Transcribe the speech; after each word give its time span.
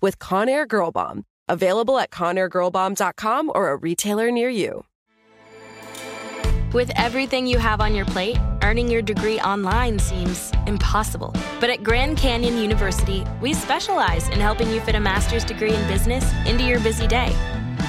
with 0.00 0.18
Conair 0.18 0.66
Girl 0.66 0.90
Bomb. 0.90 1.24
Available 1.48 1.98
at 1.98 2.10
ConairGirlBomb.com 2.10 3.52
or 3.54 3.70
a 3.70 3.76
retailer 3.76 4.30
near 4.30 4.48
you. 4.48 4.84
With 6.74 6.90
everything 6.96 7.46
you 7.46 7.56
have 7.56 7.80
on 7.80 7.94
your 7.94 8.04
plate, 8.04 8.36
earning 8.62 8.90
your 8.90 9.00
degree 9.00 9.40
online 9.40 9.98
seems 9.98 10.52
impossible. 10.66 11.34
But 11.60 11.70
at 11.70 11.82
Grand 11.82 12.18
Canyon 12.18 12.58
University, 12.58 13.24
we 13.40 13.54
specialize 13.54 14.28
in 14.28 14.38
helping 14.38 14.70
you 14.70 14.80
fit 14.82 14.94
a 14.94 15.00
master's 15.00 15.46
degree 15.46 15.72
in 15.72 15.88
business 15.88 16.30
into 16.46 16.64
your 16.64 16.78
busy 16.80 17.06
day. 17.06 17.34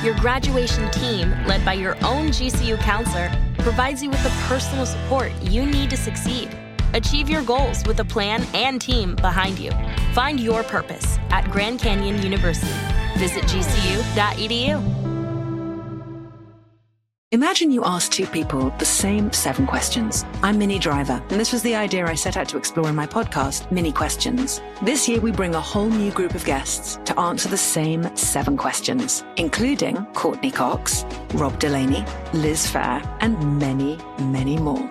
Your 0.01 0.15
graduation 0.15 0.89
team, 0.91 1.29
led 1.45 1.65
by 1.65 1.73
your 1.73 1.95
own 2.05 2.29
GCU 2.29 2.79
counselor, 2.79 3.29
provides 3.57 4.01
you 4.01 4.09
with 4.09 4.23
the 4.23 4.29
personal 4.47 4.85
support 4.85 5.33
you 5.41 5.65
need 5.65 5.89
to 5.89 5.97
succeed. 5.97 6.49
Achieve 6.93 7.29
your 7.29 7.43
goals 7.43 7.85
with 7.85 7.99
a 7.99 8.05
plan 8.05 8.45
and 8.53 8.81
team 8.81 9.15
behind 9.15 9.59
you. 9.59 9.71
Find 10.13 10.39
your 10.39 10.63
purpose 10.63 11.17
at 11.29 11.49
Grand 11.51 11.79
Canyon 11.79 12.21
University. 12.21 12.73
Visit 13.17 13.43
gcu.edu. 13.43 14.99
Imagine 17.31 17.69
you 17.69 17.85
ask 17.85 18.11
two 18.11 18.25
people 18.25 18.73
the 18.79 18.85
same 18.85 19.31
seven 19.31 19.67
questions. 19.67 20.25
I'm 20.41 20.57
Minnie 20.57 20.79
Driver, 20.79 21.23
and 21.29 21.39
this 21.39 21.53
was 21.53 21.61
the 21.61 21.75
idea 21.75 22.07
I 22.07 22.15
set 22.15 22.37
out 22.37 22.49
to 22.49 22.57
explore 22.57 22.89
in 22.89 22.95
my 22.95 23.05
podcast, 23.05 23.71
Minnie 23.71 23.91
Questions. 23.91 24.59
This 24.81 25.07
year, 25.07 25.21
we 25.21 25.31
bring 25.31 25.53
a 25.53 25.61
whole 25.61 25.89
new 25.89 26.09
group 26.09 26.33
of 26.33 26.43
guests 26.43 26.97
to 27.05 27.19
answer 27.19 27.47
the 27.47 27.55
same 27.55 28.15
seven 28.17 28.57
questions, 28.57 29.23
including 29.37 30.07
Courteney 30.15 30.49
Cox, 30.49 31.05
Rob 31.35 31.59
Delaney, 31.59 32.03
Liz 32.33 32.65
Phair, 32.65 33.07
and 33.21 33.59
many, 33.59 33.99
many 34.17 34.57
more. 34.57 34.89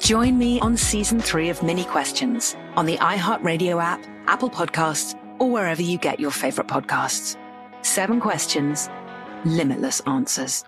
Join 0.00 0.38
me 0.38 0.58
on 0.60 0.78
season 0.78 1.20
three 1.20 1.50
of 1.50 1.62
Minnie 1.62 1.84
Questions 1.84 2.56
on 2.74 2.86
the 2.86 2.96
iHeartRadio 2.96 3.82
app, 3.82 4.02
Apple 4.26 4.48
Podcasts, 4.48 5.14
or 5.38 5.50
wherever 5.50 5.82
you 5.82 5.98
get 5.98 6.18
your 6.18 6.30
favorite 6.30 6.68
podcasts. 6.68 7.36
Seven 7.82 8.18
questions, 8.18 8.88
limitless 9.44 10.00
answers. 10.06 10.64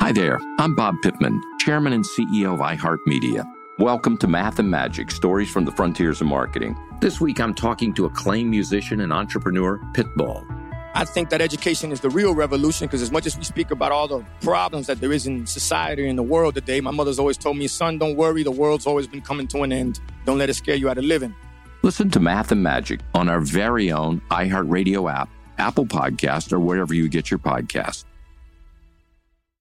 Hi 0.00 0.12
there, 0.12 0.38
I'm 0.60 0.76
Bob 0.76 0.94
Pittman, 1.02 1.42
Chairman 1.58 1.92
and 1.92 2.04
CEO 2.04 2.54
of 2.54 2.60
iHeartMedia. 2.60 3.44
Welcome 3.80 4.18
to 4.18 4.28
Math 4.28 4.60
and 4.60 4.70
Magic 4.70 5.10
Stories 5.10 5.50
from 5.50 5.64
the 5.64 5.72
Frontiers 5.72 6.20
of 6.20 6.28
Marketing. 6.28 6.78
This 7.00 7.20
week 7.20 7.40
I'm 7.40 7.54
talking 7.54 7.92
to 7.94 8.06
acclaimed 8.06 8.50
musician 8.50 9.00
and 9.00 9.12
entrepreneur, 9.12 9.78
Pitbull. 9.94 10.63
I 10.96 11.04
think 11.04 11.30
that 11.30 11.40
education 11.40 11.90
is 11.90 12.00
the 12.00 12.08
real 12.08 12.34
revolution 12.36 12.86
because 12.86 13.02
as 13.02 13.10
much 13.10 13.26
as 13.26 13.36
we 13.36 13.42
speak 13.42 13.72
about 13.72 13.90
all 13.90 14.06
the 14.06 14.24
problems 14.40 14.86
that 14.86 15.00
there 15.00 15.12
is 15.12 15.26
in 15.26 15.44
society 15.44 16.08
and 16.08 16.16
the 16.16 16.22
world 16.22 16.54
today, 16.54 16.80
my 16.80 16.92
mother's 16.92 17.18
always 17.18 17.36
told 17.36 17.56
me, 17.56 17.66
son, 17.66 17.98
don't 17.98 18.14
worry, 18.14 18.44
the 18.44 18.52
world's 18.52 18.86
always 18.86 19.08
been 19.08 19.20
coming 19.20 19.48
to 19.48 19.64
an 19.64 19.72
end. 19.72 19.98
Don't 20.24 20.38
let 20.38 20.50
it 20.50 20.54
scare 20.54 20.76
you 20.76 20.88
out 20.88 20.96
of 20.96 21.04
living. 21.04 21.34
Listen 21.82 22.10
to 22.10 22.20
Math 22.20 22.52
and 22.52 22.62
Magic 22.62 23.00
on 23.12 23.28
our 23.28 23.40
very 23.40 23.90
own 23.90 24.22
iHeartRadio 24.30 25.12
app, 25.12 25.28
Apple 25.58 25.84
Podcast, 25.84 26.52
or 26.52 26.60
wherever 26.60 26.94
you 26.94 27.08
get 27.08 27.28
your 27.28 27.38
podcasts. 27.38 28.04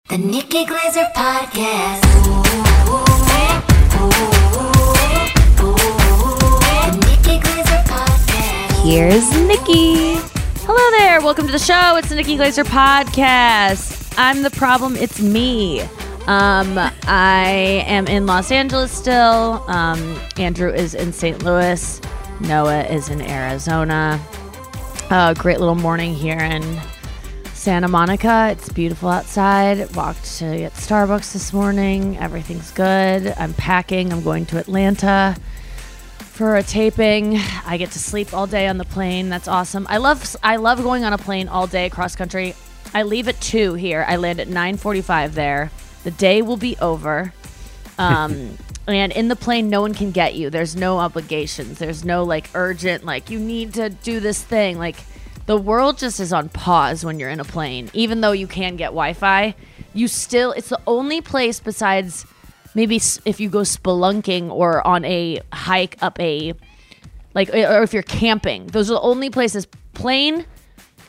The 0.09 0.19
Nikki 0.19 0.65
Glazer 0.65 1.11
Podcast. 1.13 2.03
Ooh, 2.27 2.29
ooh, 2.29 3.03
ooh, 5.63 5.79
the 6.59 7.07
Nikki 7.07 7.39
Glazer 7.39 7.83
Podcast. 7.85 8.85
Here's 8.85 9.31
Nikki. 9.47 10.32
Hello 10.65 10.97
there. 10.97 11.19
Welcome 11.19 11.45
to 11.47 11.51
the 11.51 11.59
show. 11.59 11.97
It's 11.97 12.07
the 12.07 12.15
Nikki 12.15 12.37
Glazer 12.37 12.63
podcast. 12.63 14.13
I'm 14.17 14.43
the 14.43 14.49
problem. 14.49 14.95
It's 14.95 15.19
me. 15.19 15.81
Um, 16.25 16.77
I 17.05 17.83
am 17.85 18.07
in 18.07 18.25
Los 18.25 18.49
Angeles 18.49 18.89
still. 18.89 19.61
Um, 19.67 20.17
Andrew 20.37 20.71
is 20.71 20.95
in 20.95 21.11
St. 21.11 21.43
Louis. 21.43 21.99
Noah 22.39 22.83
is 22.85 23.09
in 23.09 23.21
Arizona. 23.21 24.25
Uh, 25.09 25.33
great 25.33 25.59
little 25.59 25.75
morning 25.75 26.13
here 26.13 26.39
in 26.39 26.79
Santa 27.53 27.89
Monica. 27.89 28.47
It's 28.51 28.69
beautiful 28.69 29.09
outside. 29.09 29.93
Walked 29.97 30.37
to 30.37 30.57
get 30.57 30.73
Starbucks 30.75 31.33
this 31.33 31.51
morning. 31.51 32.17
Everything's 32.19 32.71
good. 32.71 33.33
I'm 33.35 33.53
packing. 33.55 34.13
I'm 34.13 34.23
going 34.23 34.45
to 34.45 34.59
Atlanta 34.59 35.35
for 36.33 36.57
a 36.57 36.63
taping. 36.63 37.37
I 37.63 37.77
get 37.77 37.91
to 37.91 37.99
sleep 37.99 38.33
all 38.33 38.47
day 38.47 38.67
on 38.67 38.79
the 38.79 38.85
plane. 38.85 39.29
That's 39.29 39.47
awesome. 39.47 39.85
I 39.87 39.97
love 39.97 40.35
I 40.41 40.55
love 40.55 40.81
going 40.81 41.03
on 41.03 41.13
a 41.13 41.17
plane 41.17 41.47
all 41.47 41.67
day 41.67 41.89
cross 41.91 42.15
country. 42.15 42.55
I 42.91 43.03
leave 43.03 43.27
at 43.27 43.39
2 43.39 43.75
here. 43.75 44.03
I 44.07 44.15
land 44.15 44.39
at 44.39 44.47
9:45 44.47 45.35
there. 45.35 45.71
The 46.03 46.11
day 46.11 46.41
will 46.41 46.57
be 46.57 46.75
over. 46.79 47.33
Um 47.99 48.57
and 48.87 49.11
in 49.11 49.27
the 49.27 49.35
plane 49.35 49.69
no 49.69 49.81
one 49.81 49.93
can 49.93 50.09
get 50.09 50.33
you. 50.33 50.49
There's 50.49 50.75
no 50.75 50.97
obligations. 50.97 51.77
There's 51.77 52.03
no 52.03 52.23
like 52.23 52.49
urgent 52.55 53.05
like 53.05 53.29
you 53.29 53.37
need 53.37 53.75
to 53.75 53.91
do 53.91 54.19
this 54.19 54.41
thing 54.41 54.79
like 54.79 54.95
the 55.45 55.57
world 55.57 55.99
just 55.99 56.19
is 56.19 56.33
on 56.33 56.49
pause 56.49 57.05
when 57.05 57.19
you're 57.19 57.29
in 57.29 57.39
a 57.39 57.45
plane. 57.45 57.91
Even 57.93 58.21
though 58.21 58.31
you 58.31 58.47
can 58.47 58.77
get 58.77 58.87
Wi-Fi, 58.87 59.53
you 59.93 60.07
still 60.07 60.53
it's 60.53 60.69
the 60.69 60.81
only 60.87 61.21
place 61.21 61.59
besides 61.59 62.25
maybe 62.75 62.97
if 63.25 63.39
you 63.39 63.49
go 63.49 63.59
spelunking 63.59 64.49
or 64.51 64.85
on 64.85 65.05
a 65.05 65.39
hike 65.51 65.97
up 66.01 66.19
a 66.19 66.53
like 67.33 67.49
or 67.49 67.83
if 67.83 67.93
you're 67.93 68.03
camping. 68.03 68.67
Those 68.67 68.89
are 68.89 68.95
the 68.95 69.01
only 69.01 69.29
places 69.29 69.67
plane 69.93 70.45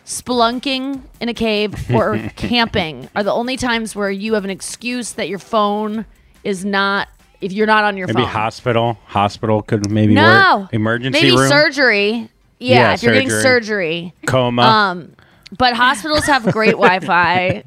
spelunking 0.06 1.00
in 1.20 1.28
a 1.28 1.34
cave 1.34 1.74
or 1.94 2.18
camping 2.36 3.08
are 3.16 3.22
the 3.22 3.32
only 3.32 3.56
times 3.56 3.96
where 3.96 4.10
you 4.10 4.34
have 4.34 4.44
an 4.44 4.50
excuse 4.50 5.12
that 5.12 5.28
your 5.28 5.38
phone 5.38 6.04
is 6.42 6.64
not 6.64 7.08
if 7.40 7.52
you're 7.52 7.66
not 7.66 7.84
on 7.84 7.96
your 7.96 8.06
phone. 8.06 8.14
Maybe 8.16 8.24
phone. 8.24 8.32
hospital. 8.32 8.98
Hospital 9.06 9.60
could 9.62 9.90
maybe 9.90 10.14
no. 10.14 10.60
work. 10.62 10.74
Emergency 10.74 11.20
Maybe 11.22 11.36
room. 11.36 11.48
surgery. 11.48 12.28
Yeah, 12.58 12.76
Yeah, 12.76 12.94
if 12.94 13.02
you're 13.02 13.12
getting 13.12 13.28
surgery. 13.28 13.42
surgery. 13.42 14.14
Coma. 14.26 14.62
Um, 14.62 15.13
but 15.58 15.74
hospitals 15.74 16.24
have 16.26 16.44
great 16.52 16.72
Wi-Fi. 16.72 17.64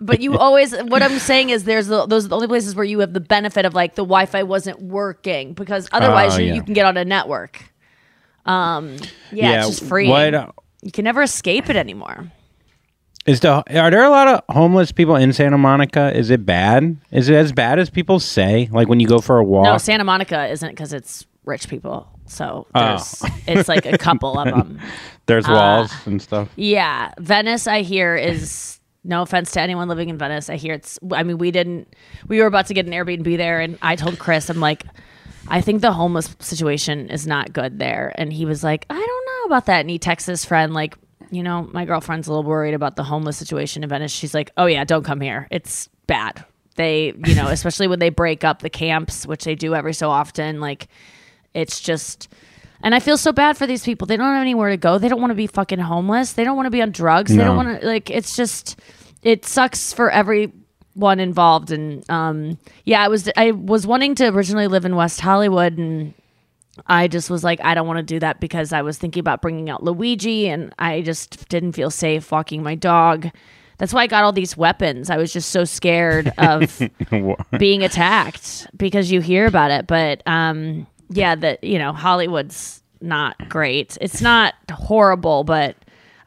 But 0.00 0.20
you 0.20 0.38
always, 0.38 0.74
what 0.84 1.02
I'm 1.02 1.18
saying 1.18 1.50
is, 1.50 1.64
there's 1.64 1.86
the, 1.88 2.06
those 2.06 2.24
are 2.24 2.28
the 2.28 2.34
only 2.36 2.48
places 2.48 2.74
where 2.74 2.84
you 2.84 3.00
have 3.00 3.12
the 3.12 3.20
benefit 3.20 3.64
of 3.66 3.74
like 3.74 3.94
the 3.94 4.02
Wi-Fi 4.02 4.42
wasn't 4.44 4.80
working 4.80 5.52
because 5.52 5.88
otherwise 5.92 6.34
Oh, 6.34 6.38
you, 6.38 6.46
yeah. 6.48 6.54
you 6.54 6.62
can 6.62 6.72
get 6.74 6.86
on 6.86 6.96
a 6.96 7.04
network. 7.04 7.62
Um, 8.44 8.96
yeah, 9.32 9.58
it's 9.66 9.78
just 9.78 9.88
free. 9.88 10.08
What 10.08 10.34
uh, 10.34 10.52
you 10.82 10.92
can 10.92 11.04
never 11.04 11.22
escape 11.22 11.68
it 11.68 11.76
anymore. 11.76 12.30
is 13.26 13.40
the? 13.40 13.50
Are 13.78 13.90
there 13.90 14.04
a 14.04 14.10
lot 14.10 14.28
of 14.28 14.54
homeless 14.54 14.92
people 14.92 15.16
in 15.16 15.32
Santa 15.32 15.58
Monica? 15.58 16.16
Is 16.16 16.30
it 16.30 16.46
bad? 16.46 16.96
Is 17.10 17.28
it 17.28 17.34
as 17.34 17.52
bad 17.52 17.78
as 17.78 17.90
people 17.90 18.20
say? 18.20 18.68
Like 18.70 18.88
when 18.88 19.00
you 19.00 19.08
go 19.08 19.18
for 19.18 19.38
a 19.38 19.44
walk? 19.44 19.64
No, 19.64 19.78
Santa 19.78 20.04
Monica 20.04 20.46
isn't 20.46 20.70
because 20.70 20.92
it's 20.92 21.26
rich 21.44 21.68
people. 21.68 22.08
So 22.26 22.66
Oh. 22.74 22.80
there's, 22.88 23.24
it's 23.46 23.68
like 23.68 23.84
a 23.86 23.98
couple 23.98 24.38
of 24.38 24.46
them. 24.54 24.80
There's 25.26 25.46
Uh, 25.48 25.52
walls 25.52 25.92
and 26.06 26.20
stuff. 26.22 26.48
Yeah, 26.56 27.10
Venice. 27.18 27.66
I 27.66 27.82
hear 27.82 28.14
is 28.16 28.80
no 29.04 29.22
offense 29.22 29.52
to 29.52 29.60
anyone 29.60 29.88
living 29.88 30.08
in 30.08 30.18
Venice. 30.18 30.48
I 30.50 30.56
hear 30.56 30.74
it's. 30.74 30.98
I 31.12 31.22
mean, 31.22 31.38
we 31.38 31.50
didn't. 31.50 31.94
We 32.28 32.40
were 32.40 32.46
about 32.46 32.66
to 32.66 32.74
get 32.74 32.86
an 32.86 32.92
Airbnb 32.92 33.36
there, 33.36 33.60
and 33.60 33.78
I 33.82 33.96
told 33.96 34.18
Chris, 34.18 34.48
I'm 34.50 34.60
like, 34.60 34.84
I 35.48 35.60
think 35.60 35.80
the 35.80 35.92
homeless 35.92 36.34
situation 36.40 37.08
is 37.10 37.26
not 37.26 37.52
good 37.52 37.78
there, 37.78 38.12
and 38.16 38.32
he 38.32 38.44
was 38.44 38.64
like, 38.64 38.86
I 38.90 38.94
don't 38.94 39.26
know 39.26 39.54
about 39.54 39.66
that. 39.66 39.80
And 39.80 39.90
he 39.90 39.98
texts 39.98 40.26
his 40.26 40.44
friend 40.44 40.74
like, 40.74 40.96
you 41.30 41.42
know, 41.42 41.68
my 41.72 41.84
girlfriend's 41.84 42.28
a 42.28 42.30
little 42.32 42.44
worried 42.44 42.74
about 42.74 42.96
the 42.96 43.04
homeless 43.04 43.36
situation 43.36 43.82
in 43.82 43.88
Venice. 43.88 44.12
She's 44.12 44.34
like, 44.34 44.50
oh 44.56 44.66
yeah, 44.66 44.84
don't 44.84 45.04
come 45.04 45.20
here. 45.20 45.48
It's 45.50 45.88
bad. 46.06 46.44
They, 46.76 47.14
you 47.24 47.34
know, 47.34 47.46
especially 47.48 47.88
when 47.88 47.98
they 47.98 48.10
break 48.10 48.44
up 48.44 48.60
the 48.62 48.70
camps, 48.70 49.26
which 49.26 49.44
they 49.44 49.54
do 49.54 49.74
every 49.74 49.94
so 49.94 50.10
often. 50.10 50.60
Like, 50.60 50.88
it's 51.54 51.80
just 51.80 52.28
And 52.86 52.94
I 52.94 53.00
feel 53.00 53.18
so 53.18 53.32
bad 53.32 53.56
for 53.56 53.66
these 53.66 53.82
people. 53.82 54.06
They 54.06 54.16
don't 54.16 54.32
have 54.32 54.40
anywhere 54.40 54.70
to 54.70 54.76
go. 54.76 54.98
They 54.98 55.08
don't 55.08 55.20
want 55.20 55.32
to 55.32 55.36
be 55.36 55.48
fucking 55.48 55.80
homeless. 55.80 56.34
They 56.34 56.44
don't 56.44 56.54
want 56.54 56.66
to 56.66 56.70
be 56.70 56.80
on 56.80 56.92
drugs. 56.92 57.34
They 57.34 57.42
don't 57.42 57.56
want 57.56 57.80
to 57.80 57.84
like. 57.84 58.10
It's 58.10 58.36
just 58.36 58.78
it 59.24 59.44
sucks 59.44 59.92
for 59.92 60.08
everyone 60.08 61.18
involved. 61.18 61.72
And 61.72 62.08
um, 62.08 62.58
yeah, 62.84 63.02
I 63.02 63.08
was 63.08 63.28
I 63.36 63.50
was 63.50 63.88
wanting 63.88 64.14
to 64.14 64.28
originally 64.28 64.68
live 64.68 64.84
in 64.84 64.94
West 64.94 65.20
Hollywood 65.20 65.76
and. 65.76 66.14
I 66.86 67.08
just 67.08 67.30
was 67.30 67.42
like, 67.42 67.58
I 67.64 67.72
don't 67.72 67.86
want 67.86 68.00
to 68.00 68.02
do 68.02 68.18
that 68.18 68.38
because 68.38 68.70
I 68.70 68.82
was 68.82 68.98
thinking 68.98 69.20
about 69.20 69.40
bringing 69.40 69.70
out 69.70 69.82
Luigi 69.82 70.46
and 70.46 70.74
I 70.78 71.00
just 71.00 71.48
didn't 71.48 71.72
feel 71.72 71.88
safe 71.88 72.30
walking 72.30 72.62
my 72.62 72.74
dog. 72.74 73.30
That's 73.78 73.94
why 73.94 74.02
I 74.02 74.06
got 74.06 74.24
all 74.24 74.32
these 74.32 74.58
weapons. 74.58 75.08
I 75.08 75.16
was 75.16 75.32
just 75.32 75.52
so 75.52 75.64
scared 75.64 76.34
of 76.36 76.78
being 77.58 77.82
attacked 77.82 78.66
because 78.76 79.10
you 79.10 79.22
hear 79.22 79.46
about 79.46 79.70
it. 79.70 79.86
But 79.86 80.22
um, 80.26 80.86
yeah, 81.10 81.34
that 81.34 81.62
you 81.62 81.78
know, 81.78 81.92
Hollywood's 81.92 82.82
not 83.00 83.48
great. 83.48 83.96
It's 84.00 84.20
not 84.20 84.54
horrible, 84.70 85.44
but 85.44 85.76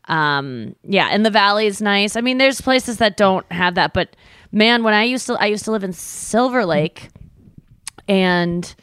um, 0.05 0.75
yeah, 0.83 1.09
and 1.11 1.25
the 1.25 1.31
valley 1.31 1.67
is 1.67 1.81
nice. 1.81 2.15
I 2.15 2.21
mean, 2.21 2.37
there's 2.37 2.61
places 2.61 2.97
that 2.97 3.17
don't 3.17 3.49
have 3.51 3.75
that, 3.75 3.93
but 3.93 4.15
man, 4.51 4.83
when 4.83 4.93
I 4.93 5.03
used 5.03 5.27
to, 5.27 5.33
I 5.35 5.45
used 5.45 5.65
to 5.65 5.71
live 5.71 5.83
in 5.83 5.93
Silver 5.93 6.65
Lake, 6.65 7.09
and 8.07 8.73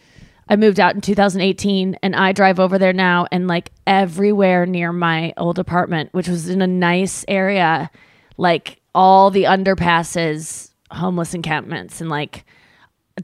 I 0.49 0.57
moved 0.57 0.79
out 0.79 0.95
in 0.95 1.01
2018, 1.01 1.99
and 2.03 2.15
I 2.15 2.33
drive 2.33 2.61
over 2.61 2.79
there 2.79 2.93
now, 2.93 3.27
and 3.33 3.49
like 3.49 3.73
everywhere 3.87 4.67
near 4.67 4.93
my 4.93 5.33
old 5.37 5.59
apartment, 5.59 6.13
which 6.13 6.29
was 6.29 6.49
in 6.49 6.63
a 6.63 6.67
nice 6.67 7.25
area, 7.27 7.91
like 8.37 8.81
all 8.95 9.31
the 9.31 9.45
underpasses, 9.45 10.71
homeless 10.93 11.35
encampments, 11.35 12.01
and 12.01 12.09
like 12.09 12.45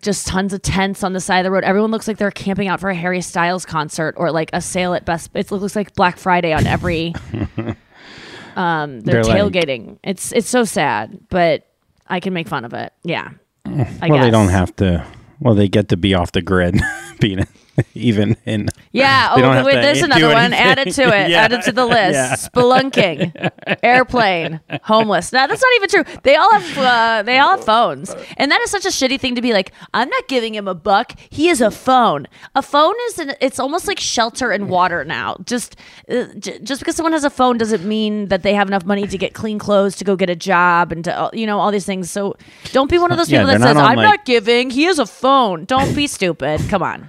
just 0.01 0.27
tons 0.27 0.53
of 0.53 0.63
tents 0.63 1.05
on 1.05 1.13
the 1.13 1.21
side 1.21 1.41
of 1.41 1.45
the 1.45 1.51
road. 1.51 1.65
Everyone 1.65 1.91
looks 1.91 2.09
like 2.09 2.17
they're 2.17 2.31
camping 2.31 2.69
out 2.69 2.81
for 2.81 2.89
a 2.89 2.95
Harry 2.95 3.21
Styles 3.21 3.67
concert 3.67 4.15
or 4.17 4.31
like 4.31 4.51
a 4.53 4.61
sale 4.61 4.95
at 4.95 5.05
Best. 5.05 5.31
It 5.35 5.51
looks 5.51 5.77
like 5.77 5.95
Black 5.95 6.17
Friday 6.17 6.53
on 6.53 6.67
every. 6.67 7.15
um, 8.57 9.01
they're, 9.01 9.23
They're 9.23 9.25
like- 9.25 9.53
tailgating. 9.53 9.99
it's 10.03 10.33
it's 10.33 10.49
so 10.49 10.65
sad, 10.65 11.19
but 11.29 11.67
I 12.07 12.21
can 12.21 12.33
make 12.33 12.49
fun 12.49 12.65
of 12.65 12.73
it. 12.75 12.93
Yeah, 13.05 13.31
I 13.67 14.09
well, 14.09 14.23
they 14.23 14.31
don't 14.31 14.49
have 14.49 14.75
to. 14.77 15.07
Well, 15.41 15.55
they 15.55 15.69
get 15.69 15.89
to 15.89 15.97
be 15.97 16.15
off 16.15 16.33
the 16.33 16.43
grid, 16.43 16.81
being 17.21 17.47
even 17.95 18.37
in. 18.45 18.69
Yeah. 18.93 19.33
Oh, 19.35 19.65
wait. 19.65 19.75
There's 19.75 20.03
another 20.03 20.29
one. 20.29 20.53
Add 20.53 20.79
it 20.79 20.93
to 20.95 21.03
it. 21.05 21.31
Yeah. 21.31 21.43
Add 21.45 21.53
it 21.53 21.63
to 21.63 21.73
the 21.73 21.87
list. 21.87 22.15
Yeah. 22.15 22.35
Spelunking, 22.37 23.51
airplane, 23.83 24.61
homeless. 24.83 25.33
No, 25.33 25.47
that's 25.47 25.63
not 25.63 25.73
even 25.77 25.89
true. 25.89 26.21
They 26.23 26.37
all 26.37 26.51
have. 26.53 26.79
Uh, 26.79 27.23
they 27.23 27.39
all 27.39 27.51
have 27.57 27.65
phones, 27.65 28.15
and 28.37 28.51
that 28.51 28.61
is 28.61 28.71
such 28.71 28.85
a 28.85 28.89
shitty 28.89 29.19
thing 29.21 29.35
to 29.35 29.43
be 29.43 29.53
like. 29.53 29.73
I'm 29.95 30.09
not 30.09 30.29
giving 30.29 30.55
him 30.55 30.69
a 30.69 30.75
buck. 30.75 31.15
He 31.31 31.49
is 31.49 31.61
a 31.61 31.71
phone. 31.71 32.27
A 32.55 32.63
phone 32.63 32.95
is. 33.09 33.19
An, 33.19 33.35
it's 33.41 33.59
almost 33.59 33.87
like 33.89 33.99
shelter 34.01 34.51
and 34.51 34.69
water 34.69 35.05
now. 35.05 35.37
Just, 35.45 35.77
uh, 36.11 36.27
j- 36.39 36.59
just 36.61 36.81
because 36.81 36.97
someone 36.97 37.13
has 37.13 37.25
a 37.25 37.31
phone 37.31 37.59
doesn't 37.59 37.85
mean 37.85 38.29
that 38.29 38.43
they 38.43 38.55
have 38.55 38.69
enough 38.69 38.85
money 38.85 39.07
to 39.07 39.19
get 39.19 39.35
clean 39.35 39.59
clothes, 39.59 39.97
to 39.97 40.05
go 40.05 40.17
get 40.17 40.29
a 40.31 40.37
job, 40.37 40.93
and 40.93 41.05
to 41.05 41.19
uh, 41.19 41.31
you 41.33 41.47
know 41.47 41.59
all 41.59 41.71
these 41.71 41.87
things. 41.87 42.11
So 42.11 42.37
don't 42.73 42.91
be 42.91 42.99
one 42.99 43.11
of 43.13 43.19
those 43.19 43.31
Yeah, 43.31 43.41
people 43.41 43.53
that 43.59 43.61
says 43.67 43.75
not 43.77 43.91
I'm 43.91 43.97
like- 43.97 44.05
not 44.07 44.25
giving. 44.25 44.71
He 44.71 44.85
has 44.85 44.99
a 44.99 45.07
phone. 45.07 45.65
Don't 45.65 45.95
be 45.95 46.07
stupid. 46.07 46.61
Come 46.69 46.83
on. 46.83 47.09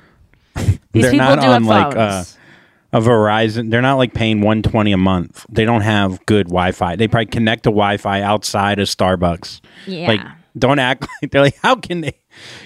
These 0.93 1.03
they're 1.03 1.11
people 1.11 1.27
not 1.27 1.41
do 1.41 1.47
on 1.47 1.65
like 1.65 1.95
uh, 1.95 2.23
a 2.93 3.01
Verizon. 3.01 3.69
They're 3.69 3.81
not 3.81 3.95
like 3.95 4.13
paying 4.13 4.41
one 4.41 4.61
twenty 4.61 4.91
a 4.91 4.97
month. 4.97 5.45
They 5.49 5.65
don't 5.65 5.81
have 5.81 6.25
good 6.25 6.47
Wi-Fi. 6.47 6.95
They 6.95 7.07
probably 7.07 7.25
connect 7.25 7.63
to 7.63 7.69
Wi-Fi 7.69 8.21
outside 8.21 8.79
of 8.79 8.87
Starbucks. 8.87 9.59
Yeah. 9.87 10.07
Like, 10.07 10.21
don't 10.57 10.79
act 10.79 11.07
like 11.21 11.31
they're 11.31 11.41
like. 11.41 11.57
How 11.57 11.75
can 11.75 12.01
they? 12.01 12.13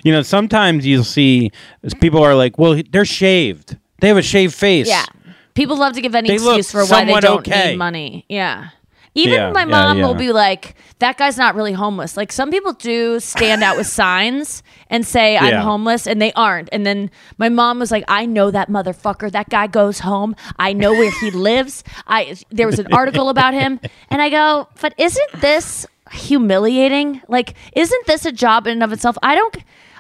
You 0.03 0.12
know, 0.12 0.21
sometimes 0.21 0.85
you'll 0.85 1.03
see 1.03 1.51
people 2.00 2.21
are 2.21 2.35
like, 2.35 2.57
well, 2.57 2.81
they're 2.91 3.06
shaved. 3.06 3.77
They 4.00 4.09
have 4.09 4.18
a 4.18 4.21
shaved 4.21 4.53
face. 4.53 4.88
Yeah. 4.88 5.06
People 5.53 5.77
love 5.77 5.94
to 5.94 6.01
give 6.01 6.13
any 6.13 6.29
They 6.29 6.35
excuse 6.35 6.71
for 6.71 6.85
why 6.85 7.03
they 7.06 7.19
don't 7.19 7.39
okay. 7.39 7.71
need 7.71 7.77
money. 7.77 8.25
Yeah. 8.29 8.69
Even 9.17 9.33
Yeah, 9.33 9.51
my 9.51 9.61
yeah, 9.61 9.65
mom 9.65 9.97
will 10.01 10.13
be 10.13 10.31
like, 10.31 10.75
that 10.99 11.17
guy's 11.17 11.37
not 11.37 11.55
really 11.55 11.73
homeless. 11.73 12.15
Like 12.15 12.31
some 12.31 12.51
people 12.51 12.73
do 12.73 13.19
stand 13.19 13.63
out 13.63 13.75
with 13.75 13.87
signs 13.87 14.61
and 14.89 15.05
say, 15.05 15.37
I'm 15.37 15.49
Yeah. 15.49 15.61
homeless, 15.63 16.05
and 16.07 16.21
they 16.21 16.31
aren't. 16.33 16.69
And 16.71 16.85
then 16.85 17.09
my 17.37 17.49
mom 17.49 17.79
was 17.79 17.89
like, 17.91 18.03
I 18.07 18.25
know 18.25 18.51
that 18.51 18.69
motherfucker. 18.69 19.31
That 19.31 19.49
guy 19.49 19.65
goes 19.67 19.99
home. 19.99 20.35
I 20.59 20.73
know 20.73 20.93
where 20.93 21.11
he 21.19 21.31
lives. 21.51 21.83
I 22.05 22.37
there 22.51 22.67
was 22.67 22.79
an 22.79 22.93
article 22.93 23.29
about 23.29 23.53
him. 23.55 23.79
And 24.09 24.21
I 24.21 24.29
go, 24.29 24.67
but 24.81 24.93
isn't 24.97 25.41
this 25.41 25.85
humiliating? 26.11 27.21
Like, 27.27 27.55
isn't 27.73 28.05
this 28.05 28.25
a 28.25 28.31
job 28.31 28.67
in 28.67 28.73
and 28.73 28.83
of 28.83 28.91
itself? 28.93 29.17
I 29.23 29.35
don't 29.35 29.57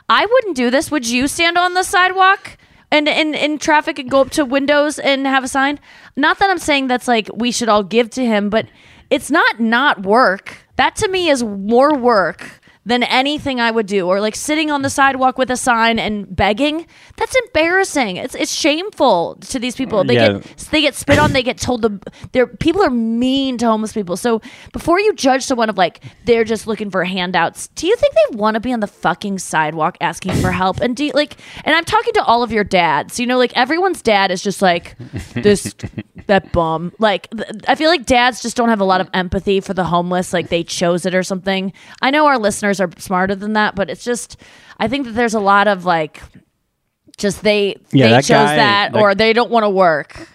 I 0.09 0.25
wouldn't 0.25 0.55
do 0.55 0.69
this. 0.69 0.91
Would 0.91 1.07
you 1.07 1.27
stand 1.27 1.57
on 1.57 1.73
the 1.73 1.83
sidewalk? 1.83 2.57
and 2.89 3.09
in 3.09 3.35
in 3.35 3.57
traffic 3.59 3.99
and 3.99 4.09
go 4.09 4.21
up 4.21 4.29
to 4.29 4.45
windows 4.45 4.97
and 4.97 5.27
have 5.27 5.43
a 5.43 5.47
sign. 5.49 5.77
Not 6.15 6.39
that 6.39 6.49
I'm 6.49 6.57
saying 6.57 6.87
that's 6.87 7.05
like 7.05 7.29
we 7.35 7.51
should 7.51 7.67
all 7.67 7.83
give 7.83 8.09
to 8.11 8.23
him, 8.23 8.49
but 8.49 8.65
it's 9.09 9.31
not 9.31 9.59
not 9.59 10.03
work. 10.03 10.57
That 10.75 10.95
to 10.97 11.07
me 11.07 11.29
is 11.29 11.43
more 11.43 11.95
work 11.97 12.61
than 12.87 13.03
anything 13.03 13.59
I 13.59 13.69
would 13.69 13.85
do. 13.85 14.07
Or 14.07 14.19
like 14.21 14.35
sitting 14.35 14.71
on 14.71 14.81
the 14.81 14.89
sidewalk 14.89 15.37
with 15.37 15.51
a 15.51 15.57
sign 15.57 15.99
and 15.99 16.33
begging. 16.35 16.87
That's 17.17 17.35
embarrassing. 17.45 18.17
It's 18.17 18.33
it's 18.33 18.53
shameful 18.53 19.35
to 19.49 19.59
these 19.59 19.75
people. 19.75 20.03
They 20.03 20.15
Yeah. 20.15 20.39
get 20.39 20.57
they 20.71 20.81
get 20.81 20.95
spit 20.95 21.19
on. 21.19 21.33
They 21.33 21.43
get 21.43 21.57
told 21.57 21.81
the 21.81 21.99
they're 22.31 22.47
people 22.47 22.81
are 22.81 22.89
mean 22.89 23.57
to 23.59 23.65
homeless 23.67 23.93
people. 23.93 24.15
So 24.17 24.41
before 24.73 24.99
you 24.99 25.13
judge 25.13 25.43
someone 25.43 25.69
of 25.69 25.77
like 25.77 26.01
they're 26.25 26.45
just 26.45 26.65
looking 26.65 26.89
for 26.89 27.03
handouts, 27.03 27.67
do 27.75 27.87
you 27.87 27.95
think 27.97 28.13
they 28.13 28.37
want 28.37 28.55
to 28.55 28.59
be 28.61 28.71
on 28.73 28.79
the 28.79 28.87
fucking 28.87 29.39
sidewalk 29.39 29.97
asking 30.01 30.33
for 30.35 30.51
help? 30.51 30.79
And 30.79 30.95
do 30.95 31.05
you 31.05 31.11
like? 31.13 31.35
And 31.65 31.75
I'm 31.75 31.85
talking 31.85 32.13
to 32.13 32.23
all 32.23 32.41
of 32.41 32.51
your 32.51 32.63
dads. 32.63 33.19
You 33.19 33.27
know, 33.27 33.37
like 33.37 33.51
everyone's 33.57 34.01
dad 34.01 34.31
is 34.31 34.41
just 34.41 34.61
like 34.61 34.95
this 35.33 35.75
that 36.27 36.51
bum. 36.53 36.93
Like 36.99 37.29
th- 37.31 37.49
I 37.67 37.75
feel 37.75 37.89
like 37.89 38.05
dads 38.05 38.41
just 38.41 38.55
don't 38.55 38.69
have 38.69 38.79
a 38.81 38.85
lot 38.85 39.01
of 39.01 39.09
empathy 39.13 39.59
for 39.59 39.73
the 39.73 39.83
homeless. 39.83 40.31
Like 40.33 40.47
they 40.49 40.63
chose 40.63 41.05
it 41.05 41.13
or 41.13 41.23
something. 41.23 41.73
I 42.01 42.11
know 42.11 42.25
our 42.27 42.37
listeners 42.37 42.76
are 42.79 42.89
smarter 42.97 43.35
than 43.35 43.53
that, 43.53 43.75
but 43.75 43.89
it's 43.89 44.03
just 44.03 44.37
I 44.79 44.87
think 44.87 45.05
that 45.05 45.13
there's 45.13 45.33
a 45.33 45.39
lot 45.39 45.67
of 45.67 45.85
like 45.85 46.21
just 47.17 47.41
they 47.43 47.75
Yeah, 47.91 48.07
they 48.07 48.11
that 48.13 48.23
chose 48.23 48.29
guy- 48.49 48.55
that 48.57 48.93
that- 48.93 49.01
or 49.01 49.15
they 49.15 49.33
don't 49.33 49.49
want 49.51 49.63
to 49.63 49.69
work. 49.69 50.27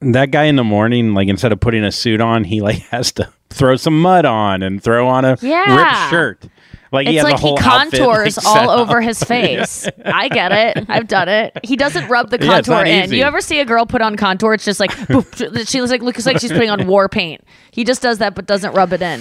that 0.00 0.30
guy 0.30 0.44
in 0.44 0.56
the 0.56 0.64
morning, 0.64 1.14
like 1.14 1.28
instead 1.28 1.52
of 1.52 1.60
putting 1.60 1.84
a 1.84 1.92
suit 1.92 2.20
on, 2.20 2.44
he 2.44 2.60
like 2.60 2.78
has 2.90 3.12
to 3.12 3.32
throw 3.50 3.76
some 3.76 4.00
mud 4.00 4.24
on 4.24 4.62
and 4.62 4.82
throw 4.82 5.06
on 5.08 5.24
a 5.24 5.36
Yeah. 5.40 5.76
ripped 5.76 6.10
shirt. 6.10 6.44
Like 6.90 7.06
he 7.06 7.16
it's 7.16 7.24
has 7.24 7.32
like 7.32 7.38
a 7.38 7.40
whole 7.40 7.56
he 7.56 7.64
outfit, 7.64 8.00
contours 8.00 8.36
like, 8.36 8.46
all 8.46 8.68
over 8.70 8.98
up. 8.98 9.04
his 9.04 9.22
face. 9.24 9.88
I 10.04 10.28
get 10.28 10.52
it. 10.52 10.84
I've 10.90 11.08
done 11.08 11.26
it. 11.30 11.58
He 11.64 11.74
doesn't 11.76 12.06
rub 12.08 12.28
the 12.28 12.36
contour 12.38 12.74
not 12.74 12.86
in. 12.86 13.04
easy. 13.04 13.16
You 13.16 13.22
ever 13.22 13.40
see 13.40 13.60
a 13.60 13.64
girl 13.64 13.86
put 13.86 14.02
on 14.02 14.16
contour? 14.16 14.52
It's 14.52 14.64
just 14.66 14.78
like 14.78 14.90
boop, 14.90 15.66
she 15.70 15.80
looks 15.80 15.90
like 15.90 16.02
looks 16.02 16.26
like 16.26 16.38
she's 16.40 16.52
putting 16.52 16.68
on 16.68 16.86
war 16.86 17.08
paint. 17.08 17.42
He 17.70 17.84
just 17.84 18.02
does 18.02 18.18
that, 18.18 18.34
but 18.34 18.44
doesn't 18.44 18.74
rub 18.74 18.92
it 18.92 19.00
in. 19.00 19.20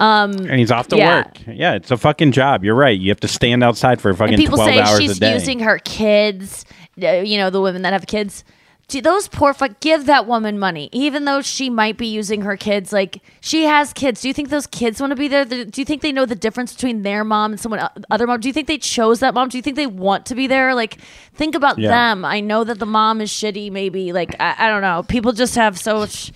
Um, 0.00 0.32
and 0.32 0.58
he's 0.58 0.70
off 0.70 0.88
to 0.88 0.96
Yeah. 0.96 1.18
work. 1.18 1.36
Yeah, 1.46 1.74
it's 1.74 1.90
a 1.90 1.96
fucking 1.96 2.32
job. 2.32 2.64
You're 2.64 2.74
right. 2.74 2.98
You 2.98 3.10
have 3.10 3.20
to 3.20 3.28
stand 3.28 3.62
outside 3.62 4.00
for 4.00 4.12
fucking 4.14 4.34
and 4.34 4.40
people 4.42 4.56
twelve 4.56 4.70
say 4.70 4.80
hours 4.80 4.98
she's 4.98 5.16
a 5.16 5.20
day. 5.20 5.34
using 5.34 5.60
her 5.60 5.78
kids. 5.78 6.64
uh, 7.02 7.06
You 7.22 7.38
know, 7.38 7.50
the 7.50 7.60
women 7.60 7.82
that 7.82 7.92
have 7.92 8.06
kids. 8.06 8.42
Do 8.88 9.00
those 9.00 9.28
poor 9.28 9.54
fuck 9.54 9.78
give 9.78 10.06
that 10.06 10.26
woman 10.26 10.58
money, 10.58 10.88
even 10.90 11.24
though 11.24 11.42
she 11.42 11.70
might 11.70 11.96
be 11.96 12.08
using 12.08 12.40
her 12.42 12.56
kids. 12.56 12.92
Like 12.92 13.22
she 13.40 13.62
has 13.64 13.92
kids. 13.92 14.20
Do 14.20 14.26
you 14.26 14.34
think 14.34 14.48
those 14.48 14.66
kids 14.66 15.00
want 15.00 15.12
to 15.12 15.16
be 15.16 15.28
there? 15.28 15.44
Do 15.44 15.70
you 15.76 15.84
think 15.84 16.02
they 16.02 16.10
know 16.10 16.26
the 16.26 16.34
difference 16.34 16.72
between 16.74 17.02
their 17.02 17.22
mom 17.22 17.52
and 17.52 17.60
someone 17.60 17.88
other 18.10 18.26
mom? 18.26 18.40
Do 18.40 18.48
you 18.48 18.52
think 18.52 18.66
they 18.66 18.78
chose 18.78 19.20
that 19.20 19.32
mom? 19.32 19.48
Do 19.48 19.58
you 19.58 19.62
think 19.62 19.76
they 19.76 19.86
want 19.86 20.26
to 20.26 20.34
be 20.34 20.48
there? 20.48 20.74
Like 20.74 20.96
think 21.34 21.54
about 21.54 21.78
Yeah. 21.78 21.90
them. 21.90 22.24
I 22.24 22.40
know 22.40 22.64
that 22.64 22.80
the 22.80 22.86
mom 22.86 23.20
is 23.20 23.30
shitty. 23.30 23.70
Maybe 23.70 24.12
like 24.12 24.34
I, 24.40 24.56
I 24.58 24.68
don't 24.68 24.82
know. 24.82 25.04
People 25.04 25.32
just 25.32 25.54
have 25.54 25.78
so 25.78 25.98
much. 25.98 26.32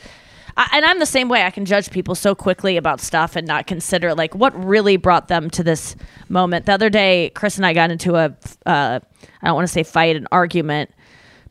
I, 0.57 0.69
and 0.75 0.85
I'm 0.85 0.99
the 0.99 1.07
same 1.07 1.29
way. 1.29 1.43
I 1.43 1.51
can 1.51 1.65
judge 1.65 1.91
people 1.91 2.15
so 2.15 2.35
quickly 2.35 2.77
about 2.77 3.01
stuff 3.01 3.37
and 3.37 3.47
not 3.47 3.67
consider 3.67 4.15
like 4.15 4.35
what 4.35 4.53
really 4.65 4.97
brought 4.97 5.29
them 5.29 5.51
to 5.51 5.63
this 5.63 5.97
moment. 6.29 6.67
The 6.67 6.73
other 6.73 6.91
day, 6.91 7.31
Chris 7.35 7.57
and 7.57 7.67
I 7.67 7.73
got 7.73 7.91
into 7.91 8.15
a 8.17 8.37
uh, 8.67 9.01
I 9.43 9.47
don't 9.47 9.55
want 9.55 9.67
to 9.67 9.73
say 9.73 9.83
fight, 9.83 10.17
an 10.17 10.29
argument, 10.31 10.91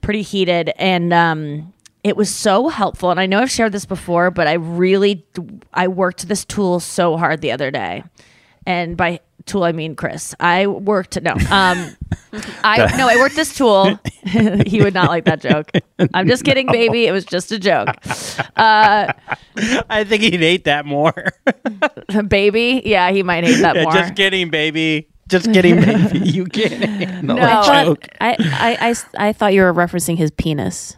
pretty 0.01 0.21
heated, 0.21 0.71
and 0.77 1.13
um, 1.13 1.73
it 2.03 2.15
was 2.15 2.33
so 2.33 2.69
helpful. 2.69 3.11
And 3.11 3.19
I 3.19 3.25
know 3.25 3.39
I've 3.39 3.51
shared 3.51 3.71
this 3.71 3.85
before, 3.85 4.31
but 4.31 4.47
I 4.47 4.53
really 4.53 5.25
I 5.73 5.87
worked 5.87 6.27
this 6.27 6.45
tool 6.45 6.79
so 6.79 7.17
hard 7.17 7.41
the 7.41 7.51
other 7.51 7.71
day, 7.71 8.03
and 8.65 8.95
by 8.95 9.19
tool 9.45 9.63
I 9.63 9.71
mean 9.71 9.95
Chris. 9.95 10.33
I 10.39 10.67
worked 10.67 11.21
no 11.21 11.33
um. 11.51 11.95
I 12.63 12.95
no, 12.97 13.07
I 13.07 13.15
worked 13.17 13.35
this 13.35 13.55
tool. 13.55 13.99
he 14.65 14.81
would 14.81 14.93
not 14.93 15.09
like 15.09 15.25
that 15.25 15.39
joke. 15.41 15.71
I'm 16.13 16.27
just 16.27 16.43
kidding, 16.43 16.67
baby. 16.71 17.05
It 17.05 17.11
was 17.11 17.25
just 17.25 17.51
a 17.51 17.59
joke. 17.59 17.89
Uh, 18.55 19.13
I 19.89 20.03
think 20.03 20.23
he'd 20.23 20.39
hate 20.39 20.63
that 20.63 20.85
more. 20.85 21.13
baby, 22.27 22.81
yeah, 22.85 23.11
he 23.11 23.21
might 23.23 23.43
hate 23.43 23.61
that 23.61 23.75
Yeah, 23.75 23.83
more. 23.83 23.93
just 23.93 24.15
kidding, 24.15 24.49
baby. 24.49 25.07
Just 25.27 25.51
kidding, 25.53 25.75
baby. 25.79 26.19
You 26.19 26.45
can't 26.45 26.83
handle 26.83 27.35
No. 27.37 27.45
I. 27.45 27.95
I, 28.19 28.35
I, 29.19 29.27
I 29.29 29.33
thought 29.33 29.53
you 29.53 29.61
were 29.61 29.73
referencing 29.73 30.17
his 30.17 30.31
penis. 30.31 30.97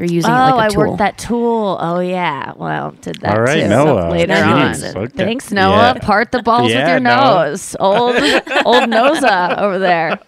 You're 0.00 0.08
using 0.08 0.30
oh, 0.30 0.34
it 0.34 0.38
like 0.38 0.54
a 0.54 0.58
I 0.58 0.68
tool. 0.70 0.86
worked 0.86 0.98
that 0.98 1.18
tool. 1.18 1.76
Oh 1.78 2.00
yeah. 2.00 2.54
Well, 2.56 2.92
did 3.02 3.16
that 3.16 3.36
All 3.36 3.42
right, 3.42 3.60
too. 3.60 3.68
Noah. 3.68 4.10
later 4.10 4.32
Jeez, 4.32 4.96
on. 4.96 5.02
okay. 5.02 5.14
Thanks, 5.14 5.52
Noah. 5.52 5.92
Yeah. 5.94 5.98
Part 6.00 6.32
the 6.32 6.42
balls 6.42 6.70
Yeah, 6.70 6.78
with 6.84 6.88
your 6.88 7.00
Noah. 7.00 7.48
nose. 7.50 7.76
Old 7.78 8.14
old 8.16 8.84
Noza 8.88 9.58
over 9.58 9.78
there. 9.78 10.18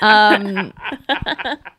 Um, 0.00 0.72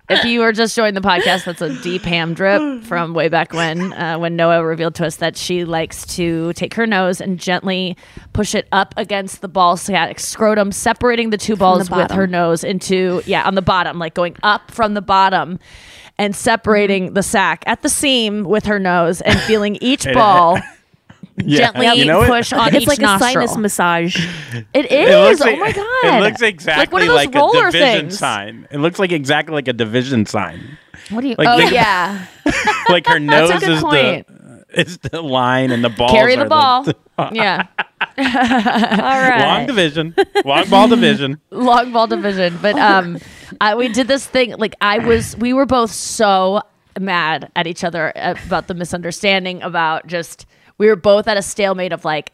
if 0.09 0.25
you 0.25 0.41
were 0.41 0.51
just 0.51 0.75
joining 0.75 0.93
the 0.93 0.99
podcast, 1.01 1.45
that's 1.45 1.61
a 1.61 1.73
deep 1.81 2.01
ham 2.01 2.33
drip 2.33 2.83
from 2.83 3.13
way 3.13 3.29
back 3.29 3.53
when, 3.53 3.93
uh, 3.93 4.17
when 4.19 4.35
Noah 4.35 4.65
revealed 4.65 4.95
to 4.95 5.05
us 5.05 5.15
that 5.17 5.37
she 5.37 5.63
likes 5.63 6.05
to 6.17 6.51
take 6.53 6.73
her 6.73 6.85
nose 6.85 7.21
and 7.21 7.39
gently 7.39 7.95
push 8.33 8.53
it 8.53 8.67
up 8.73 8.93
against 8.97 9.39
the 9.41 9.47
ball 9.47 9.77
sciatic 9.77 10.19
scrotum, 10.19 10.73
separating 10.73 11.29
the 11.29 11.37
two 11.37 11.55
balls 11.55 11.89
with 11.89 12.11
her 12.11 12.27
nose 12.27 12.63
into 12.65 13.21
yeah 13.25 13.43
on 13.47 13.55
the 13.55 13.61
bottom, 13.61 13.99
like 13.99 14.13
going 14.13 14.35
up 14.43 14.69
from 14.69 14.95
the 14.95 15.01
bottom. 15.01 15.59
And 16.21 16.35
separating 16.35 17.05
mm-hmm. 17.05 17.13
the 17.15 17.23
sack 17.23 17.63
at 17.65 17.81
the 17.81 17.89
seam 17.89 18.43
with 18.43 18.65
her 18.65 18.77
nose 18.77 19.21
and 19.21 19.39
feeling 19.41 19.77
each 19.81 20.05
ball 20.13 20.59
gently 21.37 21.87
you 21.95 22.05
know 22.05 22.21
it- 22.21 22.27
push 22.27 22.53
on 22.53 22.67
it's 22.75 22.83
each 22.83 22.87
like 22.87 22.99
nostril. 22.99 23.29
a 23.29 23.47
sinus 23.47 23.57
massage. 23.57 24.15
It 24.73 24.85
It 24.85 24.91
is. 24.91 25.39
looks 25.39 25.41
oh 25.41 25.45
like- 25.45 25.59
my 25.59 25.71
god! 26.03 26.21
It 26.21 26.23
looks 26.29 26.41
exactly 26.43 27.07
like, 27.07 27.07
one 27.07 27.15
like, 27.15 27.27
of 27.29 27.33
those 27.33 27.41
roller 27.41 27.67
a 27.69 27.71
division 27.71 27.99
things. 28.01 28.19
sign. 28.19 28.67
It 28.69 28.77
looks 28.77 28.99
like 28.99 29.11
exactly 29.11 29.53
like 29.55 29.67
a 29.67 29.73
division 29.73 30.27
sign. 30.27 30.77
What 31.09 31.21
do 31.21 31.29
you? 31.29 31.35
Like, 31.39 31.47
oh 31.47 31.57
think- 31.57 31.71
yeah. 31.71 32.25
Like 32.87 33.07
her 33.07 33.19
nose 33.19 33.49
That's 33.49 33.63
a 33.63 33.65
good 33.65 33.75
is 33.77 33.81
point. 33.83 34.27
the 34.27 34.33
is 34.75 34.97
the 34.99 35.21
line 35.21 35.71
and 35.71 35.83
the 35.83 35.89
ball. 35.89 36.09
Carry 36.09 36.35
the 36.35 36.45
ball. 36.45 36.85
yeah. 37.31 37.67
All 38.17 38.23
right. 38.23 39.41
Long 39.41 39.67
division. 39.67 40.15
Long 40.45 40.69
ball 40.69 40.87
division. 40.87 41.39
long 41.51 41.91
ball 41.91 42.07
division. 42.07 42.57
But 42.61 42.75
um, 42.75 43.19
I, 43.59 43.75
we 43.75 43.89
did 43.89 44.07
this 44.07 44.25
thing. 44.25 44.55
Like 44.57 44.75
I 44.81 44.99
was, 44.99 45.35
we 45.37 45.53
were 45.53 45.65
both 45.65 45.91
so 45.91 46.61
mad 46.99 47.51
at 47.55 47.67
each 47.67 47.83
other 47.83 48.11
about 48.15 48.67
the 48.67 48.73
misunderstanding. 48.73 49.61
About 49.61 50.07
just 50.07 50.45
we 50.77 50.87
were 50.87 50.95
both 50.95 51.27
at 51.27 51.37
a 51.37 51.41
stalemate 51.41 51.93
of 51.93 52.05
like 52.05 52.31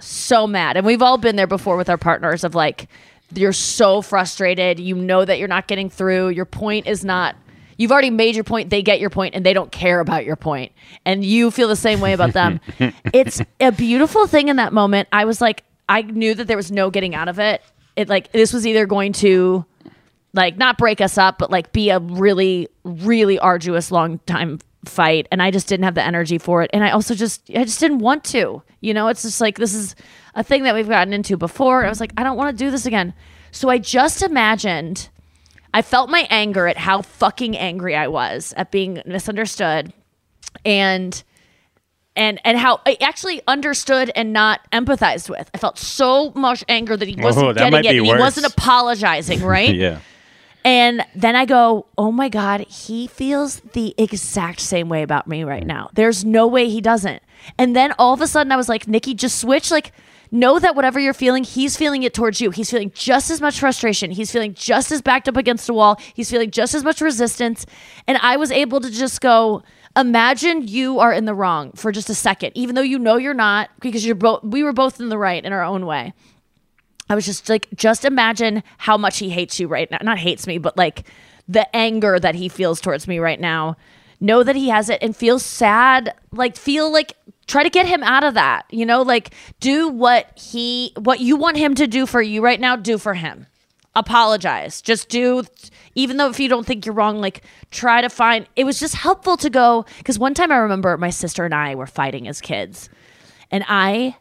so 0.00 0.46
mad, 0.46 0.76
and 0.76 0.84
we've 0.84 1.02
all 1.02 1.18
been 1.18 1.36
there 1.36 1.46
before 1.46 1.76
with 1.76 1.88
our 1.88 1.98
partners. 1.98 2.44
Of 2.44 2.54
like 2.54 2.88
you're 3.34 3.52
so 3.52 4.02
frustrated. 4.02 4.78
You 4.80 4.94
know 4.94 5.24
that 5.24 5.38
you're 5.38 5.48
not 5.48 5.68
getting 5.68 5.90
through. 5.90 6.30
Your 6.30 6.44
point 6.46 6.86
is 6.86 7.04
not. 7.04 7.36
You've 7.76 7.92
already 7.92 8.10
made 8.10 8.34
your 8.34 8.44
point. 8.44 8.70
They 8.70 8.82
get 8.82 9.00
your 9.00 9.10
point, 9.10 9.34
and 9.34 9.44
they 9.44 9.52
don't 9.52 9.72
care 9.72 10.00
about 10.00 10.24
your 10.24 10.36
point, 10.36 10.72
and 11.04 11.24
you 11.24 11.50
feel 11.50 11.68
the 11.68 11.76
same 11.76 12.00
way 12.00 12.12
about 12.12 12.32
them. 12.32 12.60
it's 13.12 13.40
a 13.60 13.72
beautiful 13.72 14.26
thing 14.26 14.48
in 14.48 14.56
that 14.56 14.72
moment. 14.72 15.08
I 15.12 15.24
was 15.24 15.40
like, 15.40 15.64
I 15.88 16.02
knew 16.02 16.34
that 16.34 16.46
there 16.46 16.56
was 16.56 16.70
no 16.70 16.90
getting 16.90 17.14
out 17.14 17.28
of 17.28 17.38
it. 17.38 17.62
It 17.96 18.08
like 18.08 18.32
this 18.32 18.52
was 18.52 18.66
either 18.66 18.86
going 18.86 19.12
to 19.14 19.64
like 20.32 20.56
not 20.56 20.78
break 20.78 21.00
us 21.00 21.16
up, 21.16 21.38
but 21.38 21.50
like 21.50 21.72
be 21.72 21.90
a 21.90 21.98
really, 21.98 22.68
really 22.84 23.38
arduous 23.38 23.90
long 23.90 24.18
time 24.26 24.58
fight. 24.84 25.26
And 25.30 25.42
I 25.42 25.50
just 25.50 25.68
didn't 25.68 25.84
have 25.84 25.94
the 25.94 26.02
energy 26.02 26.38
for 26.38 26.62
it. 26.62 26.70
And 26.72 26.84
I 26.84 26.90
also 26.90 27.14
just 27.14 27.48
I 27.50 27.64
just 27.64 27.80
didn't 27.80 28.00
want 28.00 28.24
to. 28.24 28.62
You 28.80 28.94
know, 28.94 29.08
it's 29.08 29.22
just 29.22 29.40
like 29.40 29.58
this 29.58 29.74
is 29.74 29.94
a 30.34 30.42
thing 30.42 30.64
that 30.64 30.74
we've 30.74 30.88
gotten 30.88 31.12
into 31.12 31.36
before. 31.36 31.84
I 31.84 31.88
was 31.88 32.00
like, 32.00 32.12
I 32.16 32.22
don't 32.24 32.36
want 32.36 32.56
to 32.56 32.64
do 32.64 32.70
this 32.70 32.86
again. 32.86 33.14
So 33.50 33.68
I 33.68 33.78
just 33.78 34.22
imagined 34.22 35.08
I 35.74 35.82
felt 35.82 36.08
my 36.08 36.26
anger 36.30 36.66
at 36.68 36.78
how 36.78 37.02
fucking 37.02 37.56
angry 37.58 37.94
I 37.94 38.08
was 38.08 38.54
at 38.56 38.70
being 38.70 39.02
misunderstood 39.04 39.92
and 40.64 41.22
and 42.16 42.40
and 42.44 42.56
how 42.56 42.80
I 42.86 42.96
actually 43.00 43.42
understood 43.46 44.10
and 44.14 44.32
not 44.32 44.60
empathized 44.72 45.28
with. 45.28 45.50
I 45.52 45.58
felt 45.58 45.78
so 45.78 46.30
much 46.36 46.64
anger 46.68 46.96
that 46.96 47.08
he 47.08 47.16
wasn't 47.16 47.46
Oh, 47.46 47.52
that 47.52 47.70
getting 47.70 47.84
it. 47.96 47.98
and 47.98 48.06
he 48.06 48.14
wasn't 48.14 48.46
apologizing, 48.46 49.42
right? 49.56 49.74
Yeah. 49.74 49.98
And 50.66 51.04
then 51.14 51.36
I 51.36 51.44
go, 51.44 51.86
oh 51.98 52.10
my 52.10 52.30
God, 52.30 52.60
he 52.62 53.06
feels 53.06 53.60
the 53.74 53.94
exact 53.98 54.60
same 54.60 54.88
way 54.88 55.02
about 55.02 55.26
me 55.26 55.44
right 55.44 55.66
now. 55.66 55.90
There's 55.92 56.24
no 56.24 56.46
way 56.46 56.70
he 56.70 56.80
doesn't. 56.80 57.22
And 57.58 57.76
then 57.76 57.92
all 57.98 58.14
of 58.14 58.22
a 58.22 58.26
sudden 58.26 58.50
I 58.50 58.56
was 58.56 58.68
like, 58.68 58.88
Nikki, 58.88 59.12
just 59.12 59.38
switch. 59.40 59.70
Like, 59.70 59.92
know 60.30 60.58
that 60.58 60.74
whatever 60.74 60.98
you're 60.98 61.14
feeling, 61.14 61.44
he's 61.44 61.76
feeling 61.76 62.02
it 62.02 62.14
towards 62.14 62.40
you. 62.40 62.50
He's 62.50 62.70
feeling 62.70 62.90
just 62.94 63.30
as 63.30 63.40
much 63.40 63.60
frustration. 63.60 64.10
He's 64.10 64.32
feeling 64.32 64.54
just 64.54 64.90
as 64.90 65.02
backed 65.02 65.28
up 65.28 65.36
against 65.36 65.68
a 65.68 65.74
wall. 65.74 66.00
He's 66.14 66.30
feeling 66.30 66.50
just 66.50 66.74
as 66.74 66.84
much 66.84 67.00
resistance. 67.00 67.66
And 68.06 68.18
I 68.18 68.36
was 68.36 68.50
able 68.50 68.80
to 68.80 68.90
just 68.90 69.20
go, 69.20 69.62
imagine 69.96 70.66
you 70.66 70.98
are 70.98 71.12
in 71.12 71.24
the 71.24 71.34
wrong 71.34 71.72
for 71.72 71.92
just 71.92 72.10
a 72.10 72.14
second, 72.14 72.52
even 72.54 72.74
though 72.74 72.82
you 72.82 72.98
know 72.98 73.16
you're 73.16 73.34
not, 73.34 73.70
because 73.80 74.04
you're 74.04 74.14
both, 74.14 74.42
we 74.42 74.62
were 74.62 74.72
both 74.72 75.00
in 75.00 75.08
the 75.08 75.18
right 75.18 75.44
in 75.44 75.52
our 75.52 75.62
own 75.62 75.86
way. 75.86 76.12
I 77.08 77.14
was 77.14 77.26
just 77.26 77.48
like, 77.48 77.68
just 77.74 78.04
imagine 78.04 78.62
how 78.78 78.96
much 78.96 79.18
he 79.18 79.28
hates 79.30 79.60
you 79.60 79.68
right 79.68 79.90
now. 79.90 79.98
Not 80.02 80.18
hates 80.18 80.46
me, 80.46 80.58
but 80.58 80.76
like 80.76 81.06
the 81.46 81.74
anger 81.76 82.18
that 82.18 82.34
he 82.34 82.48
feels 82.48 82.80
towards 82.80 83.06
me 83.06 83.18
right 83.18 83.38
now. 83.38 83.76
Know 84.20 84.42
that 84.42 84.56
he 84.56 84.70
has 84.70 84.88
it 84.88 85.02
and 85.02 85.14
feel 85.14 85.38
sad. 85.38 86.14
Like, 86.32 86.56
feel 86.56 86.90
like, 86.90 87.12
try 87.46 87.62
to 87.62 87.70
get 87.70 87.86
him 87.86 88.02
out 88.02 88.24
of 88.24 88.34
that. 88.34 88.66
You 88.70 88.86
know, 88.86 89.02
like, 89.02 89.34
do 89.60 89.88
what 89.88 90.38
he, 90.38 90.92
what 90.96 91.20
you 91.20 91.36
want 91.36 91.56
him 91.56 91.74
to 91.76 91.86
do 91.86 92.06
for 92.06 92.22
you 92.22 92.42
right 92.42 92.60
now, 92.60 92.76
do 92.76 92.98
for 92.98 93.14
him. 93.14 93.46
Apologize. 93.96 94.82
Just 94.82 95.08
do, 95.08 95.44
even 95.94 96.16
though 96.16 96.28
if 96.28 96.40
you 96.40 96.48
don't 96.48 96.66
think 96.66 96.84
you're 96.84 96.94
wrong, 96.94 97.20
like, 97.20 97.42
try 97.70 98.00
to 98.00 98.08
find, 98.08 98.46
it 98.56 98.64
was 98.64 98.80
just 98.80 98.94
helpful 98.94 99.36
to 99.36 99.50
go. 99.50 99.84
Cause 100.04 100.18
one 100.18 100.34
time 100.34 100.50
I 100.50 100.56
remember 100.56 100.96
my 100.96 101.10
sister 101.10 101.44
and 101.44 101.54
I 101.54 101.74
were 101.74 101.86
fighting 101.86 102.26
as 102.26 102.40
kids. 102.40 102.88
And 103.50 103.64
I, 103.68 104.16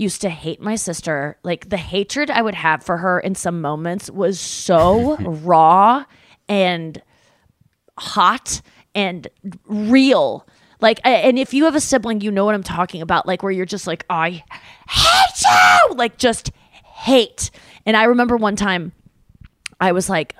used 0.00 0.22
to 0.22 0.30
hate 0.30 0.62
my 0.62 0.76
sister. 0.76 1.36
Like 1.42 1.68
the 1.68 1.76
hatred 1.76 2.30
I 2.30 2.40
would 2.40 2.54
have 2.54 2.82
for 2.82 2.96
her 2.96 3.20
in 3.20 3.34
some 3.34 3.60
moments 3.60 4.10
was 4.10 4.40
so 4.40 5.16
raw 5.20 6.06
and 6.48 7.00
hot 7.98 8.62
and 8.94 9.28
real. 9.66 10.46
Like, 10.80 11.00
and 11.04 11.38
if 11.38 11.52
you 11.54 11.64
have 11.64 11.74
a 11.74 11.80
sibling, 11.80 12.20
you 12.20 12.30
know 12.30 12.44
what 12.44 12.54
I'm 12.54 12.62
talking 12.62 13.02
about. 13.02 13.26
Like, 13.26 13.42
where 13.42 13.52
you're 13.52 13.66
just 13.66 13.86
like, 13.86 14.04
I 14.08 14.42
hate 14.88 15.42
you, 15.90 15.94
like 15.94 16.16
just 16.18 16.50
hate. 16.84 17.50
And 17.86 17.96
I 17.96 18.04
remember 18.04 18.36
one 18.36 18.56
time, 18.56 18.92
I 19.80 19.92
was 19.92 20.08
like, 20.08 20.34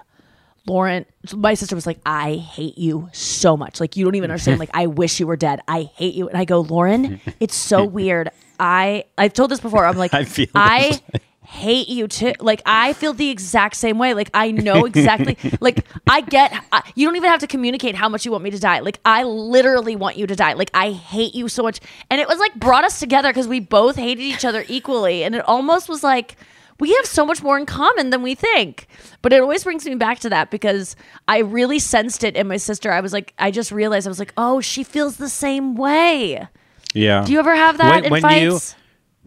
Lauren, 0.66 1.06
my 1.34 1.54
sister 1.54 1.74
was 1.74 1.86
like, 1.86 1.98
I 2.04 2.34
hate 2.34 2.76
you 2.78 3.08
so 3.12 3.56
much. 3.56 3.80
Like, 3.80 3.96
you 3.96 4.04
don't 4.04 4.14
even 4.14 4.30
understand. 4.30 4.60
Like, 4.60 4.70
I 4.74 4.86
wish 4.86 5.18
you 5.18 5.26
were 5.26 5.36
dead. 5.36 5.60
I 5.66 5.82
hate 5.82 6.14
you. 6.14 6.28
And 6.28 6.36
I 6.36 6.44
go, 6.44 6.60
Lauren, 6.60 7.20
it's 7.40 7.54
so 7.54 7.84
weird. 7.98 8.30
I 8.58 9.04
I've 9.16 9.32
told 9.32 9.50
this 9.50 9.60
before. 9.60 9.86
I'm 9.86 9.96
like, 9.96 10.12
I 10.20 10.24
feel 10.24 10.48
I. 10.54 11.00
hate 11.50 11.88
you 11.88 12.06
too. 12.06 12.32
Like, 12.38 12.62
I 12.64 12.92
feel 12.92 13.12
the 13.12 13.28
exact 13.28 13.76
same 13.76 13.98
way. 13.98 14.14
Like, 14.14 14.30
I 14.32 14.52
know 14.52 14.84
exactly. 14.86 15.36
like, 15.60 15.84
I 16.08 16.20
get. 16.20 16.52
I, 16.72 16.82
you 16.94 17.06
don't 17.06 17.16
even 17.16 17.28
have 17.28 17.40
to 17.40 17.46
communicate 17.46 17.94
how 17.96 18.08
much 18.08 18.24
you 18.24 18.30
want 18.32 18.44
me 18.44 18.50
to 18.50 18.58
die. 18.60 18.78
Like, 18.80 19.00
I 19.04 19.24
literally 19.24 19.96
want 19.96 20.16
you 20.16 20.26
to 20.26 20.36
die. 20.36 20.52
Like, 20.54 20.70
I 20.74 20.92
hate 20.92 21.34
you 21.34 21.48
so 21.48 21.62
much. 21.62 21.80
And 22.08 22.20
it 22.20 22.28
was 22.28 22.38
like 22.38 22.54
brought 22.54 22.84
us 22.84 23.00
together 23.00 23.28
because 23.30 23.48
we 23.48 23.60
both 23.60 23.96
hated 23.96 24.22
each 24.22 24.44
other 24.44 24.64
equally. 24.68 25.24
And 25.24 25.34
it 25.34 25.46
almost 25.46 25.88
was 25.88 26.02
like 26.02 26.36
we 26.78 26.94
have 26.94 27.04
so 27.04 27.26
much 27.26 27.42
more 27.42 27.58
in 27.58 27.66
common 27.66 28.10
than 28.10 28.22
we 28.22 28.34
think. 28.34 28.86
But 29.20 29.32
it 29.34 29.42
always 29.42 29.64
brings 29.64 29.84
me 29.84 29.94
back 29.96 30.20
to 30.20 30.30
that 30.30 30.50
because 30.50 30.96
I 31.28 31.38
really 31.38 31.78
sensed 31.78 32.24
it 32.24 32.36
in 32.36 32.48
my 32.48 32.56
sister. 32.56 32.90
I 32.90 33.00
was 33.00 33.12
like, 33.12 33.34
I 33.38 33.50
just 33.50 33.70
realized 33.70 34.06
I 34.06 34.10
was 34.10 34.18
like, 34.18 34.32
oh, 34.38 34.60
she 34.62 34.82
feels 34.82 35.16
the 35.18 35.28
same 35.28 35.74
way. 35.74 36.48
Yeah. 36.94 37.24
Do 37.24 37.32
you 37.32 37.38
ever 37.38 37.54
have 37.54 37.76
that 37.78 37.96
When- 37.96 38.04
in 38.06 38.10
when 38.12 38.22
fights? 38.22 38.76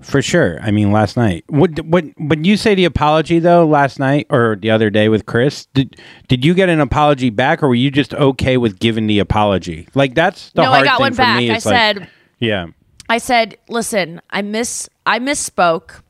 For 0.01 0.21
sure. 0.21 0.59
I 0.61 0.71
mean, 0.71 0.91
last 0.91 1.15
night. 1.15 1.45
What 1.47 1.79
what 1.85 2.03
when 2.17 2.43
you 2.43 2.57
say 2.57 2.75
the 2.75 2.85
apology 2.85 3.39
though 3.39 3.65
last 3.65 3.99
night 3.99 4.25
or 4.29 4.57
the 4.59 4.71
other 4.71 4.89
day 4.89 5.07
with 5.07 5.25
Chris? 5.25 5.67
Did 5.73 5.95
did 6.27 6.43
you 6.43 6.53
get 6.53 6.67
an 6.67 6.79
apology 6.81 7.29
back, 7.29 7.61
or 7.63 7.67
were 7.67 7.75
you 7.75 7.91
just 7.91 8.13
okay 8.15 8.57
with 8.57 8.79
giving 8.79 9.07
the 9.07 9.19
apology? 9.19 9.87
Like 9.93 10.15
that's 10.15 10.51
the 10.51 10.63
no, 10.63 10.71
I 10.71 10.75
hard 10.77 10.85
got 10.85 10.97
thing 10.97 11.03
one 11.03 11.13
for 11.13 11.17
back. 11.17 11.37
me. 11.37 11.49
I 11.49 11.53
like- 11.53 11.61
said, 11.61 12.09
yeah. 12.39 12.67
I 13.09 13.17
said, 13.19 13.57
listen, 13.69 14.21
I 14.29 14.41
miss, 14.41 14.89
I 15.05 15.19
misspoke. 15.19 16.01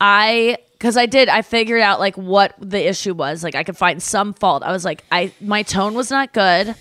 I, 0.00 0.58
because 0.72 0.96
I 0.96 1.06
did, 1.06 1.28
I 1.28 1.42
figured 1.42 1.80
out 1.82 2.00
like 2.00 2.16
what 2.16 2.54
the 2.58 2.88
issue 2.88 3.14
was. 3.14 3.42
Like 3.44 3.54
I 3.54 3.62
could 3.64 3.76
find 3.76 4.02
some 4.02 4.32
fault. 4.34 4.62
I 4.62 4.72
was 4.72 4.84
like, 4.84 5.04
I, 5.12 5.32
my 5.40 5.62
tone 5.62 5.94
was 5.94 6.10
not 6.10 6.32
good. 6.32 6.74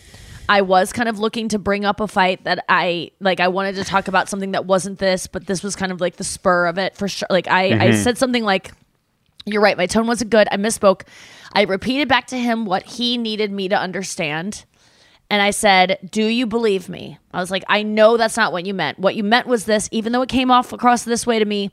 I 0.52 0.62
was 0.62 0.92
kind 0.92 1.08
of 1.08 1.18
looking 1.18 1.48
to 1.50 1.60
bring 1.60 1.86
up 1.86 2.00
a 2.02 2.08
fight 2.08 2.44
that 2.44 2.66
I 2.68 3.12
like. 3.22 3.40
I 3.40 3.48
wanted 3.48 3.76
to 3.76 3.84
talk 3.86 4.08
about 4.10 4.28
something 4.28 4.52
that 4.52 4.66
wasn't 4.66 5.00
this, 5.00 5.26
but 5.28 5.48
this 5.48 5.64
was 5.64 5.76
kind 5.76 5.92
of 5.92 6.02
like 6.02 6.18
the 6.18 6.24
spur 6.24 6.66
of 6.68 6.78
it 6.78 6.98
for 6.98 7.08
sure. 7.08 7.28
Like 7.30 7.48
I, 7.48 7.68
I 7.70 7.88
Mhm. 7.92 8.04
said 8.04 8.18
something 8.18 8.44
like, 8.44 8.72
"You're 9.46 9.62
right. 9.62 9.78
My 9.78 9.86
tone 9.88 10.08
wasn't 10.08 10.30
good. 10.30 10.48
I 10.52 10.58
misspoke." 10.58 11.04
I 11.54 11.64
repeated 11.64 12.08
back 12.10 12.28
to 12.28 12.38
him 12.38 12.66
what 12.66 12.84
he 12.84 13.18
needed 13.18 13.52
me 13.52 13.70
to 13.70 13.78
understand. 13.78 14.66
And 15.30 15.42
I 15.42 15.52
said, 15.52 15.98
Do 16.12 16.24
you 16.26 16.46
believe 16.46 16.90
me? 16.90 17.18
I 17.34 17.40
was 17.40 17.50
like, 17.52 17.64
I 17.70 17.84
know 17.84 18.18
that's 18.18 18.36
not 18.36 18.52
what 18.52 18.66
you 18.66 18.74
meant. 18.74 19.00
What 19.00 19.16
you 19.16 19.24
meant 19.24 19.48
was 19.48 19.64
this, 19.64 19.88
even 19.94 20.12
though 20.12 20.22
it 20.22 20.30
came 20.30 20.52
off 20.52 20.74
across 20.74 21.04
this 21.04 21.26
way 21.26 21.40
to 21.40 21.46
me, 21.46 21.72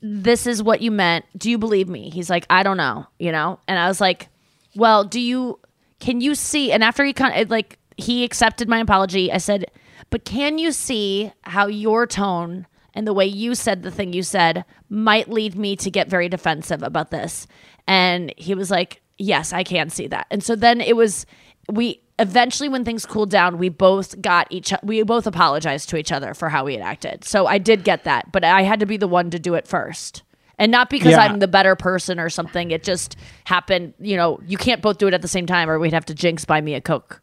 this 0.00 0.46
is 0.46 0.62
what 0.62 0.80
you 0.80 0.90
meant. 0.90 1.24
Do 1.36 1.50
you 1.50 1.58
believe 1.58 1.88
me? 1.88 2.10
He's 2.10 2.28
like, 2.30 2.46
I 2.50 2.62
don't 2.62 2.76
know, 2.76 3.06
you 3.18 3.32
know? 3.32 3.58
And 3.66 3.78
I 3.78 3.88
was 3.88 4.00
like, 4.00 4.28
Well, 4.76 5.02
do 5.04 5.20
you, 5.20 5.58
can 6.00 6.20
you 6.20 6.34
see? 6.34 6.72
And 6.72 6.82
after 6.82 7.04
he 7.04 7.14
of 7.18 7.50
like, 7.50 7.78
he 7.96 8.24
accepted 8.24 8.68
my 8.68 8.80
apology, 8.80 9.32
I 9.32 9.38
said, 9.38 9.70
But 10.10 10.24
can 10.24 10.58
you 10.58 10.72
see 10.72 11.32
how 11.42 11.66
your 11.66 12.06
tone 12.06 12.66
and 12.94 13.06
the 13.06 13.12
way 13.12 13.26
you 13.26 13.54
said 13.54 13.82
the 13.82 13.90
thing 13.90 14.12
you 14.12 14.22
said 14.22 14.64
might 14.88 15.28
lead 15.28 15.56
me 15.56 15.76
to 15.76 15.90
get 15.90 16.08
very 16.08 16.28
defensive 16.28 16.82
about 16.82 17.10
this? 17.10 17.46
And 17.86 18.32
he 18.36 18.54
was 18.54 18.70
like, 18.70 19.00
Yes, 19.16 19.52
I 19.52 19.62
can 19.62 19.90
see 19.90 20.08
that. 20.08 20.26
And 20.30 20.42
so 20.42 20.56
then 20.56 20.80
it 20.80 20.96
was, 20.96 21.24
we 21.70 22.02
eventually, 22.18 22.68
when 22.68 22.84
things 22.84 23.06
cooled 23.06 23.30
down, 23.30 23.58
we 23.58 23.68
both 23.68 24.20
got 24.20 24.46
each, 24.50 24.72
we 24.82 25.02
both 25.02 25.26
apologized 25.26 25.88
to 25.90 25.96
each 25.96 26.12
other 26.12 26.34
for 26.34 26.48
how 26.48 26.64
we 26.64 26.74
had 26.74 26.82
acted. 26.82 27.24
So 27.24 27.46
I 27.46 27.58
did 27.58 27.84
get 27.84 28.04
that, 28.04 28.32
but 28.32 28.44
I 28.44 28.62
had 28.62 28.80
to 28.80 28.86
be 28.86 28.96
the 28.96 29.08
one 29.08 29.30
to 29.30 29.38
do 29.38 29.54
it 29.54 29.68
first. 29.68 30.22
And 30.58 30.70
not 30.70 30.88
because 30.90 31.12
Yeah. 31.12 31.20
I'm 31.20 31.38
the 31.40 31.48
better 31.48 31.74
person 31.76 32.18
or 32.20 32.28
something. 32.30 32.70
It 32.70 32.82
just 32.84 33.16
happened, 33.44 33.94
you 34.00 34.16
know, 34.16 34.40
you 34.46 34.56
can't 34.56 34.80
both 34.82 34.98
do 34.98 35.06
it 35.08 35.14
at 35.14 35.22
the 35.22 35.28
same 35.28 35.46
time 35.46 35.68
or 35.68 35.78
we'd 35.78 35.92
have 35.92 36.04
to 36.06 36.14
jinx 36.14 36.44
buy 36.44 36.60
me 36.60 36.74
a 36.74 36.80
Coke. 36.80 37.20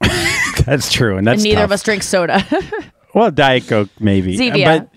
That's 0.66 0.90
true, 0.92 1.16
and 1.16 1.26
that's 1.26 1.36
and 1.36 1.44
neither 1.44 1.56
tough. 1.56 1.64
of 1.66 1.72
us 1.72 1.82
drink 1.82 2.02
soda. 2.02 2.44
Well, 3.14 3.30
Diet 3.30 3.68
Coke 3.68 3.90
maybe. 4.00 4.36
Zevia. 4.36 4.88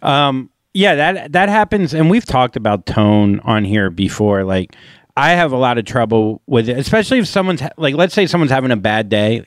But 0.00 0.08
um 0.08 0.48
yeah, 0.74 0.94
that 0.94 1.32
that 1.32 1.48
happens 1.48 1.92
and 1.92 2.08
we've 2.08 2.24
talked 2.24 2.54
about 2.54 2.86
tone 2.86 3.40
on 3.40 3.64
here 3.64 3.90
before 3.90 4.44
like 4.44 4.76
I 5.16 5.30
have 5.30 5.50
a 5.50 5.56
lot 5.56 5.76
of 5.76 5.84
trouble 5.84 6.40
with 6.46 6.68
it, 6.68 6.78
especially 6.78 7.18
if 7.18 7.26
someone's 7.26 7.60
ha- 7.62 7.70
like 7.76 7.96
let's 7.96 8.14
say 8.14 8.28
someone's 8.28 8.52
having 8.52 8.70
a 8.70 8.76
bad 8.76 9.08
day, 9.08 9.44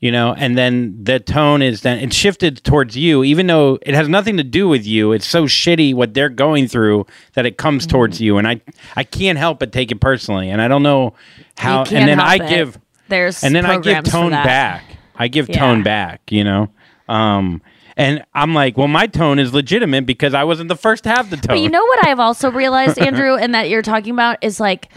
you 0.00 0.12
know, 0.12 0.32
and 0.32 0.56
then 0.56 0.96
the 1.02 1.18
tone 1.18 1.60
is 1.62 1.80
then 1.82 1.98
it's 1.98 2.14
shifted 2.14 2.62
towards 2.62 2.96
you 2.96 3.24
even 3.24 3.46
though 3.48 3.78
it 3.82 3.94
has 3.94 4.08
nothing 4.08 4.36
to 4.36 4.44
do 4.44 4.68
with 4.68 4.86
you. 4.86 5.12
It's 5.12 5.26
so 5.26 5.44
shitty 5.44 5.94
what 5.94 6.14
they're 6.14 6.28
going 6.28 6.68
through 6.68 7.06
that 7.34 7.46
it 7.46 7.58
comes 7.58 7.84
Mm-hmm. 7.84 7.90
towards 7.90 8.20
you 8.20 8.38
and 8.38 8.46
I 8.46 8.60
I 8.96 9.04
can't 9.04 9.38
help 9.38 9.58
but 9.58 9.72
take 9.72 9.90
it 9.90 10.00
personally 10.00 10.50
and 10.50 10.62
I 10.62 10.68
don't 10.68 10.82
know 10.84 11.14
how 11.56 11.82
and 11.82 12.08
then 12.08 12.20
I 12.20 12.36
it. 12.36 12.48
give 12.48 12.78
There's 13.08 13.42
and 13.42 13.54
then 13.54 13.66
I 13.66 13.78
give 13.78 14.04
tone 14.04 14.30
back. 14.30 14.84
I 15.16 15.26
give 15.28 15.48
Yeah. 15.48 15.58
tone 15.58 15.82
back, 15.82 16.30
you 16.30 16.44
know. 16.44 16.68
Um, 17.08 17.60
and 17.96 18.24
I'm 18.34 18.54
like, 18.54 18.76
well, 18.76 18.86
my 18.86 19.08
tone 19.08 19.40
is 19.40 19.52
legitimate 19.52 20.06
because 20.06 20.32
I 20.32 20.44
wasn't 20.44 20.68
the 20.68 20.76
first 20.76 21.02
to 21.04 21.10
have 21.10 21.30
the 21.30 21.36
tone. 21.36 21.48
But 21.56 21.60
you 21.60 21.68
know 21.68 21.84
what 21.84 22.06
I've 22.06 22.20
also 22.20 22.48
realized, 22.62 22.96
Andrew, 23.00 23.34
and 23.34 23.52
that 23.54 23.68
you're 23.68 23.82
talking 23.82 24.12
about 24.12 24.38
is 24.44 24.60
like, 24.60 24.88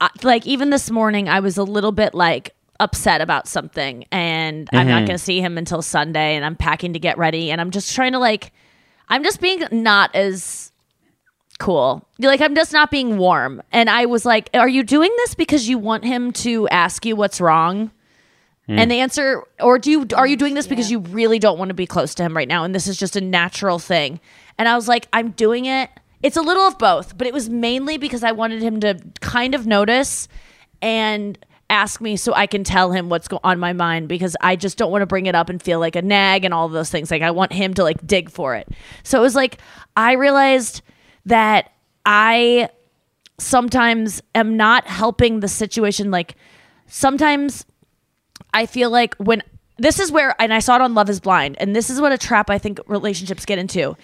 I- 0.00 0.10
like 0.24 0.44
even 0.48 0.70
this 0.70 0.90
morning, 0.90 1.28
I 1.28 1.38
was 1.38 1.56
a 1.58 1.62
little 1.62 1.92
bit 1.92 2.14
like 2.14 2.56
upset 2.80 3.20
about 3.20 3.46
something, 3.46 4.04
and 4.10 4.68
I'm 4.72 4.88
not 4.88 5.02
Mhm. 5.02 5.06
going 5.06 5.18
to 5.18 5.24
see 5.24 5.40
him 5.40 5.56
until 5.58 5.82
Sunday, 5.82 6.34
and 6.36 6.44
I'm 6.44 6.56
packing 6.56 6.92
to 6.94 6.98
get 6.98 7.16
ready, 7.18 7.50
and 7.50 7.60
I'm 7.60 7.70
just 7.70 7.94
trying 7.94 8.12
to 8.12 8.18
like, 8.18 8.52
I'm 9.08 9.22
just 9.22 9.40
being 9.40 9.62
not 9.70 10.14
as 10.14 10.72
cool. 11.58 12.06
Like 12.18 12.40
I'm 12.40 12.54
just 12.54 12.72
not 12.72 12.90
being 12.90 13.18
warm, 13.18 13.62
and 13.72 13.88
I 13.88 14.06
was 14.06 14.24
like, 14.24 14.50
"Are 14.54 14.68
you 14.68 14.82
doing 14.82 15.10
this 15.18 15.34
because 15.34 15.68
you 15.68 15.78
want 15.78 16.04
him 16.04 16.32
to 16.32 16.68
ask 16.68 17.04
you 17.06 17.14
what's 17.14 17.40
wrong?" 17.40 17.90
And 18.68 18.90
the 18.90 19.00
answer, 19.00 19.42
or 19.60 19.78
do 19.78 19.90
you 19.90 20.06
are 20.16 20.26
you 20.26 20.36
doing 20.36 20.54
this 20.54 20.66
because 20.66 20.90
you 20.90 21.00
really 21.00 21.38
don't 21.38 21.58
want 21.58 21.68
to 21.68 21.74
be 21.74 21.84
close 21.86 22.14
to 22.14 22.22
him 22.22 22.34
right 22.34 22.48
now, 22.48 22.64
and 22.64 22.74
this 22.74 22.86
is 22.86 22.96
just 22.96 23.16
a 23.16 23.20
natural 23.20 23.78
thing? 23.78 24.18
And 24.56 24.66
I 24.66 24.76
was 24.76 24.88
like, 24.88 25.08
I'm 25.12 25.32
doing 25.32 25.66
it. 25.66 25.90
It's 26.22 26.36
a 26.38 26.42
little 26.42 26.66
of 26.66 26.78
both, 26.78 27.18
but 27.18 27.26
it 27.26 27.34
was 27.34 27.50
mainly 27.50 27.98
because 27.98 28.24
I 28.24 28.32
wanted 28.32 28.62
him 28.62 28.80
to 28.80 28.98
kind 29.20 29.54
of 29.54 29.66
notice 29.66 30.26
and 30.80 31.36
ask 31.72 32.00
me 32.00 32.16
so 32.16 32.34
I 32.34 32.46
can 32.46 32.64
tell 32.64 32.92
him 32.92 33.08
what's 33.08 33.28
go- 33.28 33.40
on 33.42 33.58
my 33.58 33.72
mind 33.72 34.08
because 34.08 34.36
I 34.40 34.56
just 34.56 34.76
don't 34.76 34.92
want 34.92 35.02
to 35.02 35.06
bring 35.06 35.26
it 35.26 35.34
up 35.34 35.48
and 35.48 35.60
feel 35.60 35.80
like 35.80 35.96
a 35.96 36.02
nag 36.02 36.44
and 36.44 36.52
all 36.52 36.68
those 36.68 36.90
things. 36.90 37.10
Like 37.10 37.22
I 37.22 37.30
want 37.30 37.52
him 37.52 37.72
to 37.74 37.82
like 37.82 38.06
dig 38.06 38.30
for 38.30 38.54
it. 38.54 38.68
So 39.02 39.18
it 39.18 39.22
was 39.22 39.34
like 39.34 39.58
I 39.96 40.12
realized 40.12 40.82
that 41.26 41.72
I 42.04 42.68
sometimes 43.38 44.22
am 44.34 44.56
not 44.56 44.86
helping 44.86 45.40
the 45.40 45.48
situation 45.48 46.10
like 46.10 46.36
sometimes 46.86 47.64
I 48.52 48.66
feel 48.66 48.90
like 48.90 49.14
when 49.16 49.42
this 49.78 49.98
is 49.98 50.12
where, 50.12 50.36
and 50.40 50.52
I 50.52 50.58
saw 50.58 50.76
it 50.76 50.82
on 50.82 50.94
Love 50.94 51.08
is 51.08 51.18
Blind, 51.18 51.56
and 51.58 51.74
this 51.74 51.90
is 51.90 52.00
what 52.00 52.12
a 52.12 52.18
trap 52.18 52.50
I 52.50 52.58
think 52.58 52.78
relationships 52.86 53.44
get 53.44 53.58
into. 53.58 53.96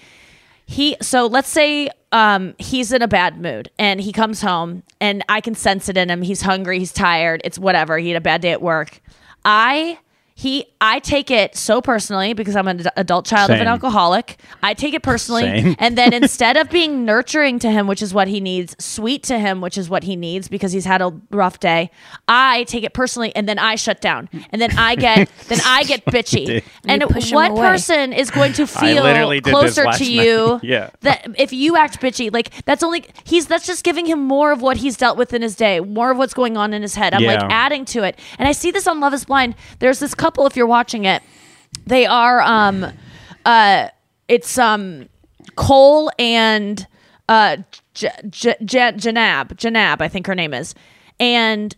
He, 0.70 0.96
so 1.00 1.26
let's 1.26 1.48
say 1.48 1.88
um, 2.12 2.54
he's 2.58 2.92
in 2.92 3.00
a 3.00 3.08
bad 3.08 3.40
mood 3.40 3.70
and 3.78 4.02
he 4.02 4.12
comes 4.12 4.42
home 4.42 4.82
and 5.00 5.24
I 5.26 5.40
can 5.40 5.54
sense 5.54 5.88
it 5.88 5.96
in 5.96 6.10
him. 6.10 6.20
He's 6.20 6.42
hungry, 6.42 6.78
he's 6.78 6.92
tired, 6.92 7.40
it's 7.42 7.58
whatever. 7.58 7.96
He 7.96 8.10
had 8.10 8.18
a 8.18 8.20
bad 8.20 8.42
day 8.42 8.52
at 8.52 8.60
work. 8.60 9.00
I, 9.46 9.98
he, 10.38 10.66
I 10.80 11.00
take 11.00 11.32
it 11.32 11.56
so 11.56 11.82
personally 11.82 12.32
because 12.32 12.54
I'm 12.54 12.68
an 12.68 12.84
adult 12.94 13.26
child 13.26 13.50
of 13.50 13.60
an 13.60 13.66
alcoholic. 13.66 14.38
I 14.62 14.72
take 14.72 14.94
it 14.94 15.02
personally. 15.02 15.42
Same. 15.42 15.74
And 15.80 15.98
then 15.98 16.12
instead 16.22 16.56
of 16.56 16.70
being 16.70 17.04
nurturing 17.04 17.58
to 17.58 17.68
him, 17.68 17.88
which 17.88 18.00
is 18.00 18.14
what 18.14 18.28
he 18.28 18.38
needs, 18.38 18.76
sweet 18.78 19.24
to 19.24 19.40
him, 19.40 19.60
which 19.60 19.76
is 19.76 19.90
what 19.90 20.04
he 20.04 20.14
needs 20.14 20.46
because 20.46 20.70
he's 20.70 20.84
had 20.84 21.02
a 21.02 21.12
rough 21.32 21.58
day, 21.58 21.90
I 22.28 22.62
take 22.64 22.84
it 22.84 22.92
personally 22.94 23.34
and 23.34 23.48
then 23.48 23.58
I 23.58 23.74
shut 23.74 24.00
down. 24.00 24.28
And 24.50 24.62
then 24.62 24.78
I 24.78 24.94
get 24.94 25.28
then 25.48 25.58
I 25.66 25.82
get 25.82 26.04
bitchy. 26.06 26.62
And 26.86 27.02
You 27.02 27.34
what 27.34 27.56
person 27.56 28.12
is 28.12 28.30
going 28.30 28.52
to 28.52 28.66
feel 28.68 29.02
literally 29.02 29.40
did 29.40 29.52
this 29.52 29.60
closer 29.60 29.84
last 29.86 29.98
to 29.98 30.04
night. 30.04 30.24
you 30.24 30.60
Yeah. 30.68 30.90
that 31.00 31.26
if 31.36 31.52
you 31.52 31.76
act 31.76 32.00
bitchy, 32.00 32.32
like 32.32 32.64
that's 32.64 32.84
only 32.84 33.06
he's 33.24 33.48
that's 33.48 33.66
just 33.66 33.82
giving 33.82 34.06
him 34.06 34.22
more 34.22 34.52
of 34.52 34.62
what 34.62 34.76
he's 34.76 34.96
dealt 34.96 35.18
with 35.18 35.34
in 35.34 35.42
his 35.42 35.56
day, 35.56 35.80
more 35.80 36.12
of 36.12 36.16
what's 36.16 36.32
going 36.32 36.56
on 36.56 36.72
in 36.72 36.82
his 36.82 36.94
head. 36.94 37.12
I'm 37.12 37.24
like 37.24 37.40
adding 37.50 37.84
to 37.86 38.04
it. 38.04 38.16
And 38.38 38.46
I 38.46 38.52
see 38.52 38.70
this 38.70 38.86
on 38.86 39.00
Love 39.00 39.14
is 39.14 39.24
Blind. 39.24 39.56
There's 39.80 39.98
this 39.98 40.14
couple, 40.14 40.27
if 40.36 40.56
you're 40.56 40.66
watching 40.66 41.04
it, 41.04 41.22
they 41.86 42.06
are 42.06 42.40
um 42.40 42.86
uh 43.44 43.88
it's 44.28 44.58
um 44.58 45.08
Cole 45.56 46.10
and 46.18 46.86
uh 47.28 47.58
J- 47.94 48.10
J- 48.28 48.56
J- 48.64 48.92
Janab 48.92 49.54
Janab 49.54 50.00
I 50.00 50.08
think 50.08 50.26
her 50.26 50.34
name 50.34 50.54
is. 50.54 50.74
And 51.20 51.74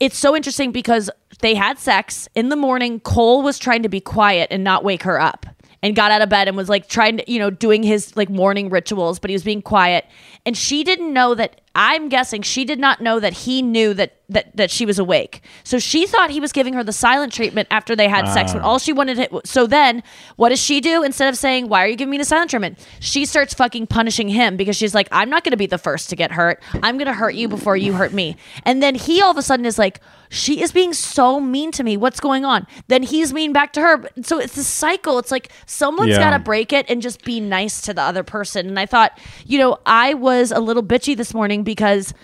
it's 0.00 0.18
so 0.18 0.34
interesting 0.34 0.72
because 0.72 1.10
they 1.40 1.54
had 1.54 1.78
sex 1.78 2.28
in 2.34 2.48
the 2.48 2.56
morning. 2.56 3.00
Cole 3.00 3.42
was 3.42 3.58
trying 3.58 3.82
to 3.82 3.88
be 3.88 4.00
quiet 4.00 4.48
and 4.50 4.64
not 4.64 4.82
wake 4.82 5.02
her 5.02 5.20
up 5.20 5.46
and 5.82 5.94
got 5.94 6.10
out 6.10 6.22
of 6.22 6.28
bed 6.28 6.48
and 6.48 6.56
was 6.56 6.68
like 6.68 6.88
trying 6.88 7.18
to 7.18 7.30
you 7.30 7.38
know 7.38 7.50
doing 7.50 7.82
his 7.82 8.16
like 8.16 8.28
morning 8.28 8.70
rituals 8.70 9.18
but 9.18 9.30
he 9.30 9.34
was 9.34 9.44
being 9.44 9.62
quiet. 9.62 10.06
And 10.46 10.56
she 10.56 10.84
didn't 10.84 11.12
know 11.12 11.34
that 11.34 11.59
I'm 11.74 12.08
guessing 12.08 12.42
she 12.42 12.64
did 12.64 12.80
not 12.80 13.00
know 13.00 13.20
that 13.20 13.32
he 13.32 13.62
knew 13.62 13.94
that 13.94 14.16
that 14.28 14.56
that 14.56 14.70
she 14.72 14.84
was 14.84 14.98
awake. 14.98 15.42
So 15.62 15.78
she 15.78 16.04
thought 16.04 16.30
he 16.30 16.40
was 16.40 16.50
giving 16.50 16.74
her 16.74 16.82
the 16.82 16.92
silent 16.92 17.32
treatment 17.32 17.68
after 17.70 17.94
they 17.94 18.08
had 18.08 18.26
sex. 18.26 18.52
When 18.52 18.62
ah. 18.62 18.66
all 18.66 18.78
she 18.80 18.92
wanted 18.92 19.16
to, 19.16 19.40
so 19.44 19.68
then 19.68 20.02
what 20.34 20.48
does 20.48 20.60
she 20.60 20.80
do 20.80 21.04
instead 21.04 21.28
of 21.28 21.36
saying, 21.36 21.68
"Why 21.68 21.84
are 21.84 21.88
you 21.88 21.94
giving 21.94 22.10
me 22.10 22.18
the 22.18 22.24
silent 22.24 22.50
treatment?" 22.50 22.84
She 22.98 23.24
starts 23.24 23.54
fucking 23.54 23.86
punishing 23.86 24.28
him 24.28 24.56
because 24.56 24.76
she's 24.76 24.96
like, 24.96 25.06
"I'm 25.12 25.30
not 25.30 25.44
going 25.44 25.52
to 25.52 25.56
be 25.56 25.66
the 25.66 25.78
first 25.78 26.10
to 26.10 26.16
get 26.16 26.32
hurt. 26.32 26.60
I'm 26.82 26.96
going 26.96 27.06
to 27.06 27.14
hurt 27.14 27.34
you 27.34 27.46
before 27.46 27.76
you 27.76 27.92
hurt 27.92 28.12
me." 28.12 28.36
And 28.64 28.82
then 28.82 28.96
he 28.96 29.22
all 29.22 29.30
of 29.30 29.36
a 29.36 29.42
sudden 29.42 29.64
is 29.64 29.78
like, 29.78 30.00
"She 30.30 30.62
is 30.62 30.72
being 30.72 30.94
so 30.94 31.38
mean 31.40 31.70
to 31.72 31.82
me. 31.84 31.98
What's 31.98 32.20
going 32.20 32.46
on?" 32.46 32.66
Then 32.88 33.02
he's 33.02 33.34
mean 33.34 33.52
back 33.52 33.74
to 33.74 33.80
her. 33.82 34.08
So 34.22 34.38
it's 34.38 34.56
a 34.56 34.64
cycle. 34.64 35.18
It's 35.18 35.30
like 35.30 35.50
someone's 35.66 36.10
Yeah. 36.12 36.18
got 36.20 36.30
to 36.30 36.38
break 36.38 36.72
it 36.72 36.86
and 36.88 37.02
just 37.02 37.22
be 37.24 37.40
nice 37.40 37.82
to 37.82 37.92
the 37.92 38.00
other 38.02 38.22
person. 38.22 38.66
And 38.68 38.78
I 38.78 38.86
thought, 38.86 39.18
you 39.44 39.58
know, 39.58 39.78
I 39.84 40.14
was 40.14 40.50
a 40.52 40.60
little 40.60 40.82
bitchy 40.82 41.14
this 41.16 41.34
morning 41.34 41.62
because 41.64 42.14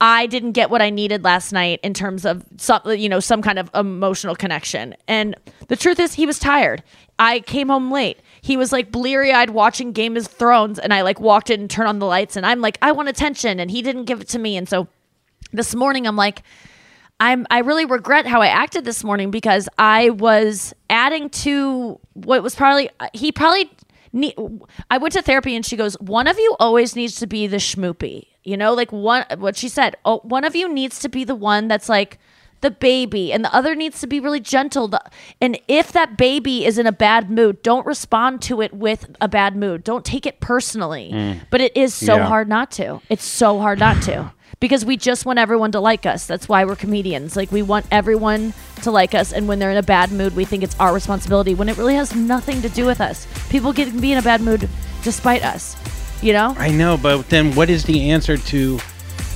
I 0.00 0.24
didn't 0.26 0.52
get 0.52 0.70
what 0.70 0.80
I 0.80 0.88
needed 0.88 1.22
last 1.24 1.52
night 1.52 1.78
in 1.82 1.92
terms 1.92 2.24
of 2.24 2.42
some, 2.56 2.80
you 2.86 3.08
know, 3.10 3.20
some 3.20 3.42
kind 3.42 3.58
of 3.58 3.70
emotional 3.74 4.34
connection. 4.34 4.96
And 5.06 5.36
the 5.68 5.76
truth 5.76 6.00
is, 6.00 6.14
he 6.14 6.24
was 6.24 6.38
tired. 6.38 6.82
I 7.18 7.40
came 7.40 7.68
home 7.68 7.92
late. 7.92 8.18
He 8.40 8.56
was 8.56 8.72
like 8.72 8.90
bleary 8.90 9.30
eyed 9.30 9.50
watching 9.50 9.92
Game 9.92 10.16
of 10.16 10.26
Thrones, 10.26 10.78
and 10.78 10.94
I 10.94 11.02
like 11.02 11.20
walked 11.20 11.50
in 11.50 11.60
and 11.60 11.70
turned 11.70 11.88
on 11.88 11.98
the 11.98 12.06
lights, 12.06 12.34
and 12.34 12.46
I'm 12.46 12.62
like, 12.62 12.78
I 12.80 12.92
want 12.92 13.10
attention, 13.10 13.60
and 13.60 13.70
he 13.70 13.82
didn't 13.82 14.06
give 14.06 14.22
it 14.22 14.28
to 14.28 14.38
me. 14.38 14.56
And 14.56 14.66
so 14.66 14.88
this 15.52 15.74
morning, 15.74 16.06
I'm 16.06 16.16
like, 16.16 16.42
I'm 17.20 17.46
I 17.50 17.58
really 17.58 17.84
regret 17.84 18.26
how 18.26 18.40
I 18.40 18.46
acted 18.48 18.84
this 18.86 19.04
morning 19.04 19.30
because 19.30 19.68
I 19.78 20.10
was 20.10 20.72
adding 20.88 21.28
to 21.30 22.00
what 22.14 22.42
was 22.42 22.54
probably 22.54 22.88
he 23.12 23.30
probably 23.30 23.70
need, 24.12 24.34
I 24.90 24.98
went 24.98 25.12
to 25.12 25.22
therapy 25.22 25.54
and 25.54 25.64
she 25.64 25.76
goes 25.76 25.94
one 26.00 26.26
of 26.26 26.38
you 26.38 26.56
always 26.58 26.96
needs 26.96 27.16
to 27.16 27.26
be 27.26 27.46
the 27.46 27.58
schmoopy. 27.58 28.26
You 28.42 28.56
know 28.56 28.72
like 28.72 28.90
one 28.90 29.26
what 29.38 29.54
she 29.56 29.68
said 29.68 29.96
oh 30.06 30.20
one 30.24 30.44
of 30.44 30.56
you 30.56 30.72
needs 30.72 30.98
to 31.00 31.08
be 31.10 31.24
the 31.24 31.34
one 31.34 31.68
that's 31.68 31.88
like 31.90 32.18
the 32.62 32.70
baby 32.70 33.32
and 33.32 33.42
the 33.42 33.54
other 33.54 33.74
needs 33.74 34.00
to 34.00 34.06
be 34.06 34.18
really 34.20 34.40
gentle. 34.40 34.88
The- 34.88 35.02
and 35.40 35.58
if 35.68 35.92
that 35.92 36.16
baby 36.18 36.64
is 36.66 36.78
in 36.78 36.86
a 36.86 36.92
bad 36.92 37.30
mood 37.30 37.62
don't 37.62 37.86
respond 37.86 38.40
to 38.42 38.62
it 38.62 38.72
with 38.72 39.14
a 39.20 39.28
bad 39.28 39.56
mood. 39.56 39.84
Don't 39.84 40.04
take 40.06 40.24
it 40.26 40.40
personally. 40.40 41.10
Mm. 41.12 41.40
But 41.50 41.60
it 41.60 41.76
is 41.76 41.92
so 41.94 42.16
Yeah. 42.16 42.26
hard 42.26 42.48
not 42.48 42.70
to. 42.72 43.00
It's 43.10 43.24
so 43.24 43.58
hard 43.58 43.78
not 43.78 44.00
to 44.04 44.32
because 44.60 44.84
we 44.84 44.96
just 44.96 45.24
want 45.24 45.38
everyone 45.38 45.72
to 45.72 45.80
like 45.80 46.06
us. 46.06 46.26
That's 46.26 46.48
why 46.48 46.64
we're 46.64 46.76
comedians. 46.76 47.34
Like 47.34 47.50
we 47.50 47.62
want 47.62 47.86
everyone 47.90 48.52
to 48.82 48.90
like 48.90 49.14
us, 49.14 49.32
and 49.32 49.48
when 49.48 49.58
they're 49.58 49.70
in 49.70 49.76
a 49.76 49.82
bad 49.82 50.12
mood, 50.12 50.36
we 50.36 50.44
think 50.44 50.62
it's 50.62 50.78
our 50.78 50.92
responsibility 50.94 51.54
when 51.54 51.68
it 51.68 51.76
really 51.76 51.94
has 51.94 52.14
nothing 52.14 52.62
to 52.62 52.68
do 52.68 52.86
with 52.86 53.00
us. 53.00 53.26
People 53.48 53.72
can 53.72 54.00
be 54.00 54.12
in 54.12 54.18
a 54.18 54.22
bad 54.22 54.40
mood 54.40 54.68
despite 55.02 55.44
us. 55.44 55.76
You 56.22 56.34
know. 56.34 56.54
I 56.58 56.70
know, 56.70 56.98
but 56.98 57.28
then 57.30 57.54
what 57.54 57.70
is 57.70 57.84
the 57.84 58.10
answer 58.10 58.36
to? 58.36 58.78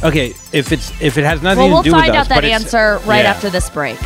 Okay, 0.02 0.34
if 0.52 0.70
it's 0.70 0.90
if 1.00 1.16
it 1.16 1.24
has 1.24 1.42
nothing 1.42 1.64
Well, 1.64 1.70
we'll 1.70 1.82
to 1.82 1.90
do 1.90 1.96
with 1.96 2.02
us, 2.02 2.06
we'll 2.06 2.12
find 2.12 2.16
out 2.16 2.28
that 2.28 2.44
answer 2.44 2.98
right 3.06 3.24
yeah. 3.24 3.30
after 3.30 3.48
this 3.48 3.70
break. 3.70 3.98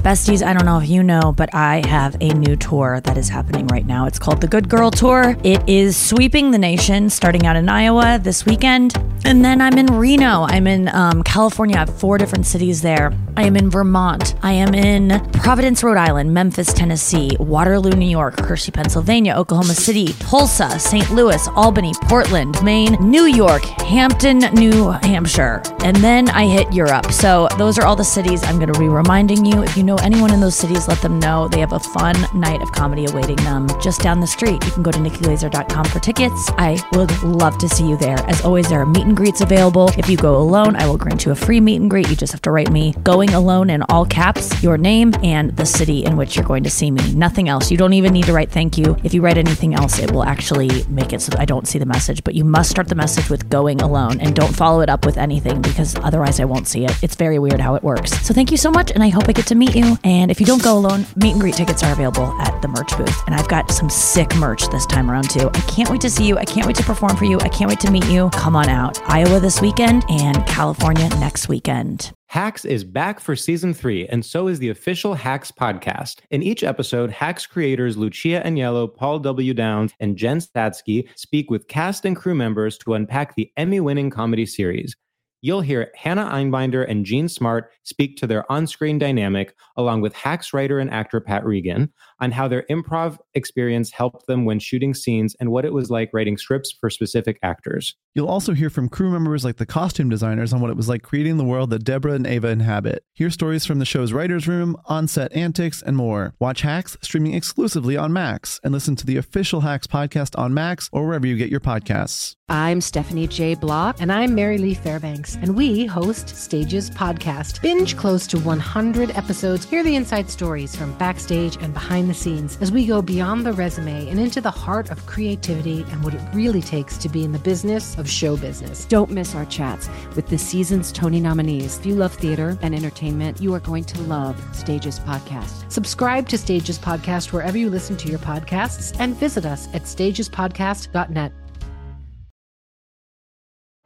Besties, 0.00 0.44
I 0.44 0.52
don't 0.52 0.64
know 0.64 0.78
if 0.78 0.88
you 0.88 1.02
know, 1.02 1.32
but 1.32 1.54
I 1.54 1.86
have 1.86 2.16
a 2.20 2.32
new 2.32 2.56
tour 2.56 3.00
that 3.02 3.16
is 3.18 3.28
happening 3.28 3.66
right 3.66 3.86
now. 3.86 4.06
It's 4.06 4.18
called 4.18 4.40
the 4.40 4.48
Good 4.48 4.68
Girl 4.68 4.90
Tour. 4.90 5.36
It 5.44 5.62
is 5.68 5.96
sweeping 5.96 6.50
the 6.50 6.58
nation, 6.58 7.10
starting 7.10 7.46
out 7.46 7.56
in 7.56 7.68
Iowa 7.68 8.18
this 8.18 8.46
weekend. 8.46 8.96
And 9.24 9.44
then 9.44 9.60
I'm 9.60 9.76
in 9.76 9.86
Reno. 9.86 10.46
I'm 10.48 10.66
in 10.66 10.88
um, 10.88 11.22
California. 11.22 11.76
I 11.76 11.80
have 11.80 11.98
four 11.98 12.16
different 12.16 12.46
cities 12.46 12.80
there. 12.80 13.12
I 13.36 13.44
am 13.44 13.56
in 13.56 13.70
Vermont. 13.70 14.34
I 14.42 14.52
am 14.52 14.74
in 14.74 15.20
Providence, 15.32 15.84
Rhode 15.84 15.98
Island, 15.98 16.32
Memphis, 16.32 16.72
Tennessee, 16.72 17.36
Waterloo, 17.38 17.92
New 17.92 18.08
York, 18.08 18.40
Hershey, 18.40 18.72
Pennsylvania, 18.72 19.34
Oklahoma 19.34 19.74
City, 19.74 20.14
Tulsa, 20.14 20.78
St. 20.78 21.10
Louis, 21.10 21.46
Albany, 21.48 21.92
Portland, 22.02 22.62
Maine, 22.62 22.96
New 23.00 23.24
York, 23.24 23.62
Hampton, 23.82 24.38
New 24.54 24.90
Hampshire. 24.90 25.62
And 25.84 25.96
then 25.98 26.28
I 26.30 26.46
hit 26.46 26.72
Europe. 26.72 27.12
So 27.12 27.48
those 27.58 27.78
are 27.78 27.84
all 27.84 27.96
the 27.96 28.04
cities 28.04 28.42
I'm 28.44 28.58
going 28.58 28.72
to 28.72 28.78
be 28.78 28.88
reminding 28.88 29.44
you. 29.44 29.62
If 29.62 29.76
you 29.76 29.82
know 29.82 29.89
anyone 29.96 30.32
in 30.32 30.40
those 30.40 30.56
cities, 30.56 30.88
let 30.88 31.00
them 31.02 31.18
know 31.18 31.48
they 31.48 31.60
have 31.60 31.72
a 31.72 31.78
fun 31.78 32.16
night 32.34 32.62
of 32.62 32.72
comedy 32.72 33.06
awaiting 33.06 33.36
them 33.36 33.68
just 33.80 34.00
down 34.00 34.20
the 34.20 34.26
street. 34.26 34.64
You 34.64 34.72
can 34.72 34.82
go 34.82 34.90
to 34.90 34.98
nikkiglazer.com 34.98 35.84
for 35.86 36.00
tickets. 36.00 36.50
I 36.58 36.82
would 36.92 37.10
love 37.22 37.58
to 37.58 37.68
see 37.68 37.88
you 37.88 37.96
there. 37.96 38.18
As 38.28 38.44
always, 38.44 38.68
there 38.68 38.80
are 38.80 38.86
meet 38.86 39.06
and 39.06 39.16
greets 39.16 39.40
available. 39.40 39.90
If 39.96 40.08
you 40.08 40.16
go 40.16 40.36
alone, 40.36 40.76
I 40.76 40.86
will 40.86 40.96
grant 40.96 41.24
you 41.24 41.32
a 41.32 41.34
free 41.34 41.60
meet 41.60 41.80
and 41.80 41.90
greet. 41.90 42.08
You 42.08 42.16
just 42.16 42.32
have 42.32 42.42
to 42.42 42.50
write 42.50 42.70
me 42.70 42.94
going 43.02 43.30
alone 43.30 43.70
in 43.70 43.82
all 43.88 44.04
caps, 44.06 44.62
your 44.62 44.78
name, 44.78 45.14
and 45.22 45.56
the 45.56 45.66
city 45.66 46.04
in 46.04 46.16
which 46.16 46.36
you're 46.36 46.44
going 46.44 46.64
to 46.64 46.70
see 46.70 46.90
me. 46.90 47.14
Nothing 47.14 47.48
else. 47.48 47.70
You 47.70 47.76
don't 47.76 47.92
even 47.92 48.12
need 48.12 48.24
to 48.24 48.32
write 48.32 48.50
thank 48.50 48.78
you. 48.78 48.96
If 49.04 49.14
you 49.14 49.22
write 49.22 49.38
anything 49.38 49.74
else, 49.74 49.98
it 49.98 50.10
will 50.12 50.24
actually 50.24 50.84
make 50.88 51.12
it 51.12 51.20
so 51.20 51.32
I 51.38 51.44
don't 51.44 51.66
see 51.66 51.78
the 51.78 51.86
message. 51.86 52.24
But 52.24 52.34
you 52.34 52.44
must 52.44 52.70
start 52.70 52.88
the 52.88 52.94
message 52.94 53.30
with 53.30 53.48
going 53.48 53.82
alone 53.82 54.20
and 54.20 54.34
don't 54.34 54.54
follow 54.54 54.80
it 54.80 54.88
up 54.88 55.04
with 55.06 55.18
anything 55.18 55.60
because 55.62 55.96
otherwise 55.96 56.40
I 56.40 56.44
won't 56.44 56.68
see 56.68 56.84
it. 56.84 56.92
It's 57.02 57.16
very 57.16 57.38
weird 57.38 57.60
how 57.60 57.74
it 57.74 57.82
works. 57.82 58.12
So 58.26 58.34
thank 58.34 58.50
you 58.50 58.56
so 58.56 58.70
much, 58.70 58.90
and 58.90 59.02
I 59.02 59.08
hope 59.08 59.28
I 59.28 59.32
get 59.32 59.46
to 59.46 59.54
meet 59.54 59.74
you. 59.74 59.79
And 60.04 60.30
if 60.30 60.40
you 60.40 60.46
don't 60.46 60.62
go 60.62 60.76
alone, 60.76 61.06
meet 61.16 61.32
and 61.32 61.40
greet 61.40 61.54
tickets 61.54 61.82
are 61.82 61.92
available 61.92 62.32
at 62.40 62.60
the 62.62 62.68
merch 62.68 62.96
booth. 62.96 63.22
And 63.26 63.34
I've 63.34 63.48
got 63.48 63.70
some 63.70 63.90
sick 63.90 64.34
merch 64.36 64.68
this 64.68 64.86
time 64.86 65.10
around 65.10 65.30
too. 65.30 65.50
I 65.52 65.60
can't 65.62 65.90
wait 65.90 66.00
to 66.02 66.10
see 66.10 66.26
you. 66.26 66.38
I 66.38 66.44
can't 66.44 66.66
wait 66.66 66.76
to 66.76 66.82
perform 66.82 67.16
for 67.16 67.24
you. 67.24 67.38
I 67.40 67.48
can't 67.48 67.68
wait 67.68 67.80
to 67.80 67.90
meet 67.90 68.06
you. 68.06 68.30
Come 68.30 68.56
on 68.56 68.68
out. 68.68 69.00
Iowa 69.08 69.40
this 69.40 69.60
weekend 69.60 70.04
and 70.08 70.46
California 70.46 71.08
next 71.20 71.48
weekend. 71.48 72.12
Hacks 72.30 72.64
is 72.64 72.84
back 72.84 73.18
for 73.18 73.34
season 73.34 73.74
three, 73.74 74.06
and 74.06 74.24
so 74.24 74.46
is 74.46 74.60
the 74.60 74.68
official 74.68 75.14
Hacks 75.14 75.50
podcast. 75.50 76.20
In 76.30 76.44
each 76.44 76.62
episode, 76.62 77.10
Hacks 77.10 77.44
creators 77.44 77.96
Lucia 77.96 78.40
Aniello, 78.46 78.94
Paul 78.94 79.18
W. 79.18 79.52
Downs, 79.52 79.92
and 79.98 80.16
Jen 80.16 80.38
Statsky 80.38 81.08
speak 81.16 81.50
with 81.50 81.66
cast 81.66 82.04
and 82.04 82.14
crew 82.14 82.36
members 82.36 82.78
to 82.78 82.94
unpack 82.94 83.34
the 83.34 83.50
Emmy 83.56 83.80
winning 83.80 84.10
comedy 84.10 84.46
series. 84.46 84.94
You'll 85.42 85.62
hear 85.62 85.90
Hannah 85.96 86.26
Einbinder 86.26 86.88
and 86.88 87.04
Jean 87.04 87.26
Smart 87.26 87.72
speak 87.90 88.16
to 88.16 88.26
their 88.26 88.50
on 88.50 88.66
screen 88.66 88.98
dynamic, 88.98 89.54
along 89.76 90.00
with 90.00 90.14
Hacks 90.14 90.54
writer 90.54 90.78
and 90.78 90.90
actor 90.90 91.20
Pat 91.20 91.44
Regan, 91.44 91.92
on 92.20 92.30
how 92.30 92.48
their 92.48 92.64
improv 92.70 93.18
experience 93.34 93.90
helped 93.90 94.26
them 94.26 94.46
when 94.46 94.58
shooting 94.58 94.94
scenes 94.94 95.36
and 95.40 95.50
what 95.50 95.66
it 95.66 95.74
was 95.74 95.90
like 95.90 96.08
writing 96.14 96.38
scripts 96.38 96.72
for 96.72 96.88
specific 96.88 97.38
actors. 97.42 97.96
You'll 98.14 98.28
also 98.28 98.54
hear 98.54 98.70
from 98.70 98.88
crew 98.88 99.10
members 99.10 99.44
like 99.44 99.56
the 99.56 99.66
costume 99.66 100.08
designers 100.08 100.52
on 100.52 100.60
what 100.60 100.70
it 100.70 100.76
was 100.76 100.88
like 100.88 101.02
creating 101.02 101.36
the 101.36 101.44
world 101.44 101.70
that 101.70 101.84
Deborah 101.84 102.14
and 102.14 102.26
Ava 102.26 102.48
inhabit. 102.48 103.04
Hear 103.12 103.30
stories 103.30 103.66
from 103.66 103.78
the 103.78 103.84
show's 103.84 104.12
writer's 104.12 104.48
room, 104.48 104.76
on 104.86 105.06
set 105.06 105.32
antics, 105.32 105.82
and 105.82 105.96
more. 105.96 106.34
Watch 106.40 106.62
Hacks 106.62 106.96
streaming 107.02 107.34
exclusively 107.34 107.96
on 107.96 108.12
Max 108.12 108.60
and 108.64 108.72
listen 108.72 108.96
to 108.96 109.06
the 109.06 109.16
official 109.16 109.60
Hacks 109.60 109.86
podcast 109.86 110.38
on 110.38 110.54
Max 110.54 110.88
or 110.92 111.06
wherever 111.06 111.26
you 111.26 111.36
get 111.36 111.50
your 111.50 111.60
podcasts. 111.60 112.34
I'm 112.48 112.80
Stephanie 112.80 113.28
J. 113.28 113.54
Block. 113.54 113.96
And 114.00 114.10
I'm 114.10 114.34
Mary 114.34 114.58
Lee 114.58 114.74
Fairbanks. 114.74 115.36
And 115.36 115.54
we 115.54 115.86
host 115.86 116.30
Stages 116.30 116.90
Podcast. 116.90 117.62
Binge 117.62 117.79
close 117.88 118.26
to 118.26 118.38
100 118.40 119.10
episodes. 119.16 119.64
Hear 119.64 119.82
the 119.82 119.96
inside 119.96 120.28
stories 120.28 120.76
from 120.76 120.92
backstage 120.98 121.56
and 121.62 121.72
behind 121.72 122.10
the 122.10 122.14
scenes 122.14 122.58
as 122.60 122.70
we 122.70 122.84
go 122.84 123.00
beyond 123.00 123.46
the 123.46 123.54
resume 123.54 124.06
and 124.08 124.20
into 124.20 124.42
the 124.42 124.50
heart 124.50 124.90
of 124.90 125.06
creativity 125.06 125.86
and 125.90 126.04
what 126.04 126.12
it 126.12 126.20
really 126.34 126.60
takes 126.60 126.98
to 126.98 127.08
be 127.08 127.24
in 127.24 127.32
the 127.32 127.38
business 127.38 127.96
of 127.96 128.08
show 128.08 128.36
business. 128.36 128.84
Don't 128.84 129.10
miss 129.10 129.34
our 129.34 129.46
chats 129.46 129.88
with 130.14 130.28
the 130.28 130.36
season's 130.36 130.92
Tony 130.92 131.20
nominees. 131.20 131.78
If 131.78 131.86
you 131.86 131.94
love 131.94 132.12
theater 132.12 132.58
and 132.60 132.74
entertainment, 132.74 133.40
you 133.40 133.54
are 133.54 133.60
going 133.60 133.84
to 133.84 134.00
love 134.02 134.38
Stages 134.54 135.00
Podcast. 135.00 135.72
Subscribe 135.72 136.28
to 136.28 136.36
Stages 136.36 136.78
Podcast 136.78 137.32
wherever 137.32 137.56
you 137.56 137.70
listen 137.70 137.96
to 137.96 138.08
your 138.08 138.18
podcasts 138.18 138.94
and 139.00 139.16
visit 139.16 139.46
us 139.46 139.68
at 139.74 139.84
stagespodcast.net. 139.84 141.32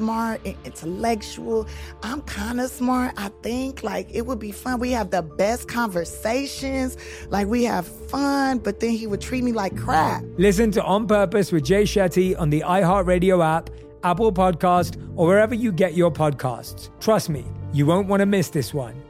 smart 0.00 0.40
and 0.46 0.56
intellectual. 0.64 1.66
I'm 2.02 2.22
kind 2.22 2.58
of 2.58 2.70
smart, 2.70 3.12
I 3.18 3.28
think. 3.42 3.82
Like, 3.82 4.08
it 4.10 4.24
would 4.24 4.38
be 4.38 4.50
fun. 4.50 4.80
We 4.80 4.92
have 4.92 5.10
the 5.10 5.20
best 5.20 5.68
conversations. 5.68 6.96
Like, 7.28 7.48
we 7.48 7.64
have 7.64 7.86
fun, 7.86 8.60
but 8.60 8.80
then 8.80 8.92
he 8.92 9.06
would 9.06 9.20
treat 9.20 9.44
me 9.44 9.52
like 9.52 9.76
crap. 9.76 10.24
Listen 10.38 10.70
to 10.70 10.82
On 10.82 11.06
Purpose 11.06 11.52
with 11.52 11.64
Jay 11.64 11.82
Shetty 11.82 12.34
on 12.40 12.48
the 12.48 12.62
iHeartRadio 12.66 13.44
app, 13.44 13.68
Apple 14.02 14.32
Podcast, 14.32 14.96
or 15.16 15.26
wherever 15.26 15.54
you 15.54 15.70
get 15.70 15.92
your 15.92 16.10
podcasts. 16.10 16.88
Trust 16.98 17.28
me, 17.28 17.44
you 17.74 17.84
won't 17.84 18.08
want 18.08 18.20
to 18.20 18.26
miss 18.26 18.48
this 18.48 18.72
one. 18.72 19.09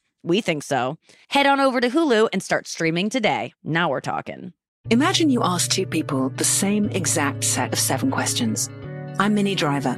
We 0.23 0.41
think 0.41 0.63
so. 0.63 0.97
Head 1.29 1.47
on 1.47 1.59
over 1.59 1.81
to 1.81 1.89
Hulu 1.89 2.29
and 2.31 2.43
start 2.43 2.67
streaming 2.67 3.09
today. 3.09 3.53
Now 3.63 3.89
we're 3.89 4.01
talking. 4.01 4.53
Imagine 4.89 5.29
you 5.29 5.43
ask 5.43 5.69
two 5.69 5.85
people 5.85 6.29
the 6.29 6.43
same 6.43 6.89
exact 6.89 7.43
set 7.43 7.73
of 7.73 7.79
seven 7.79 8.11
questions. 8.11 8.69
I'm 9.19 9.33
Minnie 9.35 9.55
Driver, 9.55 9.97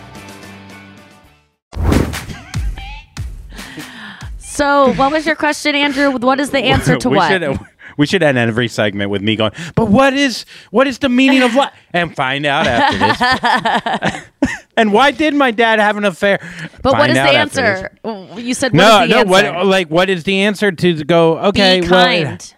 So, 4.61 4.93
what 4.93 5.11
was 5.11 5.25
your 5.25 5.35
question, 5.35 5.73
Andrew? 5.73 6.11
What 6.11 6.39
is 6.39 6.51
the 6.51 6.59
answer 6.73 6.95
to 6.95 7.09
we 7.09 7.17
what? 7.17 7.31
Should, 7.31 7.59
We 7.97 8.05
should 8.05 8.21
end 8.21 8.37
every 8.37 8.67
segment 8.67 9.09
with 9.09 9.23
me 9.23 9.35
going, 9.35 9.53
but 9.73 9.85
what 9.89 10.13
is 10.13 10.45
what 10.69 10.85
is 10.85 10.99
the 10.99 11.09
meaning 11.09 11.41
of 11.41 11.55
what? 11.55 11.73
And 11.93 12.15
find 12.15 12.45
out 12.45 12.67
after 12.67 14.11
this. 14.11 14.23
and 14.77 14.93
why 14.93 15.09
did 15.09 15.33
my 15.33 15.49
dad 15.49 15.79
have 15.79 15.97
an 15.97 16.05
affair? 16.05 16.37
But 16.83 16.93
what 16.93 16.99
Find 16.99 17.11
is 17.11 17.17
the 17.17 17.21
out 17.23 17.35
after 17.35 17.61
this. 17.61 17.89
answer? 18.03 18.39
You 18.39 18.53
said 18.53 18.71
what 18.73 18.77
No, 18.77 19.01
is 19.03 19.09
the 19.09 19.15
no. 19.15 19.19
answer? 19.35 19.53
What 19.53 19.65
like 19.65 19.87
what 19.89 20.09
is 20.11 20.25
the 20.25 20.41
answer 20.41 20.71
to 20.71 21.03
go? 21.05 21.39
Okay, 21.39 21.81
Be 21.81 21.87
well, 21.89 22.05
kind. 22.05 22.55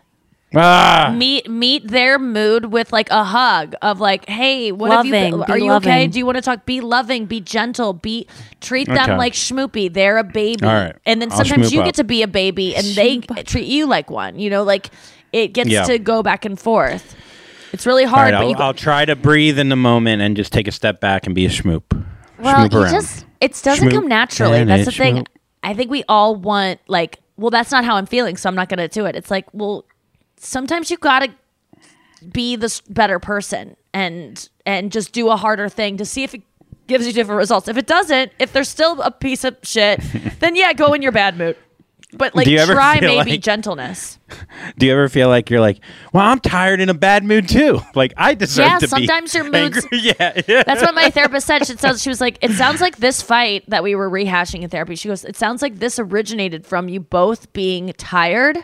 Ah, 0.56 1.13
meet 1.18 1.50
meet 1.50 1.88
their 1.88 2.18
mood 2.20 2.66
with 2.72 2.92
like 2.94 3.10
a 3.10 3.24
hug 3.24 3.76
of 3.82 4.00
like, 4.00 4.28
hey, 4.28 4.72
what 4.72 4.92
have 4.92 5.06
Loving, 5.06 5.34
you? 5.39 5.46
be 5.46 5.52
Are 5.52 5.58
you 5.58 5.72
okay? 5.74 6.08
Do 6.08 6.20
you 6.20 6.26
want 6.26 6.36
to 6.38 6.42
talk? 6.42 6.66
Be 6.66 6.82
loving, 6.82 7.26
be 7.26 7.42
gentle, 7.42 7.94
be 7.94 8.28
treat 8.62 8.88
them 8.88 8.98
Okay. 8.98 9.18
like 9.18 9.34
schmoopy. 9.34 9.92
They're 9.94 10.18
a 10.18 10.24
baby, 10.24 10.66
All 10.66 10.74
right. 10.74 10.96
and 11.06 11.22
then 11.22 11.32
I'll 11.32 11.38
sometimes 11.38 11.72
you 11.74 11.80
up. 11.82 11.86
get 11.86 11.96
to 11.96 12.04
be 12.04 12.22
a 12.24 12.28
baby, 12.28 12.76
and 12.76 12.86
they 12.86 13.20
treat 13.46 13.68
you 13.68 13.86
like 13.88 14.10
one. 14.10 14.39
You 14.39 14.50
know, 14.50 14.63
like 14.63 14.89
it 15.32 15.50
gets 15.54 15.70
Yeah. 15.70 15.84
to 15.86 15.98
go 16.00 16.22
back 16.24 16.46
and 16.46 16.60
forth. 16.60 17.16
It's 17.72 17.88
really 17.88 18.04
hard, 18.06 18.34
right, 18.34 18.38
but 18.39 18.44
I'll, 18.44 18.50
you, 18.50 18.56
I'll 18.58 18.74
try 18.76 19.04
to 19.06 19.16
breathe 19.16 19.58
in 19.58 19.70
the 19.70 19.76
moment 19.76 20.22
and 20.22 20.38
just 20.38 20.54
take 20.54 20.68
a 20.68 20.72
step 20.72 21.00
back 21.02 21.26
and 21.26 21.34
be 21.34 21.46
a 21.46 21.50
schmoop. 21.50 21.82
well, 22.38 22.70
schmoop 22.70 22.86
you 22.86 22.92
just 22.92 23.26
it 23.42 23.60
doesn't 23.63 23.89
Schmoop 23.89 23.92
come 23.94 24.08
naturally. 24.08 24.60
and 24.60 24.70
That's 24.70 24.86
the 24.86 24.92
it 24.92 24.96
thing. 24.96 25.16
schmoop. 25.18 25.26
I 25.63 25.74
think 25.74 25.89
we 25.89 26.04
all 26.08 26.36
want 26.36 26.80
like, 26.88 27.20
well, 27.38 27.50
that's 27.50 27.72
not 27.72 27.84
how 27.84 27.96
I'm 27.96 28.06
feeling, 28.06 28.38
so 28.38 28.48
I'm 28.48 28.54
not 28.56 28.70
gonna 28.70 28.88
do 28.88 29.06
it. 29.06 29.16
It's 29.16 29.32
like, 29.32 29.46
well, 29.54 29.86
sometimes 30.43 30.91
you 30.91 30.97
gotta 30.97 31.29
be 32.32 32.56
the 32.56 32.82
better 32.89 33.19
person 33.19 33.75
and 33.93 34.49
and 34.65 34.91
just 34.91 35.12
do 35.12 35.29
a 35.29 35.36
harder 35.36 35.69
thing 35.69 35.97
to 35.97 36.06
see 36.06 36.23
if 36.23 36.34
it 36.34 36.41
gives 36.88 37.06
you 37.08 37.13
different 37.13 37.38
results. 37.38 37.67
If 37.67 37.77
it 37.77 37.88
doesn't, 37.88 38.32
if 38.39 38.53
there's 38.53 38.69
still 38.69 39.01
a 39.01 39.12
piece 39.12 39.43
of 39.43 39.58
shit, 39.63 39.99
then 40.39 40.56
yeah, 40.56 40.73
go 40.73 40.93
in 40.93 41.01
your 41.01 41.12
bad 41.12 41.38
mood. 41.38 41.58
But 42.15 42.36
like 42.36 42.45
Do 42.45 42.51
you 42.51 42.60
ever 42.60 42.73
try 42.73 42.99
maybe 42.99 43.32
like- 43.32 43.41
gentleness. 43.41 44.19
Do 44.77 44.86
you 44.86 44.91
ever 44.93 45.10
feel 45.10 45.29
like 45.29 45.49
you're 45.49 45.60
like, 45.60 45.79
well, 46.13 46.23
I'm 46.23 46.39
tired 46.39 46.79
in 46.79 46.89
a 46.89 46.93
bad 46.93 47.23
mood 47.23 47.49
too? 47.49 47.79
Like 47.95 48.13
I 48.17 48.36
deserve 48.36 48.67
Yeah, 48.67 48.79
to 48.79 48.88
sometimes 48.88 49.34
be 49.34 49.39
your 49.39 49.49
moods- 49.49 49.88
yeah, 49.91 50.41
yeah. 50.47 50.63
That's 50.63 50.82
what 50.84 50.93
my 50.93 51.10
therapist 51.10 51.47
said. 51.47 51.65
She 51.65 51.75
says 51.75 52.01
she 52.03 52.10
was 52.10 52.21
like, 52.21 52.38
it 52.41 52.51
sounds 52.51 52.82
like 52.82 52.97
this 52.97 53.21
fight 53.23 53.67
that 53.69 53.82
we 53.84 53.95
were 53.95 54.10
rehashing 54.10 54.62
in 54.62 54.69
therapy. 54.69 54.95
She 54.95 55.08
goes, 55.08 55.25
it 55.25 55.36
sounds 55.36 55.62
like 55.63 55.79
this 55.79 55.97
originated 55.99 56.65
from 56.67 56.88
you 56.88 56.99
both 56.99 57.51
being 57.53 57.93
tired, 57.97 58.58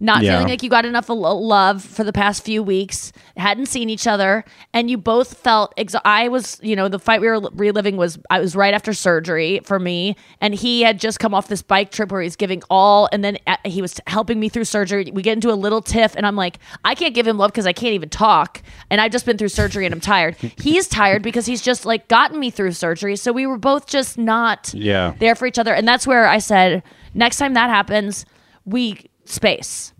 not 0.00 0.22
Yeah. 0.22 0.32
feeling 0.32 0.48
like 0.48 0.62
you 0.62 0.70
got 0.70 0.86
enough 0.86 1.08
love 1.10 1.82
for 1.84 2.04
the 2.04 2.12
past 2.12 2.42
few 2.42 2.62
weeks, 2.62 3.12
hadn't 3.36 3.66
seen 3.66 3.90
each 3.90 4.06
other, 4.06 4.44
and 4.72 4.90
you 4.90 4.96
both 4.98 5.36
felt. 5.38 5.74
Exa- 5.76 6.00
I 6.04 6.28
was, 6.28 6.58
you 6.62 6.74
know, 6.74 6.88
the 6.88 6.98
fight 6.98 7.20
we 7.20 7.26
were 7.28 7.40
reliving 7.54 7.96
was 7.98 8.18
I 8.30 8.40
was 8.40 8.56
right 8.56 8.72
after 8.74 8.92
surgery 8.94 9.60
for 9.64 9.78
me, 9.78 10.16
and 10.40 10.54
he 10.54 10.82
had 10.82 10.98
just 10.98 11.18
come 11.20 11.34
off 11.34 11.48
this 11.48 11.62
bike 11.62 11.90
trip 11.92 12.10
where 12.10 12.22
he's 12.22 12.36
giving 12.36 12.62
all, 12.70 13.08
and 13.12 13.22
then 13.22 13.36
uh, 13.46 13.56
he 13.64 13.82
was 13.82 14.00
helping 14.06 14.40
me 14.40 14.48
through 14.48 14.64
surgery. 14.64 15.10
We 15.12 15.22
get 15.22 15.34
into 15.34 15.50
a 15.52 15.54
little 15.54 15.82
tiff, 15.82 16.14
and 16.16 16.26
I'm 16.26 16.36
like, 16.36 16.58
I 16.84 16.94
can't 16.94 17.14
give 17.14 17.26
him 17.26 17.36
love 17.38 17.50
because 17.52 17.66
I 17.66 17.72
can't 17.72 17.92
even 17.94 18.08
talk, 18.08 18.62
and 18.90 19.00
I've 19.00 19.12
just 19.12 19.26
been 19.26 19.36
through 19.36 19.48
surgery 19.48 19.84
and 19.84 19.94
I'm 19.94 20.00
tired. 20.00 20.36
He's 20.62 20.88
tired 20.88 21.22
because 21.22 21.44
he's 21.46 21.60
just 21.62 21.84
like 21.84 22.08
gotten 22.08 22.40
me 22.40 22.50
through 22.50 22.72
surgery, 22.72 23.16
so 23.16 23.32
we 23.32 23.46
were 23.46 23.58
both 23.58 23.86
just 23.86 24.16
not 24.18 24.72
Yeah. 24.74 25.12
there 25.18 25.34
for 25.34 25.46
each 25.46 25.58
other. 25.58 25.74
And 25.74 25.86
that's 25.86 26.06
where 26.06 26.26
I 26.26 26.38
said, 26.38 26.82
next 27.14 27.36
time 27.38 27.54
that 27.54 27.68
happens, 27.70 28.24
we 28.64 29.04
space. 29.24 29.92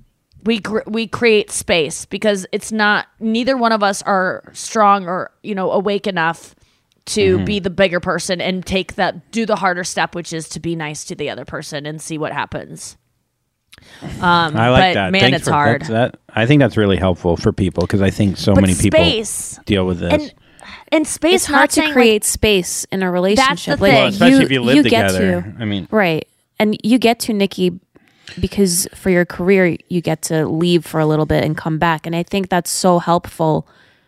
We 0.45 0.59
gr- 0.61 0.81
we 0.87 1.07
create 1.07 1.51
space 1.51 2.07
because 2.07 2.47
it's 2.53 2.73
not 2.73 3.07
neither 3.21 3.57
one 3.57 3.73
of 3.73 3.83
us 3.83 4.01
are 4.03 4.43
strong 4.53 5.07
or 5.07 5.31
you 5.43 5.55
know 5.55 5.71
awake 5.71 6.07
enough 6.07 6.55
to 7.07 7.37
Mm-hmm. 7.37 7.45
be 7.45 7.59
the 7.61 7.71
bigger 7.71 8.01
person 8.01 8.41
and 8.41 8.65
take 8.65 8.95
that 8.95 9.31
do 9.33 9.45
the 9.45 9.57
harder 9.57 9.85
step 9.85 10.15
which 10.15 10.33
is 10.33 10.49
to 10.51 10.61
be 10.61 10.77
nice 10.77 11.05
to 11.07 11.15
the 11.15 11.29
other 11.29 11.45
person 11.45 11.85
and 11.87 12.01
see 12.01 12.17
what 12.19 12.33
happens. 12.33 12.97
Um, 14.21 14.57
I 14.57 14.69
like 14.71 14.81
but 14.81 14.95
that. 14.95 15.13
Man, 15.13 15.21
Thanks 15.23 15.39
it's 15.39 15.49
for, 15.49 15.53
hard. 15.55 15.83
That 15.83 16.17
I 16.35 16.47
think 16.47 16.61
that's 16.61 16.77
really 16.77 16.97
helpful 16.97 17.37
for 17.37 17.53
people 17.53 17.83
because 17.83 18.03
I 18.03 18.11
think 18.11 18.37
so 18.37 18.55
But 18.55 18.61
many 18.63 18.75
people 18.75 19.01
deal 19.65 19.87
with 19.87 20.01
this. 20.01 20.13
and 20.13 20.35
and 20.93 21.07
space. 21.07 21.35
it's 21.43 21.47
hard 21.47 21.61
not 21.63 21.69
to 21.71 21.75
saying, 21.77 21.89
like- 21.89 21.95
create 21.95 22.25
space 22.25 22.85
in 22.93 23.03
a 23.03 23.11
relationship. 23.11 23.79
the 23.79 23.83
like, 23.83 23.93
thing. 23.93 23.95
Well, 24.01 24.09
especially 24.09 24.45
if 24.45 24.51
you 24.51 24.61
live 24.63 24.85
get 24.85 25.09
together. 25.09 25.43
to- 25.43 25.55
I 25.63 25.65
mean- 25.65 25.89
right, 25.91 26.27
and 26.59 26.77
you 26.83 26.99
get 26.99 27.21
to 27.21 27.33
Nikki 27.33 27.79
because 28.39 28.87
for 28.95 29.11
your 29.11 29.25
career 29.25 29.77
you 29.89 30.01
get 30.01 30.23
to 30.23 30.47
leave 30.47 30.85
for 30.85 31.01
a 31.01 31.07
little 31.07 31.27
bit 31.27 31.45
and 31.45 31.57
come 31.57 31.79
back, 31.79 32.07
and 32.07 32.15
I 32.15 32.23
think 32.23 32.49
that's 32.49 32.71
so 32.71 32.99
helpful, 32.99 33.67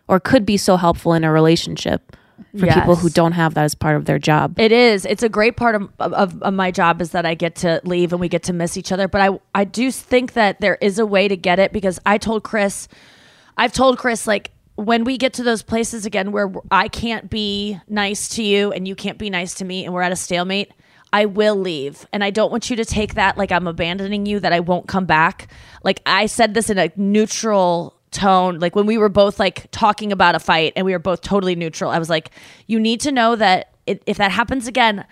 or 0.09 0.21
could 0.21 0.45
be 0.45 0.57
so 0.57 0.77
helpful 0.77 1.15
in 1.15 1.25
a 1.25 1.33
relationship 1.33 2.17
for 2.59 2.67
people 2.67 2.97
who 2.97 3.09
don't 3.09 3.33
have 3.33 3.55
that 3.55 3.65
as 3.65 3.75
part 3.75 3.97
of 3.97 4.05
their 4.05 4.19
job. 4.19 4.59
It 4.59 4.73
is. 4.73 5.07
It's 5.07 5.23
a 5.23 5.29
great 5.29 5.57
part 5.57 5.75
of, 5.75 5.89
of, 5.99 6.43
of 6.43 6.55
my 6.55 6.71
job 6.71 7.01
is 7.01 7.13
that 7.13 7.25
I 7.25 7.35
get 7.35 7.55
to 7.57 7.81
leave 7.85 8.13
and 8.13 8.21
we 8.21 8.29
get 8.29 8.43
to 8.45 8.53
miss 8.53 8.77
each 8.77 8.93
other. 8.93 9.09
But 9.09 9.21
I 9.21 9.39
I 9.55 9.65
do 9.65 9.91
think 9.91 10.35
that 10.35 10.61
there 10.61 10.77
is 10.81 10.99
a 10.99 11.07
way 11.07 11.29
to 11.29 11.37
get 11.37 11.59
it 11.59 11.73
because 11.73 11.99
I 12.05 12.19
told 12.19 12.45
Chris, 12.45 12.89
I've 13.57 13.73
told 13.73 13.99
Chris 13.99 14.27
like 14.27 14.51
when 14.75 15.05
we 15.05 15.17
get 15.19 15.33
to 15.35 15.43
those 15.43 15.63
places 15.63 16.07
again 16.07 16.33
where 16.33 16.53
I 16.71 16.89
can't 16.89 17.31
be 17.31 17.79
nice 17.89 18.29
to 18.31 18.43
you 18.43 18.73
and 18.73 18.87
you 18.87 18.95
can't 18.95 19.19
be 19.19 19.31
nice 19.31 19.55
to 19.55 19.65
me 19.65 19.85
and 19.85 19.95
we're 19.95 20.03
at 20.03 20.13
a 20.13 20.17
stalemate. 20.17 20.73
I 21.13 21.27
will 21.27 21.57
leave. 21.57 22.07
And 22.13 22.25
I 22.25 22.31
don't 22.31 22.51
want 22.51 22.71
you 22.71 22.77
to 22.77 22.85
take 22.85 23.15
that 23.15 23.37
like 23.37 23.53
I'm 23.53 23.67
abandoning 23.67 24.27
you, 24.27 24.41
that 24.41 24.53
I 24.53 24.61
won't 24.61 24.89
come 24.89 25.05
back. 25.05 25.51
Like 25.83 26.01
I 26.07 26.27
said 26.27 26.55
this 26.55 26.71
in 26.71 26.79
a 26.79 26.91
neutral 26.97 27.95
tone. 28.11 28.59
Like 28.59 28.75
when 28.75 28.87
we 28.87 28.99
were 28.99 29.09
both 29.09 29.39
like 29.39 29.71
talking 29.71 30.13
about 30.13 30.35
a 30.35 30.39
fight 30.39 30.73
and 30.77 30.87
we 30.87 30.93
were 30.93 30.99
both 30.99 31.21
totally 31.21 31.55
neutral, 31.55 31.91
I 31.91 31.99
was 31.99 32.09
like, 32.09 32.31
you 32.67 32.81
need 32.81 33.01
to 33.01 33.13
know 33.13 33.37
that 33.37 33.75
it, 33.87 34.03
if 34.07 34.17
that 34.19 34.31
happens 34.31 34.67
again, 34.67 35.05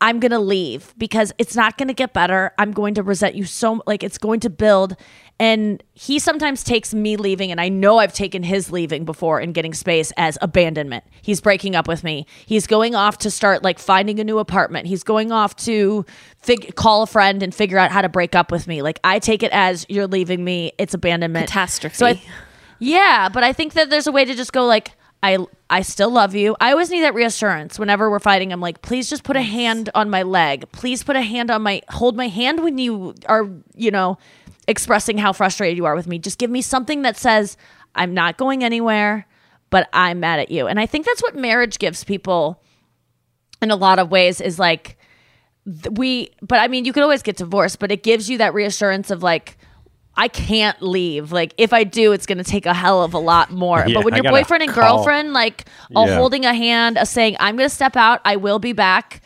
I'm 0.00 0.18
going 0.18 0.32
to 0.32 0.38
leave 0.40 0.94
because 0.98 1.32
it's 1.38 1.54
not 1.54 1.78
going 1.78 1.88
to 1.88 1.94
get 1.94 2.12
better. 2.12 2.52
I'm 2.58 2.72
going 2.72 2.94
to 2.94 3.02
resent 3.02 3.36
you 3.36 3.44
so 3.44 3.82
like 3.86 4.02
it's 4.02 4.18
going 4.18 4.40
to 4.40 4.50
build 4.50 4.96
and 5.42 5.82
he 5.92 6.20
sometimes 6.20 6.62
takes 6.62 6.94
me 6.94 7.16
leaving 7.16 7.50
and 7.50 7.60
I 7.60 7.68
know 7.68 7.98
I've 7.98 8.12
taken 8.12 8.44
his 8.44 8.70
leaving 8.70 9.04
before 9.04 9.40
and 9.40 9.52
getting 9.52 9.74
space 9.74 10.12
as 10.16 10.38
abandonment. 10.40 11.02
He's 11.20 11.40
breaking 11.40 11.74
up 11.74 11.88
with 11.88 12.04
me. 12.04 12.28
He's 12.46 12.68
going 12.68 12.94
off 12.94 13.18
to 13.18 13.30
start 13.30 13.64
like 13.64 13.80
finding 13.80 14.20
a 14.20 14.24
new 14.24 14.38
apartment. 14.38 14.86
He's 14.86 15.02
going 15.02 15.32
off 15.32 15.56
to 15.56 16.06
fig- 16.38 16.76
call 16.76 17.02
a 17.02 17.08
friend 17.08 17.42
and 17.42 17.52
figure 17.52 17.76
out 17.76 17.90
how 17.90 18.02
to 18.02 18.08
break 18.08 18.36
up 18.36 18.52
with 18.52 18.68
me. 18.68 18.82
Like 18.82 19.00
I 19.02 19.18
take 19.18 19.42
it 19.42 19.50
as 19.50 19.84
you're 19.88 20.06
leaving 20.06 20.44
me. 20.44 20.74
It's 20.78 20.94
abandonment. 20.94 21.48
Catastrophe. 21.48 21.96
So 21.96 22.06
I, 22.06 22.22
yeah, 22.78 23.28
but 23.28 23.42
I 23.42 23.52
think 23.52 23.72
that 23.72 23.90
there's 23.90 24.06
a 24.06 24.12
way 24.12 24.24
to 24.24 24.36
just 24.36 24.52
go 24.52 24.64
like 24.64 24.92
I 25.24 25.38
I 25.68 25.82
still 25.82 26.10
love 26.10 26.36
you. 26.36 26.54
I 26.60 26.70
always 26.70 26.90
need 26.90 27.02
that 27.02 27.14
reassurance 27.14 27.80
whenever 27.80 28.08
we're 28.08 28.20
fighting. 28.20 28.52
I'm 28.52 28.60
like, 28.60 28.80
please 28.80 29.10
just 29.10 29.24
put 29.24 29.36
a 29.36 29.42
hand 29.42 29.90
on 29.92 30.08
my 30.08 30.22
leg. 30.22 30.70
Please 30.70 31.02
put 31.02 31.16
a 31.16 31.22
hand 31.22 31.50
on 31.50 31.62
my 31.62 31.82
hold 31.88 32.16
my 32.16 32.28
hand 32.28 32.62
when 32.62 32.78
you 32.78 33.14
are, 33.26 33.48
you 33.74 33.90
know, 33.90 34.18
expressing 34.68 35.18
how 35.18 35.32
frustrated 35.32 35.76
you 35.76 35.84
are 35.86 35.94
with 35.94 36.06
me. 36.06 36.18
Just 36.18 36.38
give 36.38 36.50
me 36.50 36.62
something 36.62 37.02
that 37.02 37.16
says 37.16 37.56
I'm 37.94 38.14
not 38.14 38.36
going 38.36 38.64
anywhere, 38.64 39.26
but 39.70 39.88
I'm 39.92 40.20
mad 40.20 40.40
at 40.40 40.50
you. 40.50 40.66
And 40.66 40.78
I 40.78 40.86
think 40.86 41.06
that's 41.06 41.22
what 41.22 41.34
marriage 41.34 41.78
gives 41.78 42.04
people 42.04 42.62
in 43.60 43.70
a 43.70 43.76
lot 43.76 43.98
of 43.98 44.10
ways 44.10 44.40
is 44.40 44.58
like 44.58 44.96
we 45.92 46.30
but 46.42 46.58
I 46.58 46.66
mean 46.68 46.84
you 46.84 46.92
could 46.92 47.02
always 47.02 47.22
get 47.22 47.36
divorced, 47.36 47.78
but 47.78 47.92
it 47.92 48.02
gives 48.02 48.28
you 48.28 48.38
that 48.38 48.54
reassurance 48.54 49.10
of 49.10 49.22
like 49.22 49.56
I 50.14 50.28
can't 50.28 50.80
leave. 50.82 51.32
Like 51.32 51.54
if 51.56 51.72
I 51.72 51.84
do, 51.84 52.12
it's 52.12 52.26
gonna 52.26 52.44
take 52.44 52.66
a 52.66 52.74
hell 52.74 53.02
of 53.02 53.14
a 53.14 53.18
lot 53.18 53.50
more. 53.50 53.84
Yeah, 53.86 53.94
but 53.94 54.04
when 54.04 54.14
your 54.22 54.30
boyfriend 54.30 54.62
and 54.62 54.72
call. 54.72 54.96
girlfriend 54.96 55.32
like 55.32 55.66
all 55.94 56.06
Yeah. 56.06 56.16
holding 56.16 56.44
a 56.44 56.52
hand, 56.54 56.98
a 56.98 57.06
saying, 57.06 57.36
I'm 57.40 57.56
gonna 57.56 57.68
step 57.68 57.96
out, 57.96 58.20
I 58.24 58.36
will 58.36 58.58
be 58.58 58.72
back. 58.72 59.22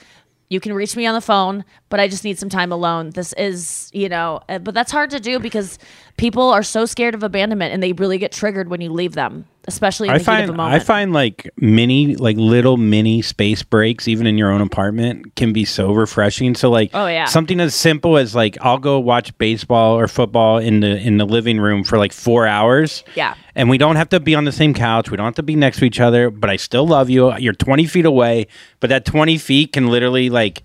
You 0.49 0.61
can 0.61 0.73
reach 0.73 0.97
me 0.97 1.07
on 1.07 1.15
the 1.15 1.21
phone, 1.21 1.65
but 1.89 1.99
I 1.99 2.09
just 2.09 2.23
need 2.25 2.39
some 2.39 2.49
time 2.49 2.71
alone. 2.71 3.11
This 3.11 3.33
is, 3.35 3.91
you 3.93 4.09
know, 4.09 4.41
uh, 4.49 4.59
but 4.59 4.75
that's 4.75 4.93
hard 4.93 5.11
to 5.11 5.21
do 5.21 5.39
because 5.39 5.79
people 6.17 6.51
are 6.51 6.63
so 6.63 6.87
scared 6.87 7.15
of 7.15 7.23
abandonment 7.23 7.73
and 7.75 7.83
they 7.83 7.93
really 7.93 8.19
get 8.19 8.33
triggered 8.33 8.69
when 8.69 8.81
you 8.81 8.91
leave 8.91 9.13
them, 9.13 9.47
especially 9.69 10.09
in 10.09 10.15
I 10.15 10.19
the 10.19 10.23
heat 10.23 10.23
of 10.23 10.27
find 10.27 10.51
a 10.51 10.53
I 10.53 10.57
moment. 10.57 10.83
find 10.85 11.13
like 11.13 11.51
mini 11.59 12.17
like 12.17 12.37
little 12.39 12.77
mini 12.79 13.21
space 13.23 13.63
breaks 13.63 14.09
even 14.09 14.27
in 14.27 14.39
your 14.39 14.51
own 14.51 14.61
apartment 14.63 15.35
can 15.37 15.53
be 15.53 15.65
so 15.65 15.93
refreshing. 15.93 16.55
So 16.55 16.71
like 16.71 16.91
Oh, 16.95 17.07
yeah. 17.07 17.27
something 17.27 17.61
as 17.61 17.75
simple 17.75 18.17
as 18.17 18.35
like 18.35 18.57
I'll 18.63 18.79
go 18.79 18.99
watch 18.99 19.37
baseball 19.39 19.99
or 19.99 20.09
football 20.09 20.59
in 20.59 20.81
the 20.81 20.97
in 20.99 21.19
the 21.19 21.27
living 21.27 21.59
room 21.61 21.85
for 21.85 21.99
like 21.99 22.13
4 22.13 22.47
hours. 22.47 23.05
Yeah. 23.15 23.35
And 23.55 23.69
we 23.71 23.77
don't 23.79 23.97
have 23.97 24.09
to 24.11 24.21
be 24.21 24.35
on 24.35 24.45
the 24.45 24.53
same 24.53 24.75
couch. 24.75 25.11
We 25.11 25.17
don't 25.17 25.25
have 25.27 25.35
to 25.37 25.43
be 25.43 25.57
next 25.57 25.79
to 25.79 25.85
each 25.85 26.01
other, 26.01 26.31
but 26.31 26.51
I 26.51 26.57
still 26.57 26.87
love 26.87 27.09
you. 27.11 27.35
You're 27.39 27.55
20 27.55 27.87
feet 27.87 28.05
away, 28.07 28.47
but 28.81 28.89
that 28.91 29.05
20 29.07 29.39
feet 29.39 29.73
can 29.73 29.87
literally 29.89 30.29
like 30.31 30.63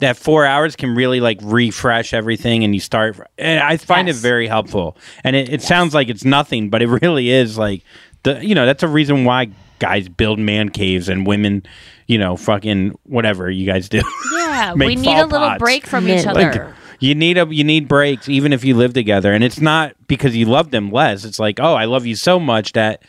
that 0.00 0.16
four 0.16 0.44
hours 0.46 0.76
can 0.76 0.94
really 0.94 1.20
like 1.20 1.38
refresh 1.42 2.12
everything 2.12 2.64
and 2.64 2.74
you 2.74 2.80
start 2.80 3.18
and 3.38 3.60
i 3.60 3.76
find 3.76 4.08
Yes. 4.08 4.18
it 4.18 4.20
very 4.20 4.46
helpful 4.46 4.96
and 5.24 5.36
it, 5.36 5.48
it 5.48 5.62
sounds 5.62 5.94
like 5.94 6.08
it's 6.08 6.24
nothing 6.24 6.70
but 6.70 6.82
it 6.82 6.88
really 6.88 7.30
is 7.30 7.56
like 7.58 7.82
the 8.22 8.44
you 8.44 8.54
know 8.54 8.66
that's 8.66 8.82
a 8.82 8.88
reason 8.88 9.24
why 9.24 9.50
guys 9.78 10.08
build 10.08 10.38
man 10.38 10.68
caves 10.68 11.08
and 11.08 11.26
women 11.26 11.62
you 12.06 12.18
know 12.18 12.36
fucking 12.36 12.98
whatever 13.04 13.50
you 13.50 13.64
guys 13.66 13.88
do 13.88 14.02
yeah, 14.34 14.72
we 14.74 14.94
need 14.96 15.04
fall 15.04 15.24
a 15.24 15.26
little 15.26 15.48
pots. 15.48 15.58
break 15.58 15.86
from 15.86 16.04
Mint. 16.04 16.20
each 16.20 16.26
Like, 16.26 16.48
other. 16.48 16.74
you 16.98 17.14
need 17.14 17.38
a 17.38 17.46
you 17.46 17.64
need 17.64 17.88
breaks 17.88 18.28
even 18.28 18.52
if 18.52 18.64
you 18.64 18.76
live 18.76 18.92
together 18.92 19.32
and 19.32 19.42
it's 19.42 19.60
not 19.60 19.94
because 20.06 20.36
you 20.36 20.44
love 20.46 20.70
them 20.70 20.90
less 20.90 21.24
it's 21.24 21.38
like 21.38 21.58
oh 21.60 21.74
i 21.74 21.84
love 21.86 22.04
you 22.04 22.14
so 22.16 22.38
much 22.40 22.72
that 22.72 23.02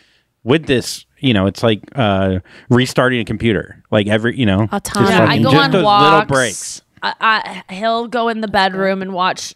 with 0.43 0.65
this 0.65 1.05
you 1.21 1.33
know 1.33 1.45
it's 1.45 1.63
like 1.63 1.81
uh 1.95 2.39
restarting 2.69 3.19
a 3.21 3.25
computer 3.25 3.81
like 3.91 4.07
every 4.07 4.37
you 4.37 4.45
know. 4.45 4.67
Yeah, 5.09 5.25
I 5.29 5.37
go 5.39 5.51
on 5.57 5.71
walks. 5.83 6.03
little 6.03 6.25
breaks 6.25 6.81
I, 7.03 7.63
I, 7.67 7.73
he'll 7.73 8.07
go 8.07 8.27
in 8.29 8.41
the 8.41 8.47
bedroom 8.47 9.01
and 9.01 9.13
watch 9.13 9.55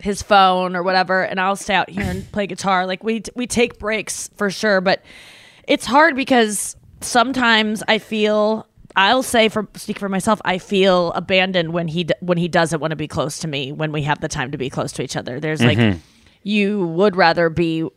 his 0.00 0.20
phone 0.20 0.74
or 0.74 0.82
whatever, 0.82 1.22
and 1.22 1.38
I'll 1.38 1.54
stay 1.54 1.74
out 1.74 1.88
here 1.88 2.02
and 2.02 2.30
play 2.32 2.48
guitar. 2.48 2.86
Like 2.86 3.04
we 3.04 3.22
we 3.36 3.46
take 3.46 3.78
breaks 3.78 4.30
for 4.36 4.50
sure, 4.50 4.80
but 4.80 5.00
it's 5.68 5.86
hard 5.86 6.16
because 6.16 6.74
sometimes 7.00 7.82
I 7.86 7.98
feel 7.98 8.66
I'll 8.96 9.22
say 9.22 9.48
for 9.48 9.68
speak 9.76 9.98
for 10.00 10.08
myself, 10.08 10.40
I 10.44 10.58
feel 10.58 11.12
abandoned 11.12 11.72
when 11.72 11.86
he 11.88 12.04
d- 12.04 12.14
when 12.20 12.36
he 12.38 12.48
doesn't 12.48 12.80
want 12.80 12.90
to 12.90 12.96
be 12.96 13.06
close 13.08 13.38
to 13.40 13.48
me 13.48 13.70
when 13.70 13.92
we 13.92 14.02
have 14.02 14.20
the 14.20 14.28
time 14.28 14.50
to 14.50 14.58
be 14.58 14.68
close 14.68 14.90
to 14.92 15.02
each 15.04 15.16
other. 15.16 15.38
There's 15.38 15.62
like 15.62 15.78
Mhm. 15.78 15.98
you 16.42 16.84
would 16.88 17.14
rather 17.14 17.48
be 17.48 17.88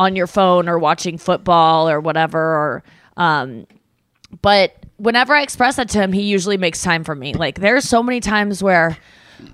on 0.00 0.16
your 0.16 0.26
phone 0.26 0.68
or 0.68 0.78
watching 0.78 1.18
football 1.18 1.88
or 1.88 2.00
whatever 2.00 2.40
or 2.40 2.82
um 3.18 3.66
but 4.42 4.74
whenever 4.96 5.34
I 5.34 5.42
express 5.42 5.76
that 5.76 5.88
to 5.90 5.98
him, 6.00 6.12
he 6.12 6.22
usually 6.22 6.56
makes 6.56 6.82
time 6.82 7.04
for 7.04 7.14
me. 7.14 7.34
Like 7.34 7.60
there's 7.60 7.84
so 7.84 8.02
many 8.02 8.20
times 8.20 8.62
where 8.62 8.96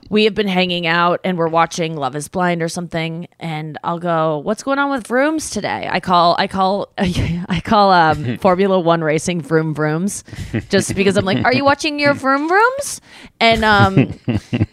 we 0.08 0.24
have 0.24 0.34
been 0.34 0.48
hanging 0.48 0.86
out 0.86 1.20
and 1.24 1.36
we're 1.36 1.48
watching 1.48 1.96
Love 1.96 2.14
is 2.16 2.28
Blind 2.28 2.62
or 2.62 2.68
something 2.68 3.28
and 3.38 3.78
I'll 3.82 3.98
go, 3.98 4.38
"What's 4.38 4.62
going 4.62 4.78
on 4.78 4.90
with 4.90 5.06
Vrooms 5.06 5.52
today?" 5.52 5.88
I 5.90 6.00
call 6.00 6.36
I 6.38 6.46
call 6.46 6.92
I 6.98 7.60
call 7.64 7.90
um, 7.90 8.38
Formula 8.40 8.78
1 8.78 9.00
racing 9.02 9.40
Vroom 9.40 9.74
Vrooms 9.74 10.22
just 10.68 10.94
because 10.94 11.16
I'm 11.16 11.24
like, 11.24 11.44
"Are 11.44 11.52
you 11.52 11.64
watching 11.64 11.98
your 11.98 12.14
Vroom 12.14 12.48
Vrooms?" 12.48 13.00
And 13.40 13.64
um 13.64 13.96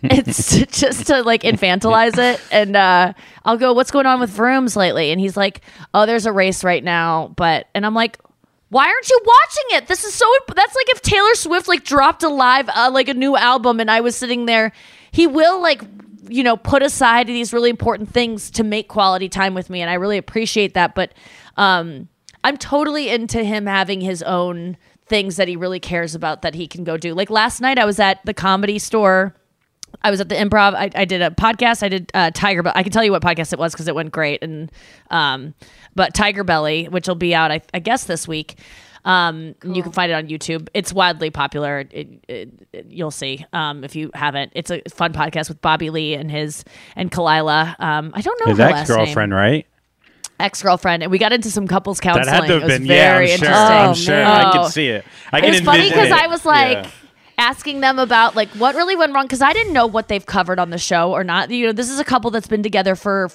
it's 0.03 0.57
just 0.57 1.07
to 1.07 1.23
like 1.23 1.43
infantilize 1.43 2.17
it 2.17 2.41
and 2.51 2.75
uh 2.75 3.13
I'll 3.45 3.57
go, 3.57 3.73
"What's 3.73 3.91
going 3.91 4.05
on 4.05 4.19
with 4.19 4.31
Vrooms 4.31 4.75
lately?" 4.75 5.11
And 5.11 5.19
he's 5.19 5.35
like, 5.35 5.61
"Oh, 5.93 6.05
there's 6.05 6.25
a 6.25 6.31
race 6.31 6.63
right 6.63 6.83
now, 6.83 7.33
but..." 7.35 7.67
And 7.75 7.85
I'm 7.85 7.93
like, 7.93 8.17
why 8.73 8.87
aren't 8.87 9.09
you 9.09 9.19
watching 9.23 9.77
it? 9.77 9.87
This 9.87 10.03
is 10.03 10.15
so. 10.15 10.25
That's 10.55 10.75
like 10.75 10.89
if 10.89 11.01
Taylor 11.01 11.35
Swift 11.35 11.67
like 11.67 11.83
dropped 11.83 12.23
a 12.23 12.29
live 12.29 12.67
uh, 12.69 12.89
like 12.91 13.07
a 13.07 13.13
new 13.13 13.37
album, 13.37 13.79
and 13.79 13.89
I 13.89 14.01
was 14.01 14.15
sitting 14.15 14.47
there. 14.47 14.73
He 15.13 15.27
will 15.27 15.61
like 15.61 15.83
you 16.27 16.43
know 16.43 16.57
put 16.57 16.81
aside 16.81 17.27
these 17.27 17.53
really 17.53 17.69
important 17.69 18.11
things 18.11 18.49
to 18.51 18.63
make 18.63 18.87
quality 18.87 19.29
time 19.29 19.53
with 19.53 19.69
me, 19.69 19.81
and 19.81 19.89
I 19.89 19.93
really 19.93 20.17
appreciate 20.17 20.73
that. 20.73 20.95
But 20.95 21.13
um, 21.55 22.09
I'm 22.43 22.57
totally 22.57 23.09
into 23.09 23.43
him 23.43 23.67
having 23.67 24.01
his 24.01 24.23
own 24.23 24.75
things 25.05 25.35
that 25.35 25.47
he 25.47 25.55
really 25.55 25.79
cares 25.79 26.15
about 26.15 26.41
that 26.41 26.55
he 26.55 26.67
can 26.67 26.83
go 26.83 26.97
do. 26.97 27.13
Like 27.13 27.29
last 27.29 27.61
night, 27.61 27.77
I 27.77 27.85
was 27.85 27.99
at 27.99 28.25
the 28.25 28.33
comedy 28.33 28.79
store. 28.79 29.35
I 30.01 30.09
was 30.09 30.19
at 30.19 30.29
the 30.29 30.35
improv. 30.35 30.73
I, 30.73 30.89
I 30.95 31.05
did 31.05 31.21
a 31.21 31.29
podcast. 31.29 31.83
I 31.83 31.89
did 31.89 32.09
uh, 32.15 32.31
Tiger, 32.31 32.63
but 32.63 32.75
I 32.75 32.81
can 32.81 32.91
tell 32.91 33.03
you 33.03 33.11
what 33.11 33.21
podcast 33.21 33.53
it 33.53 33.59
was 33.59 33.73
because 33.73 33.87
it 33.87 33.93
went 33.93 34.11
great. 34.11 34.41
And 34.41 34.71
um, 35.11 35.53
but 35.93 36.15
Tiger 36.15 36.43
Belly, 36.43 36.85
which 36.85 37.07
will 37.07 37.13
be 37.13 37.35
out, 37.35 37.51
I, 37.51 37.61
I 37.71 37.79
guess 37.79 38.05
this 38.05 38.27
week. 38.27 38.57
Um, 39.05 39.55
you 39.63 39.83
can 39.83 39.91
find 39.91 40.11
it 40.11 40.15
on 40.15 40.27
YouTube. 40.27 40.69
It's 40.73 40.93
wildly 40.93 41.29
popular. 41.29 41.79
It, 41.79 42.23
it, 42.27 42.49
it- 42.71 42.85
you'll 42.89 43.11
see 43.11 43.45
um, 43.53 43.83
if 43.83 43.95
you 43.95 44.11
haven't. 44.13 44.51
It's 44.55 44.71
a 44.71 44.81
fun 44.93 45.13
podcast 45.13 45.49
with 45.49 45.61
Bobby 45.61 45.89
Lee 45.89 46.13
and 46.15 46.31
his 46.31 46.63
and 46.95 47.11
Khalyla. 47.11 47.79
Um, 47.79 48.11
I 48.15 48.21
don't 48.21 48.39
know 48.45 48.51
His 48.51 48.59
ex 48.59 48.87
girlfriend, 48.87 49.33
right? 49.33 49.67
Ex 50.39 50.61
girlfriend, 50.63 51.03
and 51.03 51.11
we 51.11 51.17
got 51.19 51.31
into 51.31 51.51
some 51.51 51.67
couples 51.67 51.99
counseling. 51.99 52.25
That 52.25 52.33
had 52.43 52.47
to 52.47 52.55
it 52.57 52.61
have 52.61 52.63
was 52.63 52.79
been. 52.79 52.85
Yeah, 52.87 53.13
very 53.13 53.31
I'm 53.33 53.37
sure. 53.39 53.47
interesting. 53.47 53.77
I'm 53.77 53.93
sure. 53.95 54.23
I 54.25 54.49
Oh. 54.49 54.51
can 54.53 54.71
see 54.71 54.87
it. 54.87 55.05
I 55.31 55.39
can 55.41 55.49
it 55.49 55.51
was 55.51 55.61
funny 55.61 55.89
because. 55.89 56.11
I 56.11 56.27
was 56.27 56.45
like 56.45 56.77
Yeah. 56.85 56.89
Asking 57.37 57.81
them 57.81 57.99
about 57.99 58.35
like 58.35 58.49
what 58.49 58.75
really 58.75 58.95
went 58.95 59.13
wrong 59.13 59.25
because 59.25 59.41
I 59.41 59.53
didn't 59.53 59.73
know 59.73 59.87
what 59.87 60.07
they've 60.07 60.25
covered 60.25 60.59
on 60.59 60.69
the 60.69 60.77
show 60.77 61.11
or 61.11 61.23
not. 61.23 61.49
You 61.49 61.67
know, 61.67 61.71
this 61.71 61.89
is 61.89 61.99
a 61.99 62.03
couple 62.03 62.31
that's 62.31 62.47
been 62.47 62.63
together 62.63 62.95
for 62.95 63.29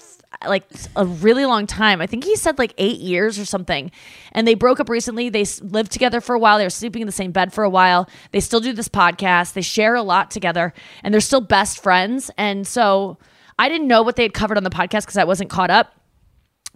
like 0.46 0.64
a 0.94 1.04
really 1.04 1.46
long 1.46 1.66
time. 1.66 2.00
I 2.00 2.06
think 2.06 2.24
he 2.24 2.36
said 2.36 2.58
like 2.58 2.74
eight 2.78 2.98
years 2.98 3.38
or 3.38 3.44
something, 3.44 3.90
and 4.32 4.46
they 4.46 4.54
broke 4.54 4.80
up 4.80 4.88
recently. 4.88 5.28
They 5.28 5.44
lived 5.62 5.92
together 5.92 6.20
for 6.20 6.34
a 6.34 6.38
while. 6.38 6.58
They 6.58 6.64
were 6.64 6.70
sleeping 6.70 7.02
in 7.02 7.06
the 7.06 7.12
same 7.12 7.32
bed 7.32 7.52
for 7.52 7.64
a 7.64 7.70
while. 7.70 8.08
They 8.32 8.40
still 8.40 8.60
do 8.60 8.72
this 8.72 8.88
podcast. 8.88 9.54
They 9.54 9.62
share 9.62 9.94
a 9.94 10.02
lot 10.02 10.30
together, 10.30 10.74
and 11.02 11.12
they're 11.12 11.20
still 11.20 11.40
best 11.40 11.82
friends. 11.82 12.30
And 12.36 12.66
so 12.66 13.18
I 13.58 13.68
didn't 13.68 13.88
know 13.88 14.02
what 14.02 14.16
they 14.16 14.22
had 14.22 14.34
covered 14.34 14.56
on 14.56 14.64
the 14.64 14.70
podcast 14.70 15.02
because 15.02 15.16
I 15.16 15.24
wasn't 15.24 15.50
caught 15.50 15.70
up 15.70 15.94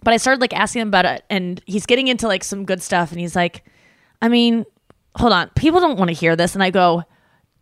but 0.03 0.13
I 0.13 0.17
started 0.17 0.41
like 0.41 0.53
asking 0.53 0.81
him 0.81 0.87
about 0.89 1.05
it, 1.05 1.23
and 1.29 1.61
he's 1.65 1.85
getting 1.85 2.07
into 2.07 2.27
like 2.27 2.43
some 2.43 2.65
good 2.65 2.81
stuff, 2.81 3.11
and 3.11 3.19
he's 3.19 3.35
like, 3.35 3.63
I 4.21 4.27
mean, 4.27 4.65
hold 5.15 5.33
on, 5.33 5.49
people 5.55 5.79
don't 5.79 5.97
want 5.97 6.09
to 6.09 6.13
hear 6.13 6.35
this, 6.35 6.53
and 6.53 6.63
I 6.63 6.69
go, 6.69 7.03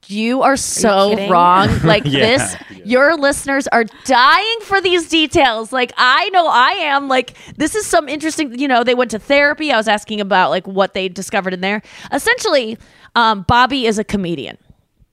you 0.07 0.41
are 0.41 0.57
so 0.57 1.11
kidding? 1.11 1.29
wrong. 1.29 1.69
Like 1.83 2.03
Yeah. 2.05 2.37
this, 2.37 2.55
your 2.85 3.15
listeners 3.17 3.67
are 3.67 3.83
dying 4.05 4.57
for 4.63 4.81
these 4.81 5.07
details. 5.09 5.71
Like 5.71 5.91
I 5.97 6.29
know 6.29 6.47
I 6.47 6.71
am. 6.71 7.07
Like 7.07 7.35
this 7.57 7.75
is 7.75 7.85
some 7.85 8.09
interesting. 8.09 8.57
You 8.59 8.67
know, 8.67 8.83
they 8.83 8.95
went 8.95 9.11
to 9.11 9.19
therapy. 9.19 9.71
I 9.71 9.77
was 9.77 9.87
asking 9.87 10.21
about 10.21 10.49
like 10.49 10.67
what 10.67 10.93
they 10.93 11.07
discovered 11.09 11.53
in 11.53 11.61
there. 11.61 11.81
Essentially, 12.11 12.77
um, 13.15 13.43
Bobby 13.47 13.85
is 13.85 13.99
a 13.99 14.03
comedian. 14.03 14.57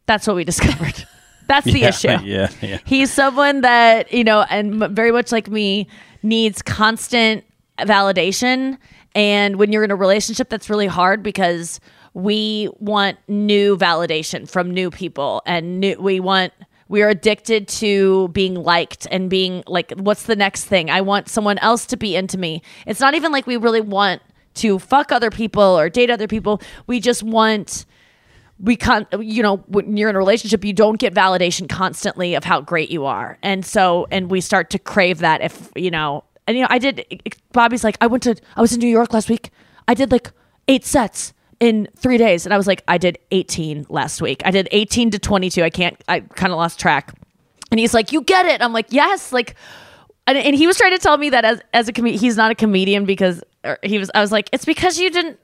That's 0.06 0.26
what 0.26 0.36
we 0.36 0.44
discovered. 0.52 1.06
That's 1.46 1.64
the 1.66 1.80
Yeah, 1.80 1.88
issue. 1.88 2.08
Yeah, 2.24 2.48
yeah. 2.60 2.78
He's 2.84 3.12
someone 3.12 3.62
that, 3.62 4.12
you 4.12 4.22
know, 4.24 4.44
and 4.50 4.80
very 4.94 5.12
much 5.12 5.32
like 5.32 5.48
me, 5.48 5.88
needs 6.22 6.60
constant 6.62 7.44
validation. 7.78 8.78
And 9.14 9.56
when 9.56 9.72
you're 9.72 9.84
in 9.84 9.90
a 9.90 9.96
relationship, 9.96 10.48
that's 10.50 10.68
really 10.70 10.86
hard 10.86 11.22
because 11.22 11.80
we 12.14 12.68
want 12.78 13.18
new 13.28 13.76
validation 13.76 14.48
from 14.48 14.70
new 14.70 14.90
people 14.90 15.42
and 15.46 15.80
new, 15.80 15.96
we 16.00 16.20
want, 16.20 16.52
we 16.88 17.02
are 17.02 17.08
addicted 17.08 17.68
to 17.68 18.28
being 18.28 18.54
liked 18.54 19.06
and 19.10 19.28
being 19.28 19.62
like, 19.66 19.92
what's 19.92 20.24
the 20.24 20.36
next 20.36 20.64
thing? 20.64 20.90
I 20.90 21.00
want 21.00 21.28
someone 21.28 21.58
else 21.58 21.86
to 21.86 21.96
be 21.96 22.16
into 22.16 22.38
me. 22.38 22.62
It's 22.86 23.00
not 23.00 23.14
even 23.14 23.32
like 23.32 23.46
we 23.46 23.56
really 23.56 23.80
want 23.80 24.22
to 24.54 24.78
fuck 24.78 25.12
other 25.12 25.30
people 25.30 25.62
or 25.62 25.88
date 25.88 26.10
other 26.10 26.26
people. 26.26 26.60
We 26.86 27.00
just 27.00 27.22
want, 27.22 27.84
we 28.60 28.76
can't 28.76 29.06
you 29.20 29.42
know 29.42 29.58
when 29.68 29.96
you're 29.96 30.10
in 30.10 30.16
a 30.16 30.18
relationship 30.18 30.64
you 30.64 30.72
don't 30.72 30.98
get 30.98 31.14
validation 31.14 31.68
constantly 31.68 32.34
of 32.34 32.44
how 32.44 32.60
great 32.60 32.90
you 32.90 33.04
are 33.04 33.38
and 33.42 33.64
so 33.64 34.06
and 34.10 34.30
we 34.30 34.40
start 34.40 34.70
to 34.70 34.78
crave 34.78 35.18
that 35.18 35.40
if 35.40 35.70
you 35.76 35.90
know 35.90 36.24
and 36.46 36.56
you 36.56 36.62
know 36.62 36.68
i 36.70 36.78
did 36.78 37.04
bobby's 37.52 37.84
like 37.84 37.96
i 38.00 38.06
went 38.06 38.22
to 38.22 38.34
i 38.56 38.60
was 38.60 38.72
in 38.72 38.80
new 38.80 38.88
york 38.88 39.12
last 39.12 39.30
week 39.30 39.50
i 39.86 39.94
did 39.94 40.10
like 40.10 40.32
eight 40.66 40.84
sets 40.84 41.32
in 41.60 41.88
three 41.96 42.18
days. 42.18 42.46
And 42.46 42.54
i 42.54 42.56
was 42.56 42.66
like 42.66 42.82
i 42.88 42.98
did 42.98 43.18
18 43.30 43.86
last 43.88 44.22
week. 44.22 44.42
I 44.44 44.50
did 44.50 44.68
18 44.70 45.10
to 45.12 45.18
22 45.18 45.62
i 45.62 45.70
can't 45.70 46.02
i 46.08 46.20
kind 46.20 46.52
of 46.52 46.58
lost 46.58 46.78
track. 46.78 47.14
And 47.70 47.78
he's 47.80 47.94
like 47.94 48.12
you 48.12 48.22
get 48.22 48.46
it. 48.46 48.62
I'm 48.62 48.72
like 48.72 48.86
yes. 48.90 49.32
Like 49.32 49.54
and, 50.26 50.36
and 50.36 50.54
he 50.54 50.66
was 50.66 50.76
trying 50.76 50.92
to 50.92 50.98
tell 50.98 51.16
me 51.16 51.30
that 51.30 51.44
as 51.44 51.60
as 51.72 51.88
a 51.88 51.92
comedian 51.92 52.20
he's 52.20 52.36
not 52.36 52.50
a 52.50 52.54
comedian 52.54 53.04
because 53.04 53.42
he 53.82 53.98
was 53.98 54.10
i 54.14 54.20
was 54.20 54.32
like 54.32 54.48
it's 54.52 54.64
because 54.64 54.98
you 54.98 55.10
didn't 55.10 55.38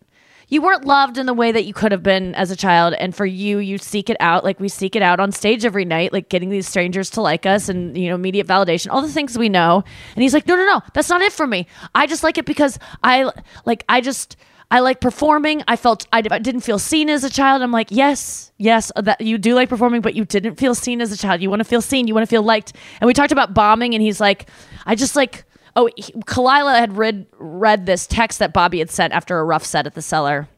you 0.48 0.62
weren't 0.62 0.84
loved 0.84 1.18
in 1.18 1.26
the 1.26 1.34
way 1.34 1.52
that 1.52 1.64
you 1.64 1.72
could 1.72 1.92
have 1.92 2.02
been 2.02 2.34
as 2.34 2.50
a 2.50 2.56
child. 2.56 2.94
And 2.94 3.14
for 3.14 3.26
you 3.26 3.58
you 3.58 3.78
seek 3.78 4.10
it 4.10 4.16
out. 4.20 4.44
Like 4.44 4.60
we 4.60 4.68
seek 4.68 4.96
it 4.96 5.02
out 5.02 5.20
on 5.20 5.32
stage 5.32 5.64
every 5.64 5.84
night 5.84 6.12
like 6.12 6.28
getting 6.28 6.50
these 6.50 6.68
strangers 6.68 7.10
to 7.10 7.20
like 7.20 7.46
us 7.46 7.68
and 7.68 7.96
you 7.96 8.08
know 8.08 8.14
immediate 8.14 8.46
validation 8.46 8.88
all 8.90 9.02
the 9.02 9.08
things 9.08 9.38
we 9.38 9.48
know. 9.48 9.82
And 10.14 10.22
he's 10.22 10.34
like 10.34 10.46
no 10.46 10.56
no 10.56 10.64
no. 10.64 10.82
That's 10.92 11.08
not 11.08 11.22
it 11.22 11.32
for 11.32 11.46
me. 11.46 11.66
I 11.94 12.06
just 12.06 12.22
like 12.22 12.38
it 12.38 12.44
because 12.44 12.78
i 13.02 13.30
like 13.64 13.84
i 13.88 14.00
just 14.00 14.36
I 14.70 14.80
like 14.80 15.00
performing. 15.00 15.62
I 15.68 15.76
felt 15.76 16.06
I, 16.12 16.22
didn't 16.22 16.62
feel 16.62 16.78
seen 16.78 17.08
as 17.08 17.22
a 17.22 17.30
child. 17.30 17.62
I'm 17.62 17.70
like, 17.70 17.88
yes, 17.90 18.52
yes, 18.58 18.90
uh, 18.96 19.02
that 19.02 19.20
you 19.20 19.38
do 19.38 19.54
like 19.54 19.68
performing, 19.68 20.00
but 20.00 20.14
you 20.14 20.24
didn't 20.24 20.56
feel 20.56 20.74
seen 20.74 21.00
as 21.00 21.12
a 21.12 21.16
child. 21.16 21.42
You 21.42 21.50
want 21.50 21.60
to 21.60 21.64
feel 21.64 21.82
seen. 21.82 22.08
You 22.08 22.14
want 22.14 22.22
to 22.22 22.30
feel 22.30 22.42
liked. 22.42 22.72
And 23.00 23.06
we 23.06 23.14
talked 23.14 23.32
about 23.32 23.54
bombing, 23.54 23.94
and 23.94 24.02
he's 24.02 24.20
like, 24.20 24.48
I 24.86 24.94
just 24.94 25.16
like 25.16 25.44
Oh, 25.76 25.88
he, 25.96 26.12
Khalyla 26.12 26.78
had 26.78 26.96
read 26.96 27.26
read 27.38 27.86
this 27.86 28.06
text 28.06 28.38
that 28.38 28.52
Bobby 28.52 28.78
had 28.78 28.90
sent 28.90 29.12
after 29.12 29.38
a 29.38 29.44
rough 29.44 29.64
set 29.64 29.86
at 29.86 29.94
the 29.94 30.02
cellar. 30.02 30.48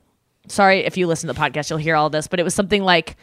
Sorry 0.49 0.81
if 0.81 0.97
you 0.97 1.07
listen 1.07 1.29
to 1.29 1.33
the 1.33 1.40
podcast, 1.40 1.71
you'll 1.71 1.79
hear 1.79 1.97
all 1.97 2.11
this, 2.11 2.29
but 2.29 2.38
it 2.38 2.42
was 2.42 2.55
something 2.55 2.83
like, 2.83 3.16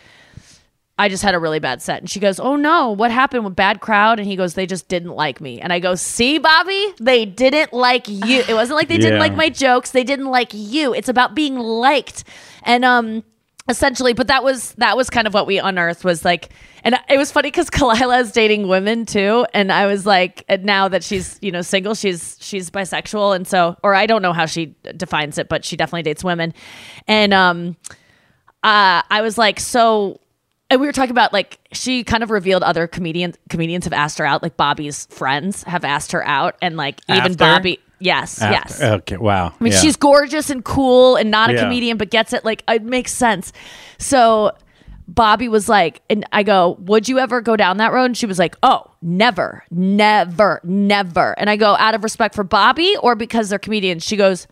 "I 0.97 1.09
just 1.09 1.23
had 1.23 1.35
a 1.35 1.39
really 1.39 1.59
bad 1.59 1.81
set," 1.81 1.99
and 1.99 2.09
she 2.09 2.19
goes, 2.19 2.39
"Oh 2.39 2.55
no, 2.55 2.91
what 2.91 3.11
happened 3.11 3.45
with 3.45 3.55
bad 3.55 3.81
crowd?" 3.81 4.19
And 4.19 4.27
he 4.27 4.35
goes, 4.35 4.53
"They 4.53 4.65
just 4.65 4.87
didn't 4.87 5.11
like 5.15 5.41
me." 5.41 5.59
And 5.61 5.73
I 5.73 5.79
go, 5.79 5.95
"See, 5.95 6.37
Bobby, 6.37 6.93
they 6.99 7.25
didn't 7.25 7.73
like 7.73 8.07
you. 8.07 8.43
It 8.47 8.53
wasn't 8.53 8.77
like 8.77 8.87
they 8.87 8.97
didn't 8.97 9.19
like 9.19 9.35
my 9.35 9.49
jokes. 9.49 9.91
They 9.91 10.03
didn't 10.03 10.27
like 10.27 10.51
you. 10.53 10.93
It's 10.93 11.09
about 11.09 11.35
being 11.35 11.57
liked." 11.57 12.23
And 12.63 12.85
um, 12.85 13.23
essentially, 13.69 14.13
but 14.13 14.27
that 14.27 14.43
was 14.43 14.73
that 14.73 14.97
was 14.97 15.09
kind 15.09 15.27
of 15.27 15.33
what 15.33 15.47
we 15.47 15.57
unearthed 15.59 16.03
was 16.03 16.23
like 16.25 16.49
and 16.83 16.99
it 17.09 17.17
was 17.17 17.31
funny 17.31 17.47
because 17.47 17.69
Khalyla 17.69 18.21
is 18.21 18.31
dating 18.31 18.67
women 18.67 19.05
too, 19.05 19.45
and 19.53 19.71
I 19.71 19.85
was 19.85 20.05
like, 20.05 20.43
and 20.49 20.63
now 20.65 20.87
that 20.89 21.03
she's 21.03 21.39
you 21.41 21.51
know 21.51 21.61
single, 21.61 21.95
she's 21.95 22.37
she's 22.41 22.69
bisexual, 22.69 23.35
and 23.35 23.47
so 23.47 23.77
or 23.83 23.95
I 23.95 24.05
don't 24.05 24.21
know 24.21 24.33
how 24.33 24.45
she 24.45 24.75
defines 24.97 25.37
it, 25.37 25.49
but 25.49 25.63
she 25.65 25.77
definitely 25.77 26.03
dates 26.03 26.23
women, 26.23 26.53
and 27.07 27.33
um, 27.33 27.77
uh, 28.63 29.01
I 29.09 29.21
was 29.21 29.37
like, 29.37 29.59
so, 29.59 30.19
and 30.73 30.81
we 30.81 30.87
were 30.87 30.93
talking 30.93 31.11
about 31.11 31.31
like 31.31 31.59
she 31.71 32.03
kind 32.03 32.23
of 32.23 32.31
revealed 32.31 32.63
other 32.63 32.87
comedians 32.87 33.37
comedians 33.49 33.85
have 33.85 33.93
asked 33.93 34.17
her 34.17 34.25
out, 34.25 34.43
like 34.43 34.57
Bobby's 34.57 35.05
friends 35.07 35.63
have 35.63 35.83
asked 35.85 36.11
her 36.11 36.25
out, 36.25 36.55
and 36.61 36.75
like 36.77 36.99
even 37.07 37.21
After? 37.31 37.37
Bobby, 37.37 37.79
yes, 37.99 38.39
yes, 38.41 38.81
Okay. 38.81 39.17
Wow. 39.17 39.53
I 39.59 39.63
mean, 39.63 39.71
Yeah. 39.73 39.79
she's 39.79 39.95
gorgeous 39.95 40.49
and 40.49 40.63
cool 40.65 41.15
and 41.15 41.31
not 41.31 41.49
a 41.49 41.53
Yeah. 41.53 41.63
comedian, 41.63 41.97
but 41.97 42.09
gets 42.11 42.33
it. 42.33 42.43
Like, 42.43 42.63
it 42.67 42.83
makes 42.83 43.13
sense. 43.13 43.53
So 43.97 44.51
Bobby 45.07 45.47
was 45.49 45.67
like, 45.69 46.01
and 46.09 46.25
I 46.31 46.43
go, 46.43 46.77
Would 46.81 47.07
you 47.09 47.19
ever 47.19 47.41
go 47.41 47.55
down 47.55 47.77
that 47.77 47.91
road? 47.93 48.05
And 48.05 48.17
she 48.17 48.25
was 48.25 48.39
like, 48.39 48.55
Oh, 48.63 48.85
never, 49.01 49.63
never, 49.69 50.59
never. 50.63 51.37
And 51.39 51.49
I 51.49 51.55
go, 51.55 51.75
Out 51.75 51.93
of 51.95 52.03
respect 52.03 52.35
for 52.35 52.43
Bobby 52.43 52.95
or 53.01 53.15
because 53.15 53.49
they're 53.49 53.59
comedians? 53.59 54.03
She 54.05 54.15
goes, 54.17 54.47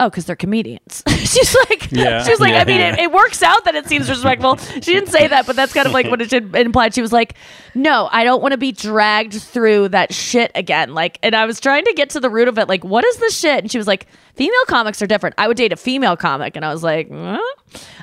oh, 0.00 0.10
because 0.10 0.24
they're 0.26 0.36
comedians. 0.36 1.02
She's 1.08 1.54
like, 1.68 1.88
Yeah. 1.92 2.22
she 2.24 2.30
was 2.30 2.40
like, 2.40 2.52
Yeah, 2.52 2.60
I 2.60 2.64
mean, 2.64 2.80
yeah. 2.80 2.94
it, 2.94 2.98
it 3.00 3.12
works 3.12 3.42
out 3.42 3.64
that 3.64 3.74
it 3.74 3.86
seems 3.88 4.08
respectful. 4.10 4.56
She 4.56 4.80
didn't 4.80 5.08
say 5.08 5.26
that, 5.28 5.46
but 5.46 5.56
that's 5.56 5.72
kind 5.72 5.86
of 5.86 5.92
like 5.92 6.06
what 6.08 6.20
it 6.20 6.30
should 6.30 6.54
implied. 6.56 6.94
She 6.94 7.02
was 7.02 7.12
like, 7.12 7.34
no, 7.74 8.08
I 8.12 8.24
don't 8.24 8.42
want 8.42 8.52
to 8.52 8.58
be 8.58 8.72
dragged 8.72 9.34
through 9.34 9.88
that 9.90 10.12
shit 10.14 10.52
again. 10.54 10.94
Like, 10.94 11.18
and 11.22 11.34
I 11.34 11.46
was 11.46 11.60
trying 11.60 11.84
to 11.84 11.92
get 11.94 12.10
to 12.10 12.20
the 12.20 12.30
root 12.30 12.48
of 12.48 12.58
it. 12.58 12.68
Like, 12.68 12.84
what 12.84 13.04
is 13.04 13.16
this 13.16 13.38
shit? 13.38 13.58
And 13.60 13.70
she 13.70 13.78
was 13.78 13.86
like, 13.86 14.06
female 14.34 14.64
comics 14.66 15.00
are 15.02 15.06
different. 15.06 15.34
I 15.38 15.48
would 15.48 15.56
date 15.56 15.72
a 15.72 15.76
female 15.76 16.16
comic, 16.16 16.56
and 16.56 16.64
I 16.64 16.72
was 16.72 16.82
like, 16.82 17.10
huh? 17.10 17.38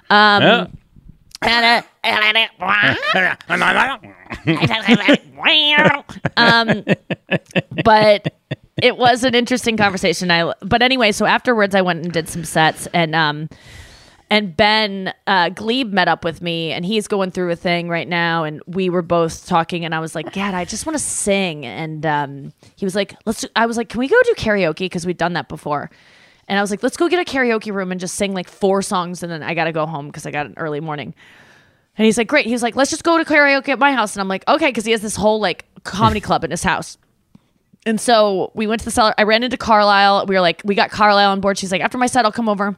um. 0.10 0.42
Yeah. 0.44 0.68
Uh, 0.68 0.68
um, 6.38 6.84
but 7.84 8.34
it 8.82 8.98
was 8.98 9.24
an 9.24 9.36
interesting 9.36 9.78
conversation. 9.78 10.32
I 10.32 10.54
but 10.62 10.82
anyway, 10.82 11.12
so 11.12 11.26
afterwards 11.26 11.76
I 11.76 11.82
went 11.82 12.04
and 12.04 12.12
did 12.14 12.28
some 12.28 12.44
sets 12.44 12.88
and 12.94 13.16
um 13.16 13.50
and 14.32 14.56
Ben 14.56 15.14
uh, 15.28 15.50
Gleib 15.50 15.92
met 15.92 16.08
up 16.08 16.24
with 16.24 16.42
me, 16.42 16.72
and 16.72 16.86
he's 16.86 17.06
going 17.10 17.32
through 17.32 17.52
a 17.52 17.56
thing 17.58 17.90
right 17.90 18.08
now. 18.08 18.46
And 18.46 18.62
we 18.66 18.90
were 18.90 19.02
both 19.02 19.46
talking, 19.46 19.84
and 19.84 19.94
I 19.94 20.00
was 20.00 20.16
like, 20.16 20.32
"Dad, 20.32 20.54
I 20.54 20.64
just 20.64 20.86
want 20.86 20.98
to 20.98 21.04
sing." 21.04 21.66
And 21.66 22.06
um, 22.06 22.54
he 22.78 22.86
was 22.86 22.96
like, 22.96 23.14
"Let's." 23.26 23.42
Do, 23.42 23.50
I 23.58 23.66
was 23.66 23.76
like, 23.76 23.90
"Can 23.90 24.00
we 24.00 24.08
go 24.08 24.16
do 24.24 24.34
karaoke?" 24.36 24.86
Because 24.86 25.06
we'd 25.06 25.18
done 25.18 25.34
that 25.34 25.50
before. 25.50 25.92
And 26.48 26.58
I 26.58 26.62
was 26.62 26.72
like, 26.72 26.82
"Let's 26.82 26.96
go 26.96 27.10
get 27.10 27.20
a 27.20 27.30
karaoke 27.30 27.74
room 27.74 27.92
and 27.92 28.00
just 28.00 28.16
sing 28.16 28.34
like 28.34 28.48
four 28.48 28.82
songs, 28.82 29.22
and 29.22 29.30
then 29.30 29.44
I 29.44 29.54
got 29.54 29.66
to 29.66 29.74
go 29.74 29.86
home 29.86 30.08
because 30.08 30.26
I 30.26 30.32
got 30.32 30.46
an 30.46 30.54
early 30.56 30.80
morning." 30.80 31.14
And 31.98 32.06
he's 32.06 32.18
like, 32.18 32.28
"Great." 32.28 32.46
He's 32.46 32.64
like, 32.64 32.78
"Let's 32.78 32.90
just 32.90 33.04
go 33.04 33.18
to 33.18 33.26
karaoke 33.26 33.68
at 33.68 33.80
my 33.80 33.92
house." 33.92 34.16
And 34.16 34.22
I'm 34.22 34.30
like, 34.30 34.48
"Okay," 34.48 34.68
because 34.68 34.86
he 34.86 34.94
has 34.94 35.02
this 35.02 35.18
whole 35.18 35.42
like 35.42 35.66
comedy 35.84 36.22
club 36.22 36.46
in 36.46 36.52
his 36.52 36.64
house. 36.64 36.98
And 37.86 38.00
so 38.00 38.52
we 38.54 38.68
went 38.68 38.80
to 38.82 38.86
the 38.86 38.92
cellar. 38.92 39.14
I 39.18 39.24
ran 39.24 39.44
into 39.44 39.58
Carlisle. 39.58 40.28
We 40.28 40.36
were 40.36 40.42
like, 40.42 40.62
we 40.64 40.76
got 40.76 40.92
Carlisle 40.92 41.32
on 41.32 41.42
board. 41.42 41.58
She's 41.58 41.72
like, 41.72 41.82
after 41.82 41.98
my 41.98 42.06
set, 42.06 42.26
I'll 42.26 42.32
come 42.32 42.50
over. 42.50 42.78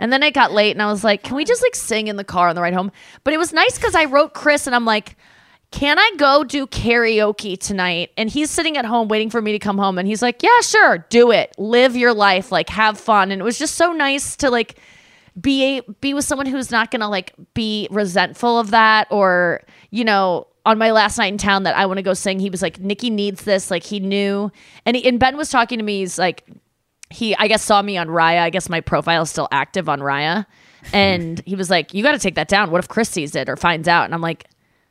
And 0.00 0.12
then 0.12 0.22
it 0.22 0.32
got 0.32 0.50
late, 0.50 0.70
and 0.70 0.82
I 0.82 0.86
was 0.90 1.04
like, 1.04 1.22
can 1.22 1.36
we 1.36 1.44
just 1.44 1.62
like 1.62 1.74
sing 1.74 2.08
in 2.08 2.16
the 2.16 2.24
car 2.24 2.48
on 2.48 2.54
the 2.54 2.62
ride 2.62 2.72
home? 2.72 2.90
But 3.22 3.34
it 3.34 3.36
was 3.36 3.52
nice 3.52 3.76
because 3.76 3.94
I 3.94 4.06
wrote 4.06 4.32
Chris, 4.32 4.66
and 4.66 4.74
I'm 4.74 4.86
like, 4.86 5.14
can 5.72 5.98
I 5.98 6.10
go 6.16 6.42
do 6.42 6.66
karaoke 6.66 7.58
tonight? 7.58 8.10
And 8.16 8.30
he's 8.30 8.50
sitting 8.50 8.78
at 8.78 8.86
home 8.86 9.08
waiting 9.08 9.28
for 9.28 9.42
me 9.42 9.52
to 9.52 9.58
come 9.58 9.76
home, 9.76 9.98
and 9.98 10.08
he's 10.08 10.22
like, 10.22 10.42
yeah, 10.42 10.58
sure, 10.62 11.06
do 11.10 11.30
it, 11.30 11.54
live 11.58 11.96
your 11.96 12.14
life, 12.14 12.50
like 12.50 12.70
have 12.70 12.98
fun. 12.98 13.30
And 13.30 13.42
it 13.42 13.44
was 13.44 13.58
just 13.58 13.74
so 13.74 13.92
nice 13.92 14.36
to 14.36 14.50
like 14.50 14.78
be 15.38 15.78
a, 15.78 15.82
be 16.00 16.14
with 16.14 16.24
someone 16.24 16.46
who's 16.46 16.70
not 16.70 16.90
gonna 16.90 17.08
like 17.08 17.34
be 17.52 17.86
resentful 17.90 18.58
of 18.58 18.70
that 18.70 19.06
or 19.10 19.62
you 19.90 20.04
know 20.04 20.46
on 20.66 20.78
my 20.78 20.90
last 20.90 21.18
night 21.18 21.32
in 21.32 21.38
town 21.38 21.62
that 21.64 21.76
I 21.76 21.86
want 21.86 21.98
to 21.98 22.02
go 22.02 22.14
sing. 22.14 22.38
He 22.38 22.50
was 22.50 22.62
like 22.62 22.80
Nikki 22.80 23.10
needs 23.10 23.44
this. 23.44 23.70
Like 23.70 23.82
he 23.82 24.00
knew. 24.00 24.50
And 24.84 24.96
he, 24.96 25.06
and 25.06 25.18
Ben 25.18 25.36
was 25.36 25.50
talking 25.50 25.78
to 25.78 25.84
me 25.84 26.00
he's 26.00 26.18
like 26.18 26.46
he 27.10 27.34
I 27.36 27.48
guess 27.48 27.62
saw 27.62 27.82
me 27.82 27.96
on 27.96 28.08
Raya. 28.08 28.40
I 28.42 28.50
guess 28.50 28.68
my 28.68 28.80
profile 28.80 29.22
is 29.22 29.30
still 29.30 29.48
active 29.50 29.88
on 29.88 30.00
Raya. 30.00 30.46
And 30.92 31.38
hmm. 31.40 31.44
he 31.46 31.56
was 31.56 31.70
like 31.70 31.94
you 31.94 32.02
got 32.02 32.12
to 32.12 32.18
take 32.18 32.34
that 32.34 32.48
down. 32.48 32.70
What 32.70 32.78
if 32.78 32.88
Chris 32.88 33.08
sees 33.08 33.34
it 33.34 33.48
or 33.48 33.56
finds 33.56 33.88
out? 33.88 34.04
And 34.04 34.14
I'm 34.14 34.20
like 34.20 34.46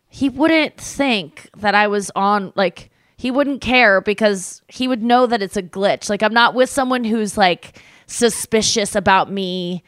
he 0.09 0.27
wouldn't 0.27 0.77
think 0.77 1.49
that 1.57 1.75
I 1.75 1.87
was 1.87 2.11
on 2.15 2.51
like 2.55 2.89
he 3.15 3.31
wouldn't 3.31 3.61
care 3.61 4.01
because 4.01 4.61
he 4.67 4.87
would 4.87 5.03
know 5.03 5.27
that 5.27 5.41
it's 5.41 5.57
a 5.57 5.63
glitch. 5.63 6.09
Like 6.09 6.23
I'm 6.23 6.33
not 6.33 6.55
with 6.55 6.69
someone 6.69 7.03
who's 7.03 7.37
like 7.37 7.81
suspicious 8.07 8.95
about 8.95 9.31
me 9.31 9.83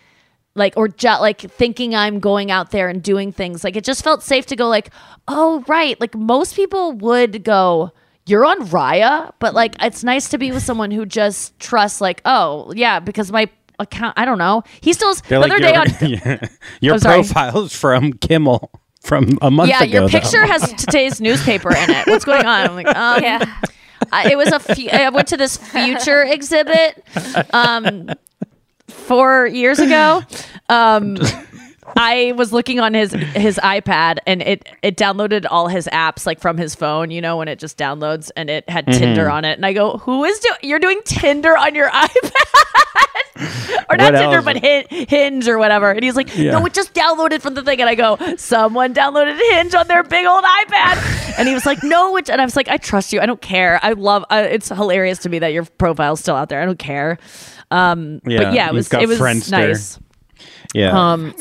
like 0.55 0.73
or 0.75 0.87
ju- 0.87 1.07
like 1.19 1.39
thinking 1.41 1.95
I'm 1.95 2.19
going 2.19 2.51
out 2.51 2.71
there 2.71 2.89
and 2.89 3.01
doing 3.01 3.31
things. 3.31 3.63
Like 3.63 3.75
it 3.75 3.83
just 3.83 4.03
felt 4.03 4.21
safe 4.23 4.45
to 4.47 4.55
go 4.55 4.67
like, 4.67 4.89
"Oh, 5.27 5.63
right." 5.67 5.99
Like 6.01 6.15
most 6.15 6.55
people 6.55 6.91
would 6.93 7.43
go, 7.43 7.91
"You're 8.25 8.45
on 8.45 8.67
Raya?" 8.67 9.31
But 9.39 9.53
like 9.53 9.75
it's 9.81 10.03
nice 10.03 10.29
to 10.29 10.37
be 10.37 10.51
with 10.51 10.63
someone 10.63 10.91
who 10.91 11.05
just 11.05 11.57
trusts 11.59 12.01
like, 12.01 12.21
"Oh, 12.25 12.71
yeah, 12.75 12.99
because 12.99 13.31
my 13.31 13.47
account, 13.79 14.13
I 14.17 14.25
don't 14.25 14.37
know. 14.37 14.63
He 14.81 14.93
still 14.93 15.13
They're 15.15 15.39
the 15.39 15.47
like, 15.47 15.51
other 15.51 15.59
day 15.59 15.75
on 15.75 15.87
your, 16.01 16.19
yeah. 16.19 16.47
your 16.81 16.93
I'm 16.95 16.99
sorry. 16.99 17.15
profile's 17.23 17.75
from 17.75 18.13
Kimmel 18.13 18.69
from 19.01 19.37
a 19.41 19.49
month 19.49 19.69
yeah, 19.69 19.81
ago. 19.83 19.91
your 19.91 20.01
though. 20.01 20.07
picture 20.19 20.45
has 20.45 20.71
today's 20.77 21.19
newspaper 21.21 21.69
in 21.75 21.89
it. 21.89 22.05
What's 22.07 22.25
going 22.25 22.45
on? 22.45 22.69
I'm 22.69 22.75
like, 22.75 22.87
um, 22.87 23.23
Yeah. 23.23 23.43
I, 24.11 24.31
it 24.31 24.37
was 24.37 24.49
a. 24.51 24.59
Fu- 24.59 24.89
I 24.91 25.09
went 25.09 25.27
to 25.29 25.37
this 25.37 25.57
future 25.57 26.23
exhibit, 26.23 27.03
um, 27.53 28.09
four 28.91 29.47
years 29.47 29.79
ago. 29.79 30.21
Um, 30.69 31.17
I 31.97 32.33
was 32.35 32.53
looking 32.53 32.79
on 32.79 32.93
his 32.93 33.11
his 33.11 33.57
iPad 33.63 34.17
and 34.27 34.41
it 34.41 34.67
it 34.83 34.95
downloaded 34.97 35.45
all 35.49 35.67
his 35.67 35.87
apps 35.87 36.25
like 36.25 36.39
from 36.39 36.57
his 36.57 36.75
phone, 36.75 37.11
you 37.11 37.21
know, 37.21 37.37
when 37.37 37.47
it 37.47 37.59
just 37.59 37.77
downloads 37.77 38.29
and 38.35 38.49
it 38.49 38.69
had 38.69 38.85
Mhm. 38.85 38.97
Tinder 38.97 39.29
on 39.29 39.45
it. 39.45 39.53
And 39.57 39.65
I 39.65 39.73
go, 39.73 39.97
"Who 39.97 40.23
is 40.23 40.39
doing? 40.39 40.57
You're 40.63 40.79
doing 40.79 41.01
Tinder 41.05 41.57
on 41.57 41.73
your 41.75 41.89
iPad?" 41.91 42.31
or 43.89 43.97
not 43.97 44.11
Tinder, 44.11 44.41
but 44.41 44.57
Hin- 44.57 44.85
Hinge 44.89 45.47
or 45.47 45.57
whatever. 45.57 45.89
And 45.91 46.03
he's 46.03 46.15
like, 46.15 46.35
Yeah. 46.37 46.51
"No, 46.51 46.65
it 46.65 46.73
just 46.73 46.93
downloaded 46.93 47.41
from 47.41 47.53
the 47.55 47.63
thing." 47.63 47.81
And 47.81 47.89
I 47.89 47.95
go, 47.95 48.17
"Someone 48.37 48.93
downloaded 48.93 49.37
Hinge 49.51 49.73
on 49.73 49.87
their 49.87 50.03
big 50.03 50.25
old 50.25 50.43
iPad." 50.43 51.37
And 51.39 51.47
he 51.47 51.53
was 51.53 51.65
like, 51.65 51.83
"No," 51.83 52.11
which, 52.11 52.29
and 52.29 52.39
I 52.41 52.45
was 52.45 52.55
like, 52.55 52.67
"I 52.69 52.77
trust 52.77 53.11
you. 53.13 53.19
I 53.21 53.25
don't 53.25 53.41
care. 53.41 53.79
I 53.81 53.93
love. 53.93 54.23
Uh, 54.29 54.45
it's 54.49 54.69
hilarious 54.69 55.17
to 55.19 55.29
me 55.29 55.39
that 55.39 55.53
your 55.53 55.65
profile's 55.77 56.19
still 56.19 56.35
out 56.35 56.49
there. 56.49 56.61
I 56.61 56.65
don't 56.65 56.79
care." 56.79 57.17
Um, 57.71 58.21
Yeah, 58.25 58.43
but 58.43 58.53
yeah, 58.53 58.67
it 58.67 58.73
was 58.73 58.93
it 58.93 59.07
was 59.07 59.19
Friendster. 59.19 59.51
nice. 59.51 59.99
Yeah. 60.73 61.11
Um, 61.11 61.33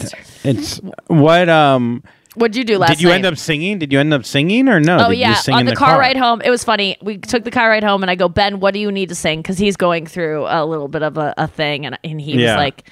it's 0.44 0.80
what 1.06 1.48
um 1.48 2.02
What'd 2.36 2.54
you 2.56 2.64
do 2.64 2.78
last 2.78 2.90
Did 2.90 3.02
you 3.02 3.08
night? 3.08 3.16
end 3.16 3.26
up 3.26 3.36
singing? 3.38 3.78
Did 3.80 3.92
you 3.92 3.98
end 3.98 4.14
up 4.14 4.24
singing 4.24 4.68
or 4.68 4.78
no? 4.80 4.98
Oh 4.98 5.08
Did 5.08 5.16
you 5.16 5.20
yeah, 5.22 5.34
sing 5.34 5.54
on 5.54 5.60
in 5.60 5.66
the, 5.66 5.74
car, 5.74 5.98
ride 5.98 6.16
home, 6.16 6.40
it 6.42 6.50
was 6.50 6.62
funny. 6.62 6.96
We 7.02 7.18
took 7.18 7.42
the 7.44 7.50
car 7.50 7.68
ride 7.68 7.82
home, 7.82 8.02
and 8.02 8.10
I 8.10 8.14
go, 8.14 8.28
Ben, 8.28 8.60
what 8.60 8.72
do 8.72 8.78
you 8.80 8.90
need 8.92 9.08
to 9.08 9.14
sing? 9.16 9.40
Because 9.42 9.58
he's 9.58 9.76
going 9.76 10.06
through 10.06 10.46
a 10.48 10.64
little 10.64 10.86
bit 10.88 11.02
of 11.02 11.18
a, 11.18 11.34
a 11.36 11.48
thing, 11.48 11.86
and 11.86 11.98
and 12.04 12.20
he 12.20 12.34
Yeah. 12.40 12.54
was 12.54 12.56
like, 12.56 12.88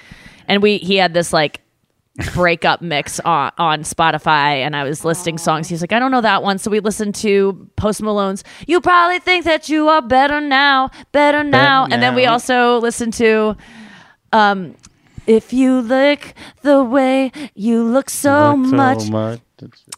and 0.47 0.61
we 0.61 0.77
he 0.79 0.97
had 0.97 1.13
this 1.13 1.31
like 1.31 1.61
breakup 2.33 2.81
mix 2.81 3.21
on 3.21 3.51
on 3.57 3.83
Spotify, 3.83 4.55
and 4.57 4.75
I 4.75 4.83
was 4.83 5.05
listing 5.05 5.37
songs. 5.37 5.69
He's 5.69 5.79
like, 5.81 5.93
I 5.93 5.99
don't 5.99 6.11
know 6.11 6.21
that 6.21 6.43
one, 6.43 6.57
so 6.57 6.69
we 6.69 6.81
listened 6.81 7.15
to 7.15 7.69
Post 7.77 8.01
Malone's. 8.01 8.43
You 8.67 8.81
probably 8.81 9.19
think 9.19 9.45
that 9.45 9.69
you 9.69 9.87
are 9.87 10.01
better 10.01 10.41
now, 10.41 10.91
better 11.13 11.45
now, 11.45 11.85
and 11.89 12.03
then 12.03 12.13
we 12.13 12.25
also 12.25 12.77
listened 12.79 13.13
to, 13.15 13.55
um. 14.33 14.75
If 15.27 15.53
you 15.53 15.81
look 15.81 16.33
the 16.61 16.83
way 16.83 17.31
you 17.55 17.83
look 17.83 18.09
so 18.09 18.55
Look 18.55 18.69
so 18.69 18.75
much, 18.75 19.09
much. 19.09 19.39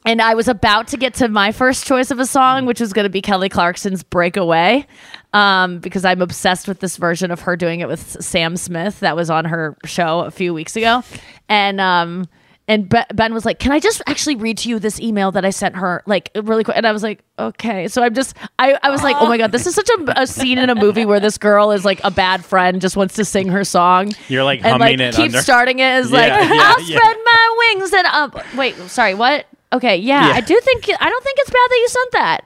and 0.05 0.22
I 0.22 0.34
was 0.34 0.47
about 0.47 0.88
to 0.89 0.97
get 0.97 1.13
to 1.15 1.28
my 1.28 1.51
first 1.51 1.86
choice 1.86 2.11
of 2.11 2.19
a 2.19 2.26
song, 2.26 2.65
which 2.65 2.80
was 2.80 2.93
going 2.93 3.05
to 3.05 3.09
be 3.09 3.22
Kelly 3.22 3.49
Clarkson's 3.49 4.03
"Breakaway," 4.03 4.86
um, 5.34 5.80
because 5.80 6.05
I'm 6.05 6.22
obsessed 6.22 6.67
with 6.67 6.80
this 6.80 6.97
version 6.97 7.32
of 7.32 7.41
her 7.41 7.55
doing 7.55 7.80
it 7.80 7.88
with 7.88 8.22
Sam 8.24 8.57
Smith. 8.57 8.99
That 9.01 9.15
was 9.15 9.30
on 9.30 9.45
her 9.45 9.78
show 9.86 10.22
a 10.22 10.32
few 10.32 10.53
weeks 10.53 10.76
ago, 10.76 11.03
and 11.47 11.80
um, 11.80 12.26
and 12.72 12.88
Ben 13.13 13.34
was 13.34 13.43
like, 13.45 13.59
"Can 13.59 13.72
I 13.72 13.80
just 13.80 14.01
actually 14.07 14.36
read 14.36 14.57
to 14.59 14.69
you 14.69 14.80
this 14.80 14.99
email 14.99 15.32
that 15.34 15.43
I 15.43 15.49
sent 15.49 15.76
her, 15.76 16.01
like 16.05 16.32
really 16.36 16.63
quick?" 16.63 16.78
And 16.78 16.88
I 16.88 16.91
was 16.93 17.03
like, 17.03 17.24
"Okay." 17.38 17.88
So 17.89 18.01
I'm 18.01 18.13
just, 18.13 18.36
I, 18.57 18.78
I 18.82 18.89
was 18.89 19.03
like, 19.03 19.15
"Oh 19.19 19.28
my 19.28 19.38
god, 19.38 19.51
this 19.51 19.67
is 19.67 19.76
such 19.76 19.89
a, 19.89 20.22
a 20.22 20.26
scene 20.28 20.57
in 20.57 20.69
a 20.69 20.76
movie 20.76 21.05
where 21.05 21.19
this 21.19 21.38
girl 21.38 21.72
is 21.72 21.84
like 21.84 21.99
a 22.03 22.11
bad 22.11 22.45
friend, 22.45 22.80
just 22.80 22.95
wants 22.95 23.15
to 23.15 23.26
sing 23.26 23.49
her 23.49 23.63
song." 23.65 24.13
You're 24.30 24.43
like 24.45 24.59
and 24.63 24.72
humming 24.82 24.99
like 24.99 24.99
it 24.99 25.15
keeps 25.15 25.34
under- 25.36 25.41
starting 25.41 25.80
it 25.80 25.84
as 25.84 26.11
like 26.11 26.30
Yeah, 26.30 26.53
yeah, 26.53 26.74
I'll 26.78 26.82
yeah. 26.84 26.97
spread 26.97 27.17
my 27.26 27.55
wings 27.76 27.93
and 27.93 28.07
um 28.07 28.34
wait 28.57 28.76
sorry 28.89 29.13
what 29.15 29.45
okay 29.74 29.95
yeah, 29.97 30.28
Yeah. 30.30 30.34
I 30.36 30.41
do 30.41 30.59
think 30.61 30.89
I 30.99 31.09
don't 31.09 31.24
think 31.24 31.38
it's 31.39 31.49
bad 31.49 31.67
that 31.69 31.78
you 31.82 31.88
sent 31.88 32.11
that 32.13 32.45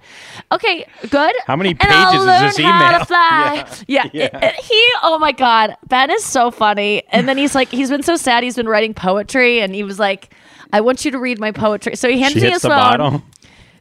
okay 0.51 0.86
good 1.09 1.34
How 1.47 1.55
many 1.55 1.71
and 1.71 1.80
I'll 1.82 2.11
pages 2.11 2.21
is 2.21 2.28
learn 2.28 2.41
this 2.43 2.57
how 2.57 2.88
email? 2.88 2.99
to 2.99 3.05
fly. 3.11 3.67
yeah, 3.88 4.03
Yeah. 4.13 4.23
it- 4.26 4.43
it- 4.43 4.55
he 4.55 4.88
oh 5.03 5.17
my 5.19 5.32
god 5.32 5.76
Ben 5.88 6.11
is 6.11 6.23
so 6.23 6.51
funny 6.51 7.03
and 7.09 7.28
then 7.28 7.38
he's 7.38 7.55
like 7.55 7.69
he's 7.69 7.89
been 7.89 8.03
so 8.03 8.15
sad 8.15 8.43
he's 8.43 8.55
been 8.55 8.67
writing 8.69 8.93
poetry 8.93 9.61
and 9.61 9.73
he 9.73 9.84
was 9.84 9.97
like 9.99 10.34
I 10.73 10.82
want 10.82 11.05
you 11.05 11.11
to 11.11 11.19
read 11.19 11.39
my 11.39 11.51
poetry 11.51 11.95
so 11.95 12.09
he 12.09 12.19
hands 12.19 12.34
She 12.34 12.41
me 12.41 12.49
his 12.49 12.61
the 12.61 12.69
phone 12.69 12.78
bottom. 12.78 13.23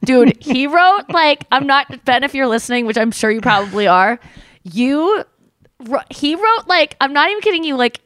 dude 0.05 0.37
he 0.41 0.67
wrote 0.67 1.05
like 1.11 1.45
i'm 1.53 1.67
not 1.67 2.05
ben 2.05 2.25
if 2.25 2.35
you're 2.35 2.47
listening 2.47 2.87
which 2.87 2.97
i'm 2.99 3.11
sure 3.11 3.31
you 3.31 3.41
probably 3.41 3.87
are 3.87 4.21
you 4.63 5.25
he 6.11 6.35
wrote 6.35 6.67
like 6.67 6.97
i'm 7.01 7.13
not 7.13 7.29
even 7.31 7.41
kidding 7.43 7.65
you 7.65 7.77
like 7.77 8.01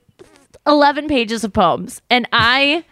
11 0.68 1.08
pages 1.08 1.42
of 1.44 1.52
poems 1.52 2.00
and 2.10 2.28
i 2.32 2.84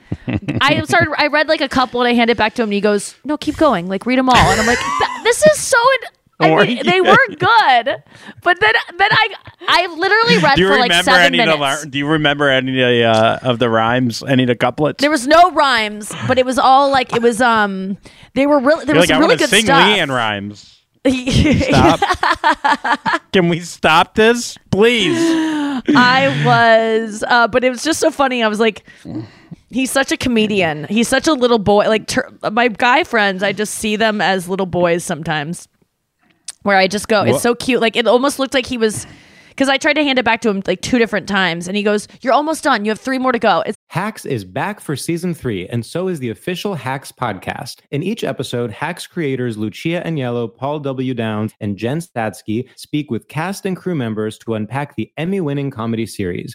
i 0.60 0.82
started 0.84 1.14
i 1.18 1.26
read 1.26 1.46
like 1.46 1.60
a 1.60 1.68
couple 1.68 2.00
and 2.00 2.08
i 2.08 2.14
handed 2.14 2.32
it 2.32 2.38
back 2.38 2.54
to 2.54 2.62
him 2.62 2.68
and 2.68 2.72
he 2.74 2.80
goes 2.80 3.14
no 3.24 3.36
keep 3.36 3.56
going 3.56 3.86
like 3.86 4.06
read 4.06 4.18
them 4.18 4.28
all 4.28 4.34
and 4.36 4.60
i'm 4.60 4.66
like 4.66 4.78
this 5.22 5.44
is 5.46 5.58
so 5.60 5.76
in- 6.02 6.08
I 6.38 6.66
mean, 6.66 6.84
they 6.84 7.00
were 7.00 7.16
good, 7.28 7.96
but 8.42 8.60
then 8.60 8.74
then 8.98 9.08
I 9.10 9.28
I 9.66 9.86
literally 9.86 10.36
read 10.36 10.56
Do 10.56 10.62
you 10.62 10.68
for 10.68 10.74
like 10.74 10.90
remember 10.90 11.10
seven 11.10 11.22
any 11.24 11.38
minutes. 11.38 11.56
of 11.76 11.80
the 11.80 11.86
Do 11.90 11.96
you 11.98 12.06
remember 12.08 12.50
any 12.50 12.72
of 12.72 12.76
the, 12.76 13.04
uh, 13.04 13.38
of 13.50 13.58
the 13.58 13.70
rhymes? 13.70 14.22
Any 14.22 14.42
of 14.42 14.48
the 14.48 14.54
couplets? 14.54 15.00
There 15.00 15.10
was 15.10 15.26
no 15.26 15.50
rhymes, 15.52 16.12
but 16.28 16.36
it 16.38 16.44
was 16.44 16.58
all 16.58 16.90
like 16.90 17.14
it 17.16 17.22
was 17.22 17.40
um 17.40 17.96
they 18.34 18.46
were 18.46 18.58
really 18.60 18.84
there 18.84 18.96
You're 18.96 19.00
was 19.00 19.08
like, 19.10 19.18
really 19.18 19.36
good 19.36 19.48
sing 19.48 19.64
stuff. 19.64 19.82
LeAnn 19.82 20.14
Rimes. 20.14 20.75
Stop. 21.10 22.00
Can 23.32 23.48
we 23.48 23.60
stop 23.60 24.14
this, 24.14 24.56
please? 24.70 25.16
I 25.18 26.42
was, 26.44 27.24
uh, 27.26 27.48
but 27.48 27.64
it 27.64 27.70
was 27.70 27.82
just 27.82 28.00
so 28.00 28.10
funny. 28.10 28.42
I 28.42 28.48
was 28.48 28.60
like, 28.60 28.84
he's 29.70 29.90
such 29.90 30.12
a 30.12 30.16
comedian. 30.16 30.84
He's 30.84 31.08
such 31.08 31.26
a 31.26 31.32
little 31.32 31.58
boy. 31.58 31.88
Like 31.88 32.06
tur 32.06 32.28
my 32.50 32.68
guy 32.68 33.04
friends, 33.04 33.42
I 33.42 33.52
just 33.52 33.74
see 33.74 33.96
them 33.96 34.20
as 34.20 34.48
little 34.48 34.66
boys 34.66 35.04
sometimes. 35.04 35.68
Where 36.62 36.76
I 36.76 36.88
just 36.88 37.06
go, 37.06 37.22
it's 37.22 37.42
so 37.42 37.54
cute. 37.54 37.80
Like 37.80 37.94
it 37.94 38.08
almost 38.08 38.40
looked 38.40 38.52
like 38.52 38.66
he 38.66 38.76
was 38.76 39.06
because 39.50 39.68
I 39.68 39.78
tried 39.78 39.94
to 39.94 40.02
hand 40.02 40.18
it 40.18 40.24
back 40.24 40.40
to 40.40 40.48
him 40.50 40.62
like 40.66 40.80
two 40.80 40.98
different 40.98 41.28
times, 41.28 41.68
and 41.68 41.76
he 41.76 41.82
goes, 41.84 42.08
"You're 42.22 42.32
almost 42.32 42.64
done. 42.64 42.84
You 42.84 42.90
have 42.90 42.98
three 42.98 43.18
more 43.18 43.30
to 43.30 43.38
go." 43.38 43.60
It's 43.64 43.75
Hacks 43.96 44.26
is 44.26 44.44
back 44.44 44.78
for 44.78 44.94
season 44.94 45.32
three, 45.32 45.66
and 45.68 45.86
so 45.86 46.08
is 46.08 46.18
the 46.18 46.28
official 46.28 46.74
Hacks 46.74 47.10
podcast. 47.10 47.76
In 47.90 48.02
each 48.02 48.24
episode, 48.24 48.70
Hacks 48.70 49.06
creators 49.06 49.56
Lucia 49.56 50.02
Aniello, 50.04 50.54
Paul 50.54 50.80
W. 50.80 51.14
Downs, 51.14 51.54
and 51.60 51.78
Jen 51.78 52.00
Statsky 52.00 52.68
speak 52.76 53.10
with 53.10 53.28
cast 53.28 53.64
and 53.64 53.74
crew 53.74 53.94
members 53.94 54.36
to 54.40 54.52
unpack 54.52 54.96
the 54.96 55.10
Emmy 55.16 55.40
winning 55.40 55.70
comedy 55.70 56.04
series. 56.04 56.54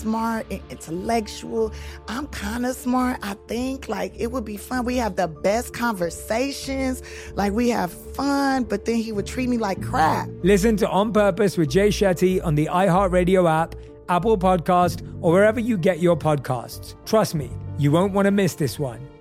smart 0.00 0.46
and 0.50 0.60
intellectual. 0.70 1.72
I'm 2.08 2.26
kind 2.28 2.64
of 2.64 2.74
smart, 2.74 3.18
I 3.22 3.34
think. 3.46 3.88
Like 3.88 4.12
it 4.18 4.32
would 4.32 4.44
be 4.44 4.56
fun. 4.56 4.84
We 4.84 4.96
have 4.96 5.16
the 5.16 5.28
best 5.28 5.74
conversations. 5.74 7.02
Like 7.34 7.52
we 7.52 7.68
have 7.70 7.92
fun, 7.92 8.64
but 8.64 8.84
then 8.84 8.96
he 8.96 9.12
would 9.12 9.26
treat 9.26 9.48
me 9.48 9.58
like 9.58 9.82
crap. 9.82 10.28
Listen 10.42 10.76
to 10.78 10.88
On 10.88 11.12
Purpose 11.12 11.56
with 11.58 11.68
Jay 11.68 11.88
Shetty 11.88 12.44
on 12.44 12.54
the 12.54 12.66
iHeartRadio 12.66 13.48
app, 13.48 13.74
Apple 14.08 14.38
Podcast, 14.38 15.06
or 15.20 15.32
wherever 15.32 15.60
you 15.60 15.76
get 15.76 16.00
your 16.00 16.16
podcasts. 16.16 16.94
Trust 17.04 17.34
me, 17.34 17.50
you 17.78 17.92
won't 17.92 18.12
want 18.12 18.26
to 18.26 18.30
miss 18.30 18.54
this 18.54 18.78
one. 18.78 19.09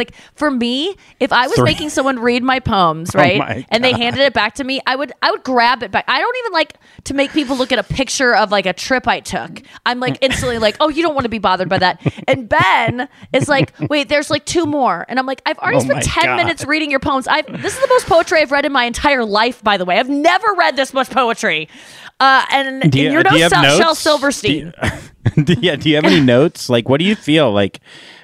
Like 0.00 0.14
for 0.34 0.50
me, 0.50 0.96
if 1.20 1.30
I 1.32 1.46
was 1.46 1.56
Three. 1.56 1.64
making 1.64 1.90
someone 1.90 2.18
read 2.30 2.42
my 2.42 2.58
poems, 2.58 3.14
Oh 3.14 3.18
right, 3.18 3.38
my 3.38 3.66
and 3.68 3.84
they 3.84 3.92
handed 3.92 4.22
it 4.22 4.32
back 4.32 4.54
to 4.54 4.64
me, 4.64 4.80
I 4.86 4.96
would 4.96 5.12
I 5.22 5.30
would 5.30 5.44
grab 5.44 5.82
it 5.82 5.90
back. 5.90 6.04
I 6.08 6.18
don't 6.18 6.36
even 6.38 6.52
like 6.52 6.74
to 7.04 7.14
make 7.14 7.32
people 7.32 7.56
look 7.56 7.70
at 7.72 7.78
a 7.78 7.82
picture 7.82 8.34
of 8.34 8.50
like 8.50 8.64
a 8.66 8.72
trip 8.72 9.06
I 9.06 9.20
took. 9.20 9.62
I'm 9.84 10.00
like 10.00 10.16
instantly 10.22 10.58
like, 10.58 10.76
oh, 10.80 10.88
you 10.88 11.02
don't 11.02 11.14
want 11.14 11.24
to 11.24 11.28
be 11.30 11.38
bothered 11.38 11.68
by 11.68 11.78
that. 11.78 12.00
And 12.26 12.48
Ben 12.48 13.08
is 13.34 13.48
like, 13.48 13.72
wait, 13.90 14.08
there's 14.08 14.30
like 14.30 14.46
two 14.46 14.64
more, 14.66 15.04
and 15.08 15.18
I'm 15.18 15.26
like, 15.26 15.42
I've 15.44 15.58
already 15.58 15.76
Oh 15.76 15.80
spent 15.80 16.02
ten 16.04 16.24
God. 16.24 16.36
minutes 16.38 16.64
reading 16.64 16.90
your 16.90 17.00
poems. 17.00 17.28
I've 17.28 17.46
this 17.62 17.74
is 17.74 17.80
the 17.80 17.88
most 17.88 18.06
poetry 18.06 18.40
I've 18.40 18.50
read 18.52 18.64
in 18.64 18.72
my 18.72 18.84
entire 18.84 19.24
life. 19.24 19.62
By 19.62 19.76
the 19.76 19.84
way, 19.84 19.98
I've 19.98 20.08
never 20.08 20.46
read 20.56 20.76
this 20.76 20.94
much 20.94 21.10
poetry. 21.10 21.68
Uh, 22.18 22.44
and, 22.50 22.90
Do 22.90 22.98
you- 22.98 23.06
and 23.06 23.12
you're 23.14 23.22
do 23.22 23.30
no 23.30 23.36
you 23.36 23.42
have 23.44 23.52
Shel- 23.52 23.62
Shel 23.78 23.86
notes? 23.88 23.98
Silverstein. 24.00 24.72
do 25.44 25.54
you, 25.60 25.76
do 25.76 25.88
you 25.90 25.96
have 25.96 26.04
any 26.04 26.20
notes? 26.20 26.68
Like, 26.68 26.88
what 26.88 26.98
do 26.98 27.04
you 27.04 27.14
feel 27.16 27.50
like? 27.52 27.80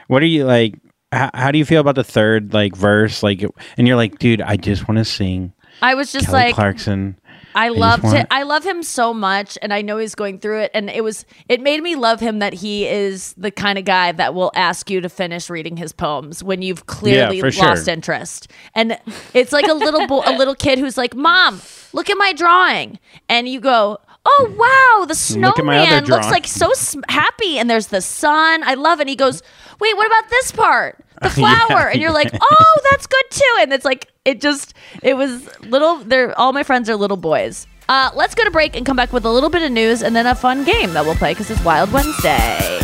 What 0.08 0.22
are 0.22 0.26
you 0.26 0.44
like? 0.44 0.74
How, 1.12 1.30
how 1.34 1.50
do 1.52 1.58
you 1.58 1.64
feel 1.64 1.80
about 1.80 1.94
the 1.94 2.04
third 2.04 2.52
like 2.52 2.74
verse? 2.76 3.22
Like, 3.22 3.44
and 3.76 3.86
you're 3.86 3.96
like, 3.96 4.18
dude, 4.18 4.40
I 4.40 4.56
just 4.56 4.88
want 4.88 4.98
to 4.98 5.04
sing. 5.04 5.52
I 5.82 5.94
was 5.94 6.10
just 6.10 6.26
Kelly 6.26 6.44
like, 6.44 6.54
Clarkson. 6.54 7.18
I 7.54 7.68
loved 7.68 8.04
want- 8.04 8.18
it. 8.18 8.26
I 8.30 8.42
love 8.42 8.64
him 8.64 8.82
so 8.82 9.14
much, 9.14 9.56
and 9.62 9.72
I 9.72 9.82
know 9.82 9.96
he's 9.98 10.14
going 10.14 10.38
through 10.40 10.60
it. 10.60 10.70
And 10.74 10.90
it 10.90 11.02
was 11.04 11.24
it 11.48 11.60
made 11.60 11.82
me 11.82 11.94
love 11.96 12.20
him 12.20 12.38
that 12.40 12.52
he 12.54 12.86
is 12.86 13.34
the 13.34 13.50
kind 13.50 13.78
of 13.78 13.84
guy 13.84 14.12
that 14.12 14.34
will 14.34 14.52
ask 14.54 14.90
you 14.90 15.00
to 15.00 15.08
finish 15.08 15.48
reading 15.48 15.76
his 15.76 15.92
poems 15.92 16.42
when 16.42 16.60
you've 16.60 16.86
clearly 16.86 17.40
for 17.40 17.50
lost 17.52 17.84
sure. 17.86 17.94
interest. 17.94 18.50
And 18.74 18.98
it's 19.32 19.52
like 19.52 19.66
a 19.68 19.74
little 19.74 20.06
bo- 20.06 20.22
a 20.26 20.36
little 20.36 20.54
kid 20.54 20.78
who's 20.78 20.96
like, 20.98 21.14
"Mom, 21.14 21.60
look 21.92 22.10
at 22.10 22.18
my 22.18 22.32
drawing," 22.32 22.98
and 23.28 23.48
you 23.48 23.60
go. 23.60 23.98
Oh 24.26 24.54
wow, 24.56 25.06
the 25.06 25.38
Look 25.38 25.58
at 25.58 25.64
my 25.64 25.78
other 25.78 25.86
snowman 25.86 26.04
looks 26.06 26.30
like 26.30 26.46
so 26.46 26.72
sm- 26.74 27.00
happy, 27.08 27.58
and 27.58 27.70
there's 27.70 27.86
the 27.86 28.00
sun. 28.00 28.62
I 28.64 28.74
love 28.74 28.98
it. 28.98 29.02
And 29.02 29.10
he 29.10 29.16
goes, 29.16 29.42
wait, 29.80 29.96
what 29.96 30.06
about 30.06 30.28
this 30.28 30.52
part? 30.52 30.98
The 31.22 31.28
Yeah, 31.36 31.66
flower, 31.66 31.88
and 31.88 32.00
you're 32.00 32.12
like, 32.12 32.30
oh, 32.38 32.80
that's 32.90 33.06
good 33.06 33.24
too. 33.30 33.56
And 33.60 33.72
it's 33.72 33.84
like 33.84 34.12
it 34.24 34.40
just 34.40 34.74
it 35.02 35.16
was 35.16 35.48
little. 35.62 35.96
They're 35.98 36.38
all 36.38 36.52
my 36.52 36.62
friends 36.62 36.90
are 36.90 36.96
little 36.96 37.16
boys. 37.16 37.66
Uh, 37.88 38.10
let's 38.14 38.34
go 38.34 38.42
to 38.44 38.50
break 38.50 38.74
and 38.76 38.84
come 38.84 38.96
back 38.96 39.12
with 39.12 39.24
a 39.24 39.30
little 39.30 39.48
bit 39.48 39.62
of 39.62 39.70
news 39.70 40.02
and 40.02 40.16
then 40.16 40.26
a 40.26 40.34
fun 40.34 40.64
game 40.64 40.92
that 40.92 41.04
we'll 41.04 41.14
play 41.14 41.32
because 41.32 41.48
it's 41.50 41.62
Wild 41.64 41.92
Wednesday. 41.92 42.80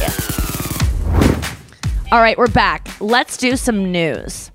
All 2.12 2.20
right, 2.20 2.38
we're 2.38 2.46
back. 2.46 2.88
Let's 3.00 3.36
do 3.36 3.56
some 3.56 3.90
news. 3.90 4.50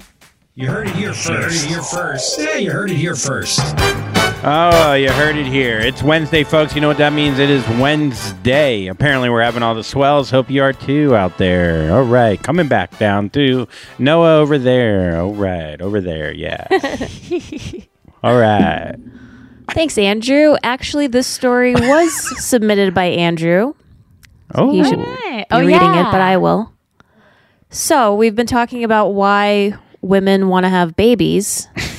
You 0.55 0.67
heard 0.67 0.87
it 0.87 0.95
here 0.95 1.13
first. 1.13 1.29
You 1.29 1.35
heard 1.35 1.51
it 1.51 1.67
here 1.67 1.81
first. 1.81 2.39
Yeah, 2.39 2.55
you 2.55 2.71
heard 2.71 2.89
it 2.91 2.97
here 2.97 3.15
first. 3.15 3.59
Oh, 4.43 4.93
you 4.93 5.11
heard 5.11 5.35
it 5.35 5.47
here. 5.47 5.79
It's 5.79 6.03
Wednesday, 6.03 6.43
folks. 6.43 6.75
You 6.75 6.79
know 6.81 6.87
what 6.87 6.97
that 6.99 7.11
means? 7.11 7.39
It 7.39 7.49
is 7.49 7.67
Wednesday. 7.79 8.87
Apparently, 8.87 9.29
we're 9.29 9.41
having 9.41 9.63
all 9.63 9.73
the 9.75 9.83
swells. 9.83 10.29
Hope 10.29 10.49
you 10.49 10.61
are 10.63 10.71
too 10.73 11.15
out 11.15 11.37
there. 11.37 11.91
All 11.91 12.03
right, 12.03 12.41
coming 12.41 12.67
back 12.67 12.97
down 12.99 13.29
to 13.31 13.67
Noah 13.99 14.37
over 14.37 14.57
there. 14.57 15.19
All 15.19 15.33
right, 15.33 15.81
over 15.81 15.99
there. 15.99 16.31
Yeah. 16.31 16.65
all 18.23 18.37
right. 18.37 18.95
Thanks, 19.71 19.97
Andrew. 19.97 20.55
Actually, 20.63 21.07
this 21.07 21.27
story 21.27 21.73
was 21.73 22.13
submitted 22.45 22.93
by 22.93 23.05
Andrew. 23.05 23.73
Oh, 24.55 24.71
he 24.71 24.83
should 24.83 24.99
Right. 24.99 25.45
be 25.49 25.55
Oh, 25.55 25.59
reading 25.59 25.73
it, 25.73 25.95
yeah. 25.95 26.11
but 26.11 26.21
I 26.21 26.37
will. 26.37 26.71
So 27.69 28.15
we've 28.15 28.35
been 28.35 28.47
talking 28.47 28.83
about 28.85 29.09
why 29.09 29.73
women 30.01 30.47
want 30.47 30.63
to 30.65 30.69
have 30.69 30.95
babies. 30.95 31.67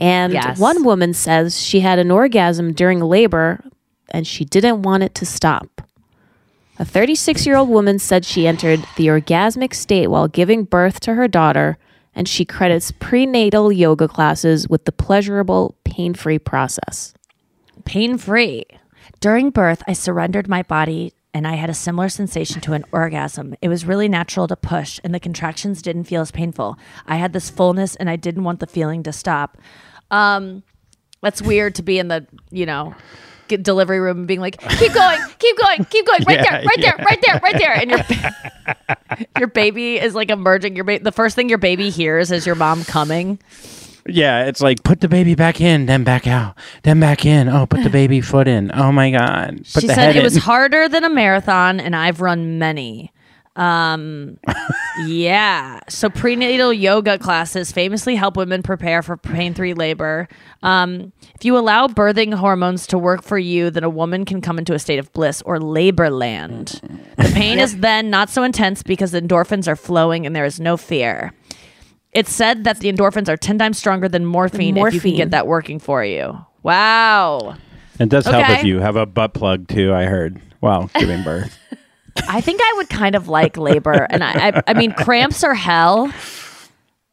and 0.00 0.32
Yes. 0.32 0.58
one 0.58 0.84
woman 0.84 1.12
says 1.14 1.60
she 1.60 1.80
had 1.80 1.98
an 1.98 2.10
orgasm 2.10 2.72
during 2.72 3.00
labor 3.00 3.64
and 4.10 4.26
she 4.26 4.44
didn't 4.44 4.82
want 4.82 5.02
it 5.02 5.14
to 5.16 5.26
stop. 5.26 5.82
A 6.78 6.84
36 6.84 7.44
year 7.46 7.56
old 7.56 7.68
woman 7.68 7.98
said 7.98 8.24
she 8.24 8.46
entered 8.46 8.80
the 8.96 9.08
orgasmic 9.08 9.74
state 9.74 10.06
while 10.08 10.28
giving 10.28 10.64
birth 10.64 11.00
to 11.00 11.14
her 11.14 11.26
daughter, 11.26 11.76
and 12.14 12.28
she 12.28 12.44
credits 12.44 12.92
prenatal 12.92 13.72
yoga 13.72 14.06
classes 14.08 14.68
with 14.68 14.84
the 14.84 14.92
pleasurable, 14.92 15.74
pain 15.84 16.14
free 16.14 16.38
process. 16.38 17.14
Pain 17.84 18.16
free. 18.16 18.64
During 19.20 19.50
birth, 19.50 19.82
I 19.88 19.92
surrendered 19.92 20.48
my 20.48 20.62
body 20.62 21.12
and 21.34 21.46
I 21.46 21.54
had 21.56 21.68
a 21.70 21.74
similar 21.74 22.08
sensation 22.08 22.60
to 22.62 22.72
an 22.72 22.84
orgasm. 22.92 23.54
It 23.60 23.68
was 23.68 23.84
really 23.84 24.08
natural 24.08 24.46
to 24.48 24.56
push, 24.56 24.98
and 25.04 25.14
the 25.14 25.20
contractions 25.20 25.82
didn't 25.82 26.04
feel 26.04 26.22
as 26.22 26.30
painful. 26.30 26.76
I 27.06 27.16
had 27.16 27.32
this 27.32 27.50
fullness 27.50 27.96
and 27.96 28.08
I 28.08 28.16
didn't 28.16 28.44
want 28.44 28.60
the 28.60 28.66
feeling 28.66 29.02
to 29.02 29.12
stop. 29.12 29.58
Um, 30.10 30.62
that's 31.22 31.42
weird 31.42 31.74
to 31.76 31.82
be 31.82 31.98
in 31.98 32.08
the 32.08 32.26
you 32.50 32.66
know 32.66 32.94
delivery 33.48 33.98
room 33.98 34.18
and 34.18 34.28
being 34.28 34.40
like, 34.40 34.60
keep 34.60 34.92
going, 34.92 35.18
keep 35.38 35.56
going, 35.58 35.84
keep 35.86 36.06
going, 36.06 36.22
right 36.24 36.38
Yeah, 36.44 36.60
there, 36.60 36.64
right 36.64 36.80
there, 36.80 36.96
right 36.98 37.20
there, 37.22 37.40
right 37.42 37.58
there, 37.58 37.72
and 37.72 37.90
your 37.90 39.26
your 39.38 39.48
baby 39.48 39.98
is 39.98 40.14
like 40.14 40.30
emerging. 40.30 40.76
Your 40.76 40.84
ba- 40.84 40.98
the 41.00 41.12
first 41.12 41.34
thing 41.34 41.48
your 41.48 41.58
baby 41.58 41.90
hears 41.90 42.30
is 42.30 42.44
your 42.46 42.54
mom 42.54 42.84
coming. 42.84 43.38
Yeah, 44.06 44.46
it's 44.46 44.60
like 44.62 44.82
put 44.84 45.00
the 45.00 45.08
baby 45.08 45.34
back 45.34 45.60
in, 45.60 45.86
then 45.86 46.02
back 46.04 46.26
out, 46.26 46.56
then 46.82 46.98
back 46.98 47.26
in. 47.26 47.48
Oh, 47.48 47.66
put 47.66 47.82
the 47.82 47.90
baby 47.90 48.20
foot 48.20 48.48
in. 48.48 48.70
Oh 48.74 48.90
my 48.90 49.10
god. 49.10 49.58
Put 49.72 49.82
she 49.82 49.88
said 49.88 50.16
it 50.16 50.22
was 50.22 50.36
harder 50.36 50.88
than 50.88 51.04
a 51.04 51.10
marathon, 51.10 51.78
and 51.80 51.94
I've 51.94 52.20
run 52.20 52.58
many. 52.58 53.12
Um, 53.56 54.38
yeah. 55.06 55.80
So 55.88 56.08
prenatal 56.10 56.72
yoga 56.72 57.18
classes 57.18 57.70
famously 57.72 58.16
help 58.16 58.36
women 58.36 58.62
prepare 58.62 59.02
for 59.02 59.16
pain-free 59.16 59.74
labor. 59.74 60.28
Um, 60.62 61.12
if 61.34 61.44
you 61.44 61.56
allow 61.56 61.86
birthing 61.86 62.34
hormones 62.34 62.86
to 62.88 62.98
work 62.98 63.22
for 63.22 63.38
you, 63.38 63.70
then 63.70 63.84
a 63.84 63.88
woman 63.90 64.24
can 64.24 64.40
come 64.40 64.58
into 64.58 64.74
a 64.74 64.78
state 64.78 64.98
of 64.98 65.12
bliss 65.12 65.42
or 65.42 65.58
labor 65.60 66.10
land. 66.10 66.80
The 67.16 67.30
pain 67.34 67.58
is 67.58 67.78
then 67.78 68.10
not 68.10 68.30
so 68.30 68.42
intense 68.42 68.82
because 68.82 69.12
the 69.12 69.20
endorphins 69.22 69.68
are 69.68 69.76
flowing 69.76 70.26
and 70.26 70.34
there 70.34 70.44
is 70.44 70.58
no 70.60 70.76
fear. 70.76 71.32
It's 72.12 72.32
said 72.32 72.64
that 72.64 72.80
the 72.80 72.90
endorphins 72.92 73.28
are 73.28 73.36
10 73.36 73.58
times 73.58 73.78
stronger 73.78 74.08
than 74.08 74.24
morphine, 74.24 74.76
if 74.76 74.94
you 74.94 75.00
can 75.00 75.14
get 75.14 75.30
that 75.30 75.46
working 75.46 75.78
for 75.78 76.04
you. 76.04 76.36
Wow. 76.62 77.56
It 78.00 78.08
does 78.08 78.24
help 78.26 78.44
Okay. 78.44 78.60
if 78.60 78.64
you 78.64 78.80
have 78.80 78.96
a 78.96 79.06
butt 79.06 79.34
plug 79.34 79.68
too. 79.68 79.92
I 79.92 80.04
heard 80.04 80.40
while 80.60 80.90
giving 80.98 81.22
birth. 81.22 81.56
I 82.28 82.40
think 82.40 82.60
I 82.62 82.74
would 82.76 82.88
kind 82.88 83.14
of 83.14 83.28
like 83.28 83.56
labor, 83.56 84.06
and 84.10 84.22
I, 84.22 84.48
I, 84.48 84.62
I 84.68 84.74
mean, 84.74 84.92
cramps 84.92 85.42
are 85.44 85.54
hell. 85.54 86.12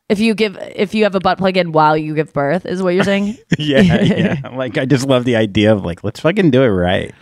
If 0.08 0.20
you 0.20 0.36
give, 0.36 0.58
if 0.76 0.94
you 0.94 1.04
have 1.04 1.16
a 1.16 1.20
butt 1.20 1.38
plug 1.40 1.58
in 1.58 1.72
while 1.72 1.98
you 1.98 2.14
give 2.14 2.32
birth, 2.34 2.66
is 2.66 2.84
what 2.84 2.94
you're 2.94 3.04
saying? 3.04 3.38
yeah, 3.58 3.82
yeah. 3.82 4.50
Like 4.54 4.78
I 4.78 4.86
just 4.86 5.08
love 5.08 5.26
the 5.26 5.36
idea 5.36 5.74
of 5.74 5.84
like 5.84 6.04
let's 6.04 6.20
fucking 6.20 6.52
do 6.52 6.62
it 6.64 6.68
right. 6.68 7.14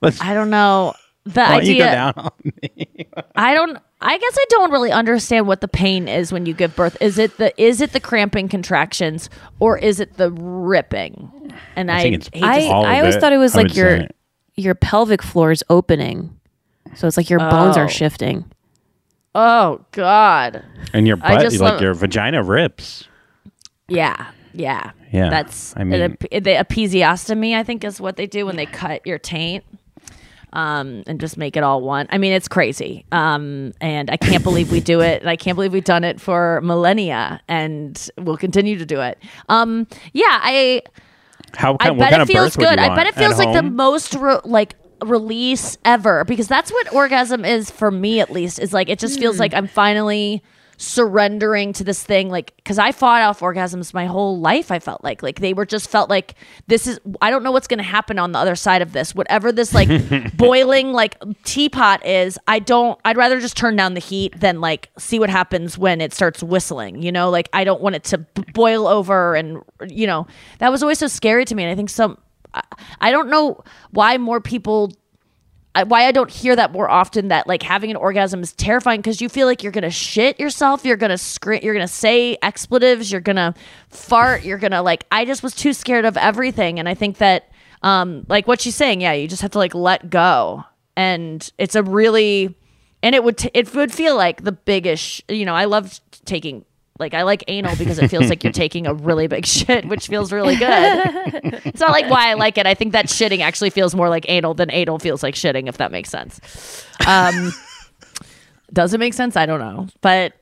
Let's. 0.00 0.20
I 0.20 0.34
don't 0.34 0.50
know 0.50 0.94
the 1.24 1.40
Why 1.42 1.58
don't 1.60 1.66
you 1.66 1.78
go 1.78 1.84
idea. 1.84 1.92
down 1.92 2.12
on 2.16 2.30
me? 2.44 2.88
I 3.36 3.54
don't. 3.54 3.78
I 4.00 4.18
guess 4.18 4.36
I 4.36 4.44
don't 4.48 4.72
really 4.72 4.90
understand 4.90 5.46
what 5.46 5.60
the 5.60 5.68
pain 5.68 6.08
is 6.08 6.32
when 6.32 6.44
you 6.44 6.54
give 6.54 6.74
birth. 6.74 6.96
Is 7.00 7.18
it 7.18 7.36
the 7.36 7.52
is 7.62 7.80
it 7.80 7.92
the 7.92 8.00
cramping 8.00 8.48
contractions 8.48 9.30
or 9.60 9.78
is 9.78 10.00
it 10.00 10.16
the 10.16 10.32
ripping? 10.32 11.52
And 11.76 11.88
I, 11.88 11.98
I 11.98 12.02
think 12.02 12.14
it's 12.16 12.30
hate 12.32 12.40
to 12.40 12.46
I, 12.46 12.58
say- 12.58 12.68
I 12.70 12.98
always 12.98 13.14
it, 13.14 13.20
thought 13.20 13.32
it 13.32 13.38
was 13.38 13.54
I 13.54 13.62
like 13.62 13.76
your 13.76 13.98
say. 14.00 14.08
your 14.56 14.74
pelvic 14.74 15.22
floor 15.22 15.52
is 15.52 15.62
opening. 15.70 16.36
So 16.94 17.06
it's 17.06 17.16
like 17.16 17.30
your 17.30 17.38
bones 17.38 17.76
Oh. 17.76 17.80
are 17.82 17.88
shifting. 17.88 18.44
oh 19.34 19.80
God. 19.92 20.62
And 20.92 21.06
your 21.06 21.16
I 21.22 21.34
butt, 21.36 21.42
just 21.42 21.60
like 21.60 21.72
love- 21.74 21.80
your 21.82 21.94
vagina 21.94 22.42
rips. 22.42 23.08
Yeah, 23.88 24.26
yeah, 24.54 24.92
Yeah, 25.10 25.28
That's 25.30 25.74
I 25.76 25.80
I 25.80 25.84
mean- 25.84 26.00
mean, 26.00 26.16
the 26.30 26.50
episiostomy. 26.64 27.54
I 27.54 27.62
think 27.62 27.84
is 27.84 28.00
what 28.00 28.16
they 28.16 28.26
do 28.26 28.46
when 28.46 28.56
they 28.56 28.64
cut 28.66 29.06
your 29.06 29.18
taint, 29.18 29.64
um, 30.54 31.02
and 31.06 31.18
just 31.20 31.36
make 31.38 31.56
it 31.56 31.62
all 31.62 31.80
one. 31.82 32.06
I 32.10 32.18
mean, 32.18 32.32
it's 32.32 32.48
crazy, 32.48 33.04
um, 33.12 33.72
and 33.80 34.10
I 34.10 34.16
can't 34.16 34.42
believe 34.44 34.70
we 34.72 34.80
do 34.80 35.00
it. 35.00 35.20
And 35.22 35.30
I 35.30 35.36
can't 35.36 35.54
believe 35.56 35.72
we've 35.72 35.84
done 35.84 36.04
it 36.04 36.20
for 36.20 36.60
millennia, 36.62 37.40
and 37.48 38.08
we'll 38.18 38.36
continue 38.38 38.78
to 38.78 38.86
do 38.86 39.00
it. 39.00 39.18
Um, 39.48 39.86
yeah, 40.12 40.24
I 40.42 40.82
How? 41.54 41.74
I 41.80 41.86
kind- 41.88 41.98
what 41.98 42.04
bet 42.04 42.10
kind 42.12 42.20
it 42.20 42.22
of 42.22 42.28
feels 42.28 42.46
birth 42.48 42.58
would 42.58 42.64
good. 42.70 42.78
you 42.78 42.84
I 42.84 42.88
bet 42.88 42.96
want? 42.98 43.08
it 43.08 43.14
feels 43.16 43.32
At 43.34 43.38
like 43.46 43.54
the 43.54 43.62
home? 43.62 43.76
most 43.76 44.14
re- 44.14 44.40
like 44.44 44.74
release 45.04 45.78
ever 45.84 46.24
because 46.24 46.48
that's 46.48 46.72
what 46.72 46.92
orgasm 46.92 47.44
is 47.44 47.70
for 47.70 47.90
me 47.90 48.20
at 48.20 48.30
least 48.30 48.58
is 48.58 48.72
like 48.72 48.88
it 48.88 48.98
just 48.98 49.18
feels 49.18 49.36
hmm. 49.36 49.40
like 49.40 49.54
I'm 49.54 49.66
finally 49.66 50.42
surrendering 50.82 51.72
to 51.72 51.84
this 51.84 52.02
thing 52.02 52.28
like 52.28 52.54
because 52.56 52.76
I 52.76 52.90
fought 52.90 53.22
off 53.22 53.38
orgasms 53.38 53.94
my 53.94 54.06
whole 54.06 54.40
life 54.40 54.72
I 54.72 54.80
felt 54.80 55.04
like. 55.04 55.22
Like 55.22 55.38
they 55.38 55.54
were 55.54 55.64
just 55.64 55.88
felt 55.88 56.10
like 56.10 56.34
this 56.66 56.88
is 56.88 56.98
I 57.20 57.30
don't 57.30 57.44
know 57.44 57.52
what's 57.52 57.68
going 57.68 57.78
to 57.78 57.84
happen 57.84 58.18
on 58.18 58.32
the 58.32 58.38
other 58.40 58.56
side 58.56 58.82
of 58.82 58.92
this. 58.92 59.14
Whatever 59.14 59.52
this 59.52 59.72
like 59.72 59.88
boiling 60.36 60.92
like 60.92 61.22
teapot 61.44 62.04
is 62.04 62.38
I 62.48 62.58
don't 62.58 62.98
I'd 63.04 63.16
rather 63.16 63.40
just 63.40 63.56
turn 63.56 63.76
down 63.76 63.94
the 63.94 64.00
heat 64.00 64.38
than 64.38 64.60
like 64.60 64.90
see 64.98 65.20
what 65.20 65.30
happens 65.30 65.78
when 65.78 66.00
it 66.00 66.12
starts 66.12 66.42
whistling 66.42 67.00
you 67.00 67.12
know? 67.12 67.30
Like 67.30 67.48
I 67.52 67.62
don't 67.62 67.80
want 67.80 67.94
it 67.94 68.04
to 68.04 68.18
b- 68.18 68.44
boil 68.52 68.88
over 68.88 69.36
and 69.36 69.62
you 69.88 70.06
know? 70.06 70.26
That 70.58 70.72
was 70.72 70.82
always 70.82 70.98
so 70.98 71.06
scary 71.06 71.44
to 71.44 71.54
me 71.54 71.62
and 71.62 71.70
I 71.70 71.76
think 71.76 71.90
some 71.90 72.18
I, 73.00 73.10
don't 73.10 73.30
know 73.30 73.62
why 73.90 74.18
more 74.18 74.40
people 74.40 74.92
why 75.86 76.04
I 76.04 76.12
don't 76.12 76.30
hear 76.30 76.54
that 76.54 76.72
more 76.72 76.90
often 76.90 77.28
that 77.28 77.46
like 77.46 77.62
having 77.62 77.90
an 77.90 77.96
orgasm 77.96 78.42
is 78.42 78.52
terrifying 78.52 79.00
because 79.00 79.22
you 79.22 79.28
feel 79.28 79.46
like 79.46 79.62
you're 79.62 79.72
gonna 79.72 79.90
shit 79.90 80.38
yourself, 80.38 80.84
you're 80.84 80.98
gonna 80.98 81.16
scream, 81.16 81.60
you're 81.62 81.72
gonna 81.72 81.88
say 81.88 82.36
expletives, 82.42 83.10
you're 83.10 83.22
gonna 83.22 83.54
fart, 83.88 84.44
you're 84.44 84.58
gonna 84.58 84.82
like. 84.82 85.06
I 85.10 85.24
just 85.24 85.42
was 85.42 85.54
too 85.54 85.72
scared 85.72 86.04
of 86.04 86.16
everything, 86.16 86.78
and 86.78 86.88
I 86.88 86.94
think 86.94 87.18
that 87.18 87.50
um 87.82 88.26
like 88.28 88.46
what 88.46 88.60
she's 88.60 88.74
saying, 88.76 89.00
yeah, 89.00 89.12
you 89.12 89.26
just 89.28 89.42
have 89.42 89.52
to 89.52 89.58
like 89.58 89.74
let 89.74 90.10
go, 90.10 90.64
and 90.94 91.50
it's 91.56 91.74
a 91.74 91.82
really 91.82 92.54
and 93.02 93.14
it 93.14 93.24
would 93.24 93.38
t- 93.38 93.50
it 93.54 93.74
would 93.74 93.92
feel 93.92 94.16
like 94.16 94.44
the 94.44 94.52
biggest, 94.52 95.28
you 95.30 95.44
know, 95.44 95.54
I 95.54 95.64
love 95.64 96.00
taking. 96.24 96.64
Like 97.02 97.14
I 97.14 97.22
like 97.22 97.42
anal 97.48 97.74
because 97.74 97.98
it 97.98 98.08
feels 98.08 98.28
like 98.28 98.44
you're 98.44 98.52
taking 98.52 98.86
a 98.86 98.94
really 98.94 99.26
big 99.26 99.44
shit, 99.56 99.84
which 99.86 100.06
feels 100.06 100.30
really 100.30 100.54
good. 100.54 101.02
it's 101.64 101.80
not 101.80 101.90
like 101.90 102.08
why 102.08 102.30
I 102.30 102.34
like 102.34 102.58
it. 102.58 102.64
I 102.66 102.74
think 102.74 102.92
that 102.92 103.06
shitting 103.06 103.40
actually 103.40 103.70
feels 103.70 103.92
more 103.92 104.08
like 104.08 104.24
anal 104.28 104.54
than 104.54 104.70
anal 104.70 105.00
feels 105.00 105.20
like 105.20 105.34
shitting, 105.34 105.68
if 105.68 105.78
that 105.78 105.90
makes 105.90 106.10
sense. 106.10 106.86
Um, 107.04 107.52
does 108.72 108.94
it 108.94 108.98
make 108.98 109.14
sense? 109.14 109.36
I 109.36 109.46
don't 109.46 109.58
know, 109.58 109.88
but 110.00 110.34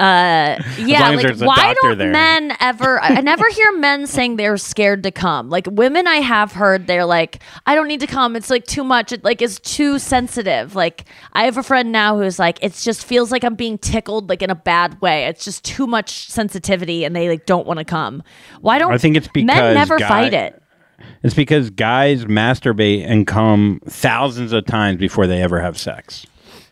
uh, 0.00 0.62
yeah, 0.78 1.10
like 1.10 1.36
why 1.40 1.74
don't 1.82 1.98
there. 1.98 2.10
men 2.10 2.56
ever? 2.58 2.98
I 3.02 3.20
never 3.20 3.46
hear 3.50 3.72
men 3.76 4.06
saying 4.06 4.36
they're 4.36 4.56
scared 4.56 5.02
to 5.02 5.10
come. 5.10 5.50
Like 5.50 5.66
women, 5.70 6.06
I 6.06 6.16
have 6.16 6.52
heard 6.52 6.86
they're 6.86 7.04
like, 7.04 7.42
I 7.66 7.74
don't 7.74 7.86
need 7.86 8.00
to 8.00 8.06
come. 8.06 8.34
It's 8.34 8.48
like 8.48 8.64
too 8.64 8.82
much. 8.82 9.12
It 9.12 9.24
like 9.24 9.42
is 9.42 9.60
too 9.60 9.98
sensitive. 9.98 10.74
Like 10.74 11.04
I 11.34 11.44
have 11.44 11.58
a 11.58 11.62
friend 11.62 11.92
now 11.92 12.16
who's 12.16 12.38
like, 12.38 12.58
it 12.62 12.72
just 12.72 13.04
feels 13.04 13.30
like 13.30 13.44
I'm 13.44 13.56
being 13.56 13.76
tickled, 13.76 14.30
like 14.30 14.40
in 14.40 14.48
a 14.48 14.54
bad 14.54 14.98
way. 15.02 15.26
It's 15.26 15.44
just 15.44 15.64
too 15.64 15.86
much 15.86 16.30
sensitivity, 16.30 17.04
and 17.04 17.14
they 17.14 17.28
like 17.28 17.44
don't 17.44 17.66
want 17.66 17.78
to 17.78 17.84
come. 17.84 18.22
Why 18.62 18.78
don't 18.78 18.92
I 18.92 18.96
think 18.96 19.18
it's 19.18 19.28
because 19.28 19.46
men 19.46 19.74
never 19.74 19.98
guy- 19.98 20.08
fight 20.08 20.32
it? 20.32 20.62
It's 21.22 21.34
because 21.34 21.68
guys 21.68 22.24
masturbate 22.24 23.04
and 23.06 23.26
come 23.26 23.80
thousands 23.86 24.52
of 24.52 24.64
times 24.64 24.98
before 24.98 25.26
they 25.26 25.42
ever 25.42 25.60
have 25.60 25.78
sex. 25.78 26.26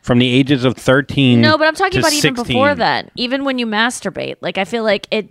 From 0.08 0.18
the 0.18 0.26
ages 0.34 0.64
of 0.64 0.74
13 0.76 1.40
No, 1.40 1.56
but 1.56 1.68
I'm 1.68 1.74
talking 1.76 1.92
to 1.92 1.98
about 2.00 2.12
even 2.14 2.34
before 2.34 2.74
that 2.74 3.12
Even 3.14 3.44
when 3.44 3.58
you 3.58 3.66
masturbate, 3.66 4.36
like 4.40 4.58
I 4.58 4.64
feel 4.64 4.82
like 4.82 5.06
it. 5.12 5.28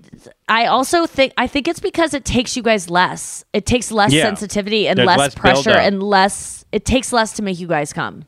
I 0.48 0.68
also 0.68 1.06
think 1.06 1.34
I 1.36 1.48
think 1.48 1.68
it's 1.68 1.80
because 1.82 2.14
it 2.14 2.24
takes 2.24 2.56
you 2.56 2.64
guys 2.64 2.90
less. 2.90 3.44
It 3.54 3.66
takes 3.66 3.92
less 3.92 4.14
Yeah. 4.14 4.24
sensitivity 4.24 4.88
and 4.88 4.98
less, 5.00 5.18
less 5.18 5.36
pressure 5.36 5.72
and 5.72 6.02
less. 6.02 6.64
It 6.72 6.86
takes 6.86 7.12
less 7.12 7.34
to 7.34 7.42
make 7.42 7.60
you 7.60 7.68
guys 7.68 7.92
come. 7.92 8.24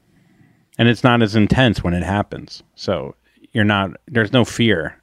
and 0.77 0.87
it's 0.89 1.03
not 1.03 1.21
as 1.21 1.35
intense 1.35 1.83
when 1.83 1.93
it 1.93 2.03
happens 2.03 2.63
so 2.75 3.13
you're 3.53 3.65
not 3.65 3.91
there's 4.07 4.31
no 4.33 4.43
fear 4.45 4.95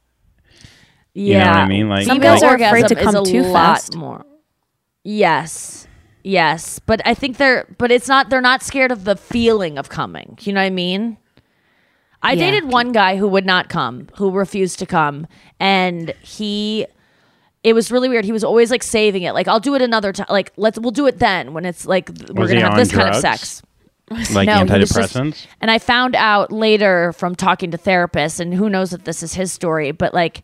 Yeah, 1.13 1.23
You 1.23 1.33
know 1.45 1.49
what 1.51 1.57
I 1.59 1.67
mean? 1.67 1.89
Like- 1.89 2.05
Some 2.05 2.17
Female 2.17 2.31
girls 2.39 2.43
are 2.43 2.55
afraid 2.55 2.87
to 2.89 2.95
come 2.95 3.23
too 3.25 3.43
fast. 3.43 3.95
more. 3.95 4.25
Yes, 5.03 5.87
yes, 6.23 6.79
but 6.79 7.01
I 7.05 7.13
think 7.13 7.37
they're. 7.37 7.65
But 7.77 7.91
it's 7.91 8.07
not. 8.07 8.29
They're 8.29 8.41
not 8.41 8.61
scared 8.61 8.91
of 8.91 9.03
the 9.05 9.15
feeling 9.15 9.77
of 9.77 9.87
coming. 9.89 10.37
You 10.41 10.51
know 10.53 10.59
what 10.59 10.65
I 10.65 10.69
mean? 10.71 11.17
I 12.23 12.33
Yeah. 12.33 12.51
dated 12.51 12.71
one 12.71 12.91
guy 12.91 13.15
who 13.17 13.27
would 13.27 13.45
not 13.45 13.69
come, 13.69 14.07
who 14.17 14.31
refused 14.31 14.79
to 14.79 14.85
come, 14.85 15.27
and 15.59 16.13
he. 16.21 16.85
It 17.63 17.73
was 17.73 17.91
really 17.91 18.07
weird. 18.07 18.23
He 18.23 18.31
was 18.31 18.43
always 18.45 18.71
like 18.71 18.83
saving 18.83 19.23
it. 19.23 19.33
Like 19.33 19.47
I'll 19.47 19.59
do 19.59 19.75
it 19.75 19.81
another 19.81 20.13
time. 20.13 20.27
Like 20.29 20.53
let's 20.57 20.79
we'll 20.79 20.91
do 20.91 21.05
it 21.07 21.19
then 21.19 21.53
when 21.53 21.65
it's 21.65 21.85
like 21.85 22.13
th- 22.15 22.29
we're 22.31 22.43
Was 22.43 22.51
gonna 22.51 22.61
have 22.61 22.73
on 22.73 22.77
this 22.77 22.91
kind 22.91 23.09
of 23.09 23.15
sex. 23.17 23.61
like 24.31 24.45
No, 24.45 24.63
he 24.63 24.79
was 24.79 24.89
just- 24.89 25.13
antidepressants 25.15 25.45
And 25.59 25.69
I 25.69 25.79
found 25.79 26.15
out 26.15 26.51
later 26.51 27.11
from 27.13 27.35
talking 27.35 27.71
to 27.71 27.77
therapists, 27.77 28.39
and 28.39 28.53
who 28.53 28.69
knows 28.69 28.93
if 28.93 29.03
this 29.03 29.21
is 29.21 29.33
his 29.33 29.51
story, 29.51 29.91
but 29.91 30.13
like 30.13 30.43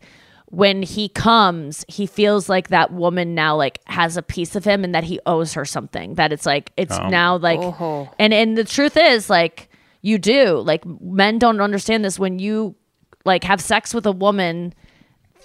when 0.50 0.82
he 0.82 1.08
comes, 1.08 1.84
he 1.88 2.04
feels 2.06 2.48
like 2.50 2.68
that 2.68 2.92
woman 2.92 3.34
now 3.34 3.56
like 3.56 3.80
has 3.86 4.16
a 4.18 4.22
piece 4.22 4.54
of 4.54 4.64
him 4.64 4.84
and 4.84 4.94
that 4.94 5.04
he 5.04 5.18
owes 5.24 5.54
her 5.54 5.64
something. 5.64 6.14
That 6.16 6.30
it's 6.30 6.44
like 6.44 6.72
it's 6.76 6.98
Oh. 6.98 7.08
now 7.08 7.36
like 7.38 7.60
oh. 7.60 8.10
and 8.18 8.34
and 8.34 8.58
the 8.58 8.64
truth 8.64 8.98
is 8.98 9.30
like 9.30 9.70
you 10.04 10.18
do. 10.18 10.58
Like 10.60 10.84
men 11.00 11.38
don't 11.38 11.60
understand 11.60 12.04
this. 12.04 12.18
When 12.18 12.38
you 12.38 12.74
like 13.24 13.44
have 13.44 13.60
sex 13.60 13.94
with 13.94 14.06
a 14.06 14.12
woman 14.12 14.74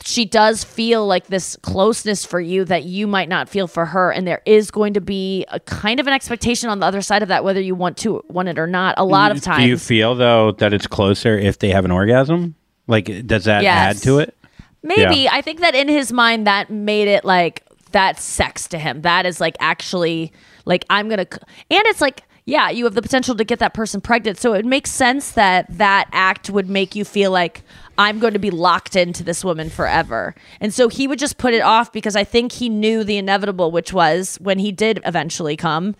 she 0.03 0.25
does 0.25 0.63
feel 0.63 1.05
like 1.05 1.27
this 1.27 1.57
closeness 1.57 2.25
for 2.25 2.39
you 2.39 2.63
that 2.65 2.83
you 2.83 3.05
might 3.05 3.27
not 3.27 3.49
feel 3.49 3.67
for 3.67 3.85
her. 3.85 4.11
And 4.11 4.25
there 4.25 4.41
is 4.45 4.71
going 4.71 4.93
to 4.93 5.01
be 5.01 5.45
a 5.49 5.59
kind 5.59 5.99
of 5.99 6.07
an 6.07 6.13
expectation 6.13 6.69
on 6.69 6.79
the 6.79 6.85
other 6.85 7.01
side 7.01 7.21
of 7.21 7.27
that 7.29 7.43
whether 7.43 7.59
you 7.59 7.75
want 7.75 7.97
to 7.97 8.23
want 8.29 8.47
it 8.47 8.57
or 8.57 8.67
not 8.67 8.95
a 8.97 9.03
lot 9.03 9.31
mm, 9.31 9.35
of 9.35 9.41
times 9.41 9.63
do 9.63 9.67
you 9.69 9.77
feel 9.77 10.15
though 10.15 10.53
that 10.53 10.73
it's 10.73 10.87
closer 10.87 11.37
if 11.37 11.59
they 11.59 11.69
have 11.69 11.85
an 11.85 11.91
orgasm? 11.91 12.55
Like 12.87 13.27
does 13.27 13.45
that 13.45 13.63
Yes. 13.63 13.97
add 13.97 14.03
to 14.03 14.19
it? 14.19 14.35
Maybe. 14.81 15.21
Yeah. 15.21 15.29
i 15.33 15.41
think 15.41 15.59
that 15.59 15.75
in 15.75 15.89
his 15.89 16.13
mind 16.13 16.47
that 16.47 16.69
made 16.69 17.07
it 17.07 17.25
like 17.25 17.63
that's 17.91 18.23
sex 18.23 18.67
to 18.69 18.77
him. 18.79 19.01
That 19.01 19.25
is 19.25 19.41
like 19.41 19.57
actually 19.59 20.31
like 20.65 20.85
i'm 20.89 21.09
gonna 21.09 21.25
c- 21.31 21.39
and 21.71 21.83
it's 21.87 22.01
like 22.01 22.23
yeah 22.49 22.69
you 22.69 22.83
have 22.85 22.95
the 22.95 23.01
potential 23.01 23.35
to 23.35 23.43
get 23.43 23.59
that 23.59 23.73
person 23.73 24.01
pregnant. 24.01 24.37
So 24.37 24.53
it 24.53 24.65
makes 24.65 24.91
sense 24.91 25.31
that 25.31 25.65
that 25.69 26.09
act 26.11 26.49
would 26.49 26.69
make 26.69 26.95
you 26.95 27.05
feel 27.05 27.31
like 27.31 27.63
i'm 27.97 28.19
going 28.19 28.33
to 28.33 28.39
be 28.39 28.51
locked 28.51 28.95
into 28.95 29.23
this 29.23 29.43
woman 29.43 29.69
forever. 29.69 30.35
And 30.59 30.73
so 30.73 30.89
he 30.89 31.07
would 31.07 31.19
just 31.19 31.37
put 31.37 31.53
it 31.53 31.61
off 31.61 31.91
because 31.91 32.15
i 32.15 32.23
think 32.23 32.51
he 32.53 32.69
knew 32.69 33.03
the 33.03 33.17
inevitable 33.17 33.71
which 33.71 33.93
was 33.93 34.37
when 34.41 34.59
he 34.59 34.71
did 34.71 34.99
eventually 35.05 35.55
come 35.55 35.95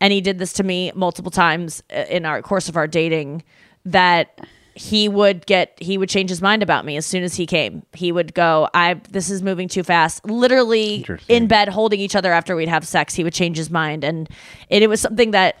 and 0.00 0.12
he 0.12 0.20
did 0.20 0.38
this 0.38 0.52
to 0.54 0.62
me 0.62 0.92
multiple 0.94 1.30
times 1.30 1.82
uh, 1.92 2.04
in 2.08 2.24
our 2.24 2.42
course 2.42 2.68
of 2.68 2.76
our 2.76 2.86
dating 2.86 3.42
that 3.84 4.46
he 4.74 5.08
would 5.08 5.44
get 5.46 5.76
he 5.80 5.98
would 5.98 6.08
change 6.08 6.30
his 6.30 6.40
mind 6.40 6.62
about 6.62 6.84
me 6.84 6.96
as 6.96 7.04
soon 7.04 7.24
as 7.24 7.34
he 7.34 7.46
came. 7.46 7.82
He 7.94 8.12
would 8.12 8.32
go 8.32 8.68
i 8.74 8.94
this 9.10 9.28
is 9.28 9.42
moving 9.42 9.68
too 9.68 9.82
fast. 9.82 10.24
Literally 10.24 11.04
in 11.28 11.48
bed 11.48 11.68
holding 11.68 11.98
each 11.98 12.14
other 12.14 12.32
after 12.32 12.54
we'd 12.54 12.68
have 12.68 12.86
sex 12.86 13.14
he 13.14 13.24
would 13.24 13.34
change 13.34 13.56
his 13.56 13.70
mind. 13.70 14.04
And 14.04 14.28
it, 14.68 14.82
it 14.82 14.88
was 14.88 15.00
something 15.00 15.32
that 15.32 15.56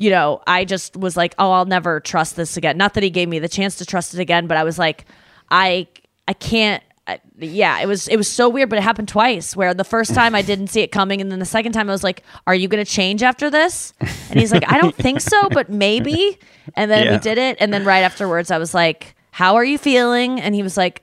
you 0.00 0.08
know 0.10 0.40
i 0.46 0.64
just 0.64 0.96
was 0.96 1.16
like 1.16 1.34
oh 1.38 1.50
i'll 1.52 1.66
never 1.66 2.00
trust 2.00 2.34
this 2.36 2.56
again 2.56 2.76
not 2.78 2.94
that 2.94 3.02
he 3.02 3.10
gave 3.10 3.28
me 3.28 3.38
the 3.38 3.48
chance 3.48 3.76
to 3.76 3.84
trust 3.84 4.14
it 4.14 4.20
again 4.20 4.46
but 4.46 4.56
i 4.56 4.64
was 4.64 4.78
like 4.78 5.04
i 5.50 5.86
i 6.26 6.32
can't 6.32 6.82
I- 7.06 7.20
yeah, 7.38 7.80
it 7.80 7.86
was 7.88 8.06
it 8.06 8.16
was 8.16 8.30
so 8.30 8.48
weird, 8.48 8.68
but 8.70 8.78
it 8.78 8.82
happened 8.82 9.08
twice. 9.08 9.56
Where 9.56 9.74
the 9.74 9.82
first 9.82 10.14
time 10.14 10.32
I 10.36 10.42
didn't 10.42 10.68
see 10.68 10.82
it 10.82 10.92
coming, 10.92 11.20
and 11.20 11.32
then 11.32 11.40
the 11.40 11.44
second 11.46 11.72
time 11.72 11.88
I 11.88 11.92
was 11.92 12.04
like, 12.04 12.22
"Are 12.46 12.54
you 12.54 12.68
going 12.68 12.84
to 12.84 12.88
change 12.88 13.24
after 13.24 13.50
this?" 13.50 13.92
And 14.30 14.38
he's 14.38 14.52
like, 14.52 14.70
"I 14.70 14.78
don't 14.78 14.94
think 15.06 15.20
so, 15.20 15.48
but 15.48 15.68
maybe." 15.70 16.38
And 16.76 16.88
then 16.88 17.06
Yeah. 17.06 17.12
we 17.12 17.18
did 17.18 17.36
it, 17.38 17.56
and 17.58 17.72
then 17.74 17.84
right 17.84 18.02
afterwards, 18.02 18.52
I 18.52 18.58
was 18.58 18.74
like, 18.74 19.16
"How 19.32 19.56
are 19.56 19.64
you 19.64 19.76
feeling?" 19.76 20.40
And 20.40 20.54
he 20.54 20.62
was 20.62 20.76
like, 20.76 21.02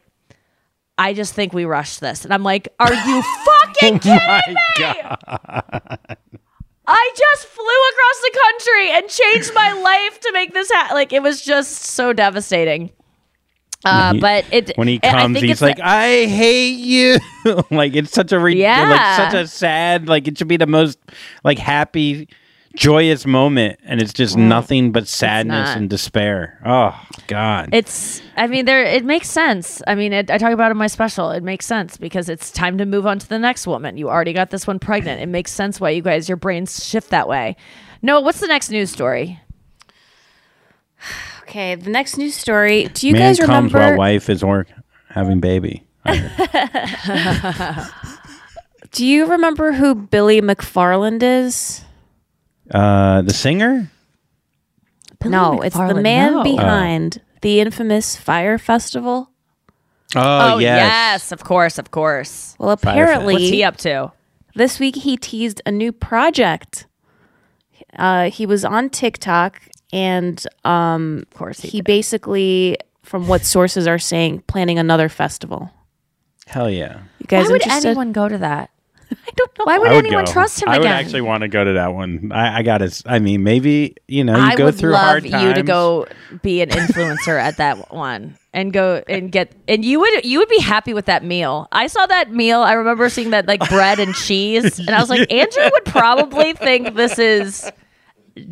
"I 0.97 1.13
just 1.13 1.33
think 1.33 1.51
we 1.51 1.65
rushed 1.65 1.99
this." 1.99 2.23
And 2.23 2.33
I'm 2.33 2.43
like, 2.43 2.69
"Are 2.79 2.93
you 2.93 3.21
fucking 3.45 3.99
oh 4.05 4.39
kidding 4.45 4.55
me?" 4.79 6.37
I 6.87 7.11
just 7.17 7.47
flew 7.47 7.65
across 7.65 8.21
the 8.21 8.39
country 8.43 8.91
and 8.91 9.09
changed 9.09 9.51
my 9.53 9.73
life 9.81 10.19
to 10.21 10.31
make 10.33 10.53
this 10.53 10.71
happen. 10.71 10.95
Like 10.95 11.11
it 11.13 11.21
was 11.21 11.41
just 11.41 11.71
so 11.83 12.13
devastating. 12.13 12.91
Uh, 13.85 14.13
He- 14.13 14.19
but 14.19 14.45
it 14.51 14.71
when 14.75 14.87
he 14.87 14.97
comes 14.99 15.39
he's 15.39 15.61
like 15.61 15.79
i 15.79 16.25
hate 16.25 16.79
you 16.79 17.19
like 17.71 17.95
it's 17.95 18.11
such 18.11 18.31
a 18.31 18.39
re- 18.39 18.53
like 18.55 18.59
Yeah. 18.59 19.15
such 19.29 19.33
a 19.35 19.47
sad 19.47 20.07
like 20.09 20.27
it 20.27 20.35
should 20.37 20.47
be 20.47 20.57
the 20.57 20.65
most 20.65 20.97
like 21.43 21.59
happy 21.59 22.27
joyous 22.77 23.25
moment 23.25 23.79
and 23.83 24.01
it's 24.01 24.13
just 24.13 24.35
mm. 24.35 24.47
nothing 24.47 24.91
but 24.91 25.07
sadness 25.07 25.69
not. 25.69 25.77
and 25.77 25.89
despair 25.89 26.59
oh 26.65 26.97
god 27.27 27.69
It's. 27.73 28.21
I 28.35 28.47
mean, 28.47 28.65
there. 28.65 28.83
It 28.83 29.03
makes 29.03 29.29
sense. 29.29 29.81
I 29.87 29.95
mean, 29.95 30.13
it, 30.13 30.29
I 30.29 30.37
talk 30.37 30.51
about 30.51 30.69
it 30.69 30.71
in 30.71 30.77
my 30.77 30.87
special. 30.87 31.31
It 31.31 31.43
makes 31.43 31.65
sense 31.65 31.97
because 31.97 32.29
it's 32.29 32.51
time 32.51 32.77
to 32.77 32.85
move 32.85 33.05
on 33.07 33.17
to 33.19 33.27
the 33.27 33.39
next 33.39 33.65
woman. 33.65 33.97
You 33.97 34.09
already 34.09 34.31
got 34.33 34.51
this 34.51 34.67
one 34.67 34.79
pregnant. 34.79 35.21
It 35.21 35.25
makes 35.25 35.51
sense 35.51 35.81
why 35.81 35.89
you 35.89 36.01
guys 36.01 36.29
your 36.29 36.37
brains 36.37 36.85
shift 36.85 37.09
that 37.09 37.27
way. 37.27 37.55
No, 38.01 38.21
what's 38.21 38.39
the 38.39 38.47
next 38.47 38.69
news 38.69 38.91
story? 38.91 39.39
Okay, 41.47 41.75
the 41.75 41.89
next 41.89 42.17
news 42.17 42.35
story. 42.35 42.89
Do 42.93 43.07
you 43.07 43.13
man 43.13 43.21
guys 43.21 43.39
comes 43.39 43.73
remember? 43.73 43.79
while 43.79 43.97
wife 43.97 44.29
is 44.29 44.43
or 44.43 44.67
having 45.07 45.39
baby 45.39 45.87
Do 48.91 49.05
you 49.05 49.25
remember 49.27 49.71
who 49.71 49.95
Billy 49.95 50.41
McFarland 50.41 51.23
is? 51.23 51.85
Uh 52.71 53.21
the 53.21 53.33
singer 53.33 53.89
no, 55.25 55.61
it's 55.61 55.75
the 55.75 55.81
McFarland, 55.81 56.01
man 56.03 56.33
no. 56.33 56.43
behind 56.43 57.21
the 57.41 57.59
infamous 57.59 58.15
Fire 58.15 58.57
Festival. 58.57 59.31
oh, 60.15 60.57
yes. 60.59 60.77
yes, 60.79 61.31
of 61.31 61.43
course, 61.43 61.77
of 61.77 61.91
course. 61.91 62.55
Well, 62.59 62.75
Fire 62.77 63.03
apparently, 63.03 63.33
What's 63.35 63.49
he 63.49 63.63
up 63.63 63.77
to? 63.77 64.11
this 64.55 64.79
week 64.79 64.95
he 64.95 65.17
teased 65.17 65.61
a 65.65 65.71
new 65.71 65.91
project. 65.91 66.87
Uh, 67.97 68.29
he 68.29 68.45
was 68.45 68.63
on 68.65 68.89
TikTok, 68.89 69.61
and 69.93 70.45
um, 70.65 71.23
of 71.31 71.37
course, 71.37 71.59
he, 71.61 71.81
basically, 71.81 72.77
from 73.03 73.27
what 73.27 73.43
sources 73.43 73.87
are 73.87 73.99
saying, 73.99 74.43
planning 74.47 74.77
another 74.77 75.09
festival. 75.09 75.71
hell 76.47 76.69
yeah 76.69 77.01
You 77.19 77.27
guys 77.27 77.45
Why 77.45 77.51
would 77.53 77.61
interested? 77.61 77.89
anyone 77.89 78.11
go 78.11 78.29
to 78.29 78.37
that? 78.37 78.69
I 79.27 79.31
don't 79.35 79.57
know. 79.59 79.65
Why 79.65 79.77
would, 79.77 79.89
would 79.91 80.05
anyone 80.05 80.25
go. 80.25 80.31
trust 80.31 80.61
him 80.61 80.69
I 80.69 80.77
again? 80.77 80.81
would 80.81 80.91
actually 80.91 81.21
want 81.21 81.41
to 81.41 81.47
go 81.47 81.63
to 81.63 81.73
that 81.73 81.93
one. 81.93 82.31
I, 82.31 82.59
I 82.59 82.61
got 82.63 82.79
to. 82.79 83.03
I 83.05 83.19
mean, 83.19 83.43
maybe 83.43 83.95
you 84.07 84.23
know, 84.23 84.35
you 84.35 84.41
I 84.41 84.55
go 84.55 84.65
would 84.65 84.75
through 84.75 84.91
love 84.91 85.03
hard 85.03 85.25
you 85.25 85.53
to 85.53 85.63
go 85.63 86.07
be 86.41 86.61
an 86.61 86.69
influencer 86.69 87.39
at 87.39 87.57
that 87.57 87.93
one 87.93 88.37
and 88.53 88.73
go 88.73 89.03
and 89.07 89.31
get 89.31 89.53
and 89.67 89.85
you 89.85 89.99
would 89.99 90.25
you 90.25 90.39
would 90.39 90.49
be 90.49 90.59
happy 90.59 90.93
with 90.93 91.05
that 91.05 91.23
meal. 91.23 91.67
I 91.71 91.87
saw 91.87 92.05
that 92.07 92.31
meal. 92.31 92.61
I 92.61 92.73
remember 92.73 93.09
seeing 93.09 93.29
that 93.31 93.47
like 93.47 93.67
bread 93.69 93.99
and 93.99 94.13
cheese, 94.15 94.79
and 94.79 94.89
I 94.89 94.99
was 94.99 95.09
like, 95.09 95.31
Andrew 95.31 95.69
would 95.71 95.85
probably 95.85 96.53
think 96.53 96.95
this 96.95 97.19
is 97.19 97.71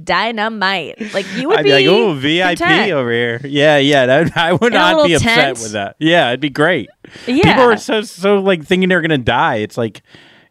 dynamite. 0.03 1.13
Like 1.13 1.25
you 1.35 1.49
would 1.49 1.59
I'd 1.59 1.63
be, 1.63 1.69
be 1.69 1.73
like, 1.73 1.87
"Oh, 1.87 2.13
VIP 2.13 2.59
content. 2.59 2.91
over 2.91 3.11
here." 3.11 3.41
Yeah, 3.43 3.77
yeah. 3.77 4.05
That, 4.05 4.37
I 4.37 4.53
would 4.53 4.73
In 4.73 4.79
not 4.79 5.05
be 5.05 5.13
upset 5.13 5.35
tent. 5.35 5.59
with 5.59 5.71
that. 5.73 5.95
Yeah, 5.99 6.29
it'd 6.29 6.39
be 6.39 6.49
great. 6.49 6.89
Yeah. 7.27 7.43
People 7.43 7.63
are 7.71 7.77
so 7.77 8.01
so 8.01 8.39
like 8.39 8.63
thinking 8.65 8.89
they're 8.89 9.01
gonna 9.01 9.17
die. 9.17 9.57
It's 9.57 9.77
like 9.77 10.01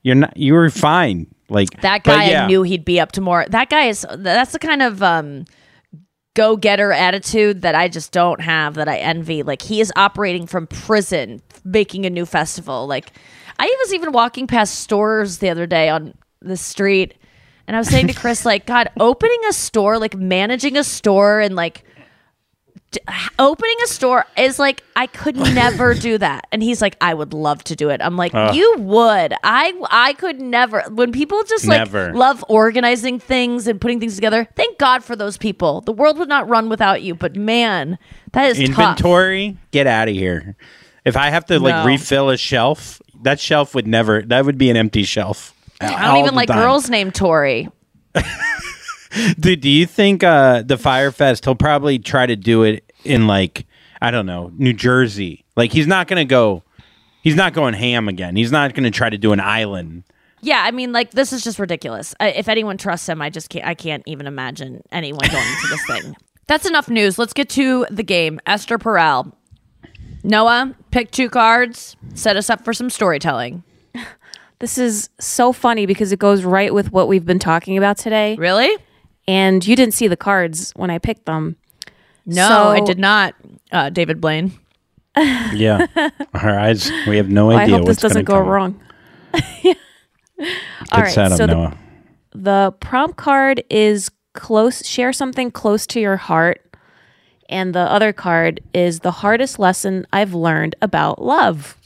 you're 0.04 0.14
not. 0.14 0.36
You 0.36 0.52
were 0.52 0.70
fine. 0.70 1.26
Like 1.48 1.80
That 1.80 2.04
guy, 2.04 2.30
yeah. 2.30 2.44
I 2.44 2.46
knew 2.46 2.62
he'd 2.62 2.84
be 2.84 3.00
up 3.00 3.12
to 3.12 3.20
more. 3.20 3.44
That 3.48 3.68
guy 3.70 3.86
is. 3.86 4.06
That's 4.16 4.52
the 4.52 4.58
kind 4.58 4.82
of 4.82 5.02
um, 5.02 5.46
go 6.34 6.56
getter 6.56 6.92
attitude 6.92 7.62
that 7.62 7.74
I 7.74 7.88
just 7.88 8.12
don't 8.12 8.40
have. 8.40 8.74
That 8.74 8.88
I 8.88 8.98
envy. 8.98 9.42
Like 9.42 9.62
he 9.62 9.80
is 9.80 9.92
operating 9.96 10.46
from 10.46 10.66
prison, 10.66 11.42
making 11.64 12.06
a 12.06 12.10
new 12.10 12.26
festival. 12.26 12.86
Like 12.86 13.12
I 13.58 13.74
was 13.80 13.94
even 13.94 14.12
walking 14.12 14.46
past 14.46 14.76
stores 14.76 15.38
the 15.38 15.48
other 15.50 15.66
day 15.66 15.88
on 15.88 16.14
the 16.40 16.56
street, 16.56 17.14
and 17.66 17.74
I 17.74 17.80
was 17.80 17.88
saying 17.88 18.08
to 18.08 18.14
Chris, 18.14 18.44
like, 18.44 18.66
God, 18.66 18.90
opening 19.00 19.40
a 19.48 19.52
store, 19.52 19.98
like 19.98 20.14
managing 20.14 20.76
a 20.76 20.84
store, 20.84 21.40
and 21.40 21.56
like. 21.56 21.83
Opening 23.38 23.76
a 23.84 23.86
store 23.86 24.24
is 24.36 24.58
like 24.58 24.82
I 24.96 25.06
could 25.06 25.36
never 25.54 25.94
do 25.94 26.18
that, 26.18 26.46
and 26.52 26.62
he's 26.62 26.80
like, 26.82 26.96
I 27.00 27.14
would 27.14 27.32
love 27.34 27.62
to 27.64 27.76
do 27.76 27.90
it. 27.90 28.00
I'm 28.02 28.16
like, 28.16 28.34
Ugh. 28.34 28.54
you 28.54 28.76
would. 28.78 29.34
I 29.44 29.72
I 29.90 30.12
could 30.14 30.40
never. 30.40 30.82
When 30.90 31.12
people 31.12 31.42
just 31.44 31.66
like 31.66 31.78
Never. 31.78 32.12
love 32.14 32.44
organizing 32.48 33.18
things 33.18 33.66
and 33.66 33.80
putting 33.80 34.00
things 34.00 34.14
together, 34.14 34.48
thank 34.56 34.78
God 34.78 35.02
for 35.04 35.16
those 35.16 35.36
people. 35.36 35.80
The 35.82 35.92
world 35.92 36.18
would 36.18 36.28
not 36.28 36.48
run 36.48 36.68
without 36.68 37.02
you. 37.02 37.14
But 37.14 37.36
man, 37.36 37.98
that 38.32 38.50
is 38.50 38.58
tough. 38.58 38.68
inventory. 38.68 39.56
Get 39.70 39.86
out 39.86 40.08
of 40.08 40.14
here. 40.14 40.56
If 41.04 41.16
I 41.16 41.30
have 41.30 41.44
to 41.46 41.58
like 41.60 41.74
No. 41.74 41.84
refill 41.84 42.30
a 42.30 42.36
shelf, 42.36 43.00
that 43.22 43.38
shelf 43.40 43.74
would 43.74 43.86
never. 43.86 44.22
That 44.22 44.44
would 44.44 44.58
be 44.58 44.70
an 44.70 44.76
empty 44.76 45.04
shelf. 45.04 45.54
I 45.80 46.06
don't 46.06 46.18
even 46.24 46.34
like 46.34 46.48
girls 46.48 46.88
named 46.88 47.14
Tori. 47.14 47.68
Dude, 49.38 49.60
do 49.60 49.68
you 49.68 49.86
think 49.86 50.24
uh, 50.24 50.62
the 50.62 50.76
Firefest? 50.76 51.44
He'll 51.44 51.54
probably 51.54 51.98
try 51.98 52.26
to 52.26 52.36
do 52.36 52.62
it 52.62 52.92
in 53.04 53.26
like 53.26 53.66
I 54.00 54.10
don't 54.10 54.26
know, 54.26 54.52
New 54.56 54.72
Jersey. 54.72 55.44
Like 55.56 55.72
he's 55.72 55.86
not 55.86 56.08
gonna 56.08 56.24
go. 56.24 56.62
He's 57.22 57.36
not 57.36 57.54
going 57.54 57.74
ham 57.74 58.08
again. 58.08 58.36
He's 58.36 58.52
not 58.52 58.74
gonna 58.74 58.90
try 58.90 59.08
to 59.08 59.18
do 59.18 59.32
an 59.32 59.40
island. 59.40 60.04
Yeah, 60.40 60.62
I 60.62 60.72
mean, 60.72 60.92
like 60.92 61.12
this 61.12 61.32
is 61.32 61.42
just 61.42 61.58
ridiculous. 61.58 62.14
I, 62.20 62.28
if 62.30 62.48
anyone 62.48 62.76
trusts 62.76 63.08
him, 63.08 63.22
I 63.22 63.30
just 63.30 63.48
can't. 63.48 63.66
I 63.66 63.74
can't 63.74 64.02
even 64.06 64.26
imagine 64.26 64.82
anyone 64.92 65.26
going 65.30 65.56
to 65.62 65.68
this 65.68 65.86
thing. 65.86 66.16
That's 66.46 66.66
enough 66.66 66.90
news. 66.90 67.18
Let's 67.18 67.32
get 67.32 67.48
to 67.50 67.86
the 67.90 68.02
game. 68.02 68.38
Esther 68.46 68.78
Perel, 68.78 69.32
Noah, 70.22 70.74
pick 70.90 71.10
two 71.10 71.30
cards. 71.30 71.96
Set 72.14 72.36
us 72.36 72.50
up 72.50 72.62
for 72.62 72.74
some 72.74 72.90
storytelling. 72.90 73.62
This 74.58 74.78
is 74.78 75.10
so 75.18 75.52
funny 75.52 75.84
because 75.84 76.12
it 76.12 76.18
goes 76.18 76.44
right 76.44 76.72
with 76.72 76.92
what 76.92 77.08
we've 77.08 77.24
been 77.26 77.38
talking 77.38 77.76
about 77.76 77.98
today. 77.98 78.36
Really? 78.36 78.76
And 79.26 79.66
you 79.66 79.74
didn't 79.76 79.94
see 79.94 80.06
the 80.08 80.16
cards 80.16 80.72
when 80.76 80.90
I 80.90 80.98
picked 80.98 81.24
them. 81.26 81.56
No, 82.26 82.46
So- 82.48 82.68
I 82.70 82.80
did 82.80 82.98
not. 82.98 83.34
Uh, 83.72 83.90
David 83.90 84.20
Blaine. 84.20 84.52
Yeah, 85.52 85.86
our 86.34 86.58
eyes. 86.58 86.90
We 87.06 87.16
have 87.18 87.28
no 87.28 87.46
Well, 87.46 87.56
I 87.58 87.62
idea. 87.62 87.76
hope 87.76 87.86
this 87.86 88.02
what's 88.02 88.14
gonna 88.14 88.14
doesn't 88.14 88.24
go 88.24 88.34
come. 88.40 88.48
wrong. 88.48 88.80
Good 89.62 89.76
All 90.90 91.00
right, 91.02 91.12
setup, 91.14 91.38
so 91.38 91.46
the- 91.46 91.54
Noah. 91.54 91.78
The 92.34 92.74
prompt 92.80 93.16
card 93.16 93.62
is 93.70 94.10
close, 94.32 94.84
share 94.84 95.12
something 95.12 95.52
close 95.52 95.86
to 95.88 96.00
your 96.00 96.16
heart. 96.16 96.60
And 97.48 97.72
the 97.74 97.78
other 97.80 98.12
card 98.12 98.60
is 98.74 99.00
the 99.00 99.12
hardest 99.12 99.60
lesson 99.60 100.04
I've 100.12 100.34
learned 100.34 100.74
about 100.82 101.22
love. 101.22 101.76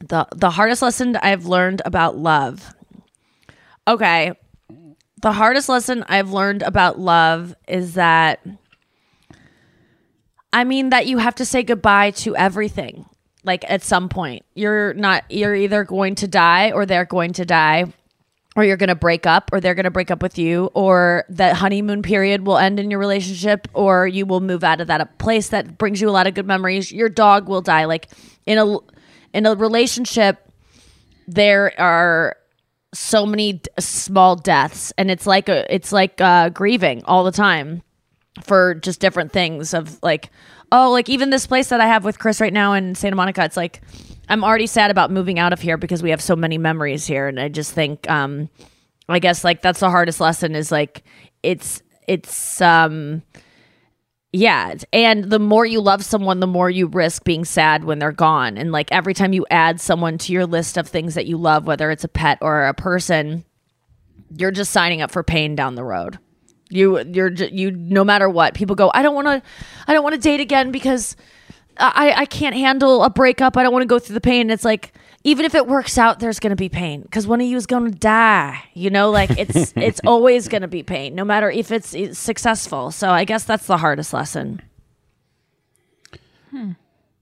The 0.00 0.26
the 0.34 0.50
hardest 0.50 0.80
lesson 0.82 1.16
I've 1.16 1.44
learned 1.46 1.82
about 1.84 2.16
love. 2.16 2.72
Okay. 3.86 4.32
The 5.22 5.32
hardest 5.32 5.68
lesson 5.68 6.04
I've 6.08 6.32
learned 6.32 6.62
about 6.62 6.98
love 6.98 7.54
is 7.68 7.94
that 7.94 8.44
I 10.52 10.64
mean 10.64 10.90
that 10.90 11.06
you 11.06 11.18
have 11.18 11.36
to 11.36 11.44
say 11.44 11.62
goodbye 11.62 12.10
to 12.10 12.36
everything. 12.36 13.06
Like 13.44 13.64
at 13.68 13.82
some 13.82 14.08
point. 14.08 14.44
You're 14.54 14.94
not 14.94 15.24
you're 15.30 15.54
either 15.54 15.84
going 15.84 16.16
to 16.16 16.28
die 16.28 16.72
or 16.72 16.86
they're 16.86 17.04
going 17.04 17.32
to 17.34 17.44
die 17.44 17.92
or 18.54 18.64
you're 18.64 18.76
going 18.76 18.88
to 18.88 18.94
break 18.94 19.24
up 19.26 19.50
or 19.52 19.60
they're 19.60 19.74
going 19.74 19.84
to 19.84 19.90
break 19.90 20.10
up 20.10 20.22
with 20.22 20.38
you 20.38 20.70
or 20.74 21.24
that 21.28 21.56
honeymoon 21.56 22.02
period 22.02 22.46
will 22.46 22.58
end 22.58 22.78
in 22.78 22.90
your 22.90 23.00
relationship 23.00 23.66
or 23.74 24.06
you 24.06 24.26
will 24.26 24.40
move 24.40 24.62
out 24.62 24.80
of 24.80 24.88
that 24.88 25.18
place 25.18 25.48
that 25.48 25.78
brings 25.78 26.00
you 26.00 26.08
a 26.08 26.12
lot 26.12 26.26
of 26.26 26.34
good 26.34 26.46
memories. 26.46 26.92
Your 26.92 27.08
dog 27.08 27.48
will 27.48 27.62
die 27.62 27.84
like 27.84 28.08
in 28.44 28.58
a 28.58 28.76
in 29.32 29.46
a 29.46 29.54
relationship 29.54 30.48
there 31.28 31.72
are 31.80 32.36
so 32.94 33.24
many 33.24 33.54
d- 33.54 33.70
small 33.78 34.36
deaths 34.36 34.92
and 34.98 35.10
it's 35.10 35.26
like 35.26 35.48
a 35.48 35.72
it's 35.74 35.92
like 35.92 36.20
uh 36.20 36.48
grieving 36.50 37.02
all 37.04 37.24
the 37.24 37.32
time 37.32 37.82
for 38.42 38.74
just 38.74 39.00
different 39.00 39.32
things 39.32 39.72
of 39.72 39.98
like 40.02 40.30
oh 40.72 40.90
like 40.90 41.08
even 41.08 41.30
this 41.30 41.46
place 41.46 41.68
that 41.68 41.80
i 41.80 41.86
have 41.86 42.04
with 42.04 42.18
chris 42.18 42.40
right 42.40 42.52
now 42.52 42.72
in 42.74 42.94
santa 42.94 43.16
monica 43.16 43.44
it's 43.44 43.56
like 43.56 43.80
i'm 44.28 44.44
already 44.44 44.66
sad 44.66 44.90
about 44.90 45.10
moving 45.10 45.38
out 45.38 45.52
of 45.52 45.60
here 45.60 45.76
because 45.78 46.02
we 46.02 46.10
have 46.10 46.20
so 46.20 46.36
many 46.36 46.58
memories 46.58 47.06
here 47.06 47.28
and 47.28 47.40
i 47.40 47.48
just 47.48 47.72
think 47.72 48.08
um 48.10 48.48
i 49.08 49.18
guess 49.18 49.42
like 49.42 49.62
that's 49.62 49.80
the 49.80 49.90
hardest 49.90 50.20
lesson 50.20 50.54
is 50.54 50.70
like 50.70 51.02
it's 51.42 51.82
it's 52.06 52.60
um 52.60 53.22
yeah 54.32 54.74
and 54.92 55.24
the 55.24 55.38
more 55.38 55.66
you 55.66 55.80
love 55.80 56.04
someone 56.04 56.40
the 56.40 56.46
more 56.46 56.70
you 56.70 56.86
risk 56.86 57.24
being 57.24 57.44
sad 57.44 57.84
when 57.84 57.98
they're 57.98 58.12
gone. 58.12 58.56
And 58.56 58.72
like 58.72 58.90
every 58.90 59.14
time 59.14 59.32
you 59.32 59.46
add 59.50 59.80
someone 59.80 60.18
to 60.18 60.32
your 60.32 60.46
list 60.46 60.76
of 60.76 60.88
things 60.88 61.14
that 61.14 61.26
you 61.26 61.36
love 61.36 61.66
whether 61.66 61.90
it's 61.90 62.04
a 62.04 62.08
pet 62.08 62.38
or 62.40 62.64
a 62.64 62.74
person 62.74 63.44
you're 64.34 64.50
just 64.50 64.72
signing 64.72 65.02
up 65.02 65.10
for 65.10 65.22
pain 65.22 65.54
down 65.54 65.74
the 65.74 65.84
road. 65.84 66.18
You 66.70 67.00
you're 67.00 67.30
you 67.32 67.70
no 67.70 68.04
matter 68.04 68.28
what 68.28 68.54
people 68.54 68.74
go 68.74 68.90
i 68.94 69.02
don't 69.02 69.14
want 69.14 69.26
to 69.26 69.42
i 69.86 69.92
don't 69.92 70.02
want 70.02 70.14
to 70.14 70.20
date 70.20 70.40
again 70.40 70.72
because 70.72 71.16
i 71.76 72.14
i 72.16 72.24
can't 72.24 72.56
handle 72.56 73.02
a 73.02 73.10
breakup. 73.10 73.56
I 73.56 73.62
don't 73.62 73.72
want 73.72 73.82
to 73.82 73.86
go 73.88 73.98
through 73.98 74.14
the 74.14 74.20
pain. 74.22 74.48
It's 74.48 74.64
like 74.64 74.94
even 75.24 75.44
if 75.44 75.54
it 75.54 75.66
works 75.66 75.98
out 75.98 76.18
there's 76.18 76.40
going 76.40 76.50
to 76.50 76.56
be 76.56 76.68
pain 76.68 77.02
because 77.02 77.26
one 77.26 77.40
of 77.40 77.46
you 77.46 77.56
is 77.56 77.66
going 77.66 77.90
to 77.90 77.98
die 77.98 78.62
you 78.74 78.90
know 78.90 79.10
like 79.10 79.30
it's 79.38 79.72
it's 79.76 80.00
always 80.04 80.48
going 80.48 80.62
to 80.62 80.68
be 80.68 80.82
pain 80.82 81.14
no 81.14 81.24
matter 81.24 81.50
if 81.50 81.70
it's, 81.70 81.94
it's 81.94 82.18
successful 82.18 82.90
so 82.90 83.10
i 83.10 83.24
guess 83.24 83.44
that's 83.44 83.66
the 83.66 83.76
hardest 83.78 84.12
lesson 84.12 84.60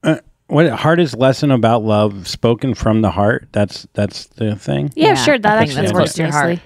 Uh, 0.03 0.17
what 0.49 0.69
hardest 0.71 1.17
lesson 1.17 1.51
about 1.51 1.85
love 1.85 2.27
spoken 2.27 2.75
from 2.75 3.03
the 3.03 3.11
heart? 3.11 3.49
That's 3.53 3.87
that's 3.95 4.27
the 4.27 4.57
thing. 4.57 4.91
Yeah, 4.97 5.15
sure. 5.15 5.39
That 5.39 5.59
I 5.59 5.63
actually 5.63 5.83
that's 5.83 5.93
works 5.93 6.15
to 6.15 6.23
your 6.23 6.33
heart. 6.33 6.59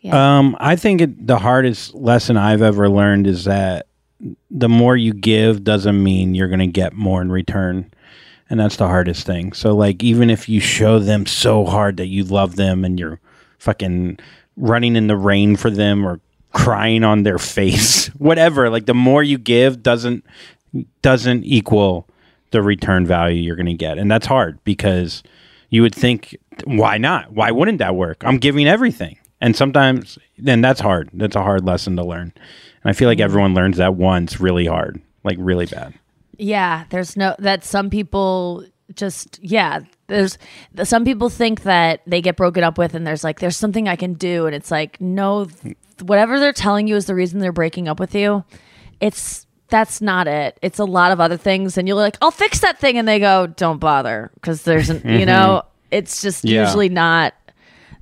Yeah. 0.00 0.38
Um, 0.38 0.56
I 0.58 0.76
think 0.76 1.00
it, 1.00 1.26
the 1.26 1.38
hardest 1.38 1.94
lesson 1.94 2.36
I've 2.36 2.62
ever 2.62 2.88
learned 2.88 3.26
is 3.26 3.44
that 3.44 3.86
the 4.50 4.68
more 4.68 4.96
you 4.96 5.12
give 5.12 5.62
doesn't 5.62 6.02
mean 6.02 6.34
you're 6.34 6.48
going 6.48 6.60
to 6.60 6.66
get 6.66 6.92
more 6.94 7.20
in 7.20 7.30
return. 7.30 7.92
And 8.52 8.60
that's 8.60 8.76
the 8.76 8.86
hardest 8.86 9.24
thing. 9.24 9.54
So, 9.54 9.74
like, 9.74 10.04
even 10.04 10.28
if 10.28 10.46
you 10.46 10.60
show 10.60 10.98
them 10.98 11.24
so 11.24 11.64
hard 11.64 11.96
that 11.96 12.08
you 12.08 12.22
love 12.22 12.56
them 12.56 12.84
and 12.84 13.00
you're 13.00 13.18
fucking 13.58 14.18
running 14.58 14.94
in 14.94 15.06
the 15.06 15.16
rain 15.16 15.56
for 15.56 15.70
them 15.70 16.06
or 16.06 16.20
crying 16.52 17.02
on 17.02 17.22
their 17.22 17.38
face, 17.56 18.08
whatever, 18.08 18.68
like, 18.68 18.84
the 18.84 18.92
more 18.92 19.22
you 19.22 19.38
give 19.38 19.82
doesn't 19.82 20.26
doesn't 21.00 21.44
equal 21.44 22.06
the 22.50 22.60
return 22.60 23.06
value 23.06 23.40
you're 23.40 23.56
going 23.56 23.64
to 23.64 23.72
get. 23.72 23.96
And 23.96 24.10
that's 24.10 24.26
hard 24.26 24.62
because 24.64 25.22
you 25.70 25.80
would 25.80 25.94
think, 25.94 26.36
why 26.64 26.98
not? 26.98 27.32
Why 27.32 27.52
wouldn't 27.52 27.78
that 27.78 27.96
work? 27.96 28.22
I'm 28.22 28.36
giving 28.36 28.68
everything. 28.68 29.16
And 29.40 29.56
sometimes, 29.56 30.18
then 30.36 30.60
that's 30.60 30.80
hard. 30.80 31.08
That's 31.14 31.36
a 31.36 31.42
hard 31.42 31.64
lesson 31.64 31.96
to 31.96 32.04
learn. 32.04 32.34
And 32.84 32.90
I 32.90 32.92
feel 32.92 33.08
like 33.08 33.16
mm-hmm. 33.16 33.24
everyone 33.24 33.54
learns 33.54 33.78
that 33.78 33.94
once 33.94 34.40
really 34.40 34.66
hard, 34.66 35.00
like 35.24 35.38
really 35.40 35.64
bad. 35.64 35.94
Yeah, 36.38 36.84
there's 36.90 37.16
no 37.16 37.34
that 37.38 37.64
some 37.64 37.90
people 37.90 38.64
just 38.94 39.38
yeah, 39.42 39.80
there's 40.08 40.38
some 40.84 41.04
people 41.04 41.28
think 41.28 41.62
that 41.62 42.00
they 42.06 42.20
get 42.20 42.36
broken 42.36 42.62
up 42.64 42.78
with 42.78 42.94
and 42.94 43.06
there's 43.06 43.24
like 43.24 43.40
there's 43.40 43.56
something 43.56 43.88
I 43.88 43.96
can 43.96 44.14
do 44.14 44.46
and 44.46 44.54
it's 44.54 44.70
like 44.70 45.00
no 45.00 45.46
whatever 46.02 46.40
they're 46.40 46.52
telling 46.52 46.88
you 46.88 46.96
is 46.96 47.06
the 47.06 47.14
reason 47.14 47.38
they're 47.38 47.52
breaking 47.52 47.88
up 47.88 48.00
with 48.00 48.14
you. 48.14 48.44
It's 49.00 49.46
that's 49.68 50.00
not 50.02 50.28
it. 50.28 50.58
It's 50.62 50.78
a 50.78 50.84
lot 50.84 51.12
of 51.12 51.20
other 51.20 51.36
things 51.38 51.78
and 51.78 51.88
you're 51.88 51.96
like, 51.96 52.16
"I'll 52.20 52.30
fix 52.30 52.60
that 52.60 52.78
thing." 52.78 52.98
And 52.98 53.08
they 53.08 53.18
go, 53.18 53.46
"Don't 53.46 53.78
bother." 53.78 54.30
Cuz 54.42 54.62
there's 54.62 54.90
an, 54.90 55.02
you 55.08 55.24
know, 55.26 55.62
it's 55.90 56.20
just 56.20 56.44
Yeah. 56.44 56.64
usually 56.66 56.88
not 56.90 57.32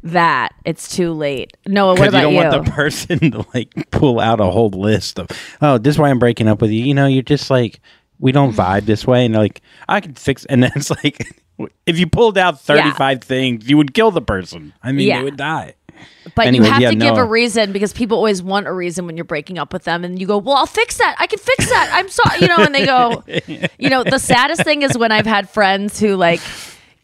that. 0.02 0.50
It's 0.64 0.94
too 0.96 1.12
late. 1.12 1.56
Noah, 1.66 1.94
what 1.94 2.08
about 2.08 2.22
you 2.30 2.36
you? 2.36 2.42
don't 2.42 2.52
want 2.52 2.64
the 2.64 2.70
person 2.72 3.18
to 3.32 3.46
like 3.54 3.90
pull 3.90 4.18
out 4.18 4.40
a 4.40 4.46
whole 4.46 4.70
list 4.70 5.18
of, 5.20 5.28
oh, 5.62 5.78
this 5.78 5.94
is 5.94 5.98
why 5.98 6.08
I'm 6.10 6.18
breaking 6.18 6.48
up 6.48 6.60
with 6.60 6.70
you. 6.70 6.84
You 6.84 6.94
know, 6.94 7.06
you're 7.06 7.22
just 7.22 7.50
like, 7.50 7.80
we 8.20 8.32
don't 8.32 8.52
vibe 8.52 8.84
this 8.86 9.06
way. 9.06 9.24
And 9.24 9.34
they're 9.34 9.42
like, 9.42 9.62
I 9.88 10.00
can 10.00 10.14
fix 10.14 10.44
And 10.50 10.62
then 10.62 10.72
it's 10.76 10.90
like, 10.90 11.26
if 11.86 11.98
you 11.98 12.06
pulled 12.06 12.38
out 12.38 12.60
35 12.60 13.22
things, 13.22 13.68
you 13.68 13.76
would 13.76 13.92
kill 13.94 14.10
the 14.10 14.22
person. 14.22 14.72
I 14.82 14.92
mean, 14.92 15.08
Yeah. 15.08 15.18
they 15.18 15.24
would 15.24 15.36
die. 15.36 15.74
But 16.34 16.46
Anyways, 16.46 16.66
you 16.68 16.72
have 16.72 16.82
yeah, 16.82 16.90
to 16.90 16.96
give 16.96 17.14
no. 17.16 17.20
a 17.22 17.24
reason 17.26 17.72
because 17.72 17.92
people 17.92 18.16
always 18.16 18.42
want 18.42 18.66
a 18.66 18.72
reason 18.72 19.04
when 19.06 19.16
you're 19.18 19.24
breaking 19.24 19.58
up 19.58 19.72
with 19.72 19.84
them, 19.84 20.02
and 20.02 20.18
you 20.18 20.26
go, 20.26 20.38
"Well, 20.38 20.56
I'll 20.56 20.64
fix 20.64 20.96
that. 20.96 21.14
I 21.18 21.26
can 21.26 21.38
fix 21.38 21.68
that. 21.68 21.90
I'm 21.92 22.08
sorry," 22.08 22.40
you 22.40 22.48
know. 22.48 22.56
And 22.56 22.74
they 22.74 22.86
go, 22.86 23.22
you 23.78 23.90
know, 23.90 24.02
the 24.02 24.18
saddest 24.18 24.64
thing 24.64 24.80
is 24.80 24.96
when 24.96 25.12
I've 25.12 25.26
had 25.26 25.50
friends 25.50 26.00
who 26.00 26.16
like 26.16 26.40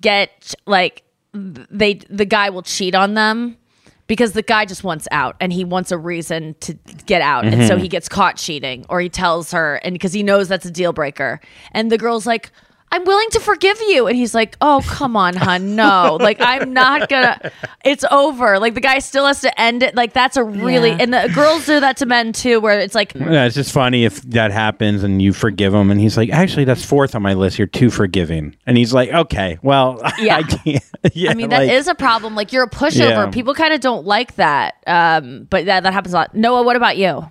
get 0.01 0.55
like 0.67 1.03
they 1.35 1.95
the 2.09 2.25
guy 2.25 2.49
will 2.49 2.62
cheat 2.62 2.95
on 2.95 3.12
them 3.14 3.59
because 4.07 4.33
the 4.33 4.43
guy 4.43 4.65
just 4.65 4.85
wants 4.85 5.09
out 5.11 5.37
and 5.41 5.53
he 5.53 5.65
wants 5.65 5.91
a 5.93 5.99
reason 5.99 6.55
to 6.61 6.75
get 7.07 7.23
out, 7.23 7.45
and 7.45 7.67
so 7.67 7.77
Mhm. 7.77 7.81
he 7.81 7.89
gets 7.89 8.09
caught 8.09 8.37
cheating 8.37 8.85
or 8.89 9.01
he 9.01 9.09
tells 9.09 9.51
her, 9.53 9.77
and 9.85 9.93
because 9.95 10.13
he 10.13 10.23
knows 10.23 10.49
that's 10.49 10.67
a 10.67 10.71
deal 10.71 10.93
breaker, 10.93 11.41
and 11.73 11.91
the 11.91 11.99
girl's 11.99 12.27
like. 12.27 12.51
I'm 12.93 13.05
willing 13.05 13.28
to 13.30 13.41
forgive 13.41 13.78
you. 13.89 14.07
And 14.07 14.16
he's 14.16 14.34
like, 14.34 14.57
Oh, 14.61 14.80
come 14.87 15.16
on, 15.16 15.34
hun. 15.34 15.74
No. 15.74 16.16
like, 16.20 16.39
I'm 16.41 16.72
not 16.72 17.09
gonna 17.09 17.51
it's 17.84 18.05
over. 18.11 18.59
Like 18.61 18.74
the 18.74 18.80
guy 18.80 19.01
still 19.01 19.26
has 19.26 19.41
to 19.41 19.61
end 19.61 19.82
it. 19.82 19.95
Like 19.97 20.12
that's 20.12 20.37
a 20.37 20.45
really 20.45 20.91
Yeah. 20.91 20.99
and 21.01 21.12
the 21.12 21.30
girls 21.34 21.66
do 21.66 21.80
that 21.80 21.97
to 21.99 22.07
men 22.07 22.32
too, 22.32 22.61
where 22.61 22.78
it's 22.78 22.95
like 22.95 23.12
Yeah, 23.14 23.45
it's 23.45 23.57
just 23.57 23.72
funny 23.72 24.05
if 24.05 24.22
that 24.30 24.53
happens 24.53 25.03
and 25.03 25.20
you 25.20 25.32
forgive 25.32 25.74
him, 25.74 25.91
and 25.91 26.01
he's 26.01 26.16
like, 26.16 26.30
"Actually, 26.30 26.64
that's 26.64 26.84
fourth 26.84 27.14
on 27.14 27.22
my 27.22 27.34
list. 27.34 27.59
You're 27.59 27.66
too 27.66 27.91
forgiving." 27.91 28.57
And 28.66 28.76
he's 28.78 28.95
like, 28.95 29.11
"Okay, 29.11 29.59
well, 29.62 30.01
Yeah. 30.18 30.37
I 30.37 30.43
can't." 30.45 30.84
yeah, 31.12 31.30
I 31.32 31.34
mean, 31.34 31.49
that 31.51 31.64
is 31.64 31.87
like- 31.89 31.95
a 31.95 31.99
problem. 31.99 32.34
Like 32.37 32.53
you're 32.53 32.64
a 32.64 32.70
pushover. 32.70 33.26
Yeah. 33.26 33.30
People 33.30 33.55
kind 33.55 33.74
of 33.74 33.80
don't 33.80 34.07
like 34.07 34.37
that. 34.37 34.76
Um, 34.87 35.47
but 35.51 35.66
that 35.66 35.82
that 35.82 35.93
happens 35.93 36.14
a 36.14 36.18
lot. 36.18 36.34
Noah, 36.34 36.62
what 36.62 36.76
about 36.76 36.97
you? 36.97 37.28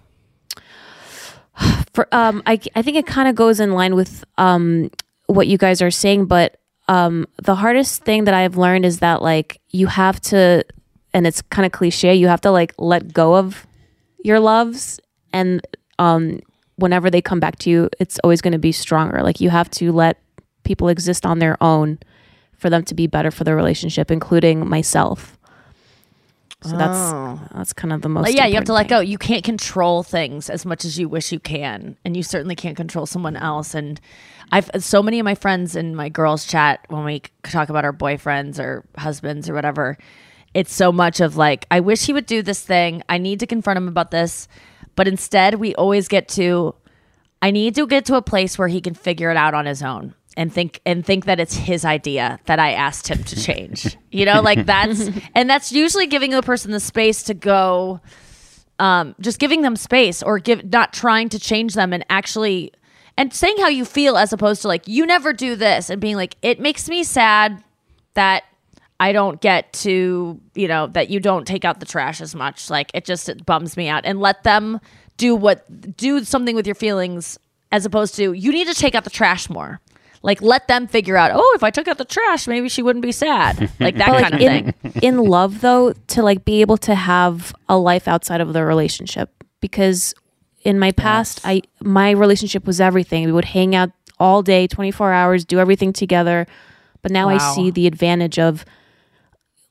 for 1.93 2.08
um 2.14 2.43
I 2.45 2.60
I 2.76 2.82
think 2.82 2.97
it 2.97 3.08
kind 3.08 3.30
of 3.30 3.36
goes 3.36 3.60
in 3.62 3.72
line 3.74 3.95
with 3.95 4.24
um 4.38 4.91
what 5.28 5.48
you 5.48 5.58
guys 5.58 5.82
are 5.82 5.92
saying, 5.92 6.26
but 6.26 6.58
um 6.88 7.26
the 7.42 7.56
hardest 7.56 8.04
thing 8.04 8.26
that 8.26 8.34
I've 8.34 8.58
learned 8.58 8.86
is 8.86 9.00
that 9.00 9.22
like 9.22 9.60
you 9.70 9.88
have 9.88 10.20
to 10.22 10.64
and 11.14 11.26
it's 11.26 11.42
kind 11.44 11.66
of 11.66 11.72
cliche, 11.72 12.14
you 12.14 12.28
have 12.28 12.42
to 12.42 12.52
like 12.52 12.74
let 12.78 13.14
go 13.14 13.36
of 13.36 13.66
your 14.24 14.40
loves 14.40 15.00
and 15.34 15.66
um 16.00 16.40
whenever 16.78 17.10
they 17.10 17.22
come 17.22 17.40
back 17.40 17.58
to 17.60 17.70
you, 17.70 17.90
it's 18.00 18.20
always 18.20 18.42
going 18.42 18.52
to 18.52 18.60
be 18.60 18.72
stronger. 18.74 19.24
Like 19.24 19.40
you 19.40 19.50
have 19.50 19.70
to 19.72 19.92
let 19.94 20.20
people 20.64 20.90
exist 20.90 21.26
on 21.26 21.40
their 21.40 21.62
own 21.64 22.00
for 22.58 22.70
them 22.70 22.84
to 22.84 22.94
be 22.94 23.08
better 23.08 23.32
for 23.32 23.44
the 23.46 23.56
relationship, 23.56 24.12
including 24.12 24.68
myself. 24.68 25.38
So 26.64 26.76
that's 26.78 26.98
Oh. 27.14 27.40
that's 27.54 27.74
kind 27.74 27.94
of 27.94 28.02
the 28.02 28.10
most. 28.10 28.26
Like, 28.26 28.36
yeah, 28.36 28.46
you 28.48 28.56
have 28.56 28.66
to 28.66 28.74
let 28.74 28.86
important 28.88 29.06
go. 29.06 29.10
You 29.12 29.18
can't 29.18 29.44
control 29.44 30.04
things 30.04 30.50
as 30.50 30.66
much 30.66 30.84
as 30.84 30.98
you 30.98 31.08
wish 31.08 31.32
you 31.32 31.40
can, 31.40 31.96
and 32.04 32.18
you 32.18 32.24
certainly 32.24 32.56
can't 32.56 32.76
control 32.76 33.06
someone 33.06 33.36
else. 33.36 33.76
And 33.76 34.00
I've 34.52 34.70
so 34.80 35.02
many 35.04 35.20
of 35.20 35.26
my 35.26 35.36
friends 35.36 35.76
in 35.76 35.96
my 35.96 36.10
girls' 36.10 36.46
chat 36.46 36.86
when 36.89 37.04
we 37.04 37.22
talk 37.43 37.70
about 37.70 37.86
our 37.86 37.93
boyfriends 37.93 38.60
or 38.60 38.86
husbands 38.98 39.50
or 39.50 39.54
whatever. 39.54 39.98
It's 40.54 40.74
so 40.74 40.91
much 40.91 41.20
of 41.20 41.36
like, 41.36 41.66
I 41.70 41.82
wish 41.82 42.06
he 42.06 42.14
would 42.14 42.26
do 42.26 42.41
this 42.41 42.62
thing. 42.62 43.04
I 43.10 43.18
need 43.18 43.41
to 43.41 43.48
confront 43.48 43.78
him 43.78 43.88
about 43.88 44.12
this, 44.12 44.48
but 44.96 45.08
instead, 45.08 45.56
we 45.56 45.76
always 45.76 46.08
get 46.08 46.28
to. 46.30 46.76
I 47.41 47.52
need 47.52 47.76
to 47.76 47.86
get 47.86 48.06
to 48.06 48.16
a 48.16 48.22
place 48.22 48.58
where 48.58 48.70
he 48.70 48.82
can 48.82 48.93
figure 48.93 49.30
it 49.30 49.38
out 49.38 49.54
on 49.54 49.66
his 49.66 49.84
own 49.84 50.16
and 50.38 50.52
think 50.54 50.82
and 50.86 51.06
think 51.06 51.26
that 51.26 51.39
it's 51.39 51.56
his 51.56 51.86
idea 51.86 52.39
that 52.46 52.60
I 52.60 52.74
asked 52.74 53.08
him 53.08 53.24
to 53.24 53.41
change. 53.41 53.98
you 54.12 54.26
know, 54.26 54.41
like 54.41 54.66
that's 54.66 55.10
and 55.36 55.50
that's 55.50 55.72
usually 55.72 56.08
giving 56.08 56.34
a 56.34 56.41
person 56.41 56.72
the 56.72 56.80
space 56.80 57.24
to 57.24 57.34
go 57.34 58.02
um 58.80 59.16
just 59.22 59.39
giving 59.39 59.62
them 59.62 59.76
space 59.76 60.22
or 60.22 60.39
give 60.39 60.70
not 60.72 60.91
trying 60.91 61.30
to 61.30 61.39
change 61.39 61.76
them 61.76 61.93
and 61.93 62.06
actually 62.10 62.74
and 63.18 63.34
saying 63.34 63.57
how 63.59 63.68
you 63.70 63.86
feel 63.86 64.18
as 64.18 64.34
opposed 64.34 64.61
to 64.63 64.68
like 64.68 64.88
you 64.88 65.05
never 65.05 65.34
do 65.34 65.55
this 65.55 65.89
and 65.89 65.99
being 66.01 66.16
like 66.16 66.36
it 66.41 66.59
makes 66.59 66.89
me 66.89 67.03
sad 67.03 67.63
that 68.13 68.43
I 68.99 69.11
don't 69.11 69.41
get 69.41 69.74
to, 69.74 70.39
you 70.53 70.68
know, 70.70 70.88
that 70.88 71.09
you 71.09 71.20
don't 71.20 71.45
take 71.45 71.66
out 71.66 71.82
the 71.82 71.86
trash 71.86 72.22
as 72.22 72.34
much. 72.34 72.70
Like 72.70 72.91
it 72.93 73.03
just 73.05 73.28
it 73.28 73.45
bums 73.45 73.76
me 73.76 73.89
out 73.89 74.05
and 74.05 74.20
let 74.22 74.43
them 74.43 74.80
do 75.18 75.36
what 75.36 75.66
do 75.97 76.24
something 76.24 76.55
with 76.55 76.66
your 76.66 76.76
feelings 76.76 77.38
as 77.72 77.86
opposed 77.86 78.16
to 78.16 78.32
you 78.34 78.51
need 78.51 78.68
to 78.68 78.74
take 78.74 78.95
out 78.95 79.03
the 79.03 79.09
trash 79.09 79.49
more. 79.49 79.82
Like 80.24 80.41
let 80.41 80.68
them 80.68 80.88
figure 80.88 81.18
out, 81.18 81.32
oh, 81.34 81.53
if 81.55 81.63
I 81.63 81.70
took 81.72 81.88
out 81.88 81.97
the 81.97 82.05
trash, 82.05 82.47
maybe 82.47 82.68
she 82.70 82.82
wouldn't 82.82 83.03
be 83.03 83.11
sad. 83.11 83.70
Like 83.80 83.97
that 83.97 84.07
But, 84.09 84.22
kind 84.24 84.34
of 84.34 84.39
in, 84.41 84.72
thing. 84.72 84.91
in 85.03 85.18
love 85.18 85.59
though, 85.61 85.91
to 86.07 86.24
like 86.24 86.45
be 86.45 86.61
able 86.61 86.78
to 86.78 86.95
have 86.95 87.53
a 87.70 87.78
life 87.78 88.07
outside 88.07 88.39
of 88.41 88.53
the 88.53 88.63
relationship 88.63 89.30
because 89.59 90.16
in 90.66 90.80
my 90.80 90.91
past, 90.91 91.39
I 91.45 91.61
my 91.82 92.11
relationship 92.11 92.66
was 92.66 92.82
everything. 92.82 93.26
We 93.26 93.32
would 93.32 93.45
hang 93.45 93.74
out 93.76 93.91
all 94.20 94.41
day, 94.41 94.68
24 94.68 95.13
hours, 95.13 95.45
do 95.45 95.59
everything 95.59 95.93
together. 95.93 96.47
But 97.01 97.11
now 97.11 97.30
I 97.30 97.38
see 97.53 97.70
the 97.70 97.86
advantage 97.86 98.39
of 98.39 98.66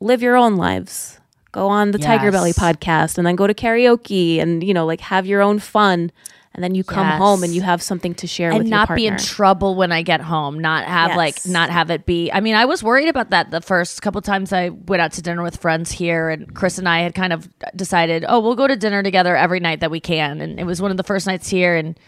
live 0.00 0.22
your 0.22 0.36
own 0.36 0.56
lives. 0.56 1.18
Go 1.50 1.68
on 1.68 1.90
the 1.90 1.98
Tiger 1.98 2.30
Belly 2.30 2.52
podcast 2.52 3.18
and 3.18 3.26
then 3.26 3.34
go 3.36 3.46
to 3.46 3.54
karaoke 3.54 4.40
and 4.40 4.62
you 4.62 4.72
know 4.72 4.86
like 4.86 5.00
have 5.00 5.26
your 5.26 5.42
own 5.42 5.58
fun 5.58 6.12
and 6.54 6.62
then 6.62 6.74
you 6.74 6.84
come 6.84 7.06
Yes. 7.06 7.18
home 7.18 7.42
and 7.42 7.52
you 7.54 7.62
have 7.62 7.82
something 7.82 8.14
to 8.14 8.26
share 8.26 8.52
with 8.52 8.60
and 8.62 8.70
not 8.70 8.94
be 8.94 9.06
in 9.06 9.16
trouble 9.18 9.74
when 9.74 9.90
I 9.90 10.02
get 10.02 10.20
home. 10.20 10.58
Not 10.58 10.84
have 10.84 11.16
like 11.16 11.44
not 11.46 11.70
have 11.70 11.90
it 11.90 12.06
be. 12.06 12.30
I 12.32 12.40
mean, 12.40 12.54
I 12.54 12.64
was 12.64 12.82
worried 12.82 13.08
about 13.08 13.30
that 13.30 13.50
the 13.50 13.60
first 13.60 14.02
couple 14.02 14.20
times 14.22 14.52
I 14.52 14.68
went 14.68 15.02
out 15.02 15.12
to 15.12 15.22
dinner 15.22 15.42
with 15.42 15.56
friends 15.56 15.90
here, 15.90 16.30
and 16.30 16.54
Chris 16.54 16.78
and 16.78 16.88
I 16.88 17.00
had 17.00 17.14
kind 17.14 17.32
of 17.32 17.48
decided, 17.74 18.24
oh, 18.28 18.38
we'll 18.40 18.54
go 18.54 18.66
to 18.68 18.76
dinner 18.76 19.02
together 19.02 19.36
every 19.36 19.58
night 19.60 19.80
that 19.80 19.90
we 19.90 20.00
can. 20.00 20.40
And 20.40 20.60
it 20.60 20.64
was 20.64 20.80
one 20.80 20.90
of 20.90 20.96
the 20.96 21.02
first 21.02 21.26
nights 21.26 21.48
here, 21.48 21.74
and 21.76 21.98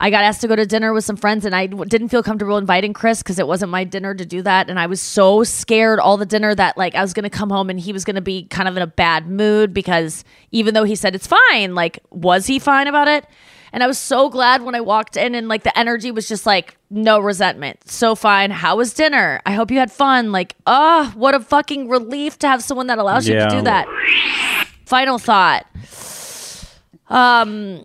I 0.00 0.10
got 0.10 0.22
asked 0.22 0.40
to 0.42 0.48
go 0.48 0.54
to 0.54 0.64
dinner 0.66 0.92
with 0.92 1.04
some 1.04 1.16
friends, 1.16 1.44
and 1.44 1.54
I 1.54 1.66
w- 1.66 1.84
didn't 1.88 2.08
feel 2.08 2.22
comfortable 2.22 2.56
inviting 2.56 2.92
Chris 2.92 3.20
because 3.22 3.38
it 3.40 3.46
wasn't 3.48 3.70
my 3.72 3.82
dinner 3.84 4.14
to 4.14 4.24
do 4.24 4.42
that. 4.42 4.70
And 4.70 4.78
I 4.78 4.86
was 4.86 5.00
so 5.00 5.42
scared 5.44 5.98
all 6.00 6.16
the 6.16 6.26
dinner 6.26 6.54
that 6.54 6.76
like 6.76 6.94
I 6.94 7.00
was 7.00 7.12
gonna 7.12 7.30
come 7.30 7.50
home 7.50 7.68
and 7.70 7.78
he 7.80 7.92
was 7.92 8.04
gonna 8.04 8.20
be 8.20 8.44
kind 8.44 8.68
of 8.68 8.76
in 8.76 8.82
a 8.82 8.86
bad 8.86 9.26
mood 9.28 9.74
because 9.74 10.22
even 10.52 10.74
though 10.74 10.84
he 10.84 10.94
said 10.94 11.14
it's 11.16 11.26
fine, 11.28 11.74
like 11.74 11.98
was 12.10 12.46
he 12.46 12.58
fine 12.60 12.86
about 12.86 13.06
it? 13.08 13.24
And 13.72 13.82
I 13.82 13.86
was 13.86 13.98
so 13.98 14.28
glad 14.28 14.62
when 14.62 14.74
I 14.74 14.80
walked 14.80 15.16
in 15.16 15.34
and 15.34 15.48
like 15.48 15.62
the 15.62 15.78
energy 15.78 16.10
was 16.10 16.28
just 16.28 16.46
like 16.46 16.76
no 16.90 17.18
resentment. 17.18 17.88
So 17.88 18.14
fine. 18.14 18.50
How 18.50 18.76
was 18.76 18.94
dinner? 18.94 19.40
I 19.44 19.52
hope 19.52 19.70
you 19.70 19.78
had 19.78 19.92
fun. 19.92 20.32
Like, 20.32 20.54
oh, 20.66 21.12
what 21.14 21.34
a 21.34 21.40
fucking 21.40 21.88
relief 21.88 22.38
to 22.40 22.48
have 22.48 22.62
someone 22.62 22.86
that 22.86 22.98
allows 22.98 23.28
you 23.28 23.34
to 23.34 23.48
do 23.48 23.62
that. 23.62 23.86
Final 24.86 25.18
thought. 25.18 25.66
Um 27.08 27.84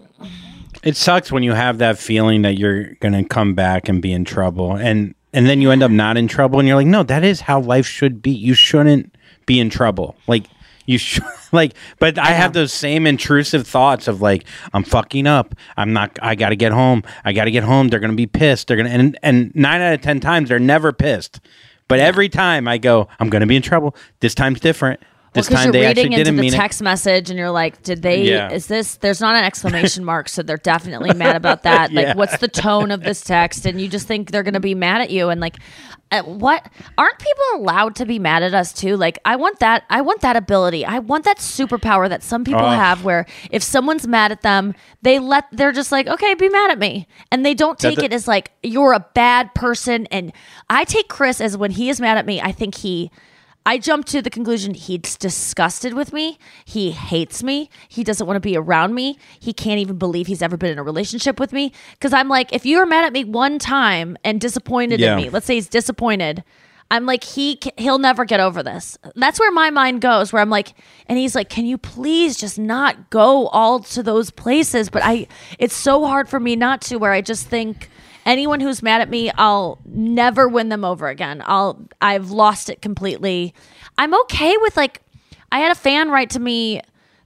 It 0.84 0.98
sucks 0.98 1.32
when 1.32 1.44
you 1.44 1.54
have 1.54 1.78
that 1.78 1.98
feeling 1.98 2.42
that 2.42 2.58
you're 2.58 2.96
gonna 2.96 3.24
come 3.24 3.54
back 3.54 3.88
and 3.88 4.02
be 4.02 4.12
in 4.12 4.26
trouble, 4.26 4.76
and 4.76 5.16
and 5.32 5.48
then 5.48 5.62
you 5.62 5.72
end 5.72 5.82
up 5.82 5.92
not 5.92 6.18
in 6.18 6.28
trouble, 6.28 6.60
and 6.60 6.68
you're 6.68 6.76
like, 6.78 6.88
no, 6.88 7.04
that 7.04 7.24
is 7.24 7.42
how 7.42 7.60
life 7.60 7.88
should 7.88 8.22
be. 8.22 8.32
You 8.32 8.54
shouldn't 8.54 9.16
be 9.46 9.60
in 9.60 9.70
trouble. 9.70 10.16
Like 10.28 10.44
you 10.86 10.98
should, 10.98 11.24
like. 11.52 11.74
But 12.00 12.18
I 12.18 12.32
have 12.32 12.54
those 12.54 12.74
same 12.74 13.06
intrusive 13.08 13.68
thoughts 13.68 14.08
of 14.08 14.22
like, 14.22 14.46
I'm 14.74 14.84
fucking 14.84 15.28
up. 15.28 15.56
I'm 15.78 15.94
not. 15.94 16.18
I 16.22 16.36
got 16.36 16.50
to 16.50 16.56
get 16.56 16.72
home. 16.72 17.04
I 17.24 17.34
got 17.34 17.46
to 17.46 17.52
get 17.52 17.64
home. 17.64 17.88
They're 17.90 18.00
gonna 18.00 18.14
be 18.14 18.28
pissed. 18.28 18.68
They're 18.68 18.78
gonna 18.78 18.90
and 18.90 19.18
and 19.24 19.54
nine 19.56 19.82
out 19.82 19.94
of 19.94 20.02
ten 20.02 20.20
times 20.20 20.50
they're 20.50 20.60
never 20.60 20.92
pissed. 20.92 21.40
But 21.88 22.00
every 22.00 22.30
time 22.30 22.68
I 22.68 22.78
go, 22.78 23.08
I'm 23.20 23.30
gonna 23.30 23.48
be 23.48 23.56
in 23.56 23.62
trouble. 23.62 23.96
This 24.20 24.34
time's 24.34 24.60
different. 24.60 25.02
This 25.34 25.48
because 25.48 25.64
time 25.64 25.66
you're 25.66 25.74
they 25.82 25.86
actually 25.88 26.04
reading 26.04 26.14
into 26.14 26.24
didn't 26.26 26.36
the 26.36 26.42
mean 26.44 26.54
it. 26.54 26.58
text 26.58 26.82
message 26.82 27.30
and 27.32 27.40
you're 27.40 27.50
like, 27.50 27.82
did 27.82 28.02
they? 28.04 28.22
Yeah. 28.24 28.52
Is 28.52 28.68
this? 28.68 28.96
There's 28.98 29.20
not 29.20 29.36
an 29.36 29.44
exclamation 29.44 30.06
mark, 30.12 30.30
so 30.30 30.44
they're 30.44 30.58
definitely 30.58 31.14
mad 31.14 31.36
about 31.36 31.64
that. 31.64 31.92
Like, 31.92 32.06
Yeah. 32.08 32.14
what's 32.16 32.38
the 32.38 32.48
tone 32.48 32.92
of 32.92 33.02
this 33.02 33.22
text? 33.22 33.66
And 33.66 33.82
you 33.82 33.88
just 33.88 34.08
think 34.08 34.30
they're 34.32 34.44
going 34.44 34.54
to 34.54 34.60
be 34.60 34.76
mad 34.76 35.02
at 35.02 35.10
you. 35.10 35.30
And 35.30 35.42
like, 35.42 35.58
uh, 36.12 36.22
what? 36.22 36.70
Aren't 37.00 37.18
people 37.18 37.44
allowed 37.56 37.96
to 37.96 38.06
be 38.06 38.20
mad 38.20 38.44
at 38.44 38.54
us 38.54 38.72
too? 38.74 38.96
Like, 38.96 39.18
I 39.26 39.36
want 39.36 39.58
that. 39.60 39.86
I 39.90 40.02
want 40.02 40.22
that 40.22 40.36
ability. 40.36 40.86
I 40.86 41.00
want 41.00 41.24
that 41.26 41.40
superpower 41.40 42.08
that 42.08 42.22
some 42.22 42.44
people 42.44 42.62
Oh. 42.62 42.70
have, 42.70 43.04
where 43.04 43.26
if 43.50 43.64
someone's 43.64 44.06
mad 44.08 44.32
at 44.32 44.42
them, 44.44 44.76
they 45.02 45.18
let. 45.18 45.46
They're 45.52 45.72
just 45.72 45.92
like, 45.92 46.06
okay, 46.08 46.36
be 46.36 46.50
mad 46.50 46.70
at 46.70 46.78
me, 46.78 47.08
and 47.32 47.44
they 47.44 47.56
don't 47.56 47.80
take 47.80 47.98
the- 47.98 48.06
it 48.06 48.14
as 48.14 48.28
like 48.28 48.52
you're 48.62 48.94
a 48.94 49.04
bad 49.16 49.56
person. 49.56 50.06
And 50.12 50.32
I 50.70 50.84
take 50.84 51.08
Chris 51.08 51.42
as 51.42 51.58
when 51.58 51.72
he 51.72 51.90
is 51.90 52.00
mad 52.00 52.20
at 52.20 52.28
me, 52.28 52.40
I 52.40 52.52
think 52.52 52.76
he. 52.76 53.10
I 53.66 53.78
jumped 53.78 54.10
to 54.10 54.22
the 54.22 54.30
conclusion 54.30 54.74
he's 54.74 55.16
disgusted 55.16 55.94
with 55.94 56.12
me. 56.12 56.38
He 56.66 56.92
hates 56.92 57.44
me. 57.44 57.70
He 57.88 58.04
doesn't 58.04 58.28
want 58.28 58.36
to 58.36 58.42
be 58.42 58.58
around 58.58 58.94
me. 58.94 59.18
He 59.40 59.54
can't 59.54 59.80
even 59.80 59.98
believe 59.98 60.28
he's 60.28 60.42
ever 60.42 60.58
been 60.58 60.72
in 60.72 60.80
a 60.80 60.84
relationship 60.84 61.40
with 61.40 61.54
me. 61.54 61.72
Because 61.94 62.12
I'm 62.12 62.28
like, 62.28 62.52
if 62.52 62.66
you're 62.66 62.86
mad 62.86 63.06
at 63.06 63.14
me 63.14 63.24
one 63.24 63.60
time 63.60 64.18
and 64.24 64.42
disappointed 64.42 65.00
Yeah. 65.00 65.16
in 65.18 65.24
me, 65.24 65.30
let's 65.30 65.46
say 65.46 65.56
he's 65.56 65.70
disappointed, 65.70 66.44
I'm 66.92 67.06
like, 67.06 67.24
he 67.24 67.58
he'll 67.78 67.98
never 68.00 68.26
get 68.26 68.40
over 68.42 68.62
this. 68.62 68.98
That's 69.16 69.40
where 69.40 69.52
my 69.52 69.70
mind 69.70 70.02
goes. 70.02 70.34
Where 70.34 70.42
I'm 70.42 70.50
like, 70.50 70.74
and 71.08 71.18
he's 71.18 71.34
like, 71.34 71.50
can 71.50 71.66
you 71.66 71.78
please 71.78 72.38
just 72.38 72.60
not 72.60 73.10
go 73.10 73.48
all 73.48 73.80
to 73.80 74.04
those 74.04 74.30
places? 74.30 74.90
But 74.90 75.04
I, 75.06 75.28
it's 75.58 75.74
so 75.74 76.06
hard 76.06 76.28
for 76.30 76.40
me 76.40 76.56
not 76.58 76.82
to. 76.84 76.98
Where 76.98 77.12
I 77.14 77.22
just 77.22 77.48
think 77.48 77.90
anyone 78.26 78.60
who's 78.60 78.82
mad 78.82 79.02
at 79.02 79.10
me 79.10 79.32
i'll 79.38 79.80
never 79.86 80.48
win 80.48 80.70
them 80.70 80.84
over 80.86 81.08
again. 81.08 81.42
I'll 81.46 81.82
i've 82.02 82.32
lost 82.32 82.70
it 82.70 82.82
completely. 82.82 83.54
I'm 83.98 84.14
okay 84.22 84.56
with 84.58 84.78
like 84.78 85.02
i 85.52 85.60
had 85.60 85.72
a 85.72 85.76
fan 85.76 86.10
write 86.10 86.32
to 86.32 86.40
me 86.40 86.82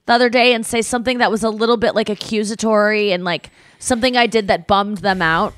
the 0.06 0.12
other 0.12 0.28
day 0.28 0.54
and 0.54 0.64
say 0.64 0.82
something 0.82 1.18
that 1.18 1.30
was 1.30 1.42
a 1.42 1.50
little 1.50 1.76
bit 1.76 1.94
like 1.94 2.08
accusatory 2.08 3.12
and 3.12 3.24
like 3.24 3.50
something 3.78 4.16
i 4.16 4.26
did 4.26 4.48
that 4.48 4.66
bummed 4.66 4.98
them 4.98 5.22
out 5.22 5.54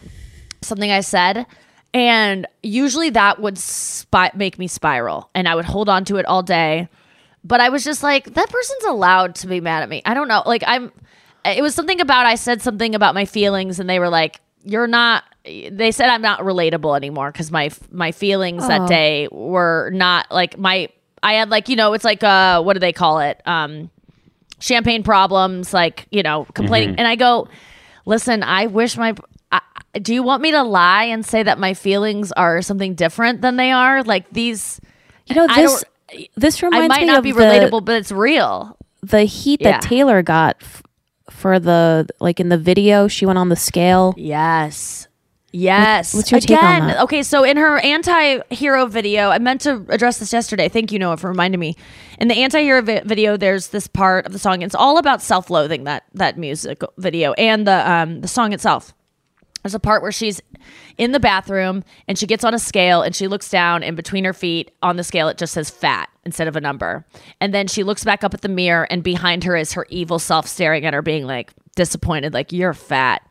something 0.62 0.90
i 0.90 1.00
said. 1.00 1.46
And 1.92 2.46
usually 2.62 3.10
that 3.10 3.40
would 3.40 3.58
make 4.34 4.58
me 4.58 4.68
spiral 4.68 5.30
and 5.34 5.48
i 5.48 5.54
would 5.54 5.64
hold 5.64 5.88
on 5.88 6.04
to 6.06 6.16
it 6.16 6.26
all 6.26 6.42
day. 6.42 6.88
But 7.42 7.60
i 7.60 7.68
was 7.68 7.84
just 7.84 8.02
like 8.02 8.34
that 8.34 8.50
person's 8.50 8.84
allowed 8.84 9.34
to 9.36 9.46
be 9.46 9.60
mad 9.60 9.82
at 9.82 9.88
me. 9.88 10.02
I 10.04 10.14
don't 10.14 10.28
know. 10.28 10.42
Like 10.46 10.62
i'm 10.66 10.92
it 11.44 11.62
was 11.62 11.74
something 11.74 12.00
about 12.00 12.26
i 12.26 12.34
said 12.34 12.60
something 12.60 12.94
about 12.94 13.14
my 13.14 13.24
feelings 13.24 13.80
and 13.80 13.88
they 13.88 13.98
were 13.98 14.10
like 14.10 14.40
you're 14.62 14.86
not 14.86 15.24
they 15.44 15.90
said 15.90 16.08
i'm 16.10 16.22
not 16.22 16.40
relatable 16.40 16.96
anymore 16.96 17.30
because 17.32 17.50
my 17.50 17.70
my 17.90 18.12
feelings 18.12 18.66
that 18.68 18.82
Oh. 18.82 18.86
day 18.86 19.28
were 19.32 19.90
not 19.92 20.30
like 20.30 20.58
my 20.58 20.88
i 21.22 21.34
had 21.34 21.48
like 21.50 21.68
you 21.68 21.76
know 21.76 21.92
it's 21.94 22.04
like 22.04 22.22
uh 22.22 22.62
what 22.62 22.74
do 22.74 22.80
they 22.80 22.92
call 22.92 23.20
it 23.20 23.40
um 23.46 23.90
champagne 24.58 25.02
problems 25.02 25.72
like 25.72 26.06
you 26.10 26.22
know 26.22 26.46
complaining 26.54 26.90
Mhm. 26.90 26.98
and 26.98 27.08
i 27.08 27.16
go 27.16 27.48
listen 28.04 28.42
i 28.42 28.66
wish 28.66 28.96
my 28.98 29.14
I, 29.52 29.60
do 30.00 30.12
you 30.14 30.22
want 30.22 30.42
me 30.42 30.50
to 30.52 30.62
lie 30.62 31.04
and 31.04 31.24
say 31.24 31.42
that 31.42 31.58
my 31.58 31.74
feelings 31.74 32.30
are 32.32 32.60
something 32.62 32.94
different 32.94 33.40
than 33.40 33.56
they 33.56 33.72
are 33.72 34.02
like 34.04 34.30
these 34.30 34.80
You 35.26 35.36
know, 35.36 35.46
I 35.48 35.62
this 35.62 35.84
this 36.36 36.62
reminds 36.62 36.84
i 36.84 36.88
might 36.88 37.00
me 37.00 37.06
not 37.06 37.18
of 37.18 37.24
be 37.24 37.32
the- 37.32 37.40
relatable 37.40 37.84
but 37.84 37.96
it's 37.96 38.12
real 38.12 38.76
the 39.02 39.22
heat 39.24 39.60
Yeah. 39.62 39.72
that 39.72 39.82
Taylor 39.82 40.22
got 40.22 40.56
f- 40.60 40.82
for 41.30 41.58
the 41.58 42.06
like 42.20 42.38
in 42.40 42.50
the 42.50 42.58
video 42.58 43.08
she 43.08 43.24
went 43.24 43.38
on 43.38 43.48
the 43.48 43.56
scale. 43.56 44.12
Yes. 44.18 45.08
Yes. 45.52 46.14
What's 46.14 46.30
your 46.30 46.40
take 46.40 46.50
Again, 46.50 46.82
on 46.82 46.88
that? 46.88 47.00
okay, 47.02 47.22
so 47.22 47.42
in 47.42 47.56
her 47.56 47.78
anti-hero 47.78 48.86
video, 48.86 49.30
I 49.30 49.38
meant 49.38 49.62
to 49.62 49.84
address 49.88 50.18
this 50.18 50.32
yesterday. 50.32 50.68
Thank 50.68 50.92
you, 50.92 50.98
Noah, 50.98 51.16
for 51.16 51.28
reminding 51.28 51.58
me. 51.58 51.76
In 52.18 52.28
the 52.28 52.36
anti-hero 52.36 52.82
vi- 52.82 53.02
video, 53.04 53.36
there's 53.36 53.68
this 53.68 53.86
part 53.88 54.26
of 54.26 54.32
the 54.32 54.38
song. 54.38 54.62
It's 54.62 54.74
all 54.76 54.98
about 54.98 55.22
self-loathing 55.22 55.84
that 55.84 56.04
that 56.14 56.38
music 56.38 56.82
video 56.98 57.32
and 57.32 57.66
the 57.66 57.90
um 57.90 58.20
the 58.20 58.28
song 58.28 58.52
itself. 58.52 58.94
There's 59.62 59.74
a 59.74 59.80
part 59.80 60.00
where 60.02 60.12
she's 60.12 60.40
in 60.96 61.12
the 61.12 61.20
bathroom 61.20 61.84
and 62.08 62.16
she 62.18 62.26
gets 62.26 62.44
on 62.44 62.54
a 62.54 62.58
scale 62.58 63.02
and 63.02 63.14
she 63.14 63.28
looks 63.28 63.50
down 63.50 63.82
and 63.82 63.94
between 63.94 64.24
her 64.24 64.32
feet 64.32 64.70
on 64.82 64.96
the 64.96 65.04
scale 65.04 65.28
it 65.28 65.36
just 65.36 65.52
says 65.52 65.68
fat 65.68 66.08
instead 66.24 66.48
of 66.48 66.56
a 66.56 66.60
number. 66.62 67.04
And 67.42 67.52
then 67.52 67.66
she 67.66 67.82
looks 67.82 68.02
back 68.04 68.24
up 68.24 68.32
at 68.32 68.40
the 68.40 68.48
mirror 68.48 68.86
and 68.90 69.02
behind 69.02 69.44
her 69.44 69.56
is 69.56 69.72
her 69.74 69.86
evil 69.90 70.18
self 70.18 70.46
staring 70.46 70.86
at 70.86 70.94
her 70.94 71.02
being 71.02 71.26
like 71.26 71.52
disappointed 71.76 72.32
like 72.32 72.52
you're 72.52 72.72
fat. 72.72 73.22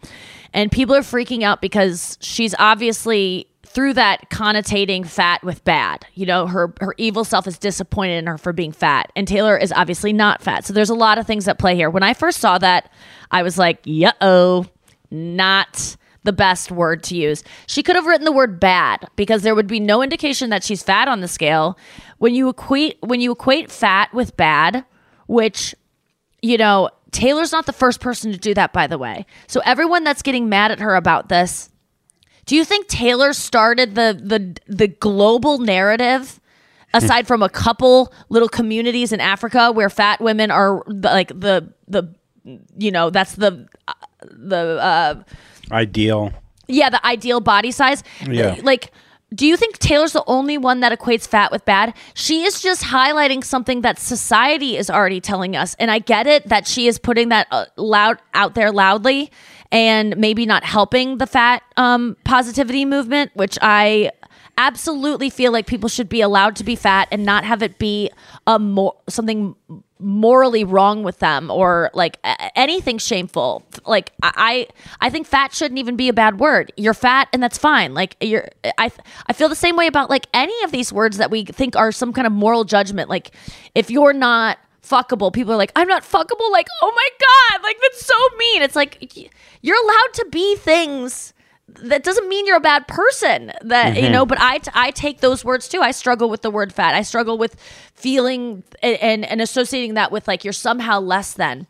And 0.54 0.72
people 0.72 0.96
are 0.96 1.02
freaking 1.02 1.44
out 1.44 1.62
because 1.62 2.18
she's 2.22 2.56
obviously 2.58 3.48
through 3.66 3.94
that 3.94 4.30
connotating 4.32 5.04
fat 5.04 5.44
with 5.44 5.64
bad. 5.64 6.06
You 6.16 6.26
know, 6.26 6.48
her 6.48 6.74
her 6.82 6.96
evil 6.98 7.24
self 7.24 7.48
is 7.48 7.58
disappointed 7.58 8.18
in 8.18 8.28
her 8.28 8.38
for 8.38 8.52
being 8.52 8.72
fat, 8.72 9.12
and 9.16 9.28
Taylor 9.28 9.56
is 9.56 9.72
obviously 9.72 10.12
not 10.12 10.42
fat. 10.42 10.66
So 10.66 10.74
there's 10.74 10.90
a 10.90 10.96
lot 10.96 11.18
of 11.18 11.28
things 11.28 11.48
at 11.48 11.60
play 11.60 11.76
here. 11.76 11.90
When 11.90 12.04
I 12.04 12.14
first 12.14 12.40
saw 12.40 12.58
that, 12.58 12.92
I 13.32 13.44
was 13.44 13.58
like, 13.58 13.80
"Yeah, 13.86 14.14
oh, 14.22 14.66
not." 15.12 15.96
The 16.24 16.34
best 16.34 16.70
word 16.70 17.02
to 17.04 17.16
use. 17.16 17.46
She 17.66 17.82
could 17.82 17.96
have 17.96 18.06
written 18.06 18.26
the 18.26 18.34
word 18.34 18.60
bad 18.60 19.08
because 19.16 19.42
there 19.42 19.56
would 19.56 19.68
be 19.68 19.80
no 19.80 20.04
indication 20.04 20.50
that 20.50 20.66
she's 20.66 20.84
fat 20.84 21.08
on 21.08 21.22
the 21.22 21.30
scale. 21.30 21.78
When 22.18 22.36
you 22.36 22.50
equate 22.50 22.98
when 23.00 23.22
you 23.22 23.32
equate 23.32 23.72
fat 23.72 24.14
with 24.14 24.36
bad, 24.36 24.84
which 25.28 25.74
you 26.42 26.58
know, 26.58 26.90
Taylor's 27.12 27.52
not 27.52 27.66
the 27.66 27.74
first 27.74 28.00
person 28.00 28.32
to 28.32 28.38
do 28.38 28.54
that, 28.54 28.74
by 28.74 28.88
the 28.88 28.98
way. 28.98 29.26
So 29.48 29.62
everyone 29.66 30.04
that's 30.04 30.22
getting 30.22 30.50
mad 30.50 30.72
at 30.72 30.80
her 30.80 30.96
about 30.96 31.30
this, 31.30 31.70
do 32.46 32.56
you 32.56 32.64
think 32.66 32.88
Taylor 32.88 33.34
started 33.34 33.96
the 33.96 34.20
the 34.22 34.56
the 34.68 34.88
global 34.88 35.60
narrative? 35.60 36.40
Aside 36.92 37.28
from 37.28 37.44
a 37.44 37.50
couple 37.50 38.12
little 38.30 38.50
communities 38.50 39.12
in 39.12 39.20
Africa 39.22 39.72
where 39.72 39.92
fat 39.92 40.20
women 40.20 40.50
are 40.50 40.84
like 40.88 41.28
the 41.28 41.72
the 41.88 42.16
you 42.78 42.90
know 42.90 43.12
that's 43.12 43.36
the 43.36 43.68
uh, 43.88 43.94
the 44.24 44.80
uh, 44.82 45.24
Ideal. 45.72 46.34
yeah, 46.68 46.90
the 46.90 47.06
ideal 47.06 47.42
body 47.42 47.70
size. 47.70 48.04
Yeah. 48.28 48.60
Like, 48.64 48.92
do 49.34 49.46
you 49.46 49.58
think 49.58 49.78
Taylor's 49.78 50.14
the 50.14 50.24
only 50.26 50.58
one 50.58 50.80
that 50.80 50.98
equates 50.98 51.28
fat 51.28 51.52
with 51.52 51.64
bad? 51.66 51.94
She 52.14 52.44
is 52.44 52.62
just 52.62 52.84
highlighting 52.84 53.44
something 53.44 53.82
that 53.82 54.00
society 54.00 54.76
is 54.76 54.90
already 54.90 55.22
telling 55.22 55.56
us. 55.56 55.76
And 55.78 55.92
I 55.92 56.00
get 56.00 56.26
it 56.26 56.50
that 56.50 56.68
she 56.68 56.88
is 56.88 56.98
putting 56.98 57.30
that 57.30 57.48
uh, 57.52 57.66
loud 57.76 58.20
out 58.34 58.56
there 58.56 58.72
loudly 58.72 59.32
and 59.72 60.18
maybe 60.18 60.48
not 60.48 60.64
helping 60.64 61.20
the 61.20 61.28
fat 61.28 61.62
um, 61.78 62.18
positivity 62.24 62.86
movement, 62.86 63.32
which 63.36 63.58
I 63.62 64.12
absolutely 64.60 65.30
feel 65.30 65.54
like 65.54 65.66
people 65.66 65.88
should 65.88 66.10
be 66.10 66.20
allowed 66.20 66.58
to 66.58 66.66
be 66.66 66.76
fat 66.76 67.08
and 67.12 67.24
not 67.26 67.46
have 67.46 67.64
it 67.64 67.80
be 67.80 68.12
a 68.46 68.60
more 68.60 68.94
something 69.08 69.56
morally 70.00 70.66
wrong 70.66 71.02
with 71.02 71.20
them 71.20 71.50
or 71.50 71.90
like 71.94 72.18
anything 72.56 72.98
shameful. 72.98 73.64
Like 73.86 74.12
i 74.22 74.68
i 75.00 75.10
think 75.10 75.28
fat 75.28 75.54
shouldn't 75.54 75.80
even 75.80 75.96
be 75.96 76.10
a 76.10 76.14
bad 76.14 76.40
word. 76.40 76.74
You're 76.76 76.94
fat 76.94 77.30
and 77.32 77.42
that's 77.42 77.58
fine. 77.58 77.94
Like 77.94 78.18
you're 78.20 78.50
i 78.78 78.92
i 79.28 79.34
feel 79.34 79.48
the 79.48 79.56
same 79.56 79.78
way 79.78 79.88
about 79.88 80.10
like 80.10 80.28
any 80.34 80.62
of 80.64 80.72
these 80.72 80.92
words 80.92 81.18
that 81.18 81.32
we 81.32 81.46
think 81.46 81.78
are 81.78 81.94
some 81.94 82.12
kind 82.12 82.28
of 82.28 82.34
moral 82.34 82.66
judgment. 82.66 83.10
Like 83.10 83.32
if 83.74 83.90
you're 83.90 84.14
not 84.14 84.60
fuckable 84.84 85.32
people 85.32 85.54
are 85.54 85.58
like 85.58 85.72
i'm 85.78 85.88
not 85.88 86.04
fuckable. 86.04 86.52
Like 86.52 86.68
oh 86.82 86.92
my 86.94 87.08
god. 87.20 87.64
Like 87.64 87.78
that's 87.82 88.06
so 88.06 88.16
mean. 88.38 88.62
It's 88.62 88.76
like 88.76 89.32
you're 89.62 89.82
allowed 89.82 90.14
to 90.16 90.28
be 90.30 90.58
things 90.58 91.34
that 91.84 92.04
doesn't 92.04 92.28
mean 92.30 92.46
you're 92.46 92.58
a 92.58 92.62
bad 92.62 92.88
person 92.88 93.52
that 93.62 93.96
you 93.96 94.04
Mhm. 94.08 94.12
know 94.12 94.26
but 94.26 94.40
I, 94.42 94.58
t- 94.60 94.72
I 94.74 94.92
take 94.92 95.22
those 95.22 95.44
words 95.46 95.68
too. 95.68 95.82
I 95.82 95.92
struggle 95.92 96.30
with 96.30 96.42
the 96.42 96.52
word 96.52 96.74
fat. 96.74 96.96
I 96.96 97.02
struggle 97.04 97.38
with 97.38 97.56
feeling 97.96 98.64
and, 98.82 98.98
and 98.98 99.26
and 99.26 99.42
associating 99.42 99.94
that 99.96 100.12
with 100.12 100.28
like 100.28 100.44
you're 100.44 100.54
somehow 100.54 101.00
less 101.00 101.34
than. 101.34 101.68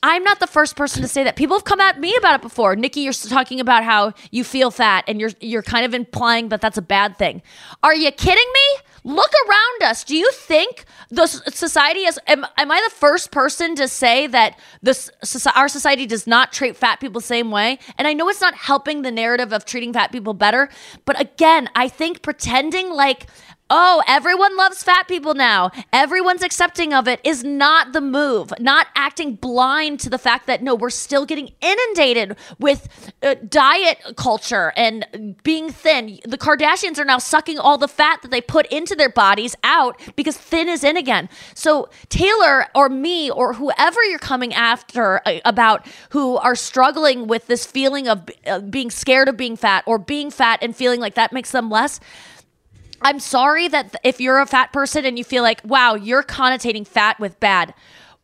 I'm 0.00 0.22
not 0.22 0.38
the 0.38 0.46
first 0.46 0.76
person 0.76 1.02
to 1.02 1.08
say 1.08 1.24
that. 1.24 1.34
People 1.34 1.56
have 1.56 1.64
come 1.64 1.80
at 1.80 1.98
me 1.98 2.14
about 2.16 2.36
it 2.36 2.42
before. 2.42 2.76
Nikki 2.76 3.00
you're 3.00 3.12
talking 3.12 3.58
about 3.58 3.82
how 3.82 4.12
you 4.30 4.44
feel 4.44 4.70
fat 4.70 5.04
and 5.08 5.20
you're 5.20 5.30
you're 5.40 5.62
kind 5.62 5.84
of 5.84 5.92
implying 5.94 6.50
that 6.50 6.60
that's 6.60 6.78
a 6.78 6.82
bad 6.82 7.16
thing. 7.18 7.42
Are 7.82 7.94
you 7.94 8.10
kidding 8.12 8.46
me 8.54 8.82
look 9.08 9.32
around 9.48 9.90
us. 9.90 10.04
Do 10.04 10.14
you 10.14 10.30
think 10.32 10.84
the 11.08 11.26
society 11.26 12.00
is 12.00 12.18
am, 12.26 12.44
am 12.58 12.70
i 12.70 12.80
the 12.88 12.94
first 12.94 13.30
person 13.30 13.74
to 13.76 13.88
say 13.88 14.26
that 14.26 14.58
this 14.82 15.10
our 15.56 15.68
society 15.68 16.04
does 16.04 16.26
not 16.26 16.52
treat 16.52 16.76
fat 16.76 17.00
people 17.00 17.20
the 17.20 17.26
same 17.26 17.50
way? 17.50 17.78
And 17.96 18.06
i 18.06 18.12
know 18.12 18.28
it's 18.28 18.42
not 18.42 18.54
helping 18.54 19.02
the 19.02 19.10
narrative 19.10 19.52
of 19.52 19.64
treating 19.64 19.94
fat 19.94 20.12
people 20.12 20.34
better 20.34 20.68
but 21.06 21.18
again 21.18 21.70
i 21.74 21.88
think 21.88 22.22
pretending 22.22 22.90
like 22.92 23.28
Oh, 23.70 24.02
everyone 24.08 24.56
loves 24.56 24.82
fat 24.82 25.08
people 25.08 25.34
now. 25.34 25.70
Everyone's 25.92 26.42
accepting 26.42 26.94
of 26.94 27.06
it 27.06 27.20
is 27.22 27.44
not 27.44 27.92
the 27.92 28.00
move. 28.00 28.52
Not 28.58 28.86
acting 28.94 29.34
blind 29.34 30.00
to 30.00 30.10
the 30.10 30.16
fact 30.16 30.46
that 30.46 30.62
no, 30.62 30.74
we're 30.74 30.88
still 30.88 31.26
getting 31.26 31.52
inundated 31.60 32.36
with 32.58 33.12
uh, 33.22 33.34
diet 33.46 33.98
culture 34.16 34.72
and 34.74 35.36
being 35.42 35.70
thin. 35.70 36.18
The 36.24 36.38
Kardashians 36.38 36.98
are 36.98 37.04
now 37.04 37.18
sucking 37.18 37.58
all 37.58 37.76
the 37.76 37.88
fat 37.88 38.22
that 38.22 38.30
they 38.30 38.40
put 38.40 38.66
into 38.68 38.94
their 38.94 39.10
bodies 39.10 39.54
out 39.62 40.00
because 40.16 40.38
thin 40.38 40.68
is 40.68 40.82
in 40.82 40.96
again. 40.96 41.28
So, 41.54 41.90
Taylor 42.08 42.66
or 42.74 42.88
me 42.88 43.30
or 43.30 43.52
whoever 43.52 44.02
you're 44.04 44.18
coming 44.18 44.54
after 44.54 45.20
uh, 45.26 45.40
about 45.44 45.86
who 46.10 46.38
are 46.38 46.54
struggling 46.54 47.26
with 47.26 47.48
this 47.48 47.66
feeling 47.66 48.08
of 48.08 48.30
uh, 48.46 48.60
being 48.60 48.90
scared 48.90 49.28
of 49.28 49.36
being 49.36 49.56
fat 49.56 49.84
or 49.86 49.98
being 49.98 50.30
fat 50.30 50.60
and 50.62 50.74
feeling 50.74 51.00
like 51.00 51.16
that 51.16 51.32
makes 51.34 51.50
them 51.50 51.68
less. 51.68 52.00
I'm 53.02 53.20
sorry 53.20 53.68
that 53.68 53.94
if 54.02 54.20
you're 54.20 54.40
a 54.40 54.46
fat 54.46 54.72
person 54.72 55.04
and 55.04 55.18
you 55.18 55.24
feel 55.24 55.42
like, 55.42 55.60
wow, 55.64 55.94
you're 55.94 56.22
connotating 56.22 56.84
fat 56.84 57.18
with 57.20 57.38
bad. 57.40 57.74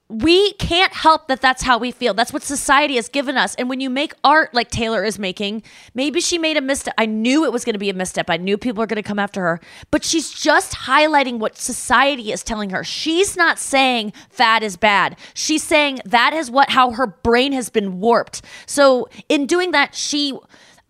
We 0.09 0.53
can't 0.55 0.93
help 0.93 1.29
that 1.29 1.41
that's 1.41 1.63
how 1.63 1.79
we 1.79 1.91
feel. 1.91 2.13
That's 2.13 2.33
what 2.33 2.43
society 2.43 2.97
has 2.97 3.09
given 3.09 3.39
us. 3.39 3.55
And 3.55 3.71
when 3.71 3.81
you 3.81 3.89
make 3.89 4.13
art 4.23 4.53
like 4.53 4.71
Taylor 4.71 5.03
is 5.03 5.19
making, 5.19 5.63
maybe 5.95 6.21
she 6.21 6.37
made 6.37 6.59
a 6.59 6.61
misstep. 6.61 6.95
I 6.99 7.07
knew 7.07 7.45
it 7.47 7.53
was 7.53 7.65
going 7.65 7.73
to 7.73 7.79
be 7.79 7.89
a 7.89 7.95
misstep. 7.95 8.29
I 8.29 8.37
knew 8.37 8.59
people 8.59 8.83
were 8.83 8.87
going 8.87 9.03
to 9.03 9.09
come 9.09 9.19
after 9.19 9.41
her. 9.41 9.61
But 9.91 10.05
she's 10.05 10.31
just 10.31 10.73
highlighting 10.73 11.39
what 11.39 11.57
society 11.57 12.33
is 12.33 12.45
telling 12.45 12.71
her. 12.71 12.85
She's 12.85 13.35
not 13.35 13.59
saying 13.59 14.13
fat 14.29 14.63
is 14.63 14.77
bad. 14.77 15.17
She's 15.33 15.63
saying 15.63 16.01
that 16.05 16.35
is 16.35 16.51
what 16.51 16.71
how 16.71 16.91
her 16.93 17.07
brain 17.07 17.53
has 17.53 17.71
been 17.71 17.99
warped. 17.99 18.43
So 18.67 19.09
in 19.31 19.47
doing 19.47 19.71
that, 19.71 19.95
she 19.95 20.39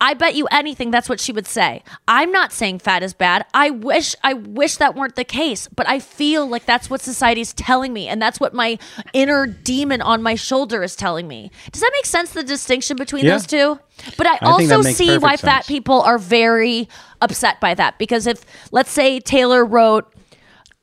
I 0.00 0.14
bet 0.14 0.34
you 0.34 0.46
anything 0.50 0.90
that's 0.90 1.08
what 1.08 1.20
she 1.20 1.32
would 1.32 1.46
say. 1.46 1.82
I'm 2.08 2.30
not 2.30 2.52
saying 2.52 2.80
fat 2.80 3.02
is 3.02 3.14
bad. 3.14 3.46
I 3.54 3.70
wish 3.70 4.14
I 4.22 4.34
wish 4.34 4.76
that 4.76 4.94
weren't 4.94 5.16
the 5.16 5.24
case, 5.24 5.68
but 5.74 5.88
I 5.88 5.98
feel 5.98 6.46
like 6.46 6.66
that's 6.66 6.90
what 6.90 7.00
society's 7.00 7.52
telling 7.52 7.92
me 7.92 8.08
and 8.08 8.20
that's 8.20 8.38
what 8.40 8.52
my 8.52 8.78
inner 9.12 9.46
demon 9.46 10.02
on 10.02 10.22
my 10.22 10.34
shoulder 10.34 10.82
is 10.82 10.96
telling 10.96 11.28
me. 11.28 11.50
Does 11.72 11.80
that 11.80 11.90
make 11.94 12.06
sense 12.06 12.30
the 12.32 12.42
distinction 12.42 12.96
between 12.96 13.24
Yeah. 13.24 13.32
those 13.32 13.46
two? 13.46 13.78
But 14.18 14.26
I, 14.26 14.34
I 14.34 14.38
also 14.50 14.82
see 14.82 15.16
why 15.16 15.36
fat 15.36 15.66
people 15.66 16.02
are 16.02 16.18
very 16.18 16.88
upset 17.22 17.60
by 17.60 17.74
that 17.74 17.98
because 17.98 18.26
if 18.26 18.44
let's 18.72 18.90
say 18.90 19.20
Taylor 19.20 19.64
wrote 19.64 20.12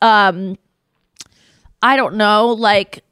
um 0.00 0.56
I 1.82 1.96
don't 1.96 2.14
know, 2.14 2.48
like 2.48 3.04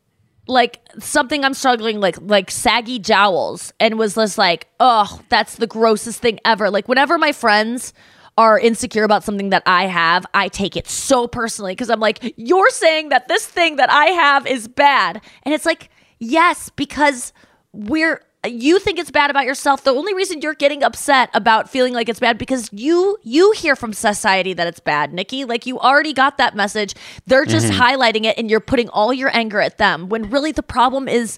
like 0.51 0.81
something 0.99 1.45
I'm 1.45 1.55
struggling 1.55 2.01
like 2.01 2.17
like 2.21 2.51
saggy 2.51 2.99
jowls 2.99 3.73
and 3.81 3.99
was 3.99 4.15
just 4.15 4.37
like, 4.37 4.67
oh, 4.81 5.21
that's 5.29 5.57
the 5.57 5.67
grossest 5.67 6.21
thing 6.21 6.41
ever. 6.45 6.71
Like 6.71 6.89
whenever 6.89 7.17
my 7.17 7.33
friends 7.33 7.95
are 8.37 8.59
insecure 8.59 9.05
about 9.05 9.25
something 9.25 9.51
that 9.51 9.63
I 9.67 9.87
have, 9.87 10.27
I 10.35 10.49
take 10.49 10.77
it 10.77 10.89
so 10.89 11.27
personally 11.29 11.73
because 11.73 11.91
I'm 11.91 12.01
like, 12.01 12.35
you're 12.37 12.71
saying 12.71 13.11
that 13.11 13.29
this 13.29 13.47
thing 13.47 13.77
that 13.77 13.91
I 13.91 14.07
have 14.07 14.47
is 14.47 14.69
bad. 14.69 15.23
And 15.45 15.55
it's 15.55 15.67
like, 15.67 15.91
yes, 16.19 16.71
because 16.71 17.33
we're 17.73 18.23
you 18.47 18.79
think 18.79 18.99
it's 18.99 19.11
bad 19.11 19.31
about 19.31 19.45
yourself. 19.45 19.85
The 19.85 19.93
only 19.93 20.15
reason 20.15 20.41
you're 20.41 20.55
getting 20.55 20.83
upset 20.83 21.29
about 21.35 21.69
feeling 21.69 21.93
like 21.93 22.09
it's 22.09 22.21
bad 22.21 22.39
because 22.39 22.71
you 22.73 23.19
you 23.23 23.53
hear 23.53 23.77
from 23.77 23.93
society 23.93 24.55
that 24.55 24.67
it's 24.67 24.81
bad, 24.81 25.13
Nikki. 25.13 25.45
Like 25.45 25.67
you 25.67 25.79
already 25.79 26.15
got 26.15 26.39
that 26.39 26.57
message. 26.57 26.95
They're 27.27 27.45
just 27.45 27.67
Mhm. 27.67 27.79
highlighting 27.79 28.25
it, 28.25 28.39
and 28.39 28.51
you're 28.51 28.61
putting 28.61 28.89
all 28.89 29.13
your 29.13 29.31
anger 29.37 29.61
at 29.61 29.77
them. 29.77 30.09
When 30.09 30.31
really 30.31 30.53
the 30.53 30.63
problem 30.63 31.07
is 31.07 31.37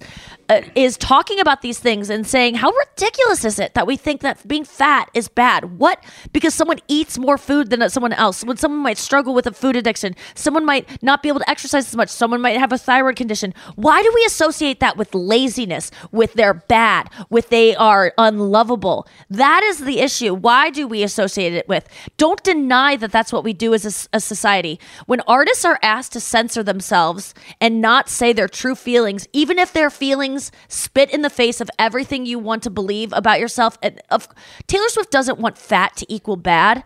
uh, 0.49 0.62
is 0.74 0.97
talking 0.97 1.40
about 1.40 1.62
these 1.62 1.78
things 1.78 2.11
and 2.11 2.26
saying 2.26 2.55
how 2.57 2.70
ridiculous 2.70 3.45
is 3.45 3.59
it 3.59 3.74
that 3.74 3.86
we 3.86 3.97
think 3.97 4.20
that 4.20 4.47
being 4.47 4.64
fat 4.64 5.11
is 5.14 5.28
bad? 5.28 5.78
What? 5.78 6.03
Because 6.32 6.55
someone 6.55 6.78
eats 6.88 7.18
more 7.18 7.38
food 7.38 7.70
than 7.70 7.88
someone 7.90 8.12
else. 8.12 8.45
When 8.45 8.57
someone 8.57 8.82
might 8.82 8.99
struggle 8.99 9.34
with 9.34 9.47
a 9.47 9.53
food 9.53 9.76
addiction, 9.76 10.14
someone 10.34 10.64
might 10.64 11.03
not 11.03 11.22
be 11.22 11.28
able 11.28 11.40
to 11.40 11.51
exercise 11.51 11.86
as 11.86 11.97
much. 11.97 12.09
Someone 12.09 12.40
might 12.40 12.59
have 12.59 12.72
a 12.72 12.78
thyroid 12.78 13.16
condition. 13.16 13.55
Why 13.76 14.03
do 14.03 14.11
we 14.14 14.24
associate 14.24 14.80
that 14.80 14.97
with 14.97 15.14
laziness? 15.14 15.90
With 16.11 16.34
they're 16.34 16.55
bad? 16.55 17.09
With 17.30 17.49
they 17.49 17.74
are 17.76 18.12
unlovable? 18.18 19.07
That 19.30 19.62
is 19.62 19.78
the 19.78 20.01
issue. 20.01 20.34
Why 20.34 20.70
do 20.70 20.86
we 20.86 21.03
associate 21.03 21.53
it 21.53 21.68
with? 21.68 21.88
Don't 22.16 22.43
deny 22.43 22.97
that 22.97 23.12
that's 23.12 23.32
what 23.32 23.45
we 23.45 23.53
do 23.53 23.74
as 23.74 24.09
a 24.12 24.20
society. 24.20 24.80
When 25.07 25.20
artists 25.22 25.64
are 25.64 25.78
asked 25.82 26.12
to 26.12 26.20
censor 26.20 26.62
themselves 26.62 27.34
and 27.61 27.80
not 27.80 28.09
say 28.09 28.32
their 28.32 28.49
true 28.49 28.74
feelings, 28.74 29.26
even 29.32 29.59
if 29.59 29.72
their 29.72 29.90
feelings 29.90 30.41
spit 30.68 31.12
in 31.12 31.23
the 31.23 31.31
face 31.31 31.60
of 31.60 31.70
everything 31.78 32.27
you 32.27 32.39
want 32.39 32.62
to 32.64 32.70
believe 32.70 33.12
about 33.12 33.39
yourself, 33.39 33.78
and 33.82 34.01
of 34.10 34.27
Taylor 34.66 34.89
Swift 34.89 35.10
doesn't 35.10 35.39
want 35.39 35.59
fat 35.59 35.97
to 35.98 36.12
equal 36.12 36.36
bad. 36.36 36.82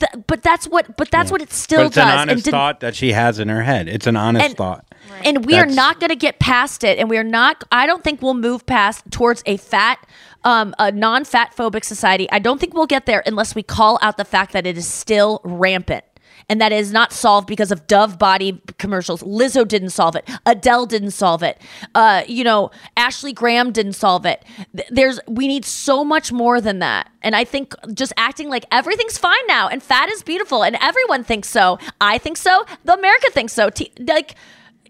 Th- 0.00 0.24
but 0.26 0.42
that's 0.42 0.66
what. 0.66 0.96
But 0.96 1.10
that's 1.10 1.30
what 1.30 1.42
it 1.42 1.52
still 1.52 1.88
does. 1.90 1.98
an 1.98 2.08
honest 2.18 2.44
didn't- 2.46 2.52
thought 2.52 2.80
that 2.80 2.94
she 2.96 3.12
has 3.12 3.38
in 3.38 3.48
her 3.48 3.62
head. 3.62 3.86
It's 3.88 4.06
an 4.06 4.16
honest 4.16 4.44
And- 4.46 4.56
thought. 4.56 4.84
and 5.24 5.44
we 5.44 5.54
are 5.56 5.66
not 5.66 5.98
going 6.00 6.08
to 6.10 6.16
get 6.16 6.38
past 6.38 6.84
it 6.84 6.98
and 6.98 7.08
we 7.10 7.16
are 7.18 7.24
not 7.24 7.64
i 7.72 7.86
don't 7.86 8.04
think 8.04 8.20
we'll 8.22 8.34
move 8.34 8.64
past 8.66 9.02
towards 9.10 9.42
a 9.46 9.56
fat 9.56 9.98
um, 10.44 10.74
a 10.78 10.92
non-fat 10.92 11.54
phobic 11.56 11.84
society 11.84 12.28
i 12.30 12.38
don't 12.38 12.60
think 12.60 12.74
we'll 12.74 12.86
get 12.86 13.06
there 13.06 13.22
unless 13.26 13.54
we 13.54 13.62
call 13.62 13.98
out 14.02 14.16
the 14.18 14.24
fact 14.24 14.52
that 14.52 14.66
it 14.66 14.76
is 14.78 14.86
still 14.86 15.40
rampant 15.42 16.04
and 16.50 16.60
that 16.60 16.72
is 16.72 16.92
not 16.92 17.12
solved 17.12 17.46
because 17.46 17.70
of 17.70 17.86
Dove 17.86 18.18
body 18.18 18.60
commercials. 18.78 19.22
Lizzo 19.22 19.66
didn't 19.66 19.90
solve 19.90 20.16
it. 20.16 20.28
Adele 20.44 20.84
didn't 20.84 21.12
solve 21.12 21.44
it. 21.44 21.62
Uh, 21.94 22.24
you 22.26 22.42
know, 22.42 22.72
Ashley 22.96 23.32
Graham 23.32 23.70
didn't 23.70 23.92
solve 23.92 24.26
it. 24.26 24.44
There's 24.90 25.20
we 25.28 25.46
need 25.46 25.64
so 25.64 26.04
much 26.04 26.32
more 26.32 26.60
than 26.60 26.80
that. 26.80 27.08
And 27.22 27.36
I 27.36 27.44
think 27.44 27.72
just 27.94 28.12
acting 28.16 28.48
like 28.48 28.66
everything's 28.72 29.16
fine 29.16 29.46
now 29.46 29.68
and 29.68 29.80
fat 29.80 30.08
is 30.08 30.24
beautiful 30.24 30.64
and 30.64 30.76
everyone 30.80 31.22
thinks 31.22 31.48
so. 31.48 31.78
I 32.00 32.18
think 32.18 32.36
so. 32.36 32.66
The 32.84 32.94
America 32.94 33.30
thinks 33.30 33.52
so. 33.52 33.70
T- 33.70 33.92
like 34.00 34.34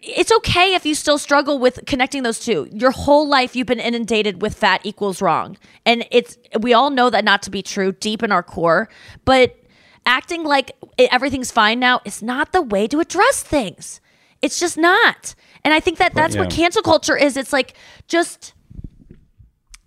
it's 0.03 0.32
okay 0.32 0.73
if 0.73 0.87
you 0.87 0.95
still 0.95 1.19
struggle 1.19 1.59
with 1.59 1.81
connecting 1.87 2.23
those 2.23 2.39
two. 2.39 2.70
Your 2.73 2.91
whole 2.91 3.28
life 3.28 3.55
you've 3.55 3.66
been 3.66 3.81
inundated 3.81 4.41
with 4.41 4.55
fat 4.55 4.81
equals 4.82 5.20
wrong. 5.20 5.59
And 5.85 6.07
it's 6.11 6.39
we 6.59 6.73
all 6.73 6.89
know 6.89 7.11
that 7.11 7.23
not 7.23 7.43
to 7.43 7.51
be 7.51 7.61
true 7.61 7.93
deep 7.93 8.23
in 8.23 8.32
our 8.32 8.43
core, 8.43 8.89
but 9.27 9.60
acting 10.06 10.44
like 10.44 10.77
everything's 10.98 11.51
fine 11.51 11.78
now 11.78 12.01
is 12.05 12.22
not 12.22 12.52
the 12.52 12.62
way 12.62 12.86
to 12.89 13.01
address 13.01 13.43
things. 13.43 14.01
It's 14.43 14.59
just 14.59 14.78
not. 14.78 15.35
And 15.64 15.74
I 15.74 15.81
think 15.81 15.98
that 15.98 16.14
that's 16.14 16.36
what 16.36 16.51
yeah. 16.51 16.56
cancel 16.56 16.82
culture 16.82 17.16
is. 17.16 17.36
It's 17.36 17.52
like 17.52 17.74
just 18.09 18.55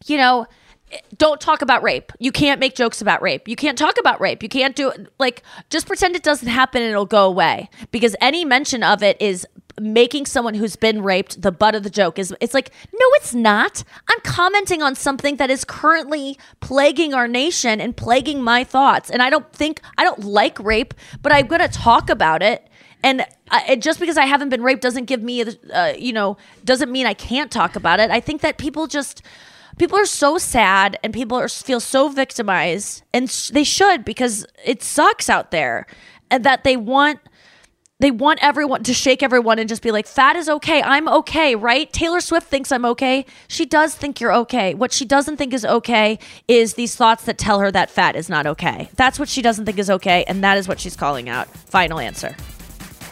you 0.06 0.18
know, 0.18 0.48
don't 1.18 1.42
talk 1.42 1.62
about 1.62 1.82
rape. 1.82 2.12
You 2.20 2.32
can't 2.32 2.60
make 2.60 2.76
jokes 2.76 3.02
about 3.02 3.22
rape. 3.22 3.48
You 3.48 3.56
can't 3.56 3.78
talk 3.78 3.98
about 4.00 4.22
rape. 4.22 4.44
You 4.44 4.50
can't 4.50 4.76
do 4.76 4.92
like 5.18 5.42
just 5.70 5.88
pretend 5.88 6.16
it 6.16 6.24
doesn't 6.24 6.48
happen 6.48 6.82
and 6.82 6.92
it'll 6.92 7.06
go 7.06 7.26
away 7.26 7.70
because 7.92 8.16
any 8.22 8.46
mention 8.46 8.84
of 8.84 9.02
it 9.02 9.20
is 9.22 9.48
making 9.80 10.26
someone 10.26 10.54
who's 10.54 10.76
been 10.76 11.02
raped 11.02 11.42
the 11.42 11.52
butt 11.52 11.74
of 11.74 11.84
the 11.84 11.90
joke 11.90 12.20
is 12.20 12.34
it's 12.40 12.54
like 12.54 12.70
no 12.94 13.06
it's 13.16 13.34
not 13.34 13.84
i'm 14.10 14.20
commenting 14.22 14.84
on 14.84 14.96
something 14.96 15.38
that 15.38 15.50
is 15.50 15.66
currently 15.66 16.38
plaguing 16.62 17.14
our 17.14 17.28
nation 17.28 17.82
and 17.82 17.98
plaguing 17.98 18.42
my 18.42 18.64
thoughts 18.64 19.10
and 19.10 19.22
i 19.22 19.30
don't 19.30 19.52
think 19.52 19.82
i 19.98 20.04
don't 20.04 20.24
like 20.24 20.60
rape 20.60 20.94
but 21.22 21.32
i'm 21.32 21.48
going 21.48 21.62
to 21.62 21.68
talk 21.68 22.10
about 22.10 22.44
it 22.44 22.70
and 23.04 23.26
I, 23.52 23.76
just 23.76 24.00
because 24.00 24.18
I 24.18 24.26
haven't 24.26 24.50
been 24.50 24.64
raped 24.64 24.82
doesn't 24.82 25.06
give 25.06 25.22
me, 25.22 25.44
uh, 25.44 25.94
you 25.98 26.14
know, 26.14 26.38
doesn't 26.64 26.92
mean 26.92 27.06
I 27.06 27.14
can't 27.14 27.52
talk 27.52 27.76
about 27.76 28.00
it. 28.00 28.10
I 28.10 28.22
think 28.22 28.42
that 28.42 28.58
people 28.58 28.88
just, 28.88 29.22
people 29.78 30.00
are 30.00 30.06
so 30.06 30.38
sad 30.38 30.98
and 31.04 31.14
people 31.14 31.38
are 31.38 31.50
feel 31.50 31.82
so 31.82 32.08
victimized, 32.08 33.04
and 33.14 33.30
sh- 33.30 33.50
they 33.50 33.66
should 33.66 34.06
because 34.06 34.46
it 34.64 34.82
sucks 34.82 35.30
out 35.30 35.52
there, 35.52 35.86
and 36.32 36.44
that 36.46 36.64
they 36.64 36.78
want. 36.78 37.20
They 38.00 38.12
want 38.12 38.40
everyone 38.42 38.84
to 38.84 38.94
shake 38.94 39.24
everyone 39.24 39.60
and 39.60 39.70
just 39.70 39.82
be 39.82 39.92
like, 39.92 40.08
fat 40.08 40.36
is 40.36 40.50
okay. 40.50 40.82
I'm 40.82 41.08
okay, 41.08 41.56
right? 41.56 41.92
Taylor 41.94 42.20
Swift 42.20 42.48
thinks 42.48 42.72
I'm 42.72 42.86
okay. 42.86 43.26
She 43.48 43.66
does 43.66 43.96
think 43.96 44.20
you're 44.20 44.34
okay. 44.34 44.74
What 44.74 44.92
she 44.92 45.06
doesn't 45.06 45.38
think 45.38 45.54
is 45.54 45.64
okay 45.64 46.20
is 46.48 46.74
these 46.74 46.96
thoughts 46.96 47.24
that 47.26 47.38
tell 47.38 47.60
her 47.60 47.72
that 47.72 47.90
fat 47.90 48.16
is 48.16 48.30
not 48.30 48.46
okay. 48.46 48.90
That's 48.96 49.20
what 49.20 49.30
she 49.30 49.42
doesn't 49.42 49.66
think 49.66 49.78
is 49.78 49.90
okay. 49.90 50.26
And 50.28 50.44
that 50.44 50.58
is 50.58 50.68
what 50.68 50.80
she's 50.80 50.96
calling 50.96 51.30
out. 51.30 51.48
Final 51.48 52.00
answer. 52.00 52.36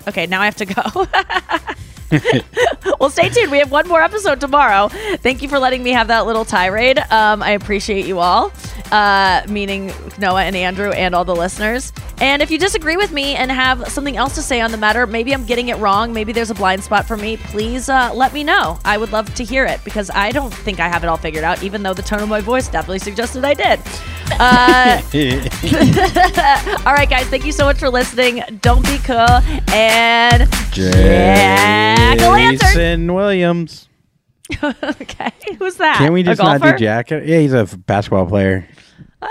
Okay, 0.07 0.25
now 0.25 0.41
I 0.41 0.45
have 0.45 0.57
to 0.57 0.65
go. 0.65 1.07
well, 2.99 3.09
stay 3.09 3.29
tuned. 3.29 3.51
We 3.51 3.59
have 3.59 3.71
one 3.71 3.87
more 3.87 4.01
episode 4.01 4.39
tomorrow. 4.39 4.89
Thank 5.17 5.41
you 5.41 5.49
for 5.49 5.59
letting 5.59 5.83
me 5.83 5.91
have 5.91 6.07
that 6.07 6.25
little 6.25 6.45
tirade. 6.45 6.99
Um, 7.09 7.41
I 7.41 7.51
appreciate 7.51 8.05
you 8.05 8.19
all, 8.19 8.51
uh, 8.91 9.43
meaning 9.47 9.91
Noah 10.17 10.43
and 10.43 10.55
Andrew 10.55 10.91
and 10.91 11.15
all 11.15 11.25
the 11.25 11.35
listeners. 11.35 11.93
And 12.19 12.41
if 12.43 12.51
you 12.51 12.59
disagree 12.59 12.97
with 12.97 13.11
me 13.11 13.35
and 13.35 13.51
have 13.51 13.87
something 13.87 14.15
else 14.15 14.35
to 14.35 14.43
say 14.43 14.61
on 14.61 14.71
the 14.71 14.77
matter, 14.77 15.07
maybe 15.07 15.33
I'm 15.33 15.45
getting 15.45 15.69
it 15.69 15.77
wrong, 15.77 16.13
maybe 16.13 16.31
there's 16.31 16.51
a 16.51 16.53
blind 16.53 16.83
spot 16.83 17.07
for 17.07 17.17
me, 17.17 17.37
please 17.37 17.89
uh, 17.89 18.13
let 18.13 18.31
me 18.31 18.43
know. 18.43 18.79
I 18.85 18.97
would 18.97 19.11
love 19.11 19.33
to 19.33 19.43
hear 19.43 19.65
it 19.65 19.83
because 19.83 20.11
I 20.11 20.31
don't 20.31 20.53
think 20.53 20.79
I 20.79 20.87
have 20.87 21.03
it 21.03 21.07
all 21.07 21.17
figured 21.17 21.43
out, 21.43 21.63
even 21.63 21.81
though 21.81 21.95
the 21.95 22.03
tone 22.03 22.21
of 22.21 22.29
my 22.29 22.41
voice 22.41 22.67
definitely 22.67 22.99
suggested 22.99 23.43
I 23.43 23.55
did. 23.55 23.79
Uh, 24.33 25.01
all 26.85 26.93
right, 26.93 27.09
guys, 27.09 27.25
thank 27.27 27.43
you 27.45 27.51
so 27.51 27.65
much 27.65 27.79
for 27.79 27.89
listening. 27.89 28.43
Don't 28.61 28.85
be 28.85 28.99
cool 28.99 29.17
and 29.73 30.47
jack-o'-lantern. 32.01 32.59
Jason 32.59 33.13
Williams. 33.13 33.87
okay, 34.63 35.31
who's 35.59 35.75
that? 35.75 35.97
Can 35.97 36.11
we 36.13 36.21
A 36.21 36.23
just 36.23 36.41
not 36.41 36.55
do 36.55 36.59
golfer? 36.67 36.77
Jacket? 36.77 37.25
Yeah, 37.25 37.39
he's 37.39 37.53
a 37.53 37.65
basketball 37.77 38.25
player. 38.25 38.67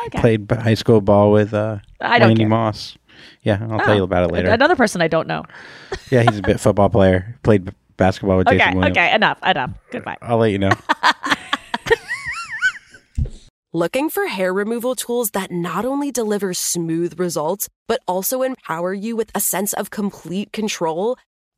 Okay. 0.07 0.21
Played 0.21 0.51
high 0.51 0.75
school 0.75 1.01
ball 1.01 1.33
with 1.33 1.53
uh, 1.53 1.79
I 2.01 2.19
don't 2.19 2.29
Randy 2.29 2.43
care. 2.43 2.49
Moss. 2.49 2.97
Yeah, 3.43 3.59
I'll 3.63 3.75
Oh, 3.81 3.85
tell 3.85 3.97
you 3.97 4.03
about 4.05 4.25
it 4.31 4.33
later. 4.33 4.49
Another 4.51 4.77
person 4.77 5.03
I 5.03 5.09
don't 5.09 5.27
know. 5.27 5.45
yeah, 6.11 6.23
he's 6.23 6.39
a 6.39 6.43
bit 6.43 6.59
football 6.61 6.89
player. 6.89 7.39
Played 7.43 7.65
b- 7.67 7.73
basketball 7.97 8.39
with 8.39 8.47
Okay, 8.49 8.59
Jason 8.59 8.77
Williams. 8.77 8.97
okay, 8.97 9.15
enough, 9.15 9.39
enough. 9.45 9.71
Goodbye. 9.91 10.17
I'll 10.23 10.39
let 10.39 10.53
you 10.53 10.59
know. 10.59 10.71
Looking 13.73 14.11
for 14.11 14.27
hair 14.27 14.53
removal 14.53 14.97
tools 14.97 15.31
that 15.31 15.53
not 15.53 15.85
only 15.85 16.11
deliver 16.11 16.53
smooth 16.55 17.21
results, 17.21 17.69
but 17.87 18.01
also 18.09 18.43
empower 18.43 18.93
you 18.93 19.15
with 19.15 19.31
a 19.35 19.39
sense 19.41 19.73
of 19.75 19.91
complete 19.91 20.53
control? 20.53 21.17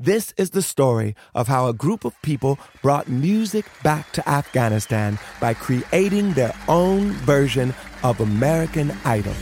This 0.00 0.34
is 0.36 0.50
the 0.50 0.60
story 0.62 1.14
of 1.34 1.46
how 1.46 1.68
a 1.68 1.72
group 1.72 2.04
of 2.04 2.20
people 2.22 2.58
brought 2.82 3.08
music 3.08 3.64
back 3.84 4.10
to 4.14 4.28
Afghanistan 4.28 5.18
by 5.40 5.54
creating 5.54 6.32
their 6.32 6.52
own 6.66 7.12
version 7.24 7.72
of 8.02 8.18
American 8.20 8.90
Idol. 9.04 9.34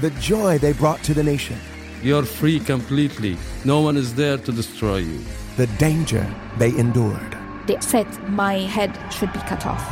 The 0.00 0.10
joy 0.20 0.56
they 0.58 0.72
brought 0.72 1.02
to 1.04 1.12
the 1.14 1.22
nation, 1.22 1.58
You're 2.02 2.24
free 2.24 2.60
completely. 2.60 3.36
No 3.64 3.80
one 3.80 3.96
is 3.98 4.14
there 4.14 4.38
to 4.38 4.52
destroy 4.52 4.98
you. 4.98 5.20
the 5.56 5.66
danger 5.78 6.26
they 6.58 6.68
endured. 6.78 7.36
They 7.66 7.80
said 7.80 8.06
my 8.28 8.54
head 8.60 8.92
should 9.12 9.32
be 9.32 9.40
cut 9.40 9.66
off. 9.66 9.84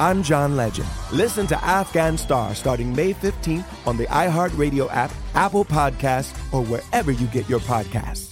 I'm 0.00 0.22
John 0.22 0.56
Legend. 0.56 0.88
Listen 1.12 1.46
to 1.48 1.64
Afghan 1.64 2.16
Star 2.18 2.54
starting 2.54 2.94
May 2.94 3.12
15th 3.14 3.64
on 3.86 3.96
the 3.96 4.06
iHeartRadio 4.06 4.92
app, 4.92 5.12
Apple 5.34 5.64
Podcasts, 5.64 6.32
or 6.52 6.62
wherever 6.64 7.10
you 7.12 7.26
get 7.28 7.48
your 7.48 7.60
podcasts. 7.60 8.31